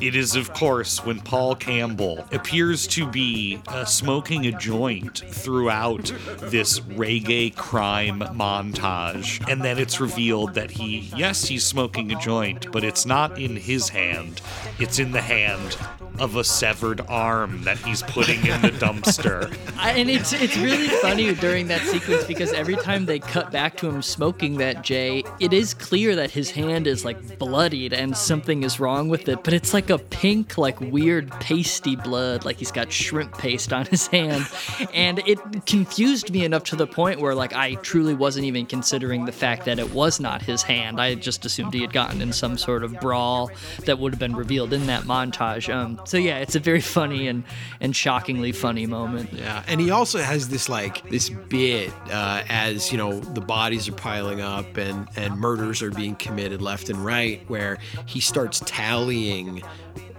It 0.00 0.16
is 0.16 0.34
of 0.34 0.54
course 0.54 1.04
when 1.04 1.20
Paul 1.20 1.54
Campbell 1.54 2.26
appears 2.32 2.86
to 2.88 3.06
be 3.06 3.60
uh, 3.68 3.84
smoking 3.84 4.46
a 4.46 4.52
joint 4.52 5.18
throughout 5.18 6.10
this 6.38 6.80
reggae 6.80 7.54
crime 7.54 8.20
montage. 8.20 9.46
And 9.50 9.60
then 9.62 9.78
it's 9.78 10.00
revealed 10.00 10.54
that 10.54 10.70
he, 10.70 11.10
yes, 11.14 11.44
he's 11.44 11.64
smoking 11.64 12.12
a 12.12 12.18
joint, 12.18 12.72
but 12.72 12.82
it's 12.82 13.04
not 13.04 13.38
in 13.38 13.56
his 13.56 13.90
hand, 13.90 14.40
it's 14.78 14.98
in 14.98 15.12
the 15.12 15.20
hand 15.20 15.76
of 16.18 16.36
a 16.36 16.44
severed 16.44 17.00
arm 17.08 17.62
that 17.64 17.78
he's 17.78 18.02
putting 18.02 18.40
in 18.46 18.62
the 18.62 18.70
dumpster. 18.70 19.54
And 19.78 20.10
it's 20.10 20.32
it's 20.32 20.56
really 20.56 20.88
funny 20.88 21.32
during 21.34 21.68
that 21.68 21.80
sequence 21.82 22.24
because 22.24 22.52
every 22.52 22.76
time 22.76 23.06
they 23.06 23.18
cut 23.18 23.52
back 23.52 23.76
to 23.78 23.88
him 23.88 24.02
smoking 24.02 24.56
that 24.56 24.82
J, 24.82 25.22
it 25.40 25.52
is 25.52 25.74
clear 25.74 26.16
that 26.16 26.30
his 26.30 26.50
hand 26.50 26.86
is 26.86 27.04
like 27.04 27.38
bloodied 27.38 27.92
and 27.92 28.16
something 28.16 28.62
is 28.62 28.80
wrong 28.80 29.08
with 29.08 29.28
it. 29.28 29.44
But 29.44 29.54
it's 29.54 29.74
like 29.74 29.90
a 29.90 29.98
pink, 29.98 30.58
like 30.58 30.80
weird 30.80 31.30
pasty 31.40 31.96
blood, 31.96 32.44
like 32.44 32.56
he's 32.56 32.72
got 32.72 32.92
shrimp 32.92 33.36
paste 33.38 33.72
on 33.72 33.86
his 33.86 34.06
hand, 34.06 34.46
and 34.94 35.20
it 35.26 35.38
confused 35.66 36.30
me 36.30 36.44
enough 36.44 36.64
to 36.64 36.76
the 36.76 36.86
point 36.86 37.20
where 37.20 37.34
like 37.34 37.52
I 37.52 37.74
truly 37.76 38.14
wasn't 38.14 38.46
even 38.46 38.66
considering 38.66 39.24
the 39.24 39.32
fact 39.32 39.64
that 39.64 39.78
it 39.78 39.92
was 39.92 40.20
not 40.20 40.42
his 40.42 40.62
hand. 40.62 41.00
I 41.00 41.14
just 41.14 41.44
assumed 41.44 41.74
he 41.74 41.80
had 41.80 41.92
gotten 41.92 42.20
in 42.22 42.32
some 42.32 42.58
sort 42.58 42.84
of 42.84 42.98
brawl 43.00 43.50
that 43.84 43.98
would 43.98 44.12
have 44.12 44.20
been 44.20 44.36
revealed 44.36 44.72
in 44.72 44.86
that 44.86 45.02
montage. 45.04 45.72
Um, 45.72 46.00
so 46.04 46.16
yeah, 46.16 46.38
it's 46.38 46.54
a 46.54 46.60
very 46.60 46.80
funny 46.80 47.28
and 47.28 47.44
and 47.80 47.94
shockingly 47.94 48.52
funny 48.52 48.86
moment. 48.86 49.32
Yeah, 49.32 49.62
and 49.66 49.80
he 49.80 49.90
also 49.90 50.20
has 50.20 50.48
this 50.48 50.68
like 50.68 51.08
this 51.10 51.28
bit 51.28 51.92
uh, 52.10 52.42
as 52.48 52.92
you 52.92 52.98
know 52.98 53.20
the 53.20 53.40
bodies 53.40 53.88
are 53.88 53.92
piling 53.92 54.40
up 54.40 54.76
and 54.76 55.08
and 55.16 55.38
murders 55.38 55.82
are 55.82 55.90
being 55.90 56.14
committed 56.16 56.62
left 56.62 56.88
and 56.90 57.04
right, 57.04 57.42
where 57.48 57.78
he 58.06 58.20
starts 58.20 58.60
tallying. 58.66 59.62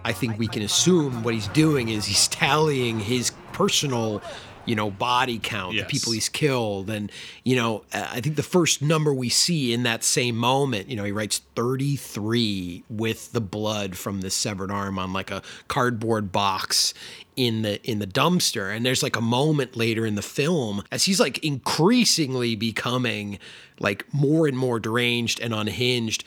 I 0.04 0.14
think 0.14 0.38
we 0.38 0.48
can 0.48 0.64
assume 0.64 1.24
what 1.24 1.34
he's 1.34 1.50
doing 1.50 1.90
is 1.90 2.06
he's 2.06 2.28
tallying 2.28 3.00
his 3.00 3.32
personal, 3.52 4.22
you 4.68 4.76
know, 4.76 4.92
body 4.92 5.40
count, 5.42 5.74
Yes. 5.74 5.86
the 5.86 5.90
people 5.90 6.12
he's 6.14 6.30
killed, 6.30 6.90
and 6.90 7.12
you 7.44 7.56
know, 7.56 7.84
uh, 7.94 8.08
I 8.12 8.22
think 8.22 8.36
the 8.36 8.44
first 8.44 8.82
number 8.82 9.14
we 9.14 9.30
see 9.30 9.74
in 9.74 9.84
that 9.84 10.04
same 10.04 10.36
moment, 10.38 10.90
you 10.90 10.96
know, 10.96 11.04
he 11.06 11.12
writes 11.12 11.42
33 11.56 12.84
with 12.90 13.32
the 13.32 13.42
blood 13.42 13.96
from 13.98 14.22
the 14.22 14.30
severed 14.30 14.70
arm 14.72 15.00
on 15.00 15.14
like 15.14 15.32
a 15.32 15.42
cardboard 15.68 16.32
box 16.32 16.94
in 17.36 17.62
the 17.62 17.82
in 17.90 18.00
the 18.00 18.08
dumpster. 18.08 18.76
And 18.76 18.86
there's 18.86 19.02
like 19.04 19.16
a 19.16 19.22
moment 19.22 19.76
later 19.78 20.06
in 20.06 20.16
the 20.16 20.22
film 20.22 20.84
as 20.92 21.06
he's 21.06 21.20
like 21.20 21.38
increasingly 21.44 22.56
becoming 22.56 23.40
like 23.80 24.06
more 24.14 24.48
and 24.48 24.58
more 24.58 24.80
deranged 24.80 25.40
and 25.40 25.54
unhinged 25.54 26.24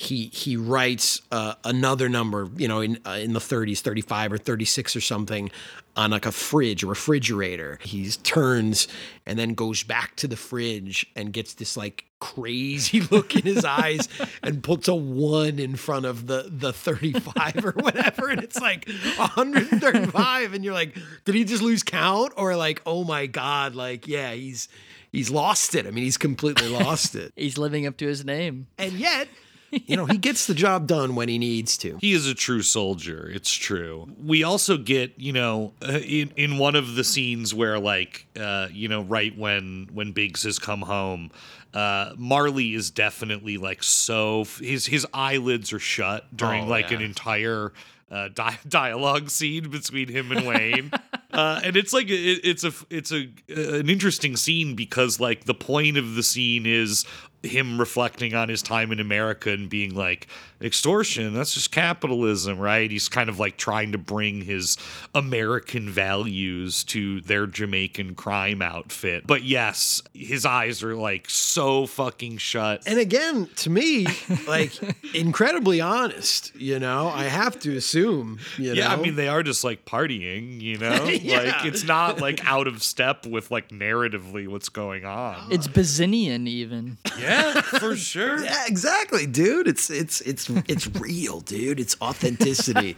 he 0.00 0.26
he 0.32 0.56
writes 0.56 1.20
uh, 1.32 1.54
another 1.64 2.08
number 2.08 2.48
you 2.56 2.68
know 2.68 2.80
in 2.80 3.00
uh, 3.04 3.18
in 3.20 3.32
the 3.32 3.40
30s 3.40 3.80
35 3.80 4.34
or 4.34 4.38
36 4.38 4.94
or 4.94 5.00
something 5.00 5.50
on 5.96 6.12
like 6.12 6.24
a 6.24 6.30
fridge 6.30 6.84
refrigerator. 6.84 7.80
He 7.82 8.08
turns 8.10 8.86
and 9.26 9.36
then 9.36 9.54
goes 9.54 9.82
back 9.82 10.14
to 10.16 10.28
the 10.28 10.36
fridge 10.36 11.04
and 11.16 11.32
gets 11.32 11.54
this 11.54 11.76
like 11.76 12.04
crazy 12.20 13.00
look 13.10 13.34
in 13.34 13.42
his 13.42 13.64
eyes 13.64 14.08
and 14.44 14.62
puts 14.62 14.86
a 14.86 14.94
one 14.94 15.58
in 15.58 15.74
front 15.74 16.06
of 16.06 16.28
the 16.28 16.48
the 16.48 16.72
35 16.72 17.64
or 17.64 17.72
whatever. 17.72 18.28
And 18.28 18.40
it's 18.40 18.60
like 18.60 18.88
135 19.16 20.54
and 20.54 20.64
you're 20.64 20.74
like 20.74 20.96
did 21.24 21.34
he 21.34 21.42
just 21.42 21.62
lose 21.62 21.82
count? 21.82 22.32
Or 22.36 22.54
like 22.54 22.80
oh 22.86 23.02
my 23.02 23.26
god 23.26 23.74
like 23.74 24.06
yeah 24.06 24.30
he's 24.30 24.68
he's 25.10 25.28
lost 25.28 25.74
it. 25.74 25.88
I 25.88 25.90
mean 25.90 26.04
he's 26.04 26.18
completely 26.18 26.68
lost 26.68 27.16
it. 27.16 27.32
He's 27.36 27.58
living 27.58 27.84
up 27.84 27.96
to 27.96 28.06
his 28.06 28.24
name. 28.24 28.68
and 28.78 28.92
yet 28.92 29.26
you 29.70 29.96
know 29.96 30.06
he 30.06 30.16
gets 30.18 30.46
the 30.46 30.54
job 30.54 30.86
done 30.86 31.14
when 31.14 31.28
he 31.28 31.38
needs 31.38 31.76
to 31.78 31.98
He 32.00 32.12
is 32.12 32.26
a 32.26 32.34
true 32.34 32.62
soldier. 32.62 33.30
It's 33.32 33.52
true. 33.52 34.08
We 34.24 34.42
also 34.42 34.76
get, 34.78 35.12
you 35.18 35.32
know, 35.32 35.72
uh, 35.86 35.98
in 35.98 36.32
in 36.36 36.58
one 36.58 36.74
of 36.76 36.94
the 36.94 37.04
scenes 37.04 37.54
where, 37.54 37.78
like, 37.78 38.26
uh, 38.38 38.68
you 38.72 38.88
know, 38.88 39.02
right 39.02 39.36
when 39.36 39.88
when 39.92 40.12
Biggs 40.12 40.42
has 40.44 40.58
come 40.58 40.82
home, 40.82 41.30
uh, 41.74 42.12
Marley 42.16 42.74
is 42.74 42.90
definitely 42.90 43.58
like 43.58 43.82
so. 43.82 44.42
f- 44.42 44.58
His 44.60 44.86
his 44.86 45.06
eyelids 45.12 45.72
are 45.72 45.78
shut 45.78 46.24
during 46.36 46.64
Oh, 46.64 46.68
like 46.68 46.90
yeah. 46.90 46.96
an 46.98 47.02
entire 47.02 47.72
uh, 48.10 48.28
di- 48.28 48.58
dialogue 48.68 49.28
scene 49.30 49.68
between 49.70 50.08
him 50.08 50.32
and 50.32 50.46
Wayne. 50.46 50.90
Uh, 51.30 51.60
and 51.62 51.76
it's 51.76 51.92
like 51.92 52.08
it, 52.08 52.40
it's 52.42 52.64
a 52.64 52.72
it's 52.88 53.12
a 53.12 53.28
an 53.50 53.90
interesting 53.90 54.34
scene 54.34 54.74
because 54.74 55.20
like 55.20 55.44
the 55.44 55.54
point 55.54 55.98
of 55.98 56.14
the 56.14 56.22
scene 56.22 56.64
is 56.64 57.04
him 57.42 57.78
reflecting 57.78 58.34
on 58.34 58.48
his 58.48 58.62
time 58.62 58.90
in 58.92 59.00
America 59.00 59.50
and 59.50 59.68
being 59.70 59.94
like 59.94 60.26
extortion 60.60 61.34
that's 61.34 61.54
just 61.54 61.70
capitalism 61.70 62.58
right 62.58 62.90
he's 62.90 63.08
kind 63.08 63.28
of 63.28 63.38
like 63.38 63.56
trying 63.56 63.92
to 63.92 63.98
bring 63.98 64.42
his 64.42 64.76
American 65.14 65.88
values 65.88 66.82
to 66.82 67.20
their 67.20 67.46
Jamaican 67.46 68.16
crime 68.16 68.60
outfit 68.60 69.24
but 69.26 69.44
yes 69.44 70.02
his 70.14 70.44
eyes 70.44 70.82
are 70.82 70.96
like 70.96 71.30
so 71.30 71.86
fucking 71.86 72.38
shut 72.38 72.82
and 72.86 72.98
again 72.98 73.48
to 73.54 73.70
me 73.70 74.06
like 74.48 74.72
incredibly 75.14 75.80
honest 75.80 76.54
you 76.56 76.78
know 76.78 77.08
i 77.08 77.24
have 77.24 77.58
to 77.60 77.76
assume 77.76 78.40
you 78.56 78.74
yeah, 78.74 78.88
know 78.88 78.94
I 78.94 79.02
mean 79.02 79.14
they 79.14 79.28
are 79.28 79.42
just 79.42 79.64
like 79.64 79.84
partying, 79.84 80.60
you 80.60 80.78
know? 80.78 81.06
Yeah. 81.18 81.40
Like 81.40 81.64
it's 81.64 81.84
not 81.84 82.20
like 82.20 82.44
out 82.46 82.66
of 82.66 82.82
step 82.82 83.26
with 83.26 83.50
like 83.50 83.70
narratively 83.70 84.46
what's 84.46 84.68
going 84.68 85.04
on. 85.04 85.50
It's 85.50 85.66
Bazinian 85.66 86.46
even. 86.46 86.96
Yeah, 87.18 87.27
for 87.62 87.96
sure. 87.96 88.42
Yeah, 88.42 88.64
exactly, 88.66 89.26
dude. 89.26 89.68
It's 89.68 89.90
it's 89.90 90.20
it's 90.22 90.48
it's 90.66 90.86
real, 91.00 91.40
dude. 91.40 91.80
It's 91.80 91.96
authenticity. 92.00 92.96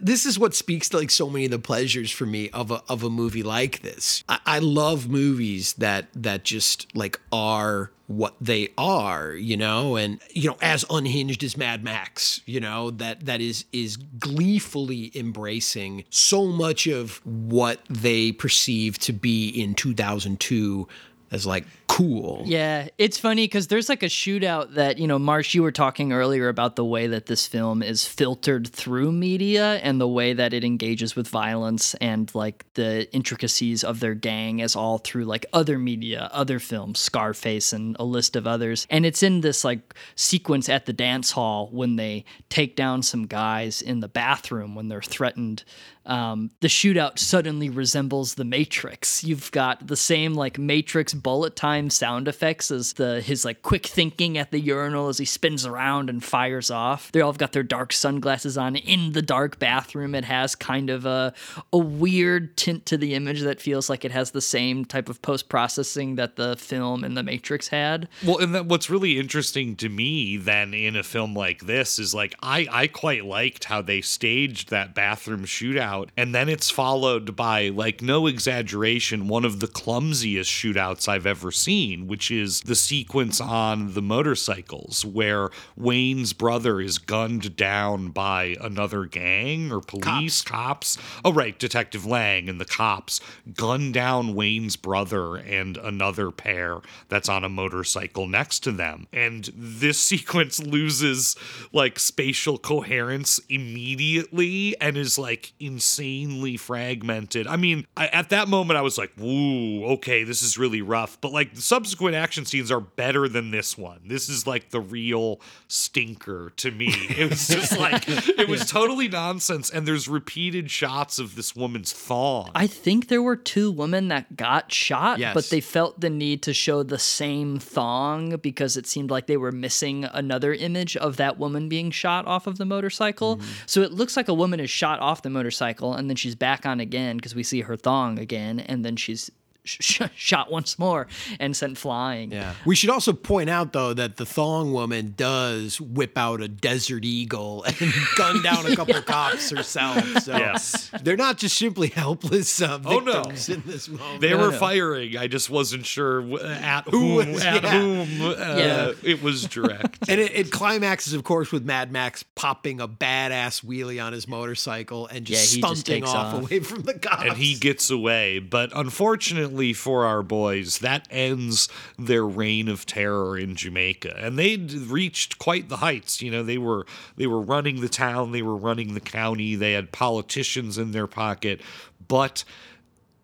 this 0.00 0.26
is 0.26 0.38
what 0.38 0.54
speaks 0.54 0.88
to 0.90 0.98
like 0.98 1.10
so 1.10 1.28
many 1.28 1.46
of 1.46 1.50
the 1.50 1.58
pleasures 1.58 2.10
for 2.10 2.26
me 2.26 2.50
of 2.50 2.70
a 2.70 2.82
of 2.88 3.02
a 3.02 3.10
movie 3.10 3.42
like 3.42 3.82
this. 3.82 4.24
I, 4.28 4.38
I 4.46 4.58
love 4.58 5.08
movies 5.08 5.74
that 5.74 6.08
that 6.14 6.44
just 6.44 6.94
like 6.94 7.20
are 7.32 7.90
what 8.06 8.34
they 8.40 8.68
are, 8.76 9.32
you 9.32 9.56
know, 9.56 9.96
and 9.96 10.20
you 10.30 10.48
know, 10.48 10.56
as 10.60 10.84
unhinged 10.90 11.42
as 11.42 11.56
Mad 11.56 11.82
Max, 11.82 12.42
you 12.46 12.60
know, 12.60 12.90
that 12.92 13.24
that 13.26 13.40
is 13.40 13.64
is 13.72 13.96
gleefully 13.96 15.10
embracing 15.14 16.04
so 16.10 16.46
much 16.46 16.86
of 16.86 17.24
what 17.24 17.80
they 17.88 18.32
perceive 18.32 18.98
to 18.98 19.12
be 19.12 19.48
in 19.48 19.74
2002 19.74 20.88
as 21.32 21.46
like 21.46 21.64
cool. 21.88 22.42
Yeah, 22.46 22.88
it's 22.96 23.18
funny 23.18 23.44
because 23.44 23.66
there's 23.66 23.88
like 23.88 24.02
a 24.02 24.06
shootout 24.06 24.74
that, 24.74 24.98
you 24.98 25.06
know, 25.06 25.18
Marsh, 25.18 25.54
you 25.54 25.62
were 25.62 25.72
talking 25.72 26.12
earlier 26.12 26.48
about 26.48 26.76
the 26.76 26.84
way 26.84 27.06
that 27.06 27.26
this 27.26 27.46
film 27.46 27.82
is 27.82 28.06
filtered 28.06 28.68
through 28.68 29.12
media 29.12 29.74
and 29.76 30.00
the 30.00 30.08
way 30.08 30.32
that 30.32 30.54
it 30.54 30.64
engages 30.64 31.14
with 31.14 31.28
violence 31.28 31.94
and 31.94 32.34
like 32.34 32.64
the 32.74 33.12
intricacies 33.12 33.84
of 33.84 34.00
their 34.00 34.14
gang 34.14 34.62
as 34.62 34.74
all 34.74 34.98
through 34.98 35.24
like 35.24 35.44
other 35.52 35.78
media, 35.78 36.30
other 36.32 36.58
films, 36.58 36.98
Scarface 36.98 37.72
and 37.72 37.96
a 37.98 38.04
list 38.04 38.36
of 38.36 38.46
others. 38.46 38.86
And 38.88 39.04
it's 39.04 39.22
in 39.22 39.42
this 39.42 39.64
like 39.64 39.94
sequence 40.14 40.68
at 40.68 40.86
the 40.86 40.92
dance 40.94 41.32
hall 41.32 41.68
when 41.72 41.96
they 41.96 42.24
take 42.48 42.74
down 42.74 43.02
some 43.02 43.26
guys 43.26 43.82
in 43.82 44.00
the 44.00 44.08
bathroom 44.08 44.74
when 44.74 44.88
they're 44.88 45.02
threatened 45.02 45.64
um, 46.04 46.50
the 46.60 46.68
shootout 46.68 47.18
suddenly 47.18 47.70
resembles 47.70 48.34
the 48.34 48.44
Matrix. 48.44 49.22
You've 49.22 49.50
got 49.52 49.86
the 49.86 49.96
same 49.96 50.34
like 50.34 50.58
Matrix 50.58 51.14
bullet 51.22 51.56
time 51.56 51.90
sound 51.90 52.28
effects 52.28 52.70
as 52.70 52.94
the 52.94 53.20
his 53.20 53.44
like 53.44 53.62
quick 53.62 53.86
thinking 53.86 54.38
at 54.38 54.50
the 54.50 54.60
urinal 54.60 55.08
as 55.08 55.18
he 55.18 55.24
spins 55.24 55.64
around 55.66 56.10
and 56.10 56.22
fires 56.24 56.70
off. 56.70 57.12
They 57.12 57.20
all 57.20 57.32
have 57.32 57.38
got 57.38 57.52
their 57.52 57.62
dark 57.62 57.92
sunglasses 57.92 58.58
on 58.58 58.76
in 58.76 59.12
the 59.12 59.22
dark 59.22 59.58
bathroom. 59.58 60.14
It 60.14 60.24
has 60.24 60.54
kind 60.54 60.90
of 60.90 61.06
a 61.06 61.32
a 61.72 61.78
weird 61.78 62.56
tint 62.56 62.86
to 62.86 62.96
the 62.96 63.14
image 63.14 63.42
that 63.42 63.60
feels 63.60 63.88
like 63.88 64.04
it 64.04 64.10
has 64.12 64.30
the 64.30 64.40
same 64.40 64.84
type 64.84 65.08
of 65.08 65.22
post 65.22 65.48
processing 65.48 66.16
that 66.16 66.36
the 66.36 66.56
film 66.56 67.04
in 67.04 67.14
the 67.14 67.22
Matrix 67.22 67.68
had. 67.68 68.08
Well, 68.24 68.38
and 68.38 68.68
what's 68.68 68.90
really 68.90 69.18
interesting 69.18 69.76
to 69.76 69.88
me 69.88 70.36
then 70.36 70.74
in 70.74 70.96
a 70.96 71.02
film 71.02 71.34
like 71.34 71.66
this 71.66 71.98
is 71.98 72.14
like 72.14 72.34
I 72.42 72.66
I 72.70 72.86
quite 72.86 73.24
liked 73.24 73.64
how 73.64 73.82
they 73.82 74.00
staged 74.00 74.70
that 74.70 74.94
bathroom 74.94 75.44
shootout 75.44 76.08
and 76.16 76.34
then 76.34 76.48
it's 76.48 76.70
followed 76.70 77.36
by 77.36 77.68
like 77.68 78.02
no 78.02 78.26
exaggeration 78.26 79.28
one 79.28 79.44
of 79.44 79.60
the 79.60 79.66
clumsiest 79.66 80.50
shootouts 80.50 81.08
I've 81.12 81.26
ever 81.26 81.50
seen, 81.50 82.06
which 82.06 82.30
is 82.30 82.62
the 82.62 82.74
sequence 82.74 83.38
on 83.38 83.92
the 83.92 84.00
motorcycles 84.00 85.04
where 85.04 85.50
Wayne's 85.76 86.32
brother 86.32 86.80
is 86.80 86.96
gunned 86.96 87.54
down 87.54 88.08
by 88.08 88.56
another 88.62 89.04
gang 89.04 89.70
or 89.70 89.80
police 89.80 90.40
cops. 90.40 90.96
Oh 91.22 91.32
right, 91.32 91.58
Detective 91.58 92.06
Lang 92.06 92.48
and 92.48 92.58
the 92.58 92.64
cops 92.64 93.20
gun 93.54 93.92
down 93.92 94.34
Wayne's 94.34 94.76
brother 94.76 95.36
and 95.36 95.76
another 95.76 96.30
pair 96.30 96.78
that's 97.10 97.28
on 97.28 97.44
a 97.44 97.48
motorcycle 97.50 98.26
next 98.26 98.60
to 98.60 98.72
them. 98.72 99.06
And 99.12 99.50
this 99.54 99.98
sequence 100.12 100.62
loses 100.62 101.36
like 101.72 101.98
spatial 101.98 102.56
coherence 102.56 103.38
immediately 103.50 104.74
and 104.80 104.96
is 104.96 105.18
like 105.18 105.52
insanely 105.60 106.56
fragmented. 106.56 107.46
I 107.46 107.56
mean, 107.56 107.86
I, 107.98 108.06
at 108.08 108.30
that 108.30 108.48
moment, 108.48 108.78
I 108.78 108.82
was 108.82 108.96
like, 108.96 109.12
woo, 109.18 109.84
okay, 109.92 110.24
this 110.24 110.42
is 110.42 110.56
really 110.56 110.80
rough. 110.80 111.01
But 111.20 111.32
like 111.32 111.54
the 111.54 111.60
subsequent 111.62 112.14
action 112.16 112.44
scenes 112.44 112.70
are 112.70 112.80
better 112.80 113.28
than 113.28 113.50
this 113.50 113.76
one. 113.78 114.00
This 114.06 114.28
is 114.28 114.46
like 114.46 114.70
the 114.70 114.80
real 114.80 115.40
stinker 115.68 116.52
to 116.56 116.70
me. 116.70 116.88
It 117.10 117.30
was 117.30 117.48
just 117.48 117.78
like, 117.78 118.04
it 118.08 118.48
was 118.48 118.64
totally 118.70 119.08
nonsense. 119.08 119.70
And 119.70 119.86
there's 119.86 120.08
repeated 120.08 120.70
shots 120.70 121.18
of 121.18 121.34
this 121.34 121.56
woman's 121.56 121.92
thong. 121.92 122.50
I 122.54 122.66
think 122.66 123.08
there 123.08 123.22
were 123.22 123.36
two 123.36 123.70
women 123.70 124.08
that 124.08 124.36
got 124.36 124.72
shot, 124.72 125.18
Yes. 125.18 125.34
but 125.34 125.50
they 125.50 125.60
felt 125.60 126.00
the 126.00 126.10
need 126.10 126.42
to 126.42 126.52
show 126.52 126.82
the 126.82 126.98
same 126.98 127.58
thong 127.58 128.36
because 128.36 128.76
it 128.76 128.86
seemed 128.86 129.10
like 129.10 129.26
they 129.26 129.36
were 129.36 129.52
missing 129.52 130.04
another 130.04 130.52
image 130.52 130.96
of 130.96 131.16
that 131.16 131.38
woman 131.38 131.68
being 131.68 131.90
shot 131.90 132.26
off 132.26 132.46
of 132.46 132.58
the 132.58 132.64
motorcycle. 132.64 133.36
Mm-hmm. 133.36 133.52
So 133.66 133.82
it 133.82 133.92
looks 133.92 134.16
like 134.16 134.28
a 134.28 134.34
woman 134.34 134.60
is 134.60 134.70
shot 134.70 135.00
off 135.00 135.22
the 135.22 135.30
motorcycle 135.30 135.94
and 135.94 136.08
then 136.08 136.16
she's 136.16 136.34
back 136.34 136.66
on 136.66 136.80
again 136.80 137.16
because 137.16 137.34
we 137.34 137.42
see 137.42 137.62
her 137.62 137.76
thong 137.76 138.18
again 138.18 138.60
and 138.60 138.84
then 138.84 138.96
she's 138.96 139.30
sh- 139.64 139.76
sh- 139.80 140.02
shot 140.16 140.50
once 140.50 140.78
more 140.78 141.06
and 141.40 141.56
sent 141.56 141.78
flying. 141.78 142.32
Yeah. 142.32 142.54
We 142.64 142.74
should 142.74 142.90
also 142.90 143.12
point 143.12 143.50
out 143.50 143.72
though 143.72 143.92
that 143.94 144.16
the 144.16 144.26
thong 144.26 144.72
woman 144.72 145.14
does 145.16 145.80
whip 145.80 146.16
out 146.18 146.40
a 146.40 146.48
desert 146.48 147.04
eagle 147.04 147.64
and 147.80 147.92
gun 148.16 148.42
down 148.42 148.66
a 148.66 148.76
couple 148.76 149.00
cops 149.02 149.50
herself. 149.50 150.04
So 150.22 150.36
Yes. 150.36 150.90
they're 151.02 151.16
not 151.16 151.38
just 151.38 151.56
simply 151.58 151.88
helpless 151.88 152.60
uh, 152.60 152.80
Oh, 152.84 152.98
no. 152.98 153.12
victims 153.22 153.48
in 153.48 153.62
this 153.66 153.88
moment. 153.88 154.20
They 154.20 154.34
were 154.34 154.52
firing. 154.52 155.16
I 155.16 155.26
just 155.26 155.50
wasn't 155.50 155.86
sure 155.86 156.20
at 156.42 156.88
Who 156.88 157.20
whom. 157.20 157.32
was- 157.32 157.44
at 157.44 157.62
yeah. 157.62 157.70
whom 157.80 158.22
uh, 158.22 158.34
Yeah. 158.56 158.92
it 159.02 159.22
was 159.22 159.44
direct. 159.44 160.08
And 160.08 160.20
it, 160.20 160.32
it 160.34 160.50
climaxes, 160.50 161.12
of 161.14 161.24
course, 161.24 161.52
with 161.52 161.64
Mad 161.64 161.92
Max 161.92 162.22
popping 162.34 162.80
a 162.80 162.88
badass 162.88 163.64
wheelie 163.64 164.02
on 164.04 164.12
his 164.12 164.26
motorcycle 164.28 165.06
and 165.06 165.24
just 165.24 165.52
Yeah, 165.52 165.56
he 165.56 165.60
just 165.62 165.80
stunting 165.86 166.04
off, 166.04 166.34
off. 166.34 166.42
away 166.42 166.60
from 166.60 166.82
the 166.82 166.94
cops. 166.94 167.24
and 167.24 167.36
he 167.36 167.54
gets 167.54 167.90
away. 167.90 168.38
But 168.38 168.70
unfortunately 168.74 169.51
for 169.72 170.04
our 170.04 170.22
boys, 170.22 170.78
that 170.78 171.06
ends 171.10 171.68
their 171.98 172.26
reign 172.26 172.68
of 172.68 172.86
terror 172.86 173.38
in 173.38 173.54
Jamaica. 173.54 174.16
And 174.16 174.38
they'd 174.38 174.72
reached 174.72 175.38
quite 175.38 175.68
the 175.68 175.78
heights. 175.78 176.22
You 176.22 176.30
know, 176.30 176.42
they 176.42 176.58
were 176.58 176.86
they 177.16 177.26
were 177.26 177.40
running 177.40 177.80
the 177.80 177.88
town, 177.88 178.32
they 178.32 178.42
were 178.42 178.56
running 178.56 178.94
the 178.94 179.00
county, 179.00 179.54
they 179.54 179.72
had 179.72 179.92
politicians 179.92 180.78
in 180.78 180.92
their 180.92 181.06
pocket, 181.06 181.60
but 182.08 182.44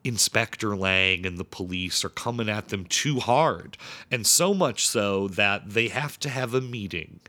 Inspector 0.05 0.77
Lang 0.77 1.27
and 1.27 1.39
the 1.39 1.45
police 1.45 2.05
are 2.05 2.11
coming 2.11 2.49
at 2.49 2.69
them 2.69 2.85
too 2.85 3.21
hard. 3.21 3.77
And 4.11 4.27
so 4.27 4.55
much 4.55 4.87
so 4.87 5.29
that 5.29 5.71
they 5.71 5.89
have 5.89 6.19
to 6.21 6.29
have 6.29 6.55
a 6.55 6.61
meeting 6.61 7.21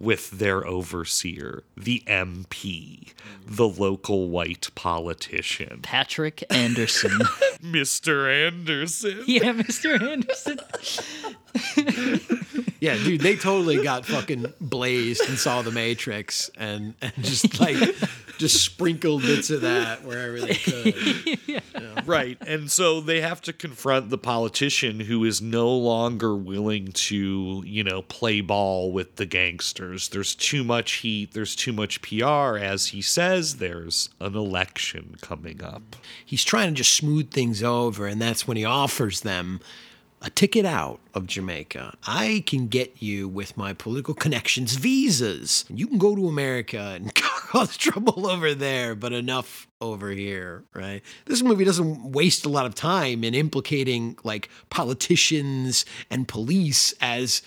with 0.00 0.30
their 0.30 0.66
overseer, 0.66 1.64
the 1.76 2.02
MP, 2.06 3.12
the 3.44 3.68
local 3.68 4.28
white 4.28 4.68
politician, 4.74 5.80
Patrick 5.82 6.44
Anderson. 6.50 7.10
Mr. 7.62 8.46
Anderson. 8.46 9.24
yeah, 9.26 9.52
Mr. 9.52 10.00
Anderson. 10.00 10.60
Yeah, 12.80 12.94
dude, 12.94 13.22
they 13.22 13.34
totally 13.34 13.82
got 13.82 14.06
fucking 14.06 14.52
blazed 14.60 15.28
and 15.28 15.36
saw 15.36 15.62
the 15.62 15.72
Matrix 15.72 16.48
and, 16.56 16.94
and 17.02 17.12
just 17.20 17.58
like 17.58 17.76
just 18.38 18.64
sprinkled 18.64 19.22
bits 19.22 19.50
of 19.50 19.60
that 19.62 20.04
wherever 20.04 20.40
they 20.40 20.54
could. 20.54 21.62
Right. 22.08 22.38
And 22.46 22.70
so 22.70 23.02
they 23.02 23.20
have 23.20 23.42
to 23.42 23.52
confront 23.52 24.08
the 24.08 24.16
politician 24.16 25.00
who 25.00 25.24
is 25.24 25.42
no 25.42 25.70
longer 25.70 26.34
willing 26.34 26.92
to, 26.92 27.62
you 27.66 27.84
know, 27.84 28.00
play 28.00 28.40
ball 28.40 28.92
with 28.92 29.16
the 29.16 29.26
gangsters. 29.26 30.08
There's 30.08 30.34
too 30.34 30.64
much 30.64 30.92
heat, 30.92 31.34
there's 31.34 31.54
too 31.54 31.72
much 31.72 32.00
PR. 32.00 32.56
As 32.56 32.88
he 32.88 33.02
says, 33.02 33.56
there's 33.56 34.08
an 34.20 34.36
election 34.36 35.16
coming 35.20 35.62
up. 35.62 35.96
He's 36.24 36.44
trying 36.44 36.68
to 36.68 36.74
just 36.74 36.94
smooth 36.94 37.30
things 37.30 37.62
over, 37.62 38.06
and 38.06 38.22
that's 38.22 38.48
when 38.48 38.56
he 38.56 38.64
offers 38.64 39.20
them 39.20 39.60
a 40.20 40.30
ticket 40.30 40.64
out 40.64 41.00
of 41.14 41.26
Jamaica. 41.26 41.96
I 42.06 42.42
can 42.46 42.68
get 42.68 43.02
you 43.02 43.28
with 43.28 43.56
my 43.56 43.72
political 43.72 44.14
connections 44.14 44.76
visas. 44.76 45.64
You 45.68 45.86
can 45.86 45.98
go 45.98 46.16
to 46.16 46.26
America 46.26 46.92
and 46.94 47.14
cause 47.48 47.76
trouble 47.78 48.26
over 48.26 48.54
there, 48.54 48.94
but 48.94 49.12
enough 49.12 49.66
over 49.80 50.10
here, 50.10 50.64
right? 50.74 51.02
This 51.24 51.42
movie 51.42 51.64
doesn't 51.64 52.12
waste 52.12 52.44
a 52.44 52.48
lot 52.50 52.66
of 52.66 52.74
time 52.74 53.24
in 53.24 53.34
implicating 53.34 54.18
like 54.22 54.50
politicians 54.68 55.86
and 56.10 56.28
police 56.28 56.92
as 57.00 57.42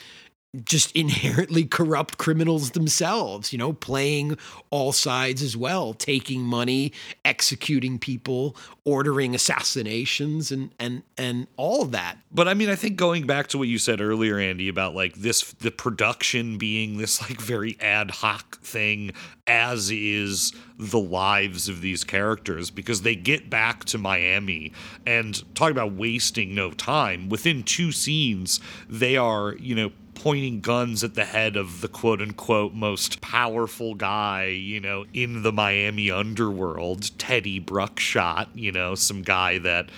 just 0.65 0.93
inherently 0.93 1.63
corrupt 1.63 2.17
criminals 2.17 2.71
themselves, 2.71 3.53
you 3.53 3.57
know, 3.57 3.71
playing 3.71 4.37
all 4.69 4.91
sides 4.91 5.41
as 5.41 5.55
well, 5.55 5.93
taking 5.93 6.41
money, 6.41 6.91
executing 7.23 7.97
people, 7.97 8.55
ordering 8.83 9.33
assassinations 9.33 10.51
and 10.51 10.71
and 10.77 11.03
and 11.17 11.47
all 11.55 11.81
of 11.81 11.91
that. 11.91 12.17
But 12.33 12.49
I 12.49 12.53
mean, 12.53 12.69
I 12.69 12.75
think 12.75 12.97
going 12.97 13.25
back 13.25 13.47
to 13.47 13.57
what 13.57 13.69
you 13.69 13.77
said 13.77 14.01
earlier, 14.01 14.37
Andy, 14.39 14.67
about 14.67 14.93
like 14.93 15.15
this, 15.15 15.53
the 15.53 15.71
production 15.71 16.57
being 16.57 16.97
this 16.97 17.21
like 17.21 17.39
very 17.39 17.77
ad 17.79 18.11
hoc 18.11 18.59
thing, 18.59 19.13
as 19.47 19.89
is 19.89 20.53
the 20.77 20.99
lives 20.99 21.69
of 21.69 21.79
these 21.79 22.03
characters, 22.03 22.69
because 22.69 23.03
they 23.03 23.15
get 23.15 23.49
back 23.49 23.85
to 23.85 23.97
Miami 23.97 24.73
and 25.05 25.55
talk 25.55 25.71
about 25.71 25.93
wasting 25.93 26.53
no 26.53 26.71
time. 26.71 27.29
Within 27.29 27.63
two 27.63 27.93
scenes, 27.93 28.59
they 28.89 29.15
are, 29.15 29.55
you 29.55 29.75
know, 29.75 29.91
pointing 30.13 30.61
guns 30.61 31.03
at 31.03 31.15
the 31.15 31.25
head 31.25 31.55
of 31.55 31.81
the 31.81 31.87
quote 31.87 32.21
unquote 32.21 32.73
most 32.73 33.21
powerful 33.21 33.95
guy, 33.95 34.45
you 34.45 34.79
know, 34.79 35.05
in 35.13 35.43
the 35.43 35.51
Miami 35.51 36.11
underworld, 36.11 37.17
Teddy 37.17 37.59
Bruckshot, 37.59 38.49
you 38.55 38.71
know, 38.71 38.95
some 38.95 39.21
guy 39.21 39.57
that, 39.59 39.89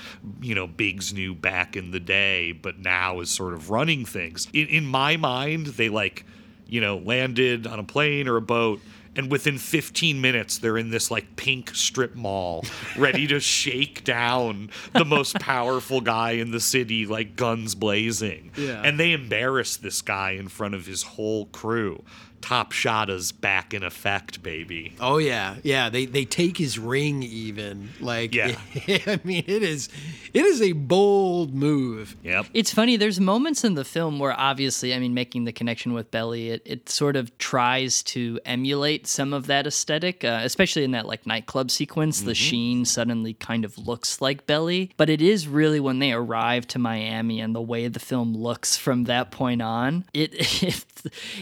you 0.42 0.56
know, 0.56 0.68
Biggs 0.68 1.14
knew 1.14 1.36
back 1.36 1.76
in 1.76 1.92
the 1.92 2.00
day, 2.00 2.52
but 2.52 2.80
now 2.80 3.20
is 3.20 3.30
sort 3.30 3.54
of 3.54 3.70
running 3.70 4.06
things. 4.06 4.48
In, 4.54 4.68
in 4.68 4.86
my 4.86 5.18
mind, 5.18 5.68
they 5.68 5.90
like, 5.90 6.26
you 6.68 6.82
know, 6.82 6.98
landed 6.98 7.68
on 7.68 7.80
a 7.80 7.84
plane 7.84 8.28
or 8.28 8.38
a 8.38 8.42
boat. 8.42 8.80
And 9.16 9.30
within 9.30 9.58
15 9.58 10.20
minutes, 10.20 10.58
they're 10.58 10.78
in 10.78 10.90
this 10.90 11.12
like 11.12 11.36
pink 11.36 11.76
strip 11.76 12.16
mall, 12.16 12.66
ready 12.98 13.28
to 13.28 13.40
shake 13.42 14.04
down 14.04 14.70
the 14.94 15.06
most 15.06 15.36
powerful 15.36 16.02
guy 16.02 16.32
in 16.32 16.52
the 16.52 16.60
city, 16.60 17.06
like 17.06 17.36
guns 17.36 17.76
blazing. 17.76 18.52
Yeah. 18.58 18.82
And 18.84 19.00
they 19.00 19.12
embarrass 19.12 19.78
this 19.78 20.02
guy 20.02 20.32
in 20.32 20.48
front 20.48 20.76
of 20.76 20.86
his 20.86 21.04
whole 21.04 21.46
crew. 21.48 22.04
Top 22.44 22.74
Shotta's 22.74 23.32
back 23.32 23.74
in 23.74 23.84
effect, 23.84 24.44
baby. 24.44 24.94
Oh 25.00 25.18
yeah, 25.18 25.56
yeah. 25.64 25.90
They 25.90 26.06
they 26.06 26.26
take 26.26 26.58
his 26.58 26.78
ring 26.78 27.24
even 27.24 27.92
like. 28.02 28.36
Yeah. 28.36 28.58
I 28.88 29.22
mean, 29.24 29.46
it 29.48 29.64
is 29.64 29.88
it 30.34 30.44
is 30.44 30.62
a 30.62 30.74
bold 30.74 31.54
move. 31.54 32.18
Yep. 32.24 32.48
It's 32.54 32.74
funny. 32.74 32.98
There's 32.98 33.20
moments 33.20 33.64
in 33.64 33.76
the 33.76 33.86
film 33.86 34.18
where, 34.18 34.38
obviously, 34.38 34.94
I 34.94 35.00
mean, 35.00 35.14
making 35.14 35.46
the 35.46 35.54
connection 35.54 35.94
with 35.94 36.12
Belly, 36.12 36.50
it, 36.50 36.64
it 36.66 36.90
sort 36.90 37.16
of 37.16 37.38
tries 37.38 38.04
to 38.04 38.40
emulate 38.44 39.06
some 39.08 39.32
of 39.32 39.48
that 39.48 39.66
aesthetic, 39.66 40.26
uh, 40.26 40.42
especially 40.44 40.84
in 40.84 40.92
that 40.92 41.06
like 41.06 41.26
nightclub 41.26 41.72
sequence. 41.72 42.22
The 42.24 42.36
sheen 42.36 42.84
suddenly 42.84 43.36
kind 43.36 43.64
of 43.64 43.78
looks 43.78 44.22
like 44.22 44.46
Belly, 44.46 44.92
but 44.98 45.10
it 45.10 45.22
is 45.22 45.48
really 45.48 45.80
when 45.80 46.00
they 46.00 46.12
arrive 46.12 46.68
to 46.70 46.80
Miami 46.80 47.40
and 47.40 47.56
the 47.56 47.62
way 47.62 47.88
the 47.88 48.00
film 48.00 48.36
looks 48.36 48.76
from 48.76 49.06
that 49.06 49.32
point 49.32 49.62
on. 49.62 50.04
It 50.14 50.34
it, 50.64 50.86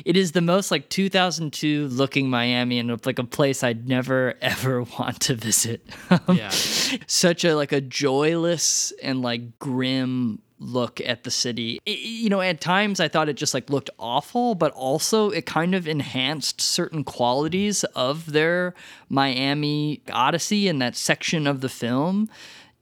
it 0.05 0.17
is 0.17 0.33
the 0.33 0.41
most 0.41 0.69
like 0.69 0.89
2002 0.91 1.87
looking 1.87 2.29
Miami 2.29 2.77
and 2.77 3.03
like 3.05 3.17
a 3.17 3.23
place 3.23 3.63
I'd 3.63 3.87
never 3.87 4.35
ever 4.41 4.83
want 4.83 5.19
to 5.21 5.33
visit. 5.35 5.81
Um, 6.09 6.37
yeah. 6.37 6.49
such 6.51 7.43
a 7.43 7.55
like 7.55 7.71
a 7.71 7.81
joyless 7.81 8.93
and 9.01 9.21
like 9.23 9.57
grim 9.57 10.39
look 10.59 11.01
at 11.01 11.23
the 11.23 11.31
city. 11.31 11.79
I- 11.87 11.91
you 11.91 12.29
know, 12.29 12.39
at 12.41 12.61
times 12.61 12.99
I 12.99 13.07
thought 13.07 13.29
it 13.29 13.33
just 13.33 13.55
like 13.55 13.71
looked 13.71 13.89
awful, 13.97 14.53
but 14.53 14.71
also 14.73 15.31
it 15.31 15.47
kind 15.47 15.73
of 15.73 15.87
enhanced 15.87 16.61
certain 16.61 17.03
qualities 17.03 17.83
of 17.95 18.31
their 18.31 18.75
Miami 19.09 20.01
Odyssey 20.11 20.67
in 20.67 20.77
that 20.79 20.95
section 20.95 21.47
of 21.47 21.61
the 21.61 21.69
film. 21.69 22.29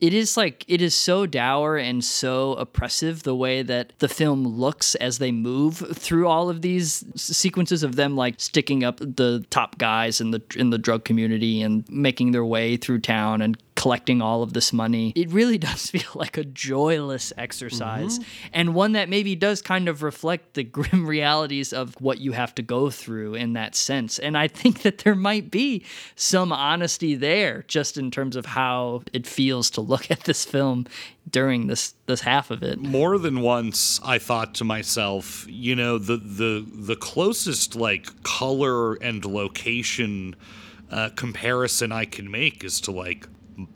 It 0.01 0.13
is 0.13 0.37
like 0.37 0.63
it 0.67 0.81
is 0.81 0.95
so 0.95 1.25
dour 1.25 1.75
and 1.77 2.03
so 2.03 2.53
oppressive 2.53 3.23
the 3.23 3.35
way 3.35 3.61
that 3.63 3.91
the 3.99 4.07
film 4.07 4.47
looks 4.47 4.95
as 4.95 5.17
they 5.17 5.31
move 5.31 5.77
through 5.93 6.27
all 6.27 6.49
of 6.49 6.61
these 6.61 7.03
sequences 7.15 7.83
of 7.83 7.97
them 7.97 8.15
like 8.15 8.35
sticking 8.39 8.83
up 8.85 8.99
the 8.99 9.45
top 9.49 9.77
guys 9.77 10.21
in 10.21 10.31
the 10.31 10.41
in 10.55 10.69
the 10.69 10.77
drug 10.77 11.03
community 11.03 11.61
and 11.61 11.87
making 11.89 12.31
their 12.31 12.45
way 12.45 12.77
through 12.77 12.99
town 12.99 13.41
and 13.41 13.57
collecting 13.79 14.21
all 14.21 14.43
of 14.43 14.51
this 14.51 14.73
money. 14.73 15.13
It 15.15 15.31
really 15.31 15.57
does 15.69 15.89
feel 15.89 16.11
like 16.13 16.37
a 16.37 16.43
joyless 16.43 17.31
exercise 17.37 18.19
and 18.51 18.75
one 18.75 18.91
that 18.91 19.07
maybe 19.07 19.37
does 19.37 19.61
kind 19.61 19.87
of 19.87 20.03
reflect 20.03 20.55
the 20.55 20.63
grim 20.79 21.05
realities 21.07 21.71
of 21.71 21.95
what 22.01 22.19
you 22.19 22.33
have 22.33 22.53
to 22.55 22.61
go 22.61 22.89
through 22.89 23.35
in 23.35 23.53
that 23.53 23.75
sense. 23.75 24.19
And 24.19 24.37
I 24.37 24.49
think 24.49 24.81
that 24.81 24.99
there 24.99 25.15
might 25.15 25.49
be 25.49 25.85
some 26.15 26.51
honesty 26.51 27.15
there 27.15 27.63
just 27.69 27.97
in 27.97 28.11
terms 28.11 28.35
of 28.35 28.47
how 28.47 29.03
it 29.13 29.25
feels 29.25 29.69
to 29.71 29.81
look 29.81 30.11
at 30.11 30.25
this 30.25 30.43
film 30.43 30.85
during 31.29 31.67
this 31.67 31.93
this 32.07 32.21
half 32.21 32.51
of 32.51 32.63
it. 32.63 32.79
more 32.79 33.17
than 33.17 33.39
once 33.39 34.01
I 34.03 34.17
thought 34.17 34.55
to 34.55 34.63
myself, 34.65 35.45
you 35.47 35.75
know, 35.75 35.97
the 35.97 36.17
the 36.17 36.65
the 36.67 36.95
closest 36.95 37.75
like 37.75 38.23
color 38.23 38.95
and 38.95 39.23
location 39.23 40.35
uh, 40.91 41.09
comparison 41.15 41.91
I 41.91 42.05
can 42.05 42.29
make 42.29 42.63
is 42.63 42.81
to 42.81 42.91
like 42.91 43.27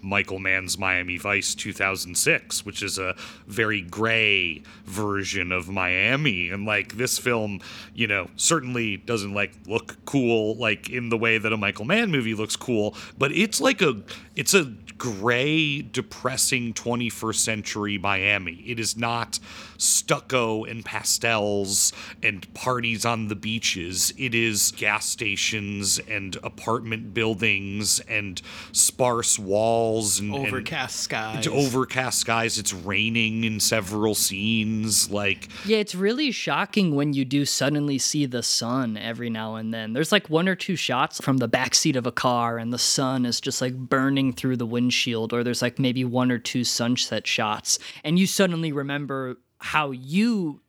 Michael 0.02 0.40
Mann's 0.40 0.78
Miami 0.78 1.18
Vice 1.18 1.56
2006, 1.56 2.66
which 2.66 2.84
is 2.84 2.98
a 2.98 3.16
very 3.48 3.82
gray 3.82 4.62
version 4.86 5.52
of 5.52 5.70
Miami. 5.70 6.50
And 6.50 6.66
like 6.66 6.98
this 6.98 7.18
film, 7.18 7.62
you 7.94 8.08
know, 8.08 8.30
certainly 8.36 8.98
doesn't 8.98 9.34
like 9.34 9.54
look 9.68 9.98
cool 10.06 10.56
like 10.56 10.90
in 10.90 11.10
the 11.10 11.18
way 11.18 11.38
that 11.38 11.54
a 11.54 11.58
Michael 11.58 11.86
Mann 11.86 12.12
movie 12.12 12.34
looks 12.34 12.56
cool, 12.56 12.96
but 13.18 13.32
it's 13.32 13.60
like 13.62 13.82
a 13.82 14.02
it's 14.36 14.54
a 14.54 14.74
gray, 14.98 15.82
depressing 15.82 16.74
21st 16.74 17.36
century 17.36 17.98
Miami. 17.98 18.64
It 18.66 18.80
is 18.80 18.96
not 18.96 19.40
stucco 19.84 20.64
and 20.64 20.84
pastels 20.86 21.92
and 22.22 22.52
parties 22.54 23.06
on 23.06 23.28
the 23.28 23.36
beaches. 23.36 24.14
It 24.18 24.34
is 24.34 24.72
gas 24.78 25.06
stations 25.06 26.00
and 26.00 26.36
apartment 26.44 27.14
buildings 27.14 28.00
and 28.02 28.42
sparse 28.72 29.38
walls 29.38 30.20
and 30.20 30.34
and- 30.34 30.48
Overcast 30.48 31.00
skies. 31.00 31.38
It's 31.40 31.48
overcast 31.48 32.20
skies. 32.20 32.58
It's 32.58 32.74
raining 32.74 33.44
in 33.44 33.60
several 33.60 34.16
scenes. 34.16 35.12
Like 35.12 35.50
Yeah, 35.66 35.78
it's 35.78 35.96
really 35.96 36.32
shocking 36.32 36.96
when 36.96 37.14
you 37.14 37.26
do 37.26 37.46
suddenly 37.46 37.98
see 37.98 38.26
the 38.26 38.44
sun 38.44 38.98
every 38.98 39.30
now 39.30 39.56
and 39.56 39.74
then. 39.74 39.94
There's 39.94 40.12
like 40.12 40.30
one 40.30 40.48
or 40.48 40.56
two 40.56 40.76
shots 40.76 41.20
from 41.22 41.38
the 41.38 41.50
backseat 41.50 41.96
of 41.96 42.08
a 42.08 42.12
car, 42.12 42.58
and 42.58 42.72
the 42.72 42.78
sun 42.78 43.26
is 43.26 43.40
just 43.42 43.62
like 43.62 43.76
burning 43.76 44.34
through 44.34 44.58
the 44.58 44.66
windshield, 44.66 45.34
or 45.34 45.44
there's 45.44 45.62
like 45.62 45.80
maybe 45.80 46.06
one 46.06 46.32
or 46.32 46.38
two 46.40 46.64
sunset 46.64 47.28
shots, 47.28 47.80
and 48.04 48.18
you 48.18 48.26
suddenly 48.28 48.72
remember 48.72 49.38
how 49.64 49.91
you 49.91 50.61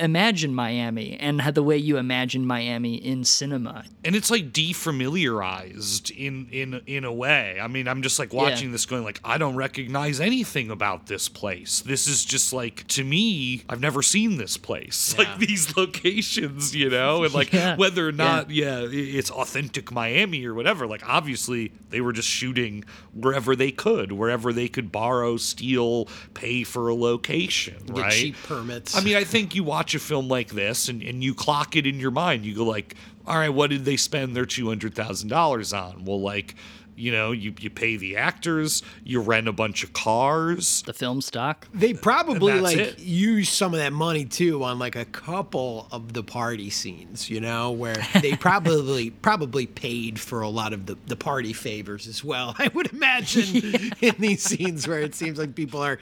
imagine 0.00 0.54
Miami 0.54 1.16
and 1.20 1.40
the 1.54 1.62
way 1.62 1.76
you 1.76 1.96
imagine 1.98 2.46
Miami 2.46 2.94
in 2.94 3.24
cinema. 3.24 3.84
and 4.04 4.16
it's 4.16 4.30
like 4.30 4.52
defamiliarized 4.52 6.10
in 6.10 6.48
in 6.50 6.80
in 6.86 7.04
a 7.04 7.12
way. 7.12 7.58
I 7.60 7.66
mean, 7.66 7.86
I'm 7.88 8.02
just 8.02 8.18
like 8.18 8.32
watching 8.32 8.68
Yeah. 8.68 8.72
this 8.72 8.86
going 8.86 9.04
like 9.04 9.20
I 9.24 9.38
don't 9.38 9.56
recognize 9.56 10.20
anything 10.20 10.70
about 10.70 11.06
this 11.06 11.28
place. 11.28 11.80
This 11.80 12.06
is 12.08 12.24
just 12.24 12.52
like 12.52 12.86
to 12.88 13.04
me, 13.04 13.62
I've 13.68 13.80
never 13.80 14.02
seen 14.02 14.36
this 14.36 14.56
place. 14.56 15.14
Like 15.20 15.38
these 15.38 15.76
locations, 15.76 16.74
you 16.74 16.88
know, 16.88 17.24
and 17.24 17.34
like 17.34 17.52
Yeah. 17.52 17.76
whether 17.76 18.08
or 18.08 18.12
not 18.12 18.50
yeah. 18.50 18.78
i 18.80 18.88
it's 18.90 19.30
authentic 19.30 19.92
Miami 19.92 20.46
or 20.46 20.54
whatever. 20.54 20.86
Like 20.86 21.06
obviously 21.06 21.72
they 21.90 22.00
were 22.00 22.12
just 22.14 22.28
shooting 22.28 22.84
wherever 23.12 23.54
they 23.54 23.70
could, 23.70 24.12
wherever 24.12 24.50
they 24.52 24.66
could 24.68 24.90
borrow, 24.90 25.36
steal, 25.36 26.06
pay 26.32 26.64
for 26.64 26.88
a 26.88 26.94
location, 26.94 27.76
Get 27.86 27.96
right? 27.96 28.12
cheap 28.12 28.36
permits. 28.44 28.96
I 28.96 29.02
mean, 29.02 29.16
I 29.16 29.24
think 29.24 29.54
you 29.54 29.62
watch 29.64 29.89
a 29.94 29.98
film 29.98 30.28
like 30.28 30.48
this 30.48 30.88
and, 30.88 31.02
and 31.02 31.22
you 31.22 31.34
clock 31.34 31.76
it 31.76 31.86
in 31.86 32.00
your 32.00 32.10
mind. 32.10 32.44
You 32.44 32.54
go 32.54 32.64
like, 32.64 32.94
all 33.26 33.36
right, 33.36 33.48
what 33.48 33.70
did 33.70 33.84
they 33.84 33.96
spend 33.96 34.34
their 34.34 34.46
two 34.46 34.68
hundred 34.68 34.94
thousand 34.94 35.28
dollars 35.28 35.72
on? 35.72 36.04
Well, 36.04 36.20
like, 36.20 36.54
you 36.96 37.12
know, 37.12 37.32
you, 37.32 37.54
you 37.58 37.70
pay 37.70 37.96
the 37.96 38.16
actors, 38.16 38.82
you 39.04 39.20
rent 39.20 39.48
a 39.48 39.52
bunch 39.52 39.82
of 39.82 39.92
cars. 39.92 40.82
The 40.82 40.92
film 40.92 41.20
stock. 41.22 41.66
They 41.72 41.94
probably 41.94 42.60
like 42.60 42.76
it. 42.76 42.98
use 42.98 43.48
some 43.48 43.72
of 43.72 43.80
that 43.80 43.92
money 43.92 44.26
too 44.26 44.62
on 44.64 44.78
like 44.78 44.96
a 44.96 45.06
couple 45.06 45.88
of 45.90 46.12
the 46.12 46.22
party 46.22 46.68
scenes, 46.70 47.30
you 47.30 47.40
know, 47.40 47.70
where 47.70 47.96
they 48.20 48.32
probably 48.36 49.10
probably 49.10 49.66
paid 49.66 50.20
for 50.20 50.42
a 50.42 50.48
lot 50.48 50.72
of 50.72 50.86
the, 50.86 50.98
the 51.06 51.16
party 51.16 51.52
favors 51.52 52.06
as 52.06 52.22
well. 52.22 52.54
I 52.58 52.68
would 52.68 52.92
imagine 52.92 53.92
in 54.00 54.14
these 54.18 54.42
scenes 54.42 54.86
where 54.86 55.00
it 55.00 55.14
seems 55.14 55.38
like 55.38 55.54
people 55.54 55.82
are 55.82 55.98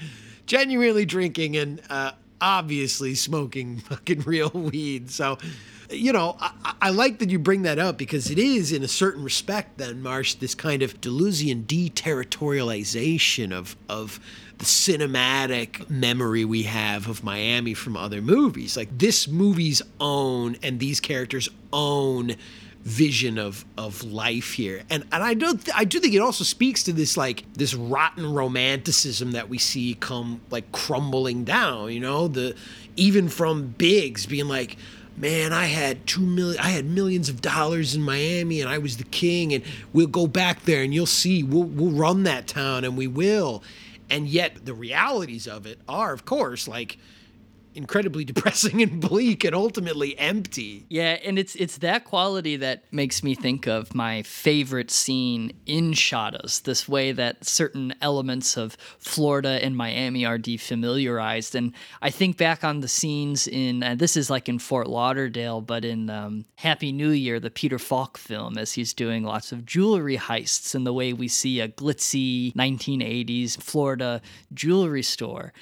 genuinely 0.46 1.04
drinking 1.04 1.56
and 1.56 1.80
uh, 1.90 2.12
obviously 2.40 3.14
smoking 3.14 3.78
fucking 3.88 4.20
real 4.22 4.50
weed. 4.50 5.10
So, 5.10 5.38
you 5.90 6.12
know, 6.12 6.36
I, 6.40 6.74
I- 6.82 6.90
like 6.90 7.18
that 7.18 7.30
you 7.30 7.38
bring 7.38 7.62
that 7.62 7.78
up 7.78 7.96
because 7.98 8.30
it 8.30 8.38
is, 8.38 8.72
in 8.72 8.82
a 8.82 8.88
certain 8.88 9.22
respect, 9.24 9.78
then 9.78 10.02
Marsh, 10.02 10.34
this 10.34 10.54
kind 10.54 10.82
of 10.82 11.00
Deleuzian 11.00 11.64
deterritorialization 11.64 13.52
of 13.52 13.76
of 13.88 14.20
the 14.58 14.64
cinematic 14.64 15.88
memory 15.88 16.44
we 16.44 16.64
have 16.64 17.08
of 17.08 17.22
Miami 17.22 17.74
from 17.74 17.96
other 17.96 18.20
movies. 18.20 18.76
Like 18.76 18.96
this 18.98 19.28
movie's 19.28 19.82
own 20.00 20.56
and 20.62 20.80
these 20.80 20.98
characters' 21.00 21.48
own 21.72 22.34
vision 22.84 23.38
of 23.38 23.64
of 23.76 24.02
life 24.04 24.54
here. 24.54 24.82
And 24.88 25.04
and 25.12 25.22
I 25.22 25.34
don't 25.34 25.62
th- 25.62 25.76
I 25.76 25.84
do 25.84 26.00
think 26.00 26.14
it 26.14 26.20
also 26.20 26.44
speaks 26.44 26.82
to 26.84 26.92
this 26.92 27.16
like 27.16 27.44
this 27.54 27.74
rotten 27.74 28.32
romanticism 28.32 29.32
that 29.32 29.48
we 29.48 29.58
see 29.58 29.94
come 29.94 30.40
like 30.50 30.70
crumbling 30.72 31.44
down, 31.44 31.92
you 31.92 32.00
know, 32.00 32.28
the 32.28 32.54
even 32.96 33.28
from 33.28 33.74
Biggs 33.78 34.26
being 34.26 34.48
like 34.48 34.76
man, 35.18 35.52
I 35.52 35.66
had 35.66 36.06
two 36.06 36.20
million, 36.20 36.60
I 36.60 36.68
had 36.70 36.84
millions 36.84 37.28
of 37.28 37.40
dollars 37.40 37.94
in 37.94 38.02
Miami, 38.02 38.60
and 38.60 38.70
I 38.70 38.78
was 38.78 38.96
the 38.96 39.04
king, 39.04 39.52
and 39.52 39.64
we'll 39.92 40.06
go 40.06 40.26
back 40.26 40.62
there, 40.62 40.82
and 40.82 40.94
you'll 40.94 41.06
see, 41.06 41.42
we'll 41.42 41.64
we'll 41.64 41.90
run 41.90 42.22
that 42.22 42.46
town, 42.46 42.84
and 42.84 42.96
we 42.96 43.06
will. 43.06 43.62
And 44.10 44.26
yet, 44.26 44.64
the 44.64 44.74
realities 44.74 45.46
of 45.46 45.66
it 45.66 45.80
are, 45.88 46.12
of 46.12 46.24
course, 46.24 46.66
like 46.66 46.98
incredibly 47.78 48.24
depressing 48.32 48.82
and 48.82 49.00
bleak, 49.00 49.44
and 49.44 49.54
ultimately 49.54 50.18
empty. 50.18 50.84
Yeah, 50.90 51.16
and 51.24 51.38
it's 51.38 51.54
it's 51.54 51.78
that 51.78 52.04
quality 52.04 52.56
that 52.56 52.84
makes 52.92 53.22
me 53.22 53.34
think 53.34 53.66
of 53.66 53.94
my 53.94 54.22
favorite 54.22 54.90
scene 54.90 55.52
in 55.64 55.92
Shottas. 55.92 56.62
This 56.62 56.86
way 56.86 57.12
that 57.12 57.44
certain 57.44 57.94
elements 58.02 58.58
of 58.58 58.76
Florida 58.98 59.60
and 59.62 59.76
Miami 59.76 60.26
are 60.26 60.38
defamiliarized, 60.38 61.54
and 61.54 61.72
I 62.02 62.10
think 62.10 62.36
back 62.36 62.64
on 62.64 62.80
the 62.80 62.88
scenes 62.88 63.46
in 63.48 63.82
uh, 63.82 63.94
this 63.94 64.16
is 64.16 64.28
like 64.28 64.48
in 64.48 64.58
Fort 64.58 64.88
Lauderdale, 64.88 65.60
but 65.60 65.84
in 65.84 66.10
um, 66.10 66.44
Happy 66.56 66.92
New 66.92 67.10
Year, 67.10 67.40
the 67.40 67.50
Peter 67.50 67.78
Falk 67.78 68.18
film, 68.18 68.58
as 68.58 68.72
he's 68.72 68.92
doing 68.92 69.22
lots 69.22 69.52
of 69.52 69.64
jewelry 69.64 70.18
heists, 70.18 70.74
and 70.74 70.84
the 70.86 70.92
way 70.92 71.12
we 71.12 71.28
see 71.28 71.60
a 71.60 71.68
glitzy 71.68 72.52
1980s 72.54 73.62
Florida 73.62 74.20
jewelry 74.52 75.02
store 75.02 75.52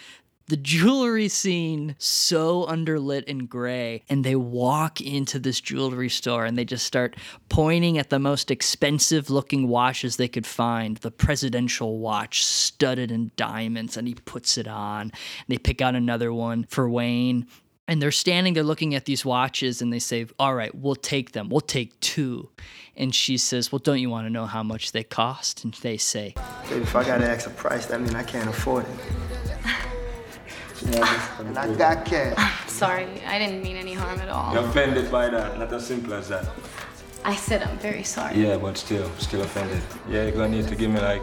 the 0.49 0.57
jewelry 0.57 1.29
scene 1.29 1.97
so 1.99 2.67
underlit 2.67 3.25
and 3.29 3.49
gray 3.49 4.03
and 4.09 4.25
they 4.25 4.37
walk 4.37 5.01
into 5.01 5.39
this 5.39 5.61
jewelry 5.61 6.09
store 6.09 6.45
and 6.45 6.57
they 6.57 6.65
just 6.65 6.87
start 6.87 7.17
pointing 7.49 7.99
at 7.99 8.11
the 8.11 8.19
most 8.19 8.51
expensive 8.51 9.29
looking 9.29 9.69
watches 9.69 10.17
they 10.17 10.29
could 10.29 10.47
find 10.47 10.99
the 10.99 11.11
presidential 11.11 11.99
watch 11.99 12.45
studded 12.45 13.11
in 13.11 13.31
diamonds 13.37 13.97
and 13.97 14.07
he 14.07 14.15
puts 14.15 14.57
it 14.57 14.69
on 14.69 15.03
and 15.03 15.13
they 15.49 15.59
pick 15.59 15.81
out 15.81 15.95
another 15.95 16.33
one 16.33 16.65
for 16.65 16.89
wayne 16.89 17.47
and 17.89 18.03
they're 18.03 18.13
standing 18.13 18.55
there 18.55 18.65
looking 18.65 18.95
at 18.95 19.05
these 19.05 19.25
watches 19.25 19.81
and 19.81 19.93
they 19.93 19.99
say 19.99 20.27
all 20.39 20.55
right 20.55 20.75
we'll 20.75 20.97
take 20.97 21.33
them. 21.33 21.49
We'll 21.49 21.61
take 21.61 21.99
two. 22.01 22.51
And 22.97 23.15
she 23.15 23.39
says 23.39 23.71
well 23.71 23.79
don't 23.79 24.01
you 24.01 24.11
want 24.11 24.27
to 24.27 24.31
know 24.31 24.47
how 24.47 24.63
much 24.63 24.93
they 24.93 25.05
cost? 25.05 25.65
And 25.65 25.75
they 25.75 25.97
say 25.97 26.35
if 26.71 26.97
I 26.97 27.05
gotta 27.05 27.29
ask 27.29 27.47
a 27.47 27.51
price, 27.51 27.87
that 27.87 28.01
means 28.01 28.15
I 28.15 28.23
can't 28.23 28.49
afford 28.49 28.87
it. 28.87 29.46
And 30.83 31.59
I 31.59 31.75
got 31.75 32.05
cash. 32.05 32.71
Sorry, 32.71 33.07
I 33.27 33.39
didn't 33.39 33.63
mean 33.63 33.77
any 33.77 33.95
harm 33.95 34.21
at 34.21 34.29
all. 34.29 34.53
You're 34.53 34.65
offended 34.65 35.11
by 35.11 35.29
that, 35.29 35.59
not 35.59 35.73
as 35.73 35.87
simple 35.87 36.15
as 36.15 36.29
that. 36.29 36.47
I 37.25 37.35
said 37.35 37.63
I'm 37.63 37.79
very 37.79 38.03
sorry. 38.05 38.37
Yeah, 38.37 38.57
but 38.57 38.77
still, 38.77 39.11
still 39.19 39.43
offended. 39.43 39.83
Yeah, 40.09 40.23
you're 40.25 40.33
gonna 40.33 40.49
need 40.49 40.69
to 40.69 40.77
give 40.77 40.91
me 40.91 41.01
like 41.01 41.23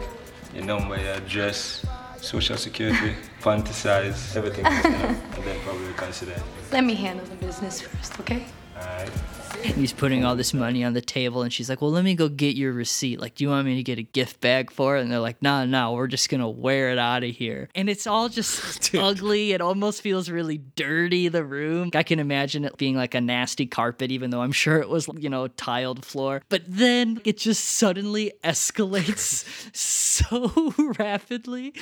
your 0.54 0.64
number, 0.64 0.96
your 1.00 1.14
address, 1.14 1.86
social 2.20 2.56
security, 2.56 3.14
panty 3.40 3.72
size, 3.72 4.36
everything, 4.36 4.64
you 4.66 4.82
know, 4.90 5.16
and 5.36 5.44
then 5.44 5.60
probably 5.60 5.92
consider. 5.94 6.32
It. 6.32 6.42
Let 6.72 6.84
me 6.84 6.94
handle 6.94 7.24
the 7.26 7.36
business 7.36 7.80
first, 7.80 8.18
okay? 8.20 8.44
Alright. 8.76 9.08
And 9.08 9.33
he's 9.64 9.92
putting 9.92 10.24
all 10.24 10.36
this 10.36 10.52
money 10.54 10.84
on 10.84 10.92
the 10.92 11.00
table, 11.00 11.42
and 11.42 11.52
she's 11.52 11.68
like, 11.68 11.80
"Well, 11.80 11.90
let 11.90 12.04
me 12.04 12.14
go 12.14 12.28
get 12.28 12.56
your 12.56 12.72
receipt. 12.72 13.20
Like, 13.20 13.34
do 13.34 13.44
you 13.44 13.50
want 13.50 13.66
me 13.66 13.76
to 13.76 13.82
get 13.82 13.98
a 13.98 14.02
gift 14.02 14.40
bag 14.40 14.70
for 14.70 14.96
it?" 14.96 15.02
And 15.02 15.10
they're 15.10 15.18
like, 15.18 15.40
"No, 15.42 15.64
no, 15.64 15.92
we're 15.92 16.06
just 16.06 16.28
gonna 16.28 16.48
wear 16.48 16.90
it 16.90 16.98
out 16.98 17.24
of 17.24 17.30
here." 17.30 17.68
And 17.74 17.88
it's 17.88 18.06
all 18.06 18.28
just 18.28 18.94
ugly. 18.94 19.52
It 19.52 19.60
almost 19.60 20.02
feels 20.02 20.28
really 20.30 20.58
dirty. 20.58 21.28
The 21.28 21.44
room. 21.44 21.90
I 21.94 22.02
can 22.02 22.18
imagine 22.20 22.64
it 22.64 22.76
being 22.76 22.96
like 22.96 23.14
a 23.14 23.20
nasty 23.20 23.66
carpet, 23.66 24.10
even 24.10 24.30
though 24.30 24.42
I'm 24.42 24.52
sure 24.52 24.78
it 24.78 24.88
was, 24.88 25.08
you 25.18 25.28
know, 25.30 25.48
tiled 25.48 26.04
floor. 26.04 26.42
But 26.48 26.62
then 26.68 27.20
it 27.24 27.38
just 27.38 27.64
suddenly 27.64 28.32
escalates 28.44 29.44
so 29.74 30.74
rapidly, 30.98 31.74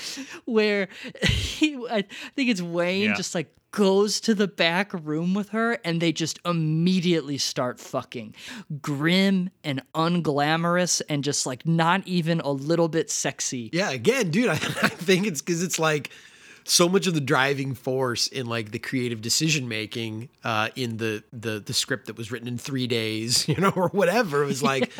where 0.45 0.89
he, 1.23 1.77
I 1.91 2.03
think 2.37 2.51
it's 2.51 2.63
Wayne 2.63 3.11
Yeah. 3.11 3.15
just 3.15 3.35
like 3.35 3.55
goes 3.73 4.21
to 4.21 4.35
the 4.35 4.47
back 4.47 4.93
room 4.93 5.35
with 5.35 5.49
her 5.49 5.79
and 5.85 6.01
they 6.01 6.13
just 6.13 6.39
immediately 6.45 7.39
start 7.39 7.81
fucking 7.81 8.35
grim 8.81 9.51
and 9.65 9.83
unglamorous 9.95 11.03
and 11.09 11.25
just 11.25 11.47
like 11.47 11.67
not 11.67 12.07
even 12.07 12.41
a 12.41 12.51
little 12.51 12.89
bit 12.89 13.11
sexy. 13.11 13.71
Yeah, 13.73 13.91
again, 13.91 14.31
dude, 14.31 14.49
I, 14.49 14.53
I 14.55 14.57
think 14.57 15.27
it's 15.27 15.43
because 15.43 15.63
it's 15.63 15.79
like 15.79 16.11
so 16.65 16.89
much 16.89 17.07
of 17.07 17.15
the 17.15 17.21
driving 17.21 17.75
force 17.75 18.27
in 18.27 18.47
like 18.47 18.71
the 18.71 18.79
creative 18.79 19.21
decision 19.21 19.69
making 19.69 20.29
uh, 20.45 20.69
in 20.77 20.97
the, 20.99 21.23
the 21.33 21.61
the 21.61 21.73
script 21.73 22.07
that 22.07 22.17
was 22.17 22.31
written 22.31 22.49
in 22.49 22.59
three 22.59 22.87
days, 22.87 23.47
you 23.53 23.57
know, 23.57 23.73
or 23.75 23.89
whatever. 23.89 24.43
It 24.43 24.47
was 24.47 24.63
like, 24.63 24.93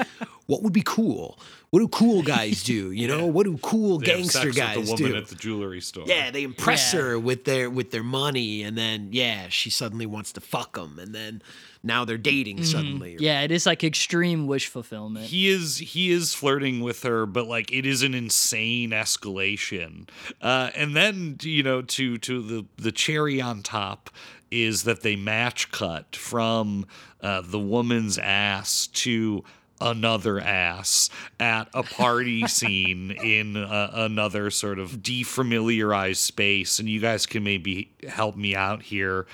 what 0.47 0.63
would 0.63 0.73
be 0.73 0.83
cool? 0.85 1.39
What 1.71 1.81
do 1.81 1.89
cool 1.89 2.23
guys 2.23 2.63
do? 2.63 2.91
You 2.91 3.09
know, 3.09 3.25
what 3.25 3.45
do 3.45 3.57
cool 3.63 3.99
They 3.99 4.07
gangster 4.07 4.51
guys 4.51 4.75
the 4.75 4.93
woman 4.93 5.13
do? 5.13 5.17
at 5.17 5.29
the 5.29 5.35
jewelry 5.37 5.81
store. 5.81 6.05
Yeah, 6.07 6.31
they 6.31 6.43
impress 6.43 6.93
Yeah. 6.93 7.01
her 7.01 7.19
with 7.19 7.45
their 7.45 7.71
with 7.71 7.93
their 7.93 8.03
money, 8.03 8.63
and 8.63 8.77
then 8.77 9.09
yeah, 9.13 9.49
she 9.49 9.71
suddenly 9.71 10.05
wants 10.05 10.33
to 10.33 10.41
fuck 10.43 10.75
them, 10.75 10.99
and 10.99 11.15
then 11.15 11.43
now 11.83 12.05
they're 12.05 12.17
dating 12.19 12.63
suddenly. 12.65 13.17
Yeah, 13.19 13.43
it 13.43 13.51
is 13.51 13.67
like 13.67 13.83
extreme 13.85 14.47
wish 14.47 14.69
fulfillment. 14.69 15.27
he 15.27 15.49
is 15.49 15.79
he 15.79 16.11
is 16.11 16.35
flirting 16.35 16.81
with 16.81 17.03
her 17.03 17.27
but 17.27 17.47
like 17.47 17.73
it 17.73 17.85
is 17.87 18.03
an 18.03 18.15
insane 18.15 18.91
escalation 18.91 20.09
uh 20.41 20.71
and 20.75 20.95
then 20.97 21.37
you 21.43 21.63
know 21.63 21.83
to 21.83 22.19
to 22.19 22.41
the 22.43 22.65
the 22.77 22.93
cherry 22.93 23.41
on 23.41 23.63
top 23.63 24.11
is 24.51 24.85
that 24.85 25.03
they 25.03 25.17
match 25.17 25.71
cut 25.73 26.15
from 26.15 26.87
uh, 27.23 27.41
the 27.45 27.59
woman's 27.59 28.19
ass 28.19 28.87
to 28.89 29.43
another 29.81 30.39
ass 30.39 31.09
at 31.41 31.69
a 31.75 31.83
party 31.83 32.47
scene 32.47 33.11
in 33.11 33.57
uh, 33.57 33.91
another 33.95 34.51
sort 34.51 34.79
of 34.79 34.91
defamiliarized 34.99 36.17
space 36.19 36.79
and 36.79 36.89
you 36.89 37.01
guys 37.01 37.27
can 37.27 37.43
maybe 37.43 37.91
help 38.09 38.37
me 38.37 38.55
out 38.55 38.83
here 38.83 39.27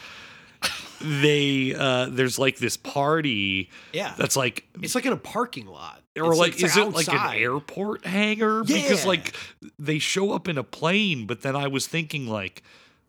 they 1.00 1.74
uh 1.74 2.06
there's 2.10 2.38
like 2.38 2.58
this 2.58 2.76
party 2.76 3.70
Yeah. 3.92 4.14
that's 4.18 4.36
like 4.36 4.66
It's 4.82 4.94
like 4.94 5.06
in 5.06 5.12
a 5.12 5.16
parking 5.16 5.66
lot, 5.66 6.02
or 6.18 6.30
It's 6.30 6.38
like, 6.38 6.52
it's 6.54 6.62
is 6.64 6.76
it 6.76 6.92
like 6.92 7.08
an 7.08 7.34
airport 7.36 8.04
hangar 8.04 8.62
yeah. 8.66 8.82
because 8.82 9.06
like 9.06 9.34
they 9.78 9.98
show 9.98 10.32
up 10.32 10.48
in 10.48 10.58
a 10.58 10.64
plane 10.64 11.26
but 11.26 11.42
then 11.42 11.54
i 11.56 11.66
was 11.68 11.86
thinking 11.86 12.26
like 12.26 12.62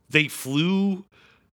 they 0.10 0.28
flew 0.28 1.06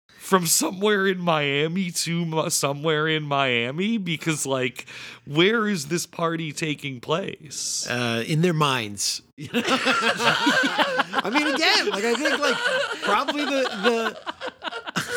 from 0.07 0.45
somewhere 0.47 1.05
in 1.05 1.19
miami 1.19 1.91
to 1.91 2.49
somewhere 2.49 3.07
in 3.07 3.23
miami 3.23 3.97
because 3.97 4.45
like 4.45 4.85
where 5.25 5.67
is 5.67 5.87
this 5.87 6.05
party 6.05 6.51
taking 6.51 6.99
place 6.99 7.85
uh, 7.89 8.23
in 8.25 8.41
their 8.41 8.53
minds. 8.53 9.21
I 9.53 11.29
mean, 11.33 11.47
again, 11.47 11.89
like 11.89 12.03
I 12.03 12.13
think 12.15 12.39
like 12.39 12.57
probably 13.03 13.45
the 13.45 13.61
the. 13.83 14.17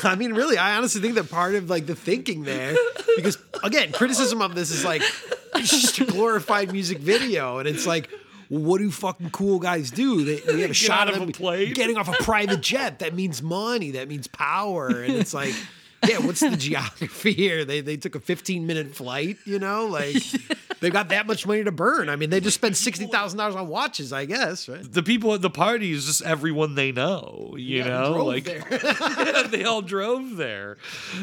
I 0.04 0.14
mean, 0.14 0.32
really, 0.34 0.58
I 0.58 0.76
honestly 0.76 1.00
think 1.00 1.14
that 1.14 1.30
part 1.30 1.54
of 1.54 1.70
like 1.70 1.86
the 1.86 1.94
thinking 1.94 2.44
there, 2.44 2.74
because 3.16 3.38
again, 3.62 3.92
criticism 3.92 4.42
of 4.42 4.54
this 4.54 4.70
is 4.70 4.84
like 4.84 5.02
it's 5.54 5.70
just 5.70 5.98
a 6.00 6.04
glorified 6.04 6.72
music 6.72 6.98
video, 6.98 7.58
and 7.58 7.68
it's 7.68 7.86
like. 7.86 8.08
What 8.48 8.78
do 8.78 8.92
fucking 8.92 9.30
cool 9.30 9.58
guys 9.58 9.90
do? 9.90 10.24
They, 10.24 10.36
they 10.38 10.60
have 10.60 10.70
a 10.70 10.72
shot 10.72 11.08
of 11.08 11.20
of 11.20 11.28
a 11.28 11.32
plane? 11.32 11.74
getting 11.74 11.96
off 11.96 12.06
a 12.06 12.22
private 12.22 12.60
jet. 12.60 13.00
That 13.00 13.12
means 13.12 13.42
money. 13.42 13.90
That 13.90 14.06
means 14.06 14.28
power. 14.28 14.86
And 14.86 15.14
it's 15.14 15.34
like, 15.34 15.52
yeah, 16.08 16.18
what's 16.18 16.40
the 16.40 16.56
geography 16.56 17.32
here? 17.32 17.64
They 17.64 17.80
they 17.80 17.96
took 17.96 18.14
a 18.14 18.20
15 18.20 18.66
minute 18.66 18.94
flight. 18.94 19.38
You 19.44 19.58
know, 19.58 19.86
like 19.86 20.16
they've 20.80 20.92
got 20.92 21.08
that 21.10 21.26
much 21.26 21.46
money 21.46 21.64
to 21.64 21.72
burn. 21.72 22.08
I 22.08 22.16
mean, 22.16 22.30
they 22.30 22.40
just 22.40 22.56
spent 22.56 22.76
sixty 22.76 23.06
thousand 23.06 23.38
dollars 23.38 23.54
on 23.56 23.68
watches, 23.68 24.12
I 24.12 24.24
guess, 24.24 24.68
right? 24.68 24.82
the 24.92 25.02
people 25.02 25.32
at 25.34 25.42
the 25.42 25.50
party 25.50 25.92
is 25.92 26.06
just 26.06 26.22
everyone 26.22 26.74
they 26.74 26.92
know 26.92 27.54
you 27.58 27.78
Yeah, 27.78 27.88
know 27.88 28.24
like 28.24 28.44
there. 28.44 28.64
they 29.50 29.64
all 29.64 29.82
drove 29.82 30.36
there 30.36 30.76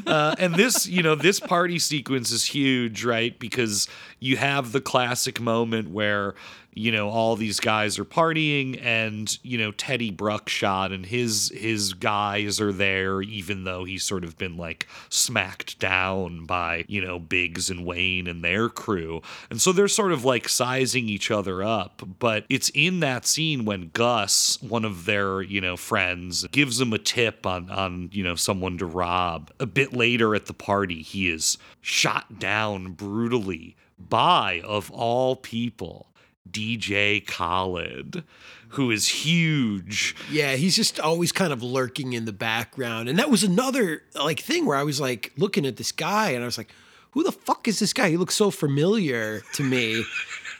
uh, 0.07 0.35
and 0.39 0.55
this 0.55 0.87
you 0.87 1.01
know 1.03 1.15
this 1.15 1.39
party 1.39 1.79
sequence 1.79 2.31
is 2.31 2.45
huge 2.45 3.03
right 3.03 3.37
because 3.39 3.87
you 4.23 4.37
have 4.37 4.71
the 4.71 4.79
classic 4.79 5.41
moment 5.41 5.89
where 5.91 6.33
you 6.75 6.91
know 6.91 7.09
all 7.09 7.35
these 7.35 7.59
guys 7.59 7.99
are 7.99 8.05
partying 8.05 8.79
and 8.81 9.37
you 9.43 9.57
know 9.57 9.71
Teddy 9.71 10.11
Bruckshot 10.11 10.91
and 10.91 11.05
his 11.05 11.51
his 11.53 11.93
guys 11.93 12.59
are 12.59 12.71
there 12.71 13.21
even 13.21 13.65
though 13.65 13.83
he's 13.83 14.03
sort 14.03 14.23
of 14.23 14.37
been 14.37 14.57
like 14.57 14.87
smacked 15.09 15.77
down 15.77 16.45
by 16.45 16.85
you 16.87 17.03
know 17.03 17.19
Biggs 17.19 17.69
and 17.69 17.85
Wayne 17.85 18.27
and 18.27 18.43
their 18.43 18.69
crew. 18.69 19.21
And 19.49 19.61
so 19.61 19.71
they're 19.71 19.87
sort 19.89 20.13
of 20.13 20.23
like 20.23 20.47
sizing 20.47 21.09
each 21.09 21.29
other 21.29 21.61
up. 21.61 22.01
But 22.19 22.45
it's 22.49 22.71
in 22.73 23.01
that 23.01 23.25
scene 23.25 23.65
when 23.65 23.91
Gus 23.93 24.57
one 24.61 24.85
of 24.85 25.05
their 25.05 25.41
you 25.41 25.61
know 25.61 25.77
friends 25.77 26.47
gives 26.51 26.77
them 26.77 26.93
a 26.93 26.97
tip 26.97 27.45
on 27.45 27.69
on 27.69 28.09
you 28.13 28.23
know 28.23 28.35
someone 28.35 28.77
to 28.77 28.85
rob. 28.85 29.51
A 29.59 29.65
bit 29.65 29.93
later 29.93 30.33
at 30.33 30.45
the 30.45 30.53
party 30.53 31.01
he 31.01 31.29
is 31.29 31.57
shot 31.81 32.39
down 32.39 32.93
brutally 32.93 33.75
by 34.09 34.61
of 34.63 34.91
all 34.91 35.35
people 35.35 36.07
DJ 36.49 37.25
Khaled, 37.25 38.23
who 38.69 38.91
is 38.91 39.07
huge. 39.07 40.15
Yeah, 40.31 40.55
he's 40.55 40.75
just 40.75 40.99
always 40.99 41.31
kind 41.31 41.51
of 41.51 41.63
lurking 41.63 42.13
in 42.13 42.25
the 42.25 42.33
background. 42.33 43.09
And 43.09 43.17
that 43.19 43.29
was 43.29 43.43
another 43.43 44.03
like 44.15 44.39
thing 44.39 44.65
where 44.65 44.77
I 44.77 44.83
was 44.83 45.01
like 45.01 45.31
looking 45.37 45.65
at 45.65 45.77
this 45.77 45.91
guy 45.91 46.31
and 46.31 46.43
I 46.43 46.45
was 46.45 46.57
like, 46.57 46.71
who 47.11 47.23
the 47.23 47.31
fuck 47.31 47.67
is 47.67 47.79
this 47.79 47.93
guy? 47.93 48.09
He 48.09 48.17
looks 48.17 48.35
so 48.35 48.49
familiar 48.51 49.41
to 49.53 49.63
me. 49.63 50.03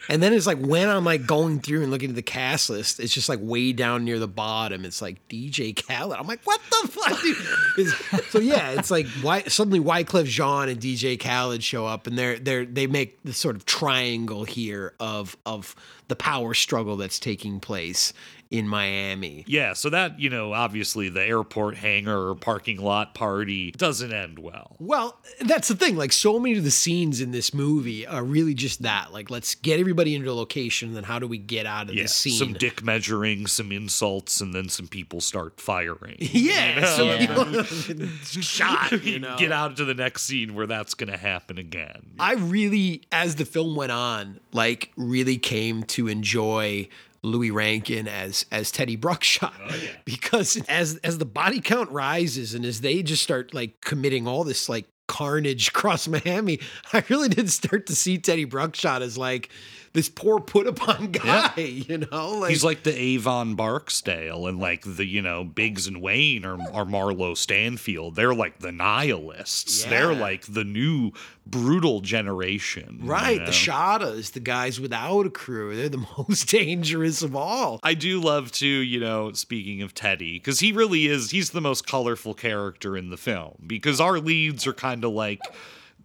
And 0.09 0.21
then 0.21 0.33
it's 0.33 0.45
like 0.45 0.57
when 0.57 0.89
I'm 0.89 1.05
like 1.05 1.25
going 1.25 1.59
through 1.59 1.81
and 1.81 1.91
looking 1.91 2.09
at 2.09 2.15
the 2.15 2.21
cast 2.21 2.69
list, 2.69 2.99
it's 2.99 3.13
just 3.13 3.29
like 3.29 3.39
way 3.41 3.71
down 3.71 4.03
near 4.03 4.19
the 4.19 4.27
bottom. 4.27 4.83
It's 4.85 5.01
like 5.01 5.25
DJ 5.29 5.75
Khaled. 5.75 6.17
I'm 6.17 6.27
like, 6.27 6.41
what 6.43 6.59
the 6.69 6.87
fuck? 6.89 7.21
dude? 7.21 8.23
So 8.29 8.39
yeah, 8.39 8.71
it's 8.71 8.91
like 8.91 9.07
why 9.21 9.43
suddenly 9.43 9.79
Wyclef 9.79 10.25
Jean 10.25 10.69
and 10.69 10.79
DJ 10.79 11.19
Khaled 11.19 11.63
show 11.63 11.85
up, 11.85 12.07
and 12.07 12.17
they're 12.17 12.37
they're 12.37 12.65
they 12.65 12.87
make 12.87 13.21
the 13.23 13.33
sort 13.33 13.55
of 13.55 13.65
triangle 13.65 14.43
here 14.43 14.93
of 14.99 15.37
of 15.45 15.75
the 16.09 16.15
power 16.15 16.53
struggle 16.53 16.97
that's 16.97 17.19
taking 17.19 17.59
place 17.59 18.13
in 18.53 18.67
Miami. 18.67 19.43
Yeah, 19.47 19.73
so 19.73 19.89
that, 19.89 20.19
you 20.19 20.29
know, 20.29 20.53
obviously 20.53 21.09
the 21.09 21.23
airport 21.25 21.75
hangar 21.75 22.29
or 22.29 22.35
parking 22.35 22.79
lot 22.79 23.15
party 23.15 23.71
doesn't 23.71 24.13
end 24.13 24.37
well. 24.37 24.75
Well, 24.79 25.17
that's 25.41 25.69
the 25.69 25.75
thing. 25.75 25.95
Like, 25.97 26.13
so 26.13 26.37
many 26.37 26.55
of 26.59 26.63
the 26.63 26.69
scenes 26.69 27.19
in 27.19 27.31
this 27.31 27.51
movie 27.51 28.05
are 28.05 28.23
really 28.23 28.53
just 28.53 28.83
that. 28.83 29.11
Like, 29.11 29.31
let's 29.31 29.55
get 29.55 29.79
everybody 29.79 30.13
into 30.13 30.29
a 30.29 30.33
location, 30.35 30.89
and 30.89 30.95
then 30.95 31.03
how 31.03 31.17
do 31.17 31.25
we 31.27 31.39
get 31.39 31.65
out 31.65 31.89
of 31.89 31.95
Yeah, 31.95 32.03
this 32.03 32.13
scene? 32.13 32.37
some 32.37 32.53
dick 32.53 32.83
measuring, 32.83 33.47
some 33.47 33.71
insults, 33.71 34.39
and 34.39 34.53
then 34.53 34.69
some 34.69 34.87
people 34.87 35.19
start 35.19 35.59
firing. 35.59 36.17
yeah, 36.19 36.75
you 36.75 36.81
know? 36.81 37.63
some 37.63 37.97
people 37.97 38.07
shot. 38.43 38.91
You 39.03 39.17
know, 39.17 39.35
Get 39.35 39.51
out 39.51 39.77
to 39.77 39.85
the 39.85 39.95
next 39.95 40.23
scene 40.23 40.53
where 40.53 40.67
that's 40.67 40.93
going 40.93 41.11
to 41.11 41.17
happen 41.17 41.57
again. 41.57 42.11
I 42.19 42.33
really, 42.33 43.01
as 43.11 43.33
the 43.37 43.45
film 43.45 43.75
went 43.75 43.91
on, 43.91 44.39
like 44.51 44.91
really 44.95 45.39
came 45.39 45.81
to 45.85 46.07
enjoy 46.07 46.87
Louie 47.23 47.51
Rankin 47.51 48.07
as 48.07 48.45
as 48.51 48.69
Teddy 48.69 48.95
Bruckshot. 48.95 49.53
Oh, 49.67 49.75
because 50.05 50.57
as 50.67 50.97
as 50.97 51.17
the 51.17 51.25
body 51.25 51.61
count 51.61 51.89
rises 51.89 52.53
and 52.53 52.65
as 52.65 52.81
they 52.81 53.01
just 53.01 53.23
start 53.23 53.53
like 53.53 53.81
committing 53.81 54.27
all 54.27 54.43
this 54.43 54.69
like 54.69 54.85
carnage 55.07 55.69
across 55.69 56.07
Miami, 56.07 56.59
I 56.91 57.03
really 57.09 57.29
did 57.29 57.49
start 57.49 57.87
to 57.87 57.95
see 57.95 58.17
Teddy 58.17 58.45
Bruckshot 58.45 59.01
as 59.01 59.17
like 59.17 59.49
this 59.93 60.09
poor 60.09 60.39
put 60.39 60.67
upon 60.67 61.11
guy, 61.11 61.53
you 61.57 61.99
know? 61.99 62.31
Like 62.39 62.49
He's 62.49 62.63
like 62.63 62.83
the 62.83 62.97
Avon 62.99 63.55
Barksdale, 63.55 64.47
and 64.47 64.59
like 64.59 64.83
the 64.85 65.05
you 65.05 65.21
know 65.21 65.43
Biggs 65.43 65.87
and 65.87 66.01
Wayne 66.01 66.45
or, 66.45 66.53
are 66.73 66.85
Marlo 66.85 67.37
Stanfield. 67.37 68.15
They're 68.15 68.33
like 68.33 68.59
the 68.59 68.71
nihilists. 68.71 69.83
They're 69.85 70.13
like 70.13 70.45
the 70.51 70.63
new 70.63 71.11
brutal 71.45 71.99
generation. 72.01 72.99
you 73.03 73.09
Right, 73.09 73.39
know? 73.39 73.45
the 73.45 73.51
Shottas, 73.51 74.31
the 74.31 74.39
guys 74.39 74.79
without 74.79 75.25
a 75.25 75.29
crew, 75.29 75.75
they're 75.75 75.89
the 75.89 76.05
most 76.17 76.47
dangerous 76.49 77.21
of 77.21 77.35
all. 77.35 77.79
I 77.83 77.93
do 77.93 78.19
love 78.21 78.51
to, 78.53 78.67
you 78.67 78.99
know, 78.99 79.31
speaking 79.33 79.81
of 79.81 79.93
Teddy, 79.93 80.39
because 80.39 80.59
he 80.59 80.71
really 80.71 81.07
is, 81.07 81.31
he's 81.31 81.51
the 81.51 81.61
most 81.61 81.85
colorful 81.85 82.33
character 82.33 82.95
in 82.97 83.09
the 83.09 83.17
film. 83.17 83.55
Because 83.67 83.99
our 84.01 84.19
leads 84.19 84.65
are 84.65 84.73
kind 84.73 85.03
of 85.03 85.11
like 85.11 85.41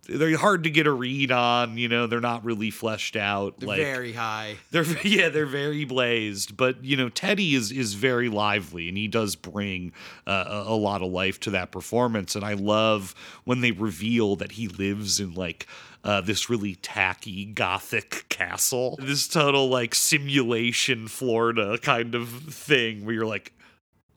they're 0.09 0.39
hard 0.39 0.65
to 0.65 0.71
get 0.71 0.87
a 0.87 0.93
read 0.93 1.31
on. 1.31 1.77
You 1.77 1.89
know, 1.89 2.07
they're 2.07 2.21
not 2.21 2.45
really 2.45 2.71
fleshed 2.71 3.15
out. 3.15 3.61
They're 3.61 3.69
like 3.69 3.79
very 3.79 4.13
high. 4.13 4.57
they're 4.71 4.85
yeah, 5.05 5.29
they're 5.29 5.47
very 5.47 5.85
blazed. 5.85 6.57
But 6.57 6.83
you 6.83 6.97
know, 6.97 7.09
Teddy 7.09 7.55
is 7.55 7.71
is 7.71 7.95
very 7.95 8.29
lively, 8.29 8.89
and 8.89 8.97
he 8.97 9.07
does 9.07 9.37
bring 9.37 9.93
uh, 10.27 10.63
a, 10.67 10.73
a 10.73 10.77
lot 10.77 11.03
of 11.03 11.11
life 11.13 11.39
to 11.41 11.51
that 11.51 11.71
performance. 11.71 12.35
And 12.35 12.45
I 12.45 12.55
love 12.55 13.15
when 13.45 13.61
they 13.61 13.73
reveal 13.73 14.37
that 14.37 14.53
he 14.53 14.69
lives 14.69 15.21
in 15.21 15.35
like. 15.35 15.67
Uh, 16.05 16.21
this 16.21 16.49
really 16.49 16.77
tacky 16.77 17.45
gothic 17.45 18.25
castle, 18.29 18.97
this 19.03 19.27
total 19.27 19.69
like 19.69 19.97
simulation 19.97 21.09
Florida 21.09 21.77
kind 21.83 22.15
of 22.15 22.29
thing 22.29 23.05
where 23.05 23.13
you're 23.17 23.27
like, 23.27 23.53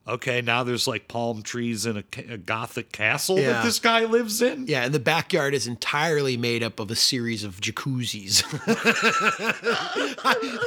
okay, 0.07 0.41
now 0.41 0.64
there's 0.64 0.88
like 0.88 1.07
palm 1.07 1.41
trees 1.44 1.86
and 1.86 1.99
a, 1.99 2.03
a 2.34 2.38
gothic 2.38 2.91
castle 2.91 3.36
that 3.38 3.64
this 3.64 3.80
guy 3.80 4.06
lives 4.06 4.41
in. 4.41 4.65
Yeah, 4.68 4.84
and 4.84 4.94
the 4.94 4.99
backyard 4.99 5.53
is 5.53 5.68
entirely 5.68 6.38
made 6.38 6.64
up 6.64 6.80
of 6.80 6.90
a 6.91 6.95
series 6.95 7.44
of 7.44 7.60
jacuzzis. 7.61 8.41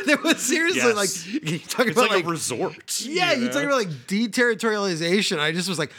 there 0.07 0.19
was 0.19 0.41
seriously 0.41 0.81
Yes. 0.83 0.97
like 0.97 1.43
you 1.51 1.59
talking 1.59 1.89
It's 1.89 1.99
about 1.99 2.11
like, 2.11 2.11
like, 2.11 2.25
a 2.25 2.29
resort. 2.29 3.01
yeah, 3.01 3.33
you 3.33 3.41
you 3.41 3.47
know? 3.47 3.53
talking 3.53 3.67
about 3.69 3.79
like 3.79 3.89
deterritorialization. 4.07 5.39
I 5.39 5.53
just 5.53 5.69
was 5.69 5.79
like, 5.79 5.93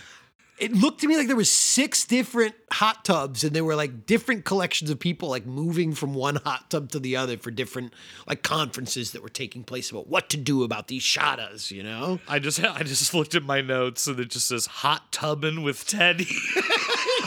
it 0.57 0.71
looked 0.71 1.01
to 1.01 1.07
me 1.07 1.17
like 1.17 1.27
there 1.27 1.35
was 1.35 1.51
six 1.51 2.05
different 2.05 2.55
hot 2.71 3.03
tubs, 3.03 3.43
and 3.43 3.53
there 3.53 3.65
were 3.65 3.75
like 3.75 4.05
different 4.05 4.45
collections 4.45 4.89
of 4.89 4.99
people 4.99 5.29
like 5.29 5.45
moving 5.45 5.93
from 5.93 6.13
one 6.13 6.37
hot 6.37 6.69
tub 6.69 6.91
to 6.91 6.99
the 6.99 7.17
other 7.17 7.37
for 7.37 7.51
different 7.51 7.93
like 8.27 8.41
conferences 8.41 9.11
that 9.11 9.21
were 9.21 9.29
taking 9.29 9.63
place 9.63 9.91
about 9.91 10.07
what 10.07 10.29
to 10.29 10.37
do 10.37 10.63
about 10.63 10.87
these 10.87 11.03
shottas. 11.03 11.71
You 11.71 11.83
know? 11.83 12.19
I 12.27 12.39
just 12.39 12.63
I 12.63 12.83
just 12.83 13.13
looked 13.13 13.35
at 13.35 13.43
my 13.43 13.61
notes 13.61 14.07
and 14.07 14.19
it 14.19 14.29
just 14.29 14.47
says 14.47 14.65
hot 14.65 15.11
tubbing 15.11 15.61
with 15.63 15.85
Teddy. 15.85 16.27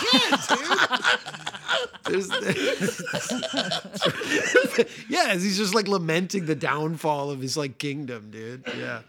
There's, 2.05 2.31
yeah, 5.09 5.35
he's 5.35 5.59
just 5.59 5.75
like 5.75 5.87
lamenting 5.87 6.47
the 6.47 6.55
downfall 6.55 7.31
of 7.31 7.41
his 7.41 7.57
like 7.57 7.79
kingdom, 7.79 8.31
dude. 8.31 8.65
Yeah. 8.77 9.03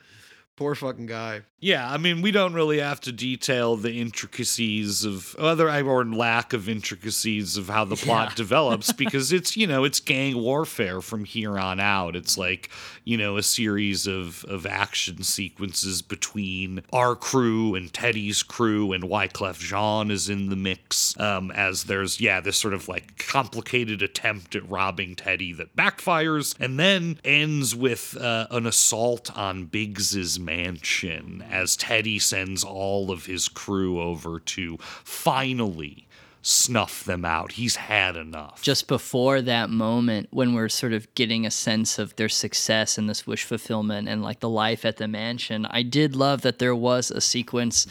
Poor 0.58 0.76
fucking 0.76 1.06
guy. 1.06 1.44
Yeah, 1.62 1.92
I 1.92 1.98
mean, 1.98 2.22
we 2.22 2.32
don't 2.32 2.54
really 2.54 2.80
have 2.80 3.02
to 3.02 3.12
detail 3.12 3.76
the 3.76 4.00
intricacies 4.00 5.04
of 5.04 5.36
other 5.36 5.70
or 5.70 6.06
lack 6.06 6.54
of 6.54 6.70
intricacies 6.70 7.58
of 7.58 7.68
how 7.68 7.84
the 7.84 7.98
plot 7.98 8.30
Yeah. 8.30 8.36
develops 8.36 8.94
because 9.04 9.34
it's 9.34 9.58
you 9.58 9.68
know 9.68 9.84
it's 9.84 10.00
gang 10.00 10.38
warfare 10.38 11.02
from 11.02 11.26
here 11.26 11.60
on 11.60 11.82
out. 11.82 12.16
It's 12.16 12.38
like 12.38 12.70
you 13.04 13.18
know 13.18 13.36
a 13.36 13.44
series 13.44 14.08
of 14.08 14.46
of 14.46 14.66
action 14.66 15.22
sequences 15.24 16.02
between 16.02 16.82
our 16.94 17.14
crew 17.16 17.76
and 17.76 17.92
Teddy's 17.92 18.42
crew, 18.42 18.94
and 18.94 19.04
Wyclef 19.04 19.60
Jean 19.60 20.12
is 20.12 20.30
in 20.30 20.50
the 20.50 20.56
mix. 20.56 21.20
Um, 21.20 21.52
as 21.52 21.84
there's 21.86 22.22
yeah 22.22 22.40
this 22.40 22.58
sort 22.58 22.74
of 22.74 22.88
like 22.88 23.18
complicated 23.18 24.02
attempt 24.02 24.56
at 24.56 24.70
robbing 24.70 25.16
Teddy 25.18 25.52
that 25.54 25.76
backfires 25.76 26.56
and 26.58 26.80
then 26.80 27.20
ends 27.26 27.76
with 27.76 28.16
uh, 28.16 28.48
an 28.50 28.66
assault 28.66 29.36
on 29.38 29.66
Biggs's 29.66 30.40
mansion 30.40 31.44
as 31.50 31.76
Teddy 31.76 32.20
sends 32.20 32.64
all 32.64 33.12
of 33.12 33.26
his 33.26 33.48
crew 33.48 34.02
over 34.02 34.40
to 34.40 34.78
finally 34.80 36.08
snuff 36.42 37.04
them 37.04 37.26
out. 37.26 37.54
He's 37.54 37.76
had 37.76 38.16
enough. 38.16 38.62
just 38.62 38.88
before 38.88 39.42
that 39.42 39.70
moment 39.70 40.28
when 40.32 40.54
we're 40.54 40.70
sort 40.70 40.94
of 40.94 41.14
getting 41.16 41.46
a 41.46 41.52
sense 41.52 42.00
of 42.00 42.16
their 42.16 42.30
success 42.30 42.98
and 42.98 43.10
this 43.10 43.28
wish 43.28 43.44
fulfillment 43.44 44.08
and 44.08 44.24
like 44.24 44.40
the 44.40 44.50
life 44.50 44.86
at 44.86 44.98
the 44.98 45.08
mansion, 45.08 45.66
I 45.66 45.84
did 45.84 46.16
love 46.16 46.42
that 46.42 46.60
there 46.60 46.76
was 46.76 47.12
a 47.12 47.22
sequence 47.22 47.88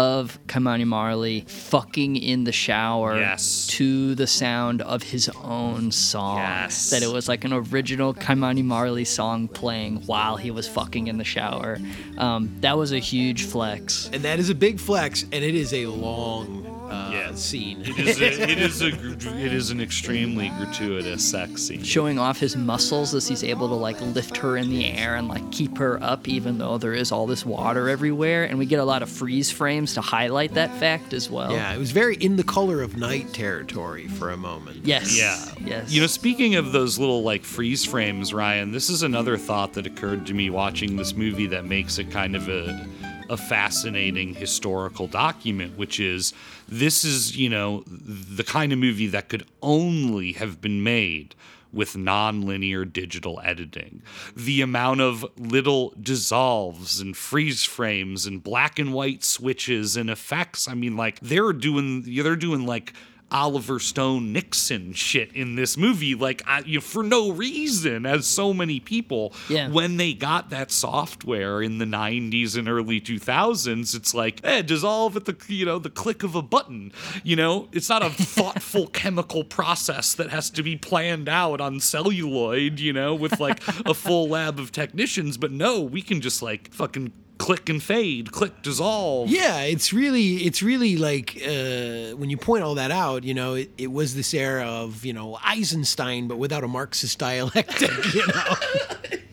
of 0.00 0.38
Ky-Mani 0.48 0.84
Marley 0.84 1.44
fucking 1.46 2.16
in 2.16 2.44
the 2.44 2.52
shower 2.52 3.18
Yes. 3.18 3.66
to 3.68 4.14
the 4.14 4.26
sound 4.26 4.80
of 4.82 5.02
his 5.02 5.28
own 5.44 5.92
song. 5.92 6.38
Yes. 6.38 6.90
That 6.90 7.02
it 7.02 7.12
was 7.12 7.28
like 7.28 7.44
an 7.44 7.52
original 7.52 8.14
Ky-Mani 8.14 8.62
Marley 8.62 9.04
song 9.04 9.46
playing 9.48 9.96
while 10.06 10.36
he 10.36 10.50
was 10.50 10.66
fucking 10.66 11.08
in 11.08 11.18
the 11.18 11.24
shower. 11.24 11.78
Um, 12.16 12.50
that 12.60 12.78
was 12.78 12.92
a 12.92 12.98
huge 12.98 13.44
flex. 13.44 14.08
And 14.12 14.22
that 14.22 14.38
is 14.38 14.48
a 14.50 14.54
big 14.54 14.80
flex, 14.80 15.22
and 15.24 15.44
it 15.44 15.54
is 15.54 15.72
a 15.74 15.86
long 15.86 16.66
uh, 16.90 17.32
scene. 17.34 17.82
It 17.82 17.98
is, 18.00 18.20
a, 18.20 18.26
it 18.50 18.58
is 18.58 18.82
a 18.82 18.88
it 18.88 19.52
is 19.52 19.70
an 19.70 19.80
extremely 19.80 20.48
gratuitous 20.58 21.24
sex 21.30 21.62
scene. 21.62 21.84
showing 21.84 22.18
off 22.18 22.40
his 22.40 22.56
muscles 22.56 23.14
as 23.14 23.28
he's 23.28 23.44
able 23.44 23.68
to 23.68 23.74
like 23.76 24.00
lift 24.00 24.36
her 24.38 24.56
in 24.56 24.70
the 24.70 24.86
air 24.86 25.14
and 25.14 25.28
like 25.28 25.52
keep 25.52 25.78
her 25.78 26.02
up 26.02 26.26
even 26.26 26.58
though 26.58 26.78
there 26.78 26.92
is 26.92 27.12
all 27.12 27.26
this 27.28 27.46
water 27.46 27.88
everywhere 27.88 28.42
and 28.42 28.58
we 28.58 28.66
get 28.66 28.80
a 28.80 28.84
lot 28.84 29.02
of 29.02 29.08
freeze 29.08 29.52
frames 29.52 29.89
to 29.94 30.00
highlight 30.00 30.54
that 30.54 30.74
fact 30.76 31.12
as 31.12 31.30
well 31.30 31.52
Yeah, 31.52 31.72
it 31.74 31.78
was 31.78 31.90
very 31.90 32.16
in 32.16 32.36
the 32.36 32.44
color 32.44 32.82
of 32.82 32.96
night 32.96 33.32
territory 33.32 34.08
for 34.08 34.30
a 34.30 34.36
moment. 34.36 34.84
yes 34.84 35.16
Yeah. 35.18 35.36
yes 35.64 35.92
You 35.92 36.00
know, 36.00 36.06
speaking 36.06 36.54
of 36.56 36.72
those 36.72 36.98
little 36.98 37.22
like 37.22 37.44
freeze 37.44 37.84
frames, 37.84 38.32
Ryan, 38.34 38.72
this 38.72 38.90
is 38.90 39.02
another 39.02 39.36
thought 39.36 39.72
that 39.74 39.86
occurred 39.86 40.26
to 40.26 40.34
me 40.34 40.50
watching 40.50 40.96
this 40.96 41.14
movie 41.14 41.46
that 41.48 41.64
makes 41.64 41.98
it 41.98 42.10
kind 42.10 42.34
of 42.36 42.48
a 42.48 42.86
a 43.28 43.36
fascinating 43.36 44.34
historical 44.34 45.06
document, 45.06 45.78
which 45.78 46.00
is 46.00 46.32
this 46.68 47.04
is, 47.04 47.36
you 47.36 47.48
know, 47.48 47.84
the 47.86 48.42
kind 48.42 48.72
of 48.72 48.78
movie 48.80 49.06
that 49.06 49.28
could 49.28 49.44
only 49.62 50.32
have 50.32 50.60
been 50.60 50.82
made 50.82 51.36
with 51.72 51.96
non-linear 51.96 52.84
digital 52.84 53.40
editing. 53.44 54.02
The 54.36 54.60
amount 54.60 55.00
of 55.00 55.24
little 55.36 55.94
dissolves 56.00 57.00
and 57.00 57.16
freeze 57.16 57.64
frames 57.64 58.26
and 58.26 58.42
black 58.42 58.78
and 58.78 58.92
white 58.92 59.24
switches 59.24 59.96
and 59.96 60.10
effects. 60.10 60.68
I 60.68 60.74
mean, 60.74 60.96
like 60.96 61.20
they're 61.20 61.52
doing 61.52 62.04
they're 62.06 62.36
doing 62.36 62.66
like 62.66 62.92
Oliver 63.30 63.78
Stone 63.78 64.32
Nixon 64.32 64.92
shit 64.92 65.32
in 65.32 65.54
this 65.54 65.76
movie, 65.76 66.14
like 66.14 66.42
I, 66.46 66.60
you 66.60 66.76
know, 66.76 66.80
for 66.80 67.02
no 67.02 67.30
reason, 67.30 68.06
as 68.06 68.26
so 68.26 68.52
many 68.52 68.80
people. 68.80 69.32
Yeah. 69.48 69.68
When 69.68 69.96
they 69.96 70.14
got 70.14 70.50
that 70.50 70.70
software 70.70 71.62
in 71.62 71.78
the 71.78 71.84
'90s 71.84 72.56
and 72.56 72.68
early 72.68 73.00
2000s, 73.00 73.94
it's 73.94 74.14
like, 74.14 74.40
eh, 74.44 74.62
dissolve 74.62 75.16
at 75.16 75.24
the 75.24 75.36
you 75.48 75.64
know 75.64 75.78
the 75.78 75.90
click 75.90 76.22
of 76.22 76.34
a 76.34 76.42
button. 76.42 76.92
You 77.22 77.36
know, 77.36 77.68
it's 77.72 77.88
not 77.88 78.02
a 78.02 78.10
thoughtful 78.10 78.88
chemical 78.88 79.44
process 79.44 80.14
that 80.14 80.30
has 80.30 80.50
to 80.50 80.62
be 80.62 80.76
planned 80.76 81.28
out 81.28 81.60
on 81.60 81.80
celluloid. 81.80 82.80
You 82.80 82.92
know, 82.92 83.14
with 83.14 83.40
like 83.40 83.66
a 83.86 83.94
full 83.94 84.28
lab 84.28 84.58
of 84.58 84.72
technicians. 84.72 85.36
But 85.36 85.52
no, 85.52 85.80
we 85.80 86.02
can 86.02 86.20
just 86.20 86.42
like 86.42 86.72
fucking 86.72 87.12
click 87.40 87.70
and 87.70 87.82
fade, 87.82 88.30
click 88.30 88.60
dissolve. 88.62 89.30
Yeah, 89.30 89.62
it's 89.62 89.94
really, 89.94 90.44
it's 90.44 90.62
really 90.62 90.98
like 90.98 91.38
uh, 91.42 92.14
when 92.16 92.28
you 92.28 92.36
point 92.36 92.62
all 92.62 92.74
that 92.74 92.90
out, 92.90 93.24
you 93.24 93.32
know, 93.32 93.54
it, 93.54 93.70
it 93.78 93.90
was 93.90 94.14
this 94.14 94.34
era 94.34 94.66
of 94.66 95.04
you 95.06 95.14
know 95.14 95.38
Eisenstein, 95.42 96.28
but 96.28 96.36
without 96.36 96.62
a 96.62 96.68
Marxist 96.68 97.18
dialectic. 97.18 97.90
You 98.12 98.26
know, 98.26 98.54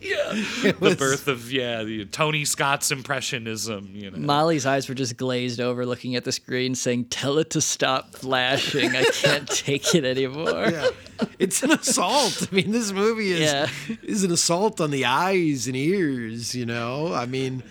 yeah. 0.00 0.72
the 0.72 0.96
birth 0.96 1.26
of 1.26 1.50
yeah, 1.50 1.82
the 1.82 2.04
Tony 2.06 2.44
Scott's 2.44 2.90
impressionism. 2.90 3.90
You 3.92 4.10
know. 4.10 4.18
Molly's 4.18 4.66
eyes 4.66 4.88
were 4.88 4.94
just 4.94 5.16
glazed 5.16 5.60
over 5.60 5.84
looking 5.84 6.14
at 6.16 6.24
the 6.24 6.32
screen 6.32 6.74
saying 6.74 7.06
tell 7.06 7.38
it 7.38 7.50
to 7.50 7.60
stop 7.60 8.14
flashing 8.14 8.94
I 8.94 9.04
can't 9.04 9.48
take 9.66 9.94
it 9.94 10.04
anymore 10.04 10.68
yeah. 10.70 10.88
it's 11.38 11.62
an 11.62 11.72
assault. 11.72 12.46
I 12.50 12.54
mean, 12.54 12.70
this 12.70 12.92
movie 12.92 13.32
is 13.32 13.40
Yeah. 13.40 13.68
is 14.02 14.22
an 14.22 14.30
assault 14.30 14.80
on 14.80 14.90
the 14.90 15.04
eyes 15.04 15.66
and 15.66 15.76
ears. 15.76 16.54
You 16.54 16.66
know, 16.66 17.12
I 17.12 17.26
mean, 17.26 17.54
and 17.54 17.62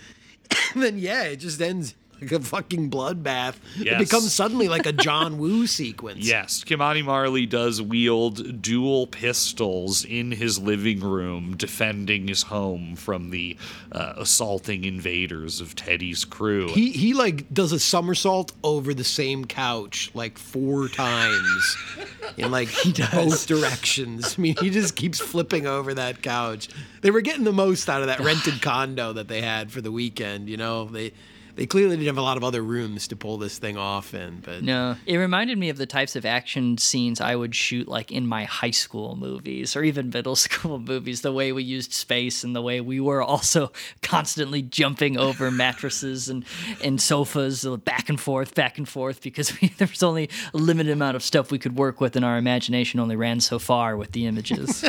then 0.74 0.98
yeah, 0.98 1.24
it 1.24 1.36
just 1.36 1.60
ends 1.60 1.94
like 2.20 2.32
a 2.32 2.40
fucking 2.40 2.90
bloodbath. 2.90 3.54
It 3.76 3.98
becomes 3.98 4.32
suddenly 4.32 4.68
like 4.68 4.86
a 4.86 4.92
John 4.92 5.38
Woo 5.38 5.66
sequence. 5.78 6.26
Yes, 6.26 6.64
Ky-Mani 6.64 7.02
Marley 7.02 7.46
does 7.46 7.80
wield 7.80 8.62
dual 8.62 9.06
pistols 9.06 10.04
in 10.04 10.32
his 10.32 10.58
living 10.58 11.00
room, 11.00 11.56
defending 11.56 12.28
his 12.28 12.42
home 12.42 12.96
from 12.96 13.30
the 13.30 13.56
uh, 13.92 14.14
assaulting 14.16 14.84
invaders 14.84 15.60
of 15.60 15.74
Teddy's 15.74 16.24
crew. 16.24 16.68
He 16.68 16.90
he 16.90 17.14
like 17.14 17.52
does 17.52 17.72
a 17.72 17.78
somersault 17.78 18.52
over 18.62 18.94
the 18.94 19.04
same 19.04 19.44
couch 19.44 20.10
like 20.14 20.38
four 20.38 20.88
times 20.88 21.76
in 22.36 22.50
like 22.50 22.68
both 23.12 23.46
directions. 23.46 24.36
I 24.38 24.40
mean, 24.40 24.56
he 24.60 24.70
just 24.70 24.96
keeps 24.96 25.18
flipping 25.20 25.66
over 25.66 25.94
that 25.94 26.22
couch. 26.22 26.68
They 27.00 27.10
were 27.10 27.20
getting 27.20 27.44
the 27.44 27.52
most 27.52 27.88
out 27.88 28.00
of 28.00 28.08
that 28.08 28.20
rented 28.20 28.60
condo 28.60 29.12
that 29.12 29.28
they 29.28 29.40
had 29.40 29.70
for 29.70 29.80
the 29.80 29.92
weekend. 29.92 30.48
You 30.48 30.56
know, 30.56 30.84
they 30.86 31.12
they 31.58 31.66
clearly 31.66 31.96
didn't 31.96 32.06
have 32.06 32.18
a 32.18 32.22
lot 32.22 32.36
of 32.36 32.44
other 32.44 32.62
rooms 32.62 33.08
to 33.08 33.16
pull 33.16 33.36
this 33.36 33.58
thing 33.58 33.76
off 33.76 34.14
in. 34.14 34.38
But 34.44 34.62
No, 34.62 34.94
it 35.06 35.16
reminded 35.16 35.58
me 35.58 35.70
of 35.70 35.76
the 35.76 35.86
types 35.86 36.14
of 36.14 36.24
action 36.24 36.78
scenes 36.78 37.20
I 37.20 37.34
would 37.34 37.52
shoot 37.52 37.88
like 37.88 38.12
in 38.12 38.28
my 38.28 38.44
high 38.44 38.70
school 38.70 39.16
movies 39.16 39.74
or 39.74 39.82
even 39.82 40.10
middle 40.10 40.36
school 40.46 40.78
movies. 40.78 41.22
The 41.22 41.32
way 41.32 41.50
we 41.50 41.64
used 41.64 41.92
space 41.92 42.44
and 42.44 42.54
the 42.54 42.62
way 42.62 42.80
we 42.80 43.00
were 43.00 43.20
also 43.20 43.72
constantly 44.02 44.62
jumping 44.62 45.18
over 45.18 45.50
mattresses 45.50 46.28
and, 46.28 46.44
and 46.82 47.00
sofas 47.00 47.66
uh, 47.66 47.76
back 47.76 48.08
and 48.08 48.20
forth, 48.20 48.54
back 48.54 48.78
and 48.78 48.88
forth 48.88 49.20
because 49.20 49.52
we, 49.60 49.66
there 49.78 49.88
was 49.88 50.04
only 50.04 50.30
a 50.54 50.56
limited 50.56 50.92
amount 50.92 51.16
of 51.16 51.24
stuff 51.24 51.50
we 51.50 51.58
could 51.58 51.76
work 51.76 52.00
with 52.00 52.14
and 52.14 52.24
our 52.24 52.38
imagination 52.38 53.00
only 53.00 53.16
ran 53.16 53.40
so 53.40 53.58
far 53.58 53.96
with 53.96 54.12
the 54.12 54.26
images. 54.26 54.84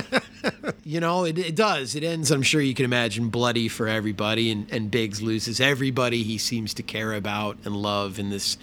you 0.83 0.99
know, 0.99 1.25
it, 1.25 1.39
it 1.39 1.55
does. 1.55 1.95
It 1.95 2.03
ends. 2.03 2.29
I'm 2.29 2.43
sure 2.43 2.61
you 2.61 2.75
can 2.75 2.85
imagine 2.85 3.29
bloody 3.29 3.67
for 3.67 3.87
everybody, 3.87 4.51
and 4.51 4.71
and 4.71 4.91
Biggs 4.91 5.21
loses 5.21 5.59
everybody 5.59 6.23
he 6.23 6.37
seems 6.59 6.73
to 6.73 6.83
care 6.83 7.13
about 7.13 7.57
and 7.63 7.73
love 7.73 8.19
in 8.19 8.31
this 8.31 8.57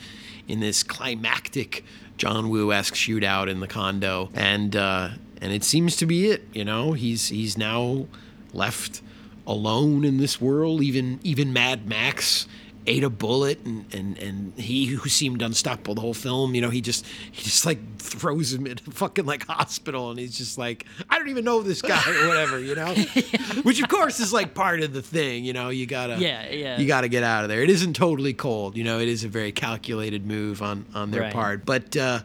in 0.47 0.60
this 0.60 0.82
climactic 0.82 1.82
John 2.18 2.51
Woo 2.51 2.70
esque 2.70 2.93
shootout 2.93 3.48
in 3.48 3.60
the 3.60 3.66
condo, 3.66 4.28
and 4.35 4.77
uh, 4.77 5.09
and 5.40 5.51
it 5.51 5.64
seems 5.64 5.97
to 5.97 6.05
be 6.05 6.28
it. 6.28 6.47
You 6.52 6.66
know, 6.66 6.93
he's 6.93 7.28
he's 7.28 7.56
now 7.56 8.06
left 8.52 9.01
alone 9.47 10.05
in 10.05 10.18
this 10.18 10.43
world. 10.43 10.82
Even 10.82 11.20
even 11.23 11.55
Mad 11.55 11.89
Max 11.89 12.47
ate 12.87 13.03
a 13.05 13.11
bullet 13.11 13.59
and, 13.65 13.85
and 13.95 14.19
and 14.19 14.53
he 14.59 14.87
who 14.87 15.09
seemed 15.09 15.43
unstoppable 15.43 15.95
the 15.95 16.01
whole 16.01 16.15
film 16.15 16.55
you 16.55 16.61
know 16.61 16.71
he 16.71 16.81
just 16.81 17.05
he 17.33 17.43
just 17.43 17.67
like 17.67 17.79
throws 17.99 18.53
him 18.53 18.67
in 18.67 18.79
a 18.87 18.91
fucking 18.91 19.27
like 19.27 19.47
hospital 19.47 20.11
and 20.11 20.19
he's 20.19 20.37
just 20.37 20.57
like 20.59 20.87
i 21.11 21.19
don't 21.19 21.29
even 21.29 21.45
know 21.45 21.63
this 21.63 21.83
guy 21.83 22.01
or 22.23 22.29
whatever 22.29 22.59
you 22.59 22.75
know? 22.75 22.95
Which 23.63 23.83
of 23.83 23.89
course 23.89 24.21
is 24.21 24.33
like 24.33 24.55
part 24.55 24.81
of 24.83 24.93
the 24.93 25.03
thing 25.03 25.45
you 25.45 25.53
know? 25.53 25.69
You 25.71 25.87
gotta 25.87 26.17
Yeah, 26.19 26.49
yeah. 26.51 26.79
you 26.79 26.87
gotta 26.87 27.09
get 27.09 27.23
out 27.23 27.43
of 27.45 27.49
there. 27.51 27.63
It 27.63 27.71
isn't 27.71 27.95
totally 27.95 28.35
cold 28.35 28.77
you 28.77 28.85
know? 28.85 28.99
It 29.01 29.09
is 29.09 29.25
a 29.25 29.29
very 29.29 29.53
calculated 29.53 30.27
move 30.27 30.63
on 30.63 30.85
on 30.95 31.11
their 31.11 31.23
Right. 31.23 31.33
part. 31.33 31.67
But 31.67 31.97
uh 31.97 32.21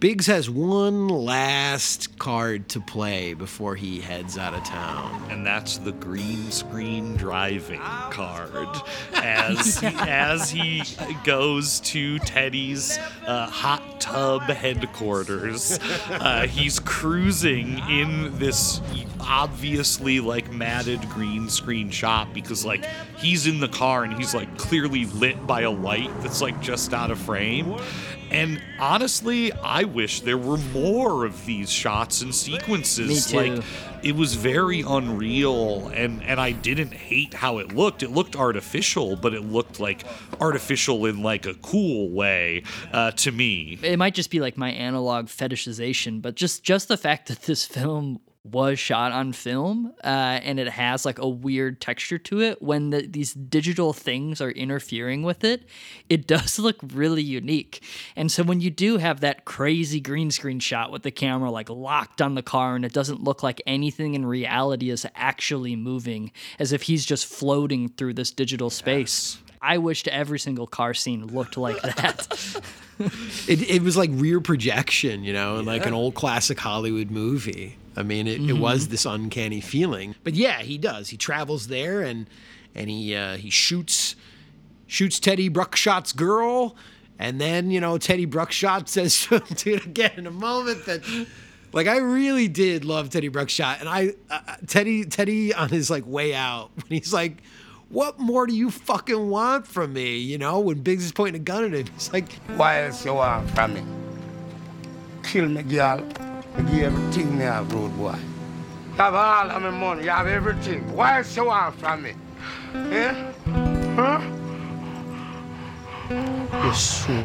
Biggs 0.00 0.28
has 0.28 0.48
one 0.48 1.08
last 1.08 2.18
card 2.18 2.70
to 2.70 2.80
play 2.80 3.34
before 3.34 3.74
he 3.76 4.00
heads 4.00 4.38
out 4.38 4.54
of 4.54 4.64
town. 4.64 5.30
and 5.30 5.44
that's 5.44 5.76
the 5.76 5.92
green 5.92 6.50
screen 6.50 7.16
driving 7.16 7.80
card 7.80 8.66
as 9.12 9.78
as 9.84 10.50
he 10.50 10.82
goes 11.22 11.80
to 11.80 12.18
Teddy's 12.20 12.98
uh, 13.26 13.46
hot 13.46 14.00
tub 14.00 14.40
headquarters. 14.44 15.78
Uh, 16.08 16.46
he's 16.46 16.80
cruising 16.80 17.78
in 17.90 18.38
this 18.38 18.80
obviously 19.20 20.18
like 20.18 20.50
matted 20.50 21.06
green 21.10 21.50
screen 21.50 21.90
shot 21.90 22.32
because 22.32 22.64
like 22.64 22.86
he's 23.18 23.46
in 23.46 23.60
the 23.60 23.68
car 23.68 24.04
and 24.04 24.14
he's 24.14 24.34
like 24.34 24.56
clearly 24.56 25.04
lit 25.04 25.46
by 25.46 25.60
a 25.60 25.70
light 25.70 26.10
that's 26.22 26.40
like 26.40 26.58
just 26.62 26.94
out 26.94 27.10
of 27.10 27.18
frame. 27.18 27.76
And 28.30 28.62
honestly, 28.78 29.52
I 29.52 29.84
wish 29.84 30.20
there 30.20 30.38
were 30.38 30.56
more 30.56 31.24
of 31.24 31.46
these 31.46 31.70
shots 31.70 32.22
and 32.22 32.34
sequences. 32.34 33.32
Me 33.32 33.44
too. 33.44 33.54
Like 33.54 33.64
it 34.02 34.16
was 34.16 34.34
very 34.34 34.80
unreal 34.80 35.88
and 35.88 36.22
and 36.22 36.40
I 36.40 36.52
didn't 36.52 36.92
hate 36.92 37.34
how 37.34 37.58
it 37.58 37.74
looked. 37.74 38.02
It 38.02 38.10
looked 38.10 38.36
artificial, 38.36 39.16
but 39.16 39.34
it 39.34 39.42
looked 39.42 39.80
like 39.80 40.04
artificial 40.40 41.06
in 41.06 41.22
like 41.22 41.46
a 41.46 41.54
cool 41.54 42.10
way 42.10 42.62
uh, 42.92 43.10
to 43.12 43.32
me. 43.32 43.78
it 43.82 43.98
might 43.98 44.14
just 44.14 44.30
be 44.30 44.40
like 44.40 44.56
my 44.56 44.70
analog 44.70 45.26
fetishization, 45.26 46.22
but 46.22 46.36
just 46.36 46.62
just 46.62 46.88
the 46.88 46.96
fact 46.96 47.28
that 47.28 47.42
this 47.42 47.64
film 47.64 48.20
was 48.42 48.78
shot 48.78 49.12
on 49.12 49.32
film 49.32 49.92
uh, 50.02 50.40
and 50.42 50.58
it 50.58 50.68
has 50.68 51.04
like 51.04 51.18
a 51.18 51.28
weird 51.28 51.80
texture 51.80 52.18
to 52.18 52.40
it. 52.40 52.62
When 52.62 52.90
the, 52.90 53.06
these 53.06 53.34
digital 53.34 53.92
things 53.92 54.40
are 54.40 54.50
interfering 54.50 55.22
with 55.22 55.44
it 55.44 55.64
it 56.08 56.26
does 56.26 56.58
look 56.58 56.76
really 56.92 57.22
unique. 57.22 57.82
And 58.16 58.32
so 58.32 58.42
when 58.42 58.60
you 58.60 58.70
do 58.70 58.96
have 58.98 59.20
that 59.20 59.44
crazy 59.44 60.00
green 60.00 60.30
screen 60.30 60.60
shot 60.60 60.90
with 60.90 61.02
the 61.02 61.10
camera 61.10 61.50
like 61.50 61.68
locked 61.68 62.22
on 62.22 62.34
the 62.34 62.42
car 62.42 62.76
and 62.76 62.84
it 62.84 62.92
doesn't 62.92 63.22
look 63.22 63.42
like 63.42 63.62
anything 63.66 64.14
in 64.14 64.24
reality 64.24 64.90
is 64.90 65.06
actually 65.14 65.76
moving 65.76 66.32
as 66.58 66.72
if 66.72 66.82
he's 66.82 67.04
just 67.04 67.26
floating 67.26 67.88
through 67.88 68.14
this 68.14 68.30
digital 68.30 68.70
space 68.70 69.38
i 69.62 69.76
wished 69.78 70.08
every 70.08 70.38
single 70.38 70.66
car 70.66 70.94
scene 70.94 71.26
looked 71.26 71.56
like 71.56 71.80
that. 71.82 72.62
It, 73.48 73.68
it 73.68 73.82
was 73.82 73.96
like 73.96 74.10
rear 74.12 74.40
projection, 74.40 75.24
you 75.24 75.32
know, 75.32 75.60
like 75.60 75.86
an 75.86 75.94
old 75.94 76.14
classic 76.14 76.58
Hollywood 76.58 77.10
movie. 77.10 77.76
I 78.00 78.02
mean, 78.02 78.26
it, 78.26 78.40
it 78.40 78.54
was 78.54 78.88
this 78.88 79.04
uncanny 79.04 79.60
feeling. 79.60 80.16
But 80.24 80.34
yeah, 80.34 80.62
he 80.62 80.78
does. 80.78 81.10
He 81.10 81.16
travels 81.16 81.68
there 81.68 82.00
and 82.00 82.28
and 82.74 82.88
he 82.90 83.14
uh, 83.14 83.36
he 83.36 83.50
shoots 83.50 84.16
shoots 84.86 85.20
Teddy 85.20 85.48
Bruckshot's 85.48 86.12
girl, 86.12 86.76
and 87.18 87.40
then 87.40 87.70
you 87.70 87.80
know 87.80 87.98
Teddy 87.98 88.26
Bruckshot 88.26 88.88
says 88.88 89.26
to 89.26 89.36
him 89.36 89.56
to 89.56 89.74
again 89.74 90.12
in 90.16 90.26
a 90.26 90.32
moment 90.32 90.86
that. 90.86 91.02
Like 91.72 91.86
I 91.86 91.98
really 91.98 92.48
did 92.48 92.84
love 92.84 93.10
Teddy 93.10 93.28
Bruckshot, 93.28 93.78
and 93.78 93.88
I 93.88 94.14
uh, 94.28 94.56
Teddy 94.66 95.04
Teddy 95.04 95.54
on 95.54 95.68
his 95.68 95.88
like 95.88 96.04
way 96.04 96.34
out 96.34 96.72
when 96.74 96.86
he's 96.88 97.12
like, 97.12 97.44
"What 97.90 98.18
more 98.18 98.48
do 98.48 98.56
you 98.56 98.72
fucking 98.72 99.30
want 99.30 99.68
from 99.68 99.92
me?" 99.92 100.16
You 100.16 100.36
know, 100.36 100.58
when 100.58 100.80
Biggs 100.80 101.04
is 101.04 101.12
pointing 101.12 101.40
a 101.40 101.44
gun 101.44 101.62
at 101.62 101.72
him, 101.72 101.86
he's 101.94 102.12
like, 102.12 102.32
Why 102.56 102.86
else 102.86 103.04
you 103.04 103.14
want 103.14 103.48
from 103.50 103.74
me? 103.74 103.84
Kill 105.22 105.48
me, 105.48 105.62
girl. 105.62 106.29
I 106.56 106.62
give 106.62 106.82
everything 106.84 107.38
me 107.38 107.44
have, 107.44 107.72
road 107.72 107.96
boy. 107.96 108.16
You 108.90 108.96
have 108.96 109.14
all 109.14 109.50
of 109.50 109.62
my 109.62 109.70
money. 109.70 110.04
You 110.04 110.10
have 110.10 110.26
everything. 110.26 110.94
Why 110.94 111.22
you 111.34 111.44
want 111.44 111.78
from 111.78 112.02
me? 112.02 112.12
Yeah? 112.74 113.32
Huh? 113.96 114.20
Your 116.64 116.74
soul. 116.74 117.24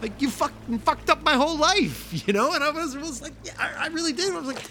Like 0.00 0.22
you 0.22 0.30
fucking 0.30 0.78
fucked 0.78 1.10
up 1.10 1.22
my 1.22 1.34
whole 1.34 1.58
life, 1.58 2.26
you 2.26 2.32
know? 2.32 2.52
And 2.54 2.64
I 2.64 2.70
was, 2.70 2.96
was 2.96 3.20
like, 3.20 3.34
yeah, 3.44 3.52
I, 3.58 3.84
I 3.84 3.86
really 3.88 4.12
did. 4.12 4.32
I 4.32 4.38
was 4.38 4.46
like, 4.46 4.62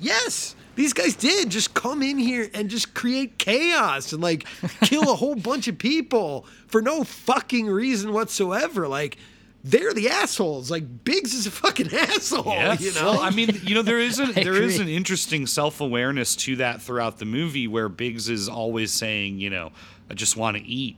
yes, 0.00 0.56
these 0.74 0.92
guys 0.92 1.14
did 1.14 1.50
just 1.50 1.74
come 1.74 2.02
in 2.02 2.18
here 2.18 2.50
and 2.54 2.68
just 2.68 2.94
create 2.94 3.38
chaos 3.38 4.12
and 4.12 4.22
like 4.22 4.46
kill 4.82 5.10
a 5.10 5.14
whole 5.14 5.34
bunch 5.36 5.68
of 5.68 5.78
people 5.78 6.46
for 6.66 6.82
no 6.82 7.04
fucking 7.04 7.66
reason 7.66 8.12
whatsoever. 8.12 8.88
Like 8.88 9.16
they're 9.62 9.92
the 9.92 10.08
assholes. 10.08 10.70
Like 10.70 11.04
Biggs 11.04 11.34
is 11.34 11.46
a 11.46 11.50
fucking 11.50 11.88
asshole, 11.94 12.46
Yes. 12.46 12.80
you 12.80 12.92
know? 12.94 13.10
Well, 13.12 13.20
I 13.20 13.30
mean, 13.30 13.60
you 13.62 13.74
know, 13.74 13.82
there 13.82 14.00
is 14.00 14.18
a, 14.18 14.26
there 14.32 14.62
is 14.62 14.78
an 14.78 14.88
interesting 14.88 15.46
self 15.46 15.80
awareness 15.80 16.34
to 16.36 16.56
that 16.56 16.80
throughout 16.82 17.18
the 17.18 17.24
movie, 17.26 17.68
where 17.68 17.88
Biggs 17.88 18.28
is 18.28 18.48
always 18.48 18.92
saying, 18.92 19.38
you 19.38 19.50
know, 19.50 19.72
I 20.10 20.14
just 20.14 20.36
want 20.36 20.56
to 20.56 20.62
eat. 20.64 20.96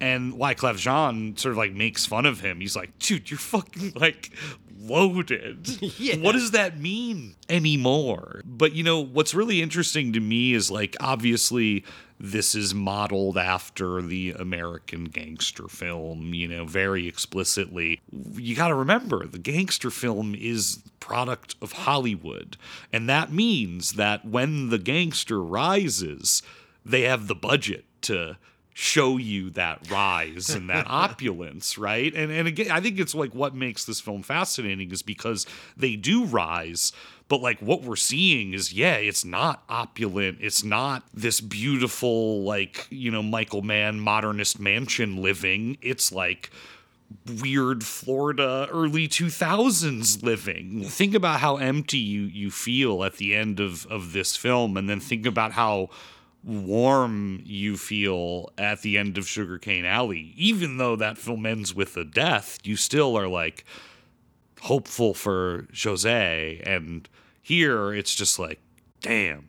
And 0.00 0.34
Wyclef 0.34 0.76
Jean 0.78 1.36
sort 1.36 1.52
of 1.52 1.58
like 1.58 1.72
makes 1.72 2.06
fun 2.06 2.24
of 2.24 2.40
him. 2.40 2.60
He's 2.60 2.76
like, 2.76 2.96
dude, 3.00 3.30
you're 3.30 3.38
fucking 3.38 3.92
like 3.96 4.30
loaded. 4.80 5.68
Yeah. 5.98 6.16
What 6.18 6.32
does 6.32 6.52
that 6.52 6.78
mean 6.78 7.34
anymore? 7.48 8.42
But 8.44 8.72
you 8.74 8.84
know, 8.84 9.00
what's 9.00 9.34
really 9.34 9.60
interesting 9.60 10.12
to 10.12 10.20
me 10.20 10.54
is 10.54 10.70
like, 10.70 10.96
obviously, 11.00 11.84
this 12.20 12.54
is 12.54 12.74
modeled 12.74 13.38
after 13.38 14.02
the 14.02 14.32
American 14.38 15.04
gangster 15.04 15.68
film, 15.68 16.34
you 16.34 16.48
know, 16.48 16.64
very 16.64 17.06
explicitly. 17.06 18.00
You 18.34 18.56
got 18.56 18.68
to 18.68 18.74
remember, 18.74 19.26
the 19.26 19.38
gangster 19.38 19.90
film 19.90 20.34
is 20.34 20.82
product 21.00 21.54
of 21.62 21.72
Hollywood, 21.72 22.56
and 22.92 23.08
that 23.08 23.32
means 23.32 23.92
that 23.92 24.24
when 24.24 24.70
the 24.70 24.78
gangster 24.78 25.42
rises, 25.42 26.42
they 26.84 27.02
have 27.02 27.28
the 27.28 27.34
budget 27.34 27.84
to 28.02 28.36
show 28.80 29.16
you 29.16 29.50
that 29.50 29.90
rise 29.90 30.50
and 30.50 30.70
that 30.70 30.86
opulence, 30.88 31.76
right? 31.76 32.14
And 32.14 32.30
and 32.30 32.46
again, 32.46 32.70
I 32.70 32.80
think 32.80 33.00
it's 33.00 33.14
like 33.14 33.34
what 33.34 33.52
makes 33.52 33.84
this 33.84 34.00
film 34.00 34.22
fascinating 34.22 34.92
is 34.92 35.02
because 35.02 35.46
they 35.76 35.96
do 35.96 36.24
rise, 36.24 36.92
but 37.28 37.40
like 37.40 37.60
what 37.60 37.82
we're 37.82 37.96
seeing 37.96 38.54
is 38.54 38.72
yeah, 38.72 38.94
it's 38.94 39.24
not 39.24 39.62
opulent. 39.68 40.38
It's 40.40 40.64
not 40.64 41.04
this 41.12 41.40
beautiful 41.40 42.42
like, 42.42 42.86
you 42.90 43.10
know, 43.10 43.22
Michael 43.22 43.62
Mann 43.62 44.00
modernist 44.00 44.58
mansion 44.58 45.22
living. 45.22 45.76
It's 45.82 46.10
like 46.10 46.50
weird 47.40 47.84
Florida 47.84 48.68
early 48.70 49.08
2000s 49.08 50.22
living. 50.22 50.84
Think 50.84 51.14
about 51.14 51.40
how 51.40 51.56
empty 51.56 51.98
you 51.98 52.22
you 52.22 52.50
feel 52.50 53.04
at 53.04 53.16
the 53.16 53.34
end 53.34 53.60
of 53.60 53.86
of 53.86 54.12
this 54.12 54.36
film 54.36 54.76
and 54.76 54.88
then 54.88 55.00
think 55.00 55.26
about 55.26 55.52
how 55.52 55.90
warm 56.44 57.42
you 57.44 57.76
feel 57.76 58.50
at 58.56 58.82
the 58.82 58.96
end 58.96 59.18
of 59.18 59.28
Sugarcane 59.28 59.84
Alley. 59.84 60.32
Even 60.36 60.78
though 60.78 60.96
that 60.96 61.18
film 61.18 61.44
ends 61.44 61.74
with 61.74 61.96
a 61.96 62.04
death, 62.04 62.58
you 62.64 62.76
still 62.76 63.16
are 63.18 63.28
like 63.28 63.64
hopeful 64.62 65.14
for 65.14 65.66
Jose 65.82 66.60
and 66.64 67.08
here 67.48 67.94
it's 67.94 68.14
just 68.14 68.38
like 68.38 68.60
damn 69.00 69.48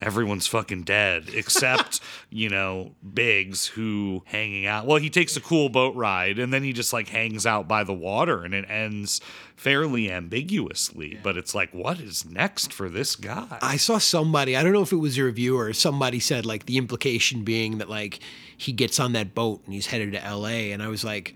everyone's 0.00 0.46
fucking 0.46 0.84
dead 0.84 1.28
except 1.34 2.00
you 2.30 2.48
know 2.48 2.92
biggs 3.12 3.66
who 3.66 4.22
hanging 4.26 4.66
out 4.66 4.86
well 4.86 4.98
he 4.98 5.10
takes 5.10 5.36
a 5.36 5.40
cool 5.40 5.68
boat 5.68 5.94
ride 5.96 6.38
and 6.38 6.52
then 6.52 6.62
he 6.62 6.72
just 6.72 6.92
like 6.92 7.08
hangs 7.08 7.44
out 7.44 7.66
by 7.66 7.82
the 7.82 7.92
water 7.92 8.44
and 8.44 8.54
it 8.54 8.64
ends 8.70 9.20
fairly 9.56 10.08
ambiguously 10.08 11.18
but 11.20 11.36
it's 11.36 11.54
like 11.56 11.74
what 11.74 11.98
is 11.98 12.24
next 12.24 12.72
for 12.72 12.88
this 12.88 13.16
guy 13.16 13.58
I 13.60 13.76
saw 13.76 13.98
somebody, 13.98 14.56
I 14.56 14.62
don't 14.62 14.72
know 14.72 14.82
if 14.82 14.92
it 14.92 14.96
was 14.96 15.18
a 15.18 15.24
reviewer, 15.24 15.72
somebody 15.72 16.20
said 16.20 16.46
like 16.46 16.66
the 16.66 16.78
implication 16.78 17.42
being 17.42 17.78
that 17.78 17.90
like 17.90 18.20
he 18.56 18.72
gets 18.72 18.98
on 18.98 19.12
that 19.12 19.34
boat 19.34 19.62
and 19.64 19.74
he's 19.74 19.86
headed 19.86 20.12
to 20.12 20.36
LA. 20.36 20.72
And 20.72 20.82
I 20.82 20.88
was 20.88 21.04
like, 21.04 21.34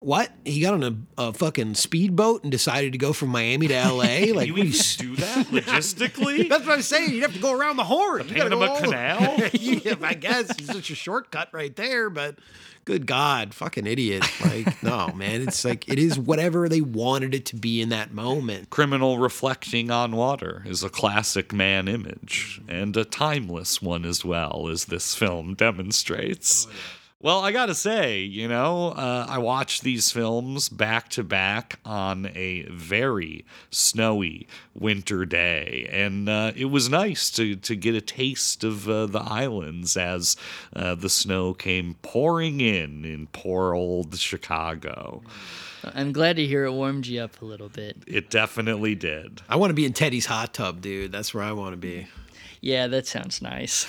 what? 0.00 0.30
He 0.44 0.60
got 0.60 0.74
on 0.74 0.82
a, 1.18 1.22
a 1.28 1.32
fucking 1.32 1.74
speedboat 1.74 2.42
and 2.44 2.52
decided 2.52 2.92
to 2.92 2.98
go 2.98 3.12
from 3.12 3.30
Miami 3.30 3.68
to 3.68 3.74
LA? 3.74 3.98
Like, 4.38 4.46
you 4.46 4.52
what 4.54 4.66
even 4.66 4.80
do 4.98 5.16
that 5.16 5.46
logistically 5.50 6.48
That's 6.48 6.64
what 6.66 6.74
I'm 6.74 6.82
saying. 6.82 7.12
You'd 7.12 7.22
have 7.22 7.34
to 7.34 7.40
go 7.40 7.52
around 7.52 7.76
the 7.76 7.84
horn. 7.84 8.26
The 8.28 8.34
You 8.34 8.36
gotta 8.36 8.50
go 8.50 8.58
Panama 8.60 8.74
all- 8.74 8.80
Canal? 8.80 9.48
yeah, 9.54 9.94
I 10.02 10.14
guess 10.14 10.50
it's 10.50 10.66
such 10.66 10.90
a 10.90 10.94
shortcut 10.94 11.48
right 11.52 11.74
there, 11.74 12.10
but 12.10 12.38
good 12.84 13.06
God, 13.06 13.52
fucking 13.54 13.86
idiot. 13.86 14.24
Like, 14.44 14.82
no, 14.82 15.08
man. 15.12 15.42
It's 15.42 15.64
like 15.64 15.88
it 15.88 15.98
is 15.98 16.18
whatever 16.18 16.68
they 16.68 16.80
wanted 16.80 17.34
it 17.34 17.44
to 17.46 17.56
be 17.56 17.80
in 17.82 17.88
that 17.90 18.12
moment. 18.14 18.70
criminal 18.70 19.18
reflecting 19.18 19.90
on 19.90 20.14
water 20.16 20.62
is 20.64 20.82
a 20.82 20.88
classic 20.88 21.52
Mann 21.52 21.88
image 21.88 22.60
and 22.68 22.96
a 22.96 23.04
timeless 23.04 23.82
one 23.82 24.04
as 24.04 24.24
well 24.24 24.68
as 24.68 24.86
this 24.86 25.14
film 25.14 25.54
demonstrates 25.54 26.66
oh, 26.68 26.72
Well, 27.20 27.40
I 27.40 27.50
gotta 27.50 27.74
say, 27.74 28.20
you 28.20 28.46
know, 28.46 28.90
uh, 28.90 29.26
I 29.28 29.38
watched 29.38 29.82
these 29.82 30.12
films 30.12 30.68
back 30.68 31.08
to 31.10 31.24
back 31.24 31.80
on 31.84 32.26
a 32.26 32.62
very 32.70 33.44
snowy 33.72 34.46
winter 34.72 35.24
day, 35.24 35.88
and 35.90 36.28
uh, 36.28 36.52
it 36.54 36.66
was 36.66 36.88
nice 36.88 37.28
to 37.32 37.56
to 37.56 37.74
get 37.74 37.96
a 37.96 38.00
taste 38.00 38.62
of 38.62 38.88
uh, 38.88 39.06
the 39.06 39.18
islands 39.18 39.96
as 39.96 40.36
uh, 40.76 40.94
the 40.94 41.08
snow 41.08 41.54
came 41.54 41.96
pouring 42.02 42.60
in 42.60 43.04
in 43.04 43.26
poor 43.32 43.74
old 43.74 44.16
Chicago. 44.16 45.20
I'm 45.82 46.12
glad 46.12 46.36
to 46.36 46.46
hear 46.46 46.66
it 46.66 46.72
warmed 46.72 47.08
you 47.08 47.20
up 47.20 47.42
a 47.42 47.44
little 47.44 47.68
bit. 47.68 47.96
It 48.06 48.30
definitely 48.30 48.94
did. 48.94 49.42
I 49.48 49.56
want 49.56 49.70
to 49.70 49.74
be 49.74 49.86
in 49.86 49.92
Teddy's 49.92 50.26
hot 50.26 50.54
tub, 50.54 50.80
dude. 50.80 51.10
That's 51.10 51.34
where 51.34 51.42
I 51.42 51.50
want 51.50 51.72
to 51.72 51.76
be. 51.76 52.06
Yeah, 52.60 52.86
that 52.88 53.06
sounds 53.06 53.40
nice. 53.40 53.86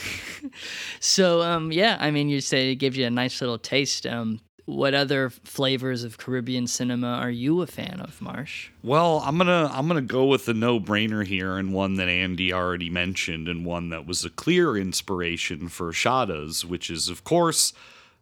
so, 0.99 1.41
um, 1.41 1.71
yeah, 1.71 1.97
I 1.99 2.11
mean, 2.11 2.29
you 2.29 2.41
say 2.41 2.71
it 2.71 2.75
gives 2.75 2.97
you 2.97 3.05
a 3.05 3.09
nice 3.09 3.41
little 3.41 3.57
taste. 3.57 4.05
Um, 4.05 4.41
what 4.69 4.93
other 4.93 5.31
flavors 5.31 6.03
of 6.03 6.19
Caribbean 6.19 6.67
cinema 6.67 7.07
are 7.07 7.31
you 7.31 7.61
a 7.61 7.67
fan 7.67 7.99
of, 8.01 8.21
Marsh? 8.21 8.69
Well, 8.83 9.23
I'm 9.25 9.37
gonna 9.37 9.69
I'm 9.73 9.87
gonna 9.87 10.01
go 10.01 10.25
with 10.25 10.45
the 10.45 10.53
no-brainer 10.53 11.25
here, 11.25 11.57
and 11.57 11.73
one 11.73 11.95
that 11.95 12.07
Andy 12.07 12.53
already 12.53 12.89
mentioned, 12.89 13.47
and 13.47 13.65
one 13.65 13.89
that 13.89 14.05
was 14.05 14.23
a 14.23 14.29
clear 14.29 14.77
inspiration 14.77 15.69
for 15.69 15.91
Shottas, 15.91 16.63
which 16.63 16.91
is, 16.91 17.09
of 17.09 17.23
course, 17.23 17.73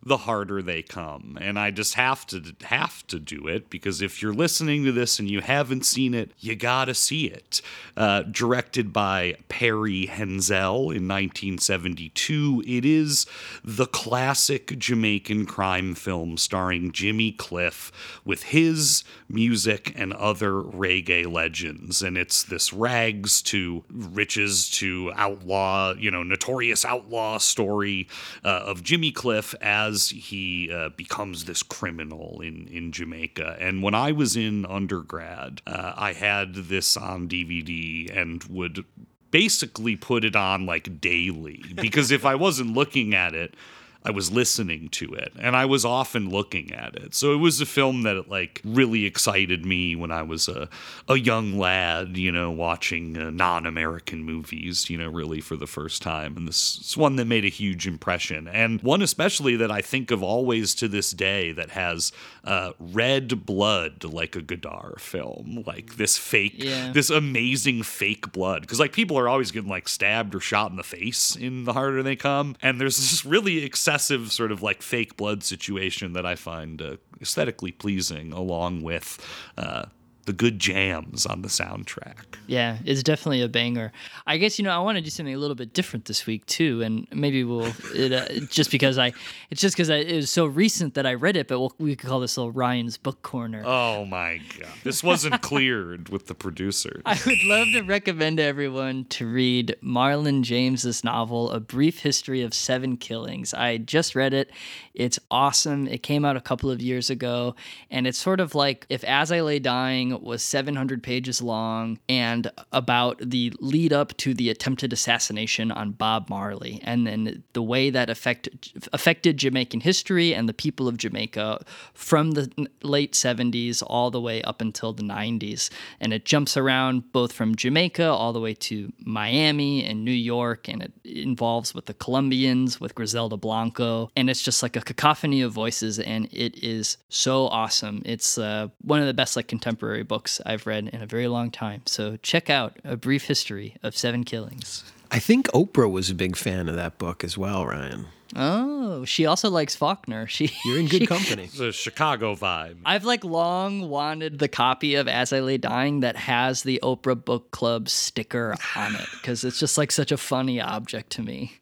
the 0.03 0.17
harder 0.17 0.61
they 0.61 0.81
come. 0.81 1.37
And 1.41 1.59
I 1.59 1.71
just 1.71 1.95
have 1.95 2.25
to 2.27 2.55
have 2.63 3.05
to 3.07 3.19
do 3.19 3.47
it 3.47 3.69
because 3.69 4.01
if 4.01 4.21
you're 4.21 4.33
listening 4.33 4.85
to 4.85 4.91
this 4.91 5.19
and 5.19 5.29
you 5.29 5.41
haven't 5.41 5.85
seen 5.85 6.13
it, 6.13 6.31
you 6.39 6.55
gotta 6.55 6.93
see 6.93 7.25
it. 7.25 7.61
Uh, 7.95 8.21
directed 8.23 8.93
by 8.93 9.35
Perry 9.49 10.07
Henzell 10.07 10.95
in 10.95 11.07
1972, 11.07 12.63
it 12.65 12.85
is 12.85 13.25
the 13.63 13.87
classic 13.87 14.77
Jamaican 14.77 15.45
crime 15.45 15.93
film 15.93 16.37
starring 16.37 16.91
Jimmy 16.91 17.31
Cliff 17.31 17.91
with 18.23 18.43
his 18.43 19.03
music 19.27 19.91
and 19.95 20.13
other 20.13 20.53
reggae 20.53 21.29
legends. 21.29 22.01
And 22.01 22.17
it's 22.17 22.43
this 22.43 22.71
rags 22.71 23.41
to 23.43 23.83
riches 23.91 24.69
to 24.71 25.11
outlaw, 25.15 25.95
you 25.97 26.11
know, 26.11 26.23
notorious 26.23 26.85
outlaw 26.85 27.39
story 27.39 28.07
uh, 28.45 28.63
of 28.65 28.83
Jimmy 28.83 29.11
Cliff 29.11 29.53
as 29.59 29.96
he 30.09 30.71
uh, 30.71 30.89
becomes 30.89 31.45
this 31.45 31.63
criminal 31.63 32.41
in, 32.41 32.67
in 32.67 32.91
Jamaica. 32.91 33.57
And 33.59 33.83
when 33.83 33.95
I 33.95 34.11
was 34.11 34.35
in 34.35 34.65
undergrad, 34.65 35.61
uh, 35.67 35.93
I 35.95 36.13
had 36.13 36.53
this 36.55 36.95
on 36.95 37.27
DVD 37.27 38.15
and 38.15 38.43
would 38.45 38.85
basically 39.31 39.95
put 39.95 40.23
it 40.23 40.35
on 40.35 40.65
like 40.65 41.01
daily 41.01 41.63
because 41.75 42.11
if 42.11 42.25
I 42.25 42.35
wasn't 42.35 42.73
looking 42.73 43.13
at 43.13 43.33
it, 43.33 43.55
I 44.03 44.11
was 44.11 44.31
listening 44.31 44.87
to 44.89 45.13
it 45.15 45.33
and 45.39 45.55
I 45.55 45.65
was 45.65 45.83
often 45.83 46.29
looking 46.29 46.71
at 46.73 46.95
it. 46.95 47.13
So 47.13 47.33
it 47.33 47.37
was 47.37 47.59
a 47.59 47.65
film 47.65 48.03
that 48.03 48.29
like 48.29 48.61
really 48.63 49.05
excited 49.05 49.65
me 49.65 49.95
when 49.97 50.11
I 50.11 50.21
was 50.21 50.47
a, 50.47 50.69
a 51.09 51.17
young 51.17 51.57
lad, 51.57 52.15
you 52.15 52.31
know, 52.31 52.49
watching 52.51 53.17
uh, 53.17 53.29
non-American 53.31 54.23
movies, 54.23 54.89
you 54.89 54.97
know, 54.97 55.09
really 55.09 55.41
for 55.41 55.57
the 55.57 55.67
first 55.67 56.01
time. 56.01 56.37
And 56.37 56.47
this 56.47 56.77
is 56.79 56.95
one 56.95 57.17
that 57.17 57.25
made 57.25 57.43
a 57.43 57.49
huge 57.49 57.85
impression 57.85 58.47
and 58.47 58.81
one 58.81 59.01
especially 59.01 59.57
that 59.57 59.71
I 59.71 59.81
think 59.81 60.09
of 60.11 60.23
always 60.23 60.73
to 60.75 60.87
this 60.87 61.11
day 61.11 61.51
that 61.51 61.71
has 61.71 62.13
uh, 62.45 62.71
red 62.79 63.45
blood 63.45 64.05
like 64.05 64.37
a 64.37 64.41
Godard 64.41 65.01
film, 65.01 65.63
like 65.67 65.97
this 65.97 66.17
fake, 66.17 66.63
Yeah. 66.63 66.91
this 66.93 67.09
amazing 67.09 67.83
fake 67.83 68.31
blood. 68.31 68.61
Because 68.61 68.79
like 68.79 68.93
people 68.93 69.19
are 69.19 69.27
always 69.27 69.51
getting 69.51 69.69
like 69.69 69.89
stabbed 69.89 70.33
or 70.33 70.39
shot 70.39 70.71
in 70.71 70.77
the 70.77 70.83
face 70.83 71.35
in 71.35 71.65
The 71.65 71.73
Harder 71.73 72.01
They 72.03 72.15
Come. 72.15 72.55
And 72.61 72.79
there's 72.79 72.95
this 72.97 73.25
really 73.25 73.65
excessive 73.65 73.96
sort 73.97 74.51
of 74.51 74.61
like 74.61 74.81
fake 74.81 75.17
blood 75.17 75.43
situation 75.43 76.13
that 76.13 76.25
I 76.25 76.35
find 76.35 76.81
uh, 76.81 76.97
aesthetically 77.21 77.71
pleasing, 77.71 78.33
along 78.33 78.81
with 78.81 79.19
uh, 79.57 79.85
the 80.27 80.33
good 80.33 80.59
jams 80.59 81.25
on 81.25 81.41
the 81.41 81.47
soundtrack. 81.47 82.35
Yeah, 82.47 82.77
it's 82.83 83.01
definitely 83.01 83.41
a 83.41 83.47
banger. 83.47 83.93
I 84.27 84.37
guess 84.37 84.59
you 84.59 84.65
know 84.65 84.71
I 84.71 84.79
want 84.79 84.97
to 84.97 85.01
do 85.01 85.09
something 85.09 85.33
a 85.33 85.37
little 85.37 85.55
bit 85.55 85.73
different 85.73 86.05
this 86.05 86.27
week 86.27 86.45
too, 86.45 86.81
and 86.81 87.07
maybe 87.13 87.45
we'll 87.45 87.73
it, 87.95 88.11
uh, 88.11 88.45
just 88.49 88.69
because 88.69 88.97
I 88.97 89.13
it's 89.49 89.61
just 89.61 89.75
because 89.75 89.89
it 89.89 90.13
was 90.13 90.29
so 90.29 90.45
recent 90.45 90.95
that 90.95 91.05
I 91.05 91.13
read 91.13 91.37
it, 91.37 91.47
but 91.47 91.59
we'll, 91.59 91.73
we 91.79 91.95
could 91.95 92.09
call 92.09 92.19
this 92.19 92.37
little 92.37 92.51
Ryan's 92.51 92.97
book 92.97 93.21
corner. 93.21 93.63
Oh 93.65 94.03
my 94.05 94.41
god, 94.59 94.67
this 94.83 95.01
wasn't 95.01 95.41
cleared 95.41 96.09
with 96.09 96.27
the 96.27 96.35
producers. 96.35 97.01
I 97.05 97.17
would 97.25 97.43
love 97.45 97.67
to 97.73 97.81
recommend 97.83 98.37
to 98.37 98.43
everyone 98.43 99.05
to 99.05 99.25
read 99.25 99.77
Marlon 99.81 100.41
James's 100.41 101.05
novel, 101.05 101.49
A 101.51 101.61
Brief 101.61 101.99
History 101.99 102.41
of 102.41 102.53
Seven 102.53 102.97
Killings. 102.97 103.53
I 103.53 103.77
just 103.77 104.13
read 104.13 104.33
it. 104.33 104.51
It's 104.97 105.19
awesome. 105.29 105.87
It 105.87 106.01
came 106.01 106.25
out 106.25 106.35
a 106.37 106.41
couple 106.41 106.71
of 106.71 106.81
years 106.81 107.11
ago, 107.11 107.55
and 107.91 108.07
it's 108.07 108.17
sort 108.17 108.39
of 108.39 108.55
like 108.55 108.87
if 108.89 109.03
As 109.03 109.31
I 109.31 109.41
Lay 109.41 109.59
Dying 109.59 110.19
was 110.23 110.41
700 110.41 111.03
pages 111.03 111.39
long 111.39 111.99
and 112.09 112.51
about 112.71 113.19
the 113.21 113.53
lead 113.59 113.93
up 113.93 114.17
to 114.17 114.33
the 114.33 114.49
attempted 114.49 114.91
assassination 114.91 115.71
on 115.71 115.91
Bob 115.91 116.31
Marley, 116.31 116.81
and 116.83 117.05
then 117.05 117.43
the 117.53 117.61
way 117.61 117.91
that 117.91 118.09
affect, 118.09 118.49
affected 118.91 119.37
Jamaican 119.37 119.81
history 119.81 120.33
and 120.33 120.49
the 120.49 120.53
people 120.53 120.87
of 120.87 120.97
Jamaica 120.97 121.63
from 121.93 122.31
the 122.31 122.67
late 122.81 123.13
70s 123.13 123.83
all 123.85 124.09
the 124.09 124.19
way 124.19 124.41
up 124.41 124.61
until 124.61 124.93
the 124.93 125.03
90s. 125.03 125.69
And 125.99 126.11
it 126.11 126.25
jumps 126.25 126.57
around 126.57 127.11
both 127.11 127.33
from 127.33 127.55
Jamaica 127.55 128.05
all 128.07 128.33
the 128.33 128.41
way 128.41 128.55
to 128.55 128.91
Miami 129.05 129.85
and 129.85 130.03
New 130.03 130.09
York, 130.09 130.67
and 130.67 130.81
it 130.81 130.93
involves 131.05 131.75
with 131.75 131.85
the 131.85 131.93
Colombians, 131.93 132.81
with 132.81 132.95
Griselda 132.95 133.37
Blanco. 133.37 134.09
And 134.15 134.27
it's 134.27 134.41
just 134.41 134.63
like 134.63 134.75
a 134.75 134.86
cacophony 134.87 135.41
of 135.41 135.51
voices, 135.51 135.99
and 135.99 136.29
it 136.31 136.63
is 136.63 136.97
so 137.09 137.47
awesome. 137.47 138.01
It's 138.05 138.37
uh, 138.37 138.69
one 138.81 139.01
of 139.01 139.05
the 139.05 139.13
best 139.13 139.35
like 139.35 139.47
contemporary 139.47 140.03
books 140.03 140.39
I've 140.45 140.65
read 140.65 140.87
in 140.87 141.01
a 141.01 141.05
very 141.05 141.27
long 141.27 141.51
time. 141.51 141.81
So 141.85 142.17
check 142.17 142.49
out 142.49 142.77
A 142.85 142.95
Brief 142.95 143.25
History 143.25 143.75
of 143.83 143.97
Seven 143.97 144.23
Killings. 144.23 144.85
I 145.11 145.19
think 145.19 145.47
Oprah 145.47 145.89
was 145.89 146.09
a 146.09 146.15
big 146.15 146.35
fan 146.35 146.67
of 146.67 146.75
that 146.75 146.97
book 146.97 147.23
as 147.23 147.37
well, 147.37 147.65
Ryan. 147.65 148.07
Oh, 148.35 149.05
she 149.05 149.25
also 149.25 149.49
likes 149.49 149.75
Faulkner. 149.75 150.27
She 150.37 150.51
You're 150.65 150.79
in 150.79 150.87
good 150.87 151.07
company. 151.07 151.47
The 151.47 151.71
Chicago 151.71 152.35
vibe. 152.35 152.77
I've 152.85 153.05
like 153.05 153.23
long 153.23 153.89
wanted 153.89 154.39
the 154.39 154.47
copy 154.47 154.95
of 154.95 155.07
As 155.07 155.31
I 155.31 155.39
Lay 155.39 155.57
Dying 155.57 156.01
that 156.01 156.15
has 156.17 156.63
the 156.63 156.79
Oprah 156.83 157.23
Book 157.23 157.51
Club 157.51 157.89
sticker 157.89 158.55
on 158.75 158.95
it 158.95 159.07
because 159.13 159.43
it's 159.43 159.59
just 159.59 159.77
like 159.77 159.91
such 159.91 160.11
a 160.11 160.17
funny 160.17 160.59
object 160.59 161.11
to 161.11 161.21
me. 161.21 161.53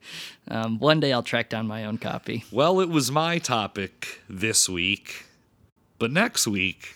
Um, 0.48 0.80
one 0.80 1.00
day 1.00 1.14
I'll 1.14 1.24
track 1.24 1.50
down 1.50 1.68
my 1.68 1.86
own 1.86 1.98
copy. 1.98 2.44
Well, 2.52 2.80
it 2.80 2.90
was 2.90 3.12
my 3.12 3.38
topic 3.38 4.22
this 4.28 4.68
week, 4.68 5.26
but 6.00 6.12
next 6.12 6.48
week 6.48 6.96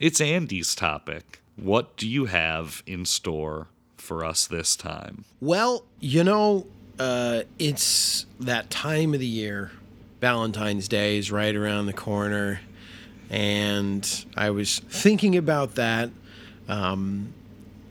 it's 0.00 0.20
Andy's 0.20 0.74
topic. 0.74 1.40
What 1.56 1.96
do 1.96 2.08
you 2.08 2.24
have 2.24 2.82
in 2.86 3.04
store 3.04 3.68
for 4.02 4.24
us 4.24 4.46
this 4.46 4.76
time? 4.76 5.24
Well, 5.40 5.84
you 6.00 6.24
know, 6.24 6.66
uh, 6.98 7.42
it's 7.58 8.26
that 8.40 8.68
time 8.68 9.14
of 9.14 9.20
the 9.20 9.26
year. 9.26 9.70
Valentine's 10.20 10.88
Day 10.88 11.18
is 11.18 11.32
right 11.32 11.54
around 11.54 11.86
the 11.86 11.92
corner. 11.92 12.60
And 13.30 14.26
I 14.36 14.50
was 14.50 14.78
thinking 14.78 15.36
about 15.36 15.76
that, 15.76 16.10
um, 16.68 17.32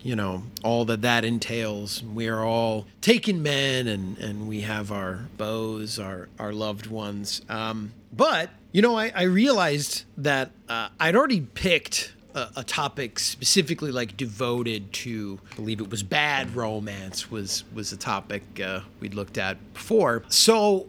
you 0.02 0.16
know, 0.16 0.44
all 0.64 0.86
that 0.86 1.02
that 1.02 1.26
entails. 1.26 2.04
We 2.04 2.28
are 2.28 2.44
all 2.44 2.86
taken 3.02 3.42
men 3.42 3.88
and, 3.88 4.18
and 4.18 4.48
we 4.48 4.62
have 4.62 4.92
our 4.92 5.28
beaux, 5.38 5.86
our, 6.00 6.30
our 6.38 6.54
loved 6.54 6.88
ones. 6.88 7.42
Um, 7.50 7.92
but, 8.14 8.50
you 8.72 8.82
know, 8.82 8.96
I, 8.98 9.12
I 9.16 9.24
realized 9.24 10.04
that 10.18 10.52
uh, 10.70 10.90
I'd 11.00 11.16
already 11.16 11.42
picked 11.42 12.14
a, 12.36 12.50
a 12.58 12.64
topic 12.64 13.20
specifically 13.20 13.92
like 13.92 14.18
devoted 14.18 14.92
to 14.94 15.40
I 15.52 15.56
believe 15.56 15.82
it 15.82 15.90
was 15.90 16.04
bad 16.04 16.56
romance 16.56 17.30
was 17.32 17.64
was 17.74 17.92
a 17.92 17.98
topic 17.98 18.44
uh, 18.64 18.82
we'd 19.00 19.14
looked 19.14 19.38
at 19.38 19.74
before. 19.74 20.24
So 20.28 20.88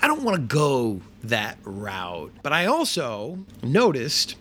i 0.00 0.06
don't 0.06 0.22
want 0.22 0.36
to 0.36 0.42
go 0.42 1.00
that 1.22 1.58
route 1.64 2.32
but 2.42 2.52
i 2.52 2.66
also 2.66 3.38
noticed 3.62 4.36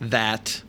that 0.00 0.62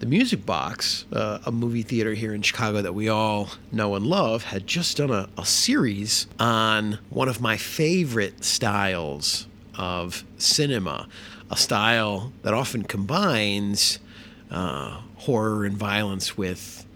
the 0.00 0.06
music 0.06 0.44
box 0.44 1.04
uh, 1.12 1.38
a 1.46 1.52
movie 1.52 1.82
theater 1.82 2.14
here 2.14 2.34
in 2.34 2.42
chicago 2.42 2.80
that 2.82 2.94
we 2.94 3.08
all 3.08 3.50
know 3.70 3.94
and 3.94 4.06
love 4.06 4.44
had 4.44 4.66
just 4.66 4.96
done 4.96 5.10
a, 5.10 5.28
a 5.36 5.44
series 5.44 6.26
on 6.38 6.98
one 7.10 7.28
of 7.28 7.40
my 7.40 7.56
favorite 7.56 8.44
styles 8.44 9.46
of 9.76 10.24
cinema 10.38 11.06
a 11.50 11.56
style 11.56 12.32
that 12.42 12.54
often 12.54 12.82
combines 12.82 13.98
uh, 14.54 15.00
horror 15.16 15.64
and 15.64 15.76
violence 15.76 16.36
with 16.36 16.86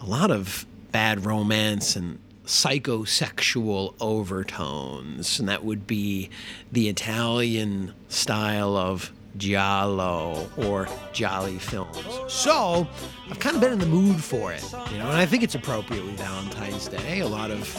a 0.00 0.06
lot 0.06 0.30
of 0.30 0.64
bad 0.92 1.26
romance 1.26 1.96
and 1.96 2.18
psychosexual 2.46 3.94
overtones. 4.00 5.38
And 5.38 5.48
that 5.48 5.64
would 5.64 5.86
be 5.86 6.30
the 6.72 6.88
Italian 6.88 7.94
style 8.08 8.76
of 8.76 9.12
Giallo 9.36 10.48
or 10.56 10.88
gialli 11.12 11.58
films. 11.58 11.98
So 12.28 12.88
I've 13.30 13.38
kind 13.38 13.54
of 13.54 13.62
been 13.62 13.72
in 13.72 13.78
the 13.78 13.86
mood 13.86 14.22
for 14.22 14.52
it, 14.52 14.62
you 14.90 14.98
know, 14.98 15.08
and 15.08 15.16
I 15.16 15.26
think 15.26 15.42
it's 15.42 15.54
appropriate 15.54 16.04
with 16.04 16.18
Valentine's 16.18 16.88
Day. 16.88 17.20
A 17.20 17.28
lot 17.28 17.50
of 17.50 17.72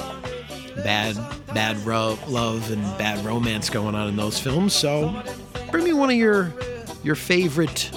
bad, 0.77 1.17
bad 1.53 1.77
ro- 1.85 2.17
love 2.27 2.71
and 2.71 2.81
bad 2.97 3.23
romance 3.25 3.69
going 3.69 3.95
on 3.95 4.07
in 4.07 4.15
those 4.15 4.39
films. 4.39 4.73
So 4.73 5.21
bring 5.69 5.83
me 5.83 5.93
one 5.93 6.09
of 6.09 6.15
your 6.15 6.53
your 7.03 7.15
favorite 7.15 7.91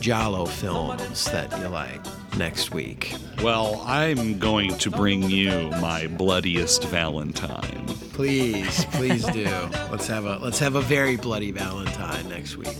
Giallo 0.00 0.46
films 0.46 1.24
that 1.26 1.50
you 1.58 1.68
like 1.68 2.00
next 2.36 2.72
week. 2.72 3.14
Well, 3.42 3.82
I'm 3.84 4.38
going 4.38 4.76
to 4.78 4.90
bring 4.90 5.22
you 5.24 5.70
my 5.80 6.06
bloodiest 6.06 6.84
Valentine. 6.84 7.86
Please, 8.12 8.84
please 8.92 9.24
do. 9.26 9.46
let's 9.90 10.06
have 10.06 10.24
a 10.24 10.38
let's 10.38 10.58
have 10.58 10.76
a 10.76 10.80
very 10.80 11.16
bloody 11.16 11.50
Valentine 11.50 12.28
next 12.28 12.56
week. 12.56 12.76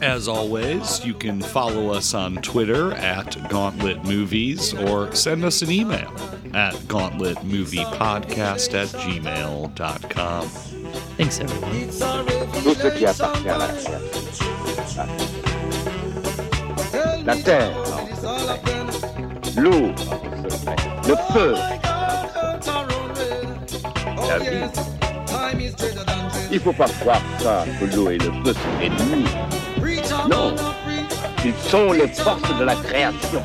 As 0.00 0.26
always, 0.28 1.04
you 1.04 1.14
can 1.14 1.40
follow 1.40 1.90
us 1.90 2.14
on 2.14 2.36
Twitter 2.36 2.92
at 2.94 3.48
Gauntlet 3.48 4.04
Movies 4.04 4.74
or 4.74 5.14
send 5.14 5.44
us 5.44 5.62
an 5.62 5.70
email 5.70 6.12
at 6.54 6.74
gauntletmoviepodcast 6.88 8.74
at 8.74 8.88
gmail.com. 8.88 10.48
Thanks, 11.16 11.40
everyone. 11.40 11.72
La 17.24 17.36
terre, 17.36 17.70
l'eau, 19.56 19.92
le 21.06 21.14
feu, 21.32 21.54
la 24.28 24.38
vie. 24.38 24.66
Il 26.50 26.60
faut 26.60 26.72
pas 26.72 26.88
croire 27.00 27.22
que 27.80 27.96
l'eau 27.96 28.10
et 28.10 28.18
le 28.18 28.32
feu 28.44 28.52
sont 28.52 28.80
ennemis. 28.82 29.24
Non, 30.28 30.54
ils 31.44 31.54
sont 31.68 31.92
les 31.92 32.08
forces 32.08 32.58
de 32.58 32.64
la 32.64 32.74
création. 32.74 33.42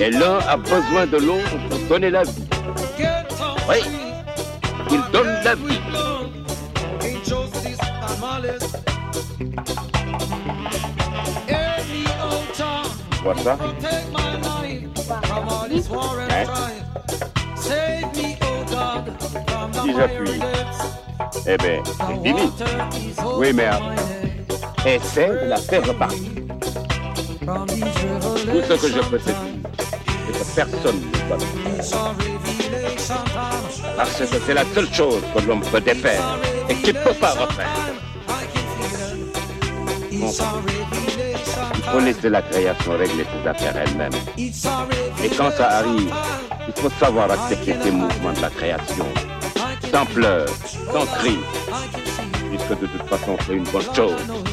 Et 0.00 0.10
l'un 0.10 0.38
a 0.48 0.56
besoin 0.56 1.06
de 1.06 1.18
l'autre 1.18 1.56
pour 1.68 1.78
donner 1.88 2.10
la 2.10 2.22
vie. 2.24 2.48
Oui, 3.68 3.78
il 4.90 5.02
donne 5.12 5.38
la 5.44 5.54
vie. 5.54 5.80
Vois 13.22 13.36
ça? 13.36 13.58
Hein? 13.60 13.68
Si 19.82 19.92
j'appuie, 19.94 20.40
eh 21.46 21.56
bien, 21.56 21.82
c'est 21.84 22.06
fini. 22.22 22.52
Oui, 23.36 23.52
mais 23.52 23.68
essaie 24.86 25.28
de 25.28 25.48
la 25.48 25.56
faire 25.56 25.86
repartir. 25.86 26.18
Tout 27.40 28.62
ce 28.68 28.74
que 28.74 28.88
je 28.88 29.00
peux 29.08 29.18
te 29.18 29.24
dire, 29.24 29.34
c'est 30.26 30.38
que 30.38 30.44
personne 30.54 31.00
ne 31.00 31.28
doit 31.28 31.36
le. 31.36 31.44
Parce 33.96 34.16
que 34.18 34.24
c'est 34.46 34.54
la 34.54 34.64
seule 34.74 34.92
chose 34.92 35.22
que 35.34 35.40
l'homme 35.46 35.62
peut 35.62 35.80
défaire 35.80 36.38
et 36.68 36.74
qu'il 36.74 36.94
ne 36.94 37.00
peut 37.00 37.14
pas 37.14 37.32
refaire. 37.32 37.68
Bon. 40.12 40.32
Faut 41.92 42.00
laisser 42.00 42.28
la 42.28 42.42
création 42.42 42.92
régler 42.92 43.24
ses 43.24 43.48
affaires 43.48 43.76
elle-même. 43.76 44.12
Et 44.36 45.28
quand 45.36 45.50
ça 45.50 45.68
arrive, 45.78 46.12
il 46.68 46.80
faut 46.80 46.90
savoir 46.90 47.30
accepter 47.30 47.74
ces 47.82 47.90
mouvements 47.90 48.32
de 48.32 48.40
la 48.40 48.50
création. 48.50 49.06
Sans 49.92 50.06
pleurs, 50.06 50.48
sans 50.92 51.06
cris. 51.18 51.38
Puisque 52.48 52.80
de 52.80 52.86
toute 52.86 53.08
façon, 53.08 53.36
c'est 53.46 53.54
une 53.54 53.64
bonne 53.64 53.94
chose. 53.94 54.49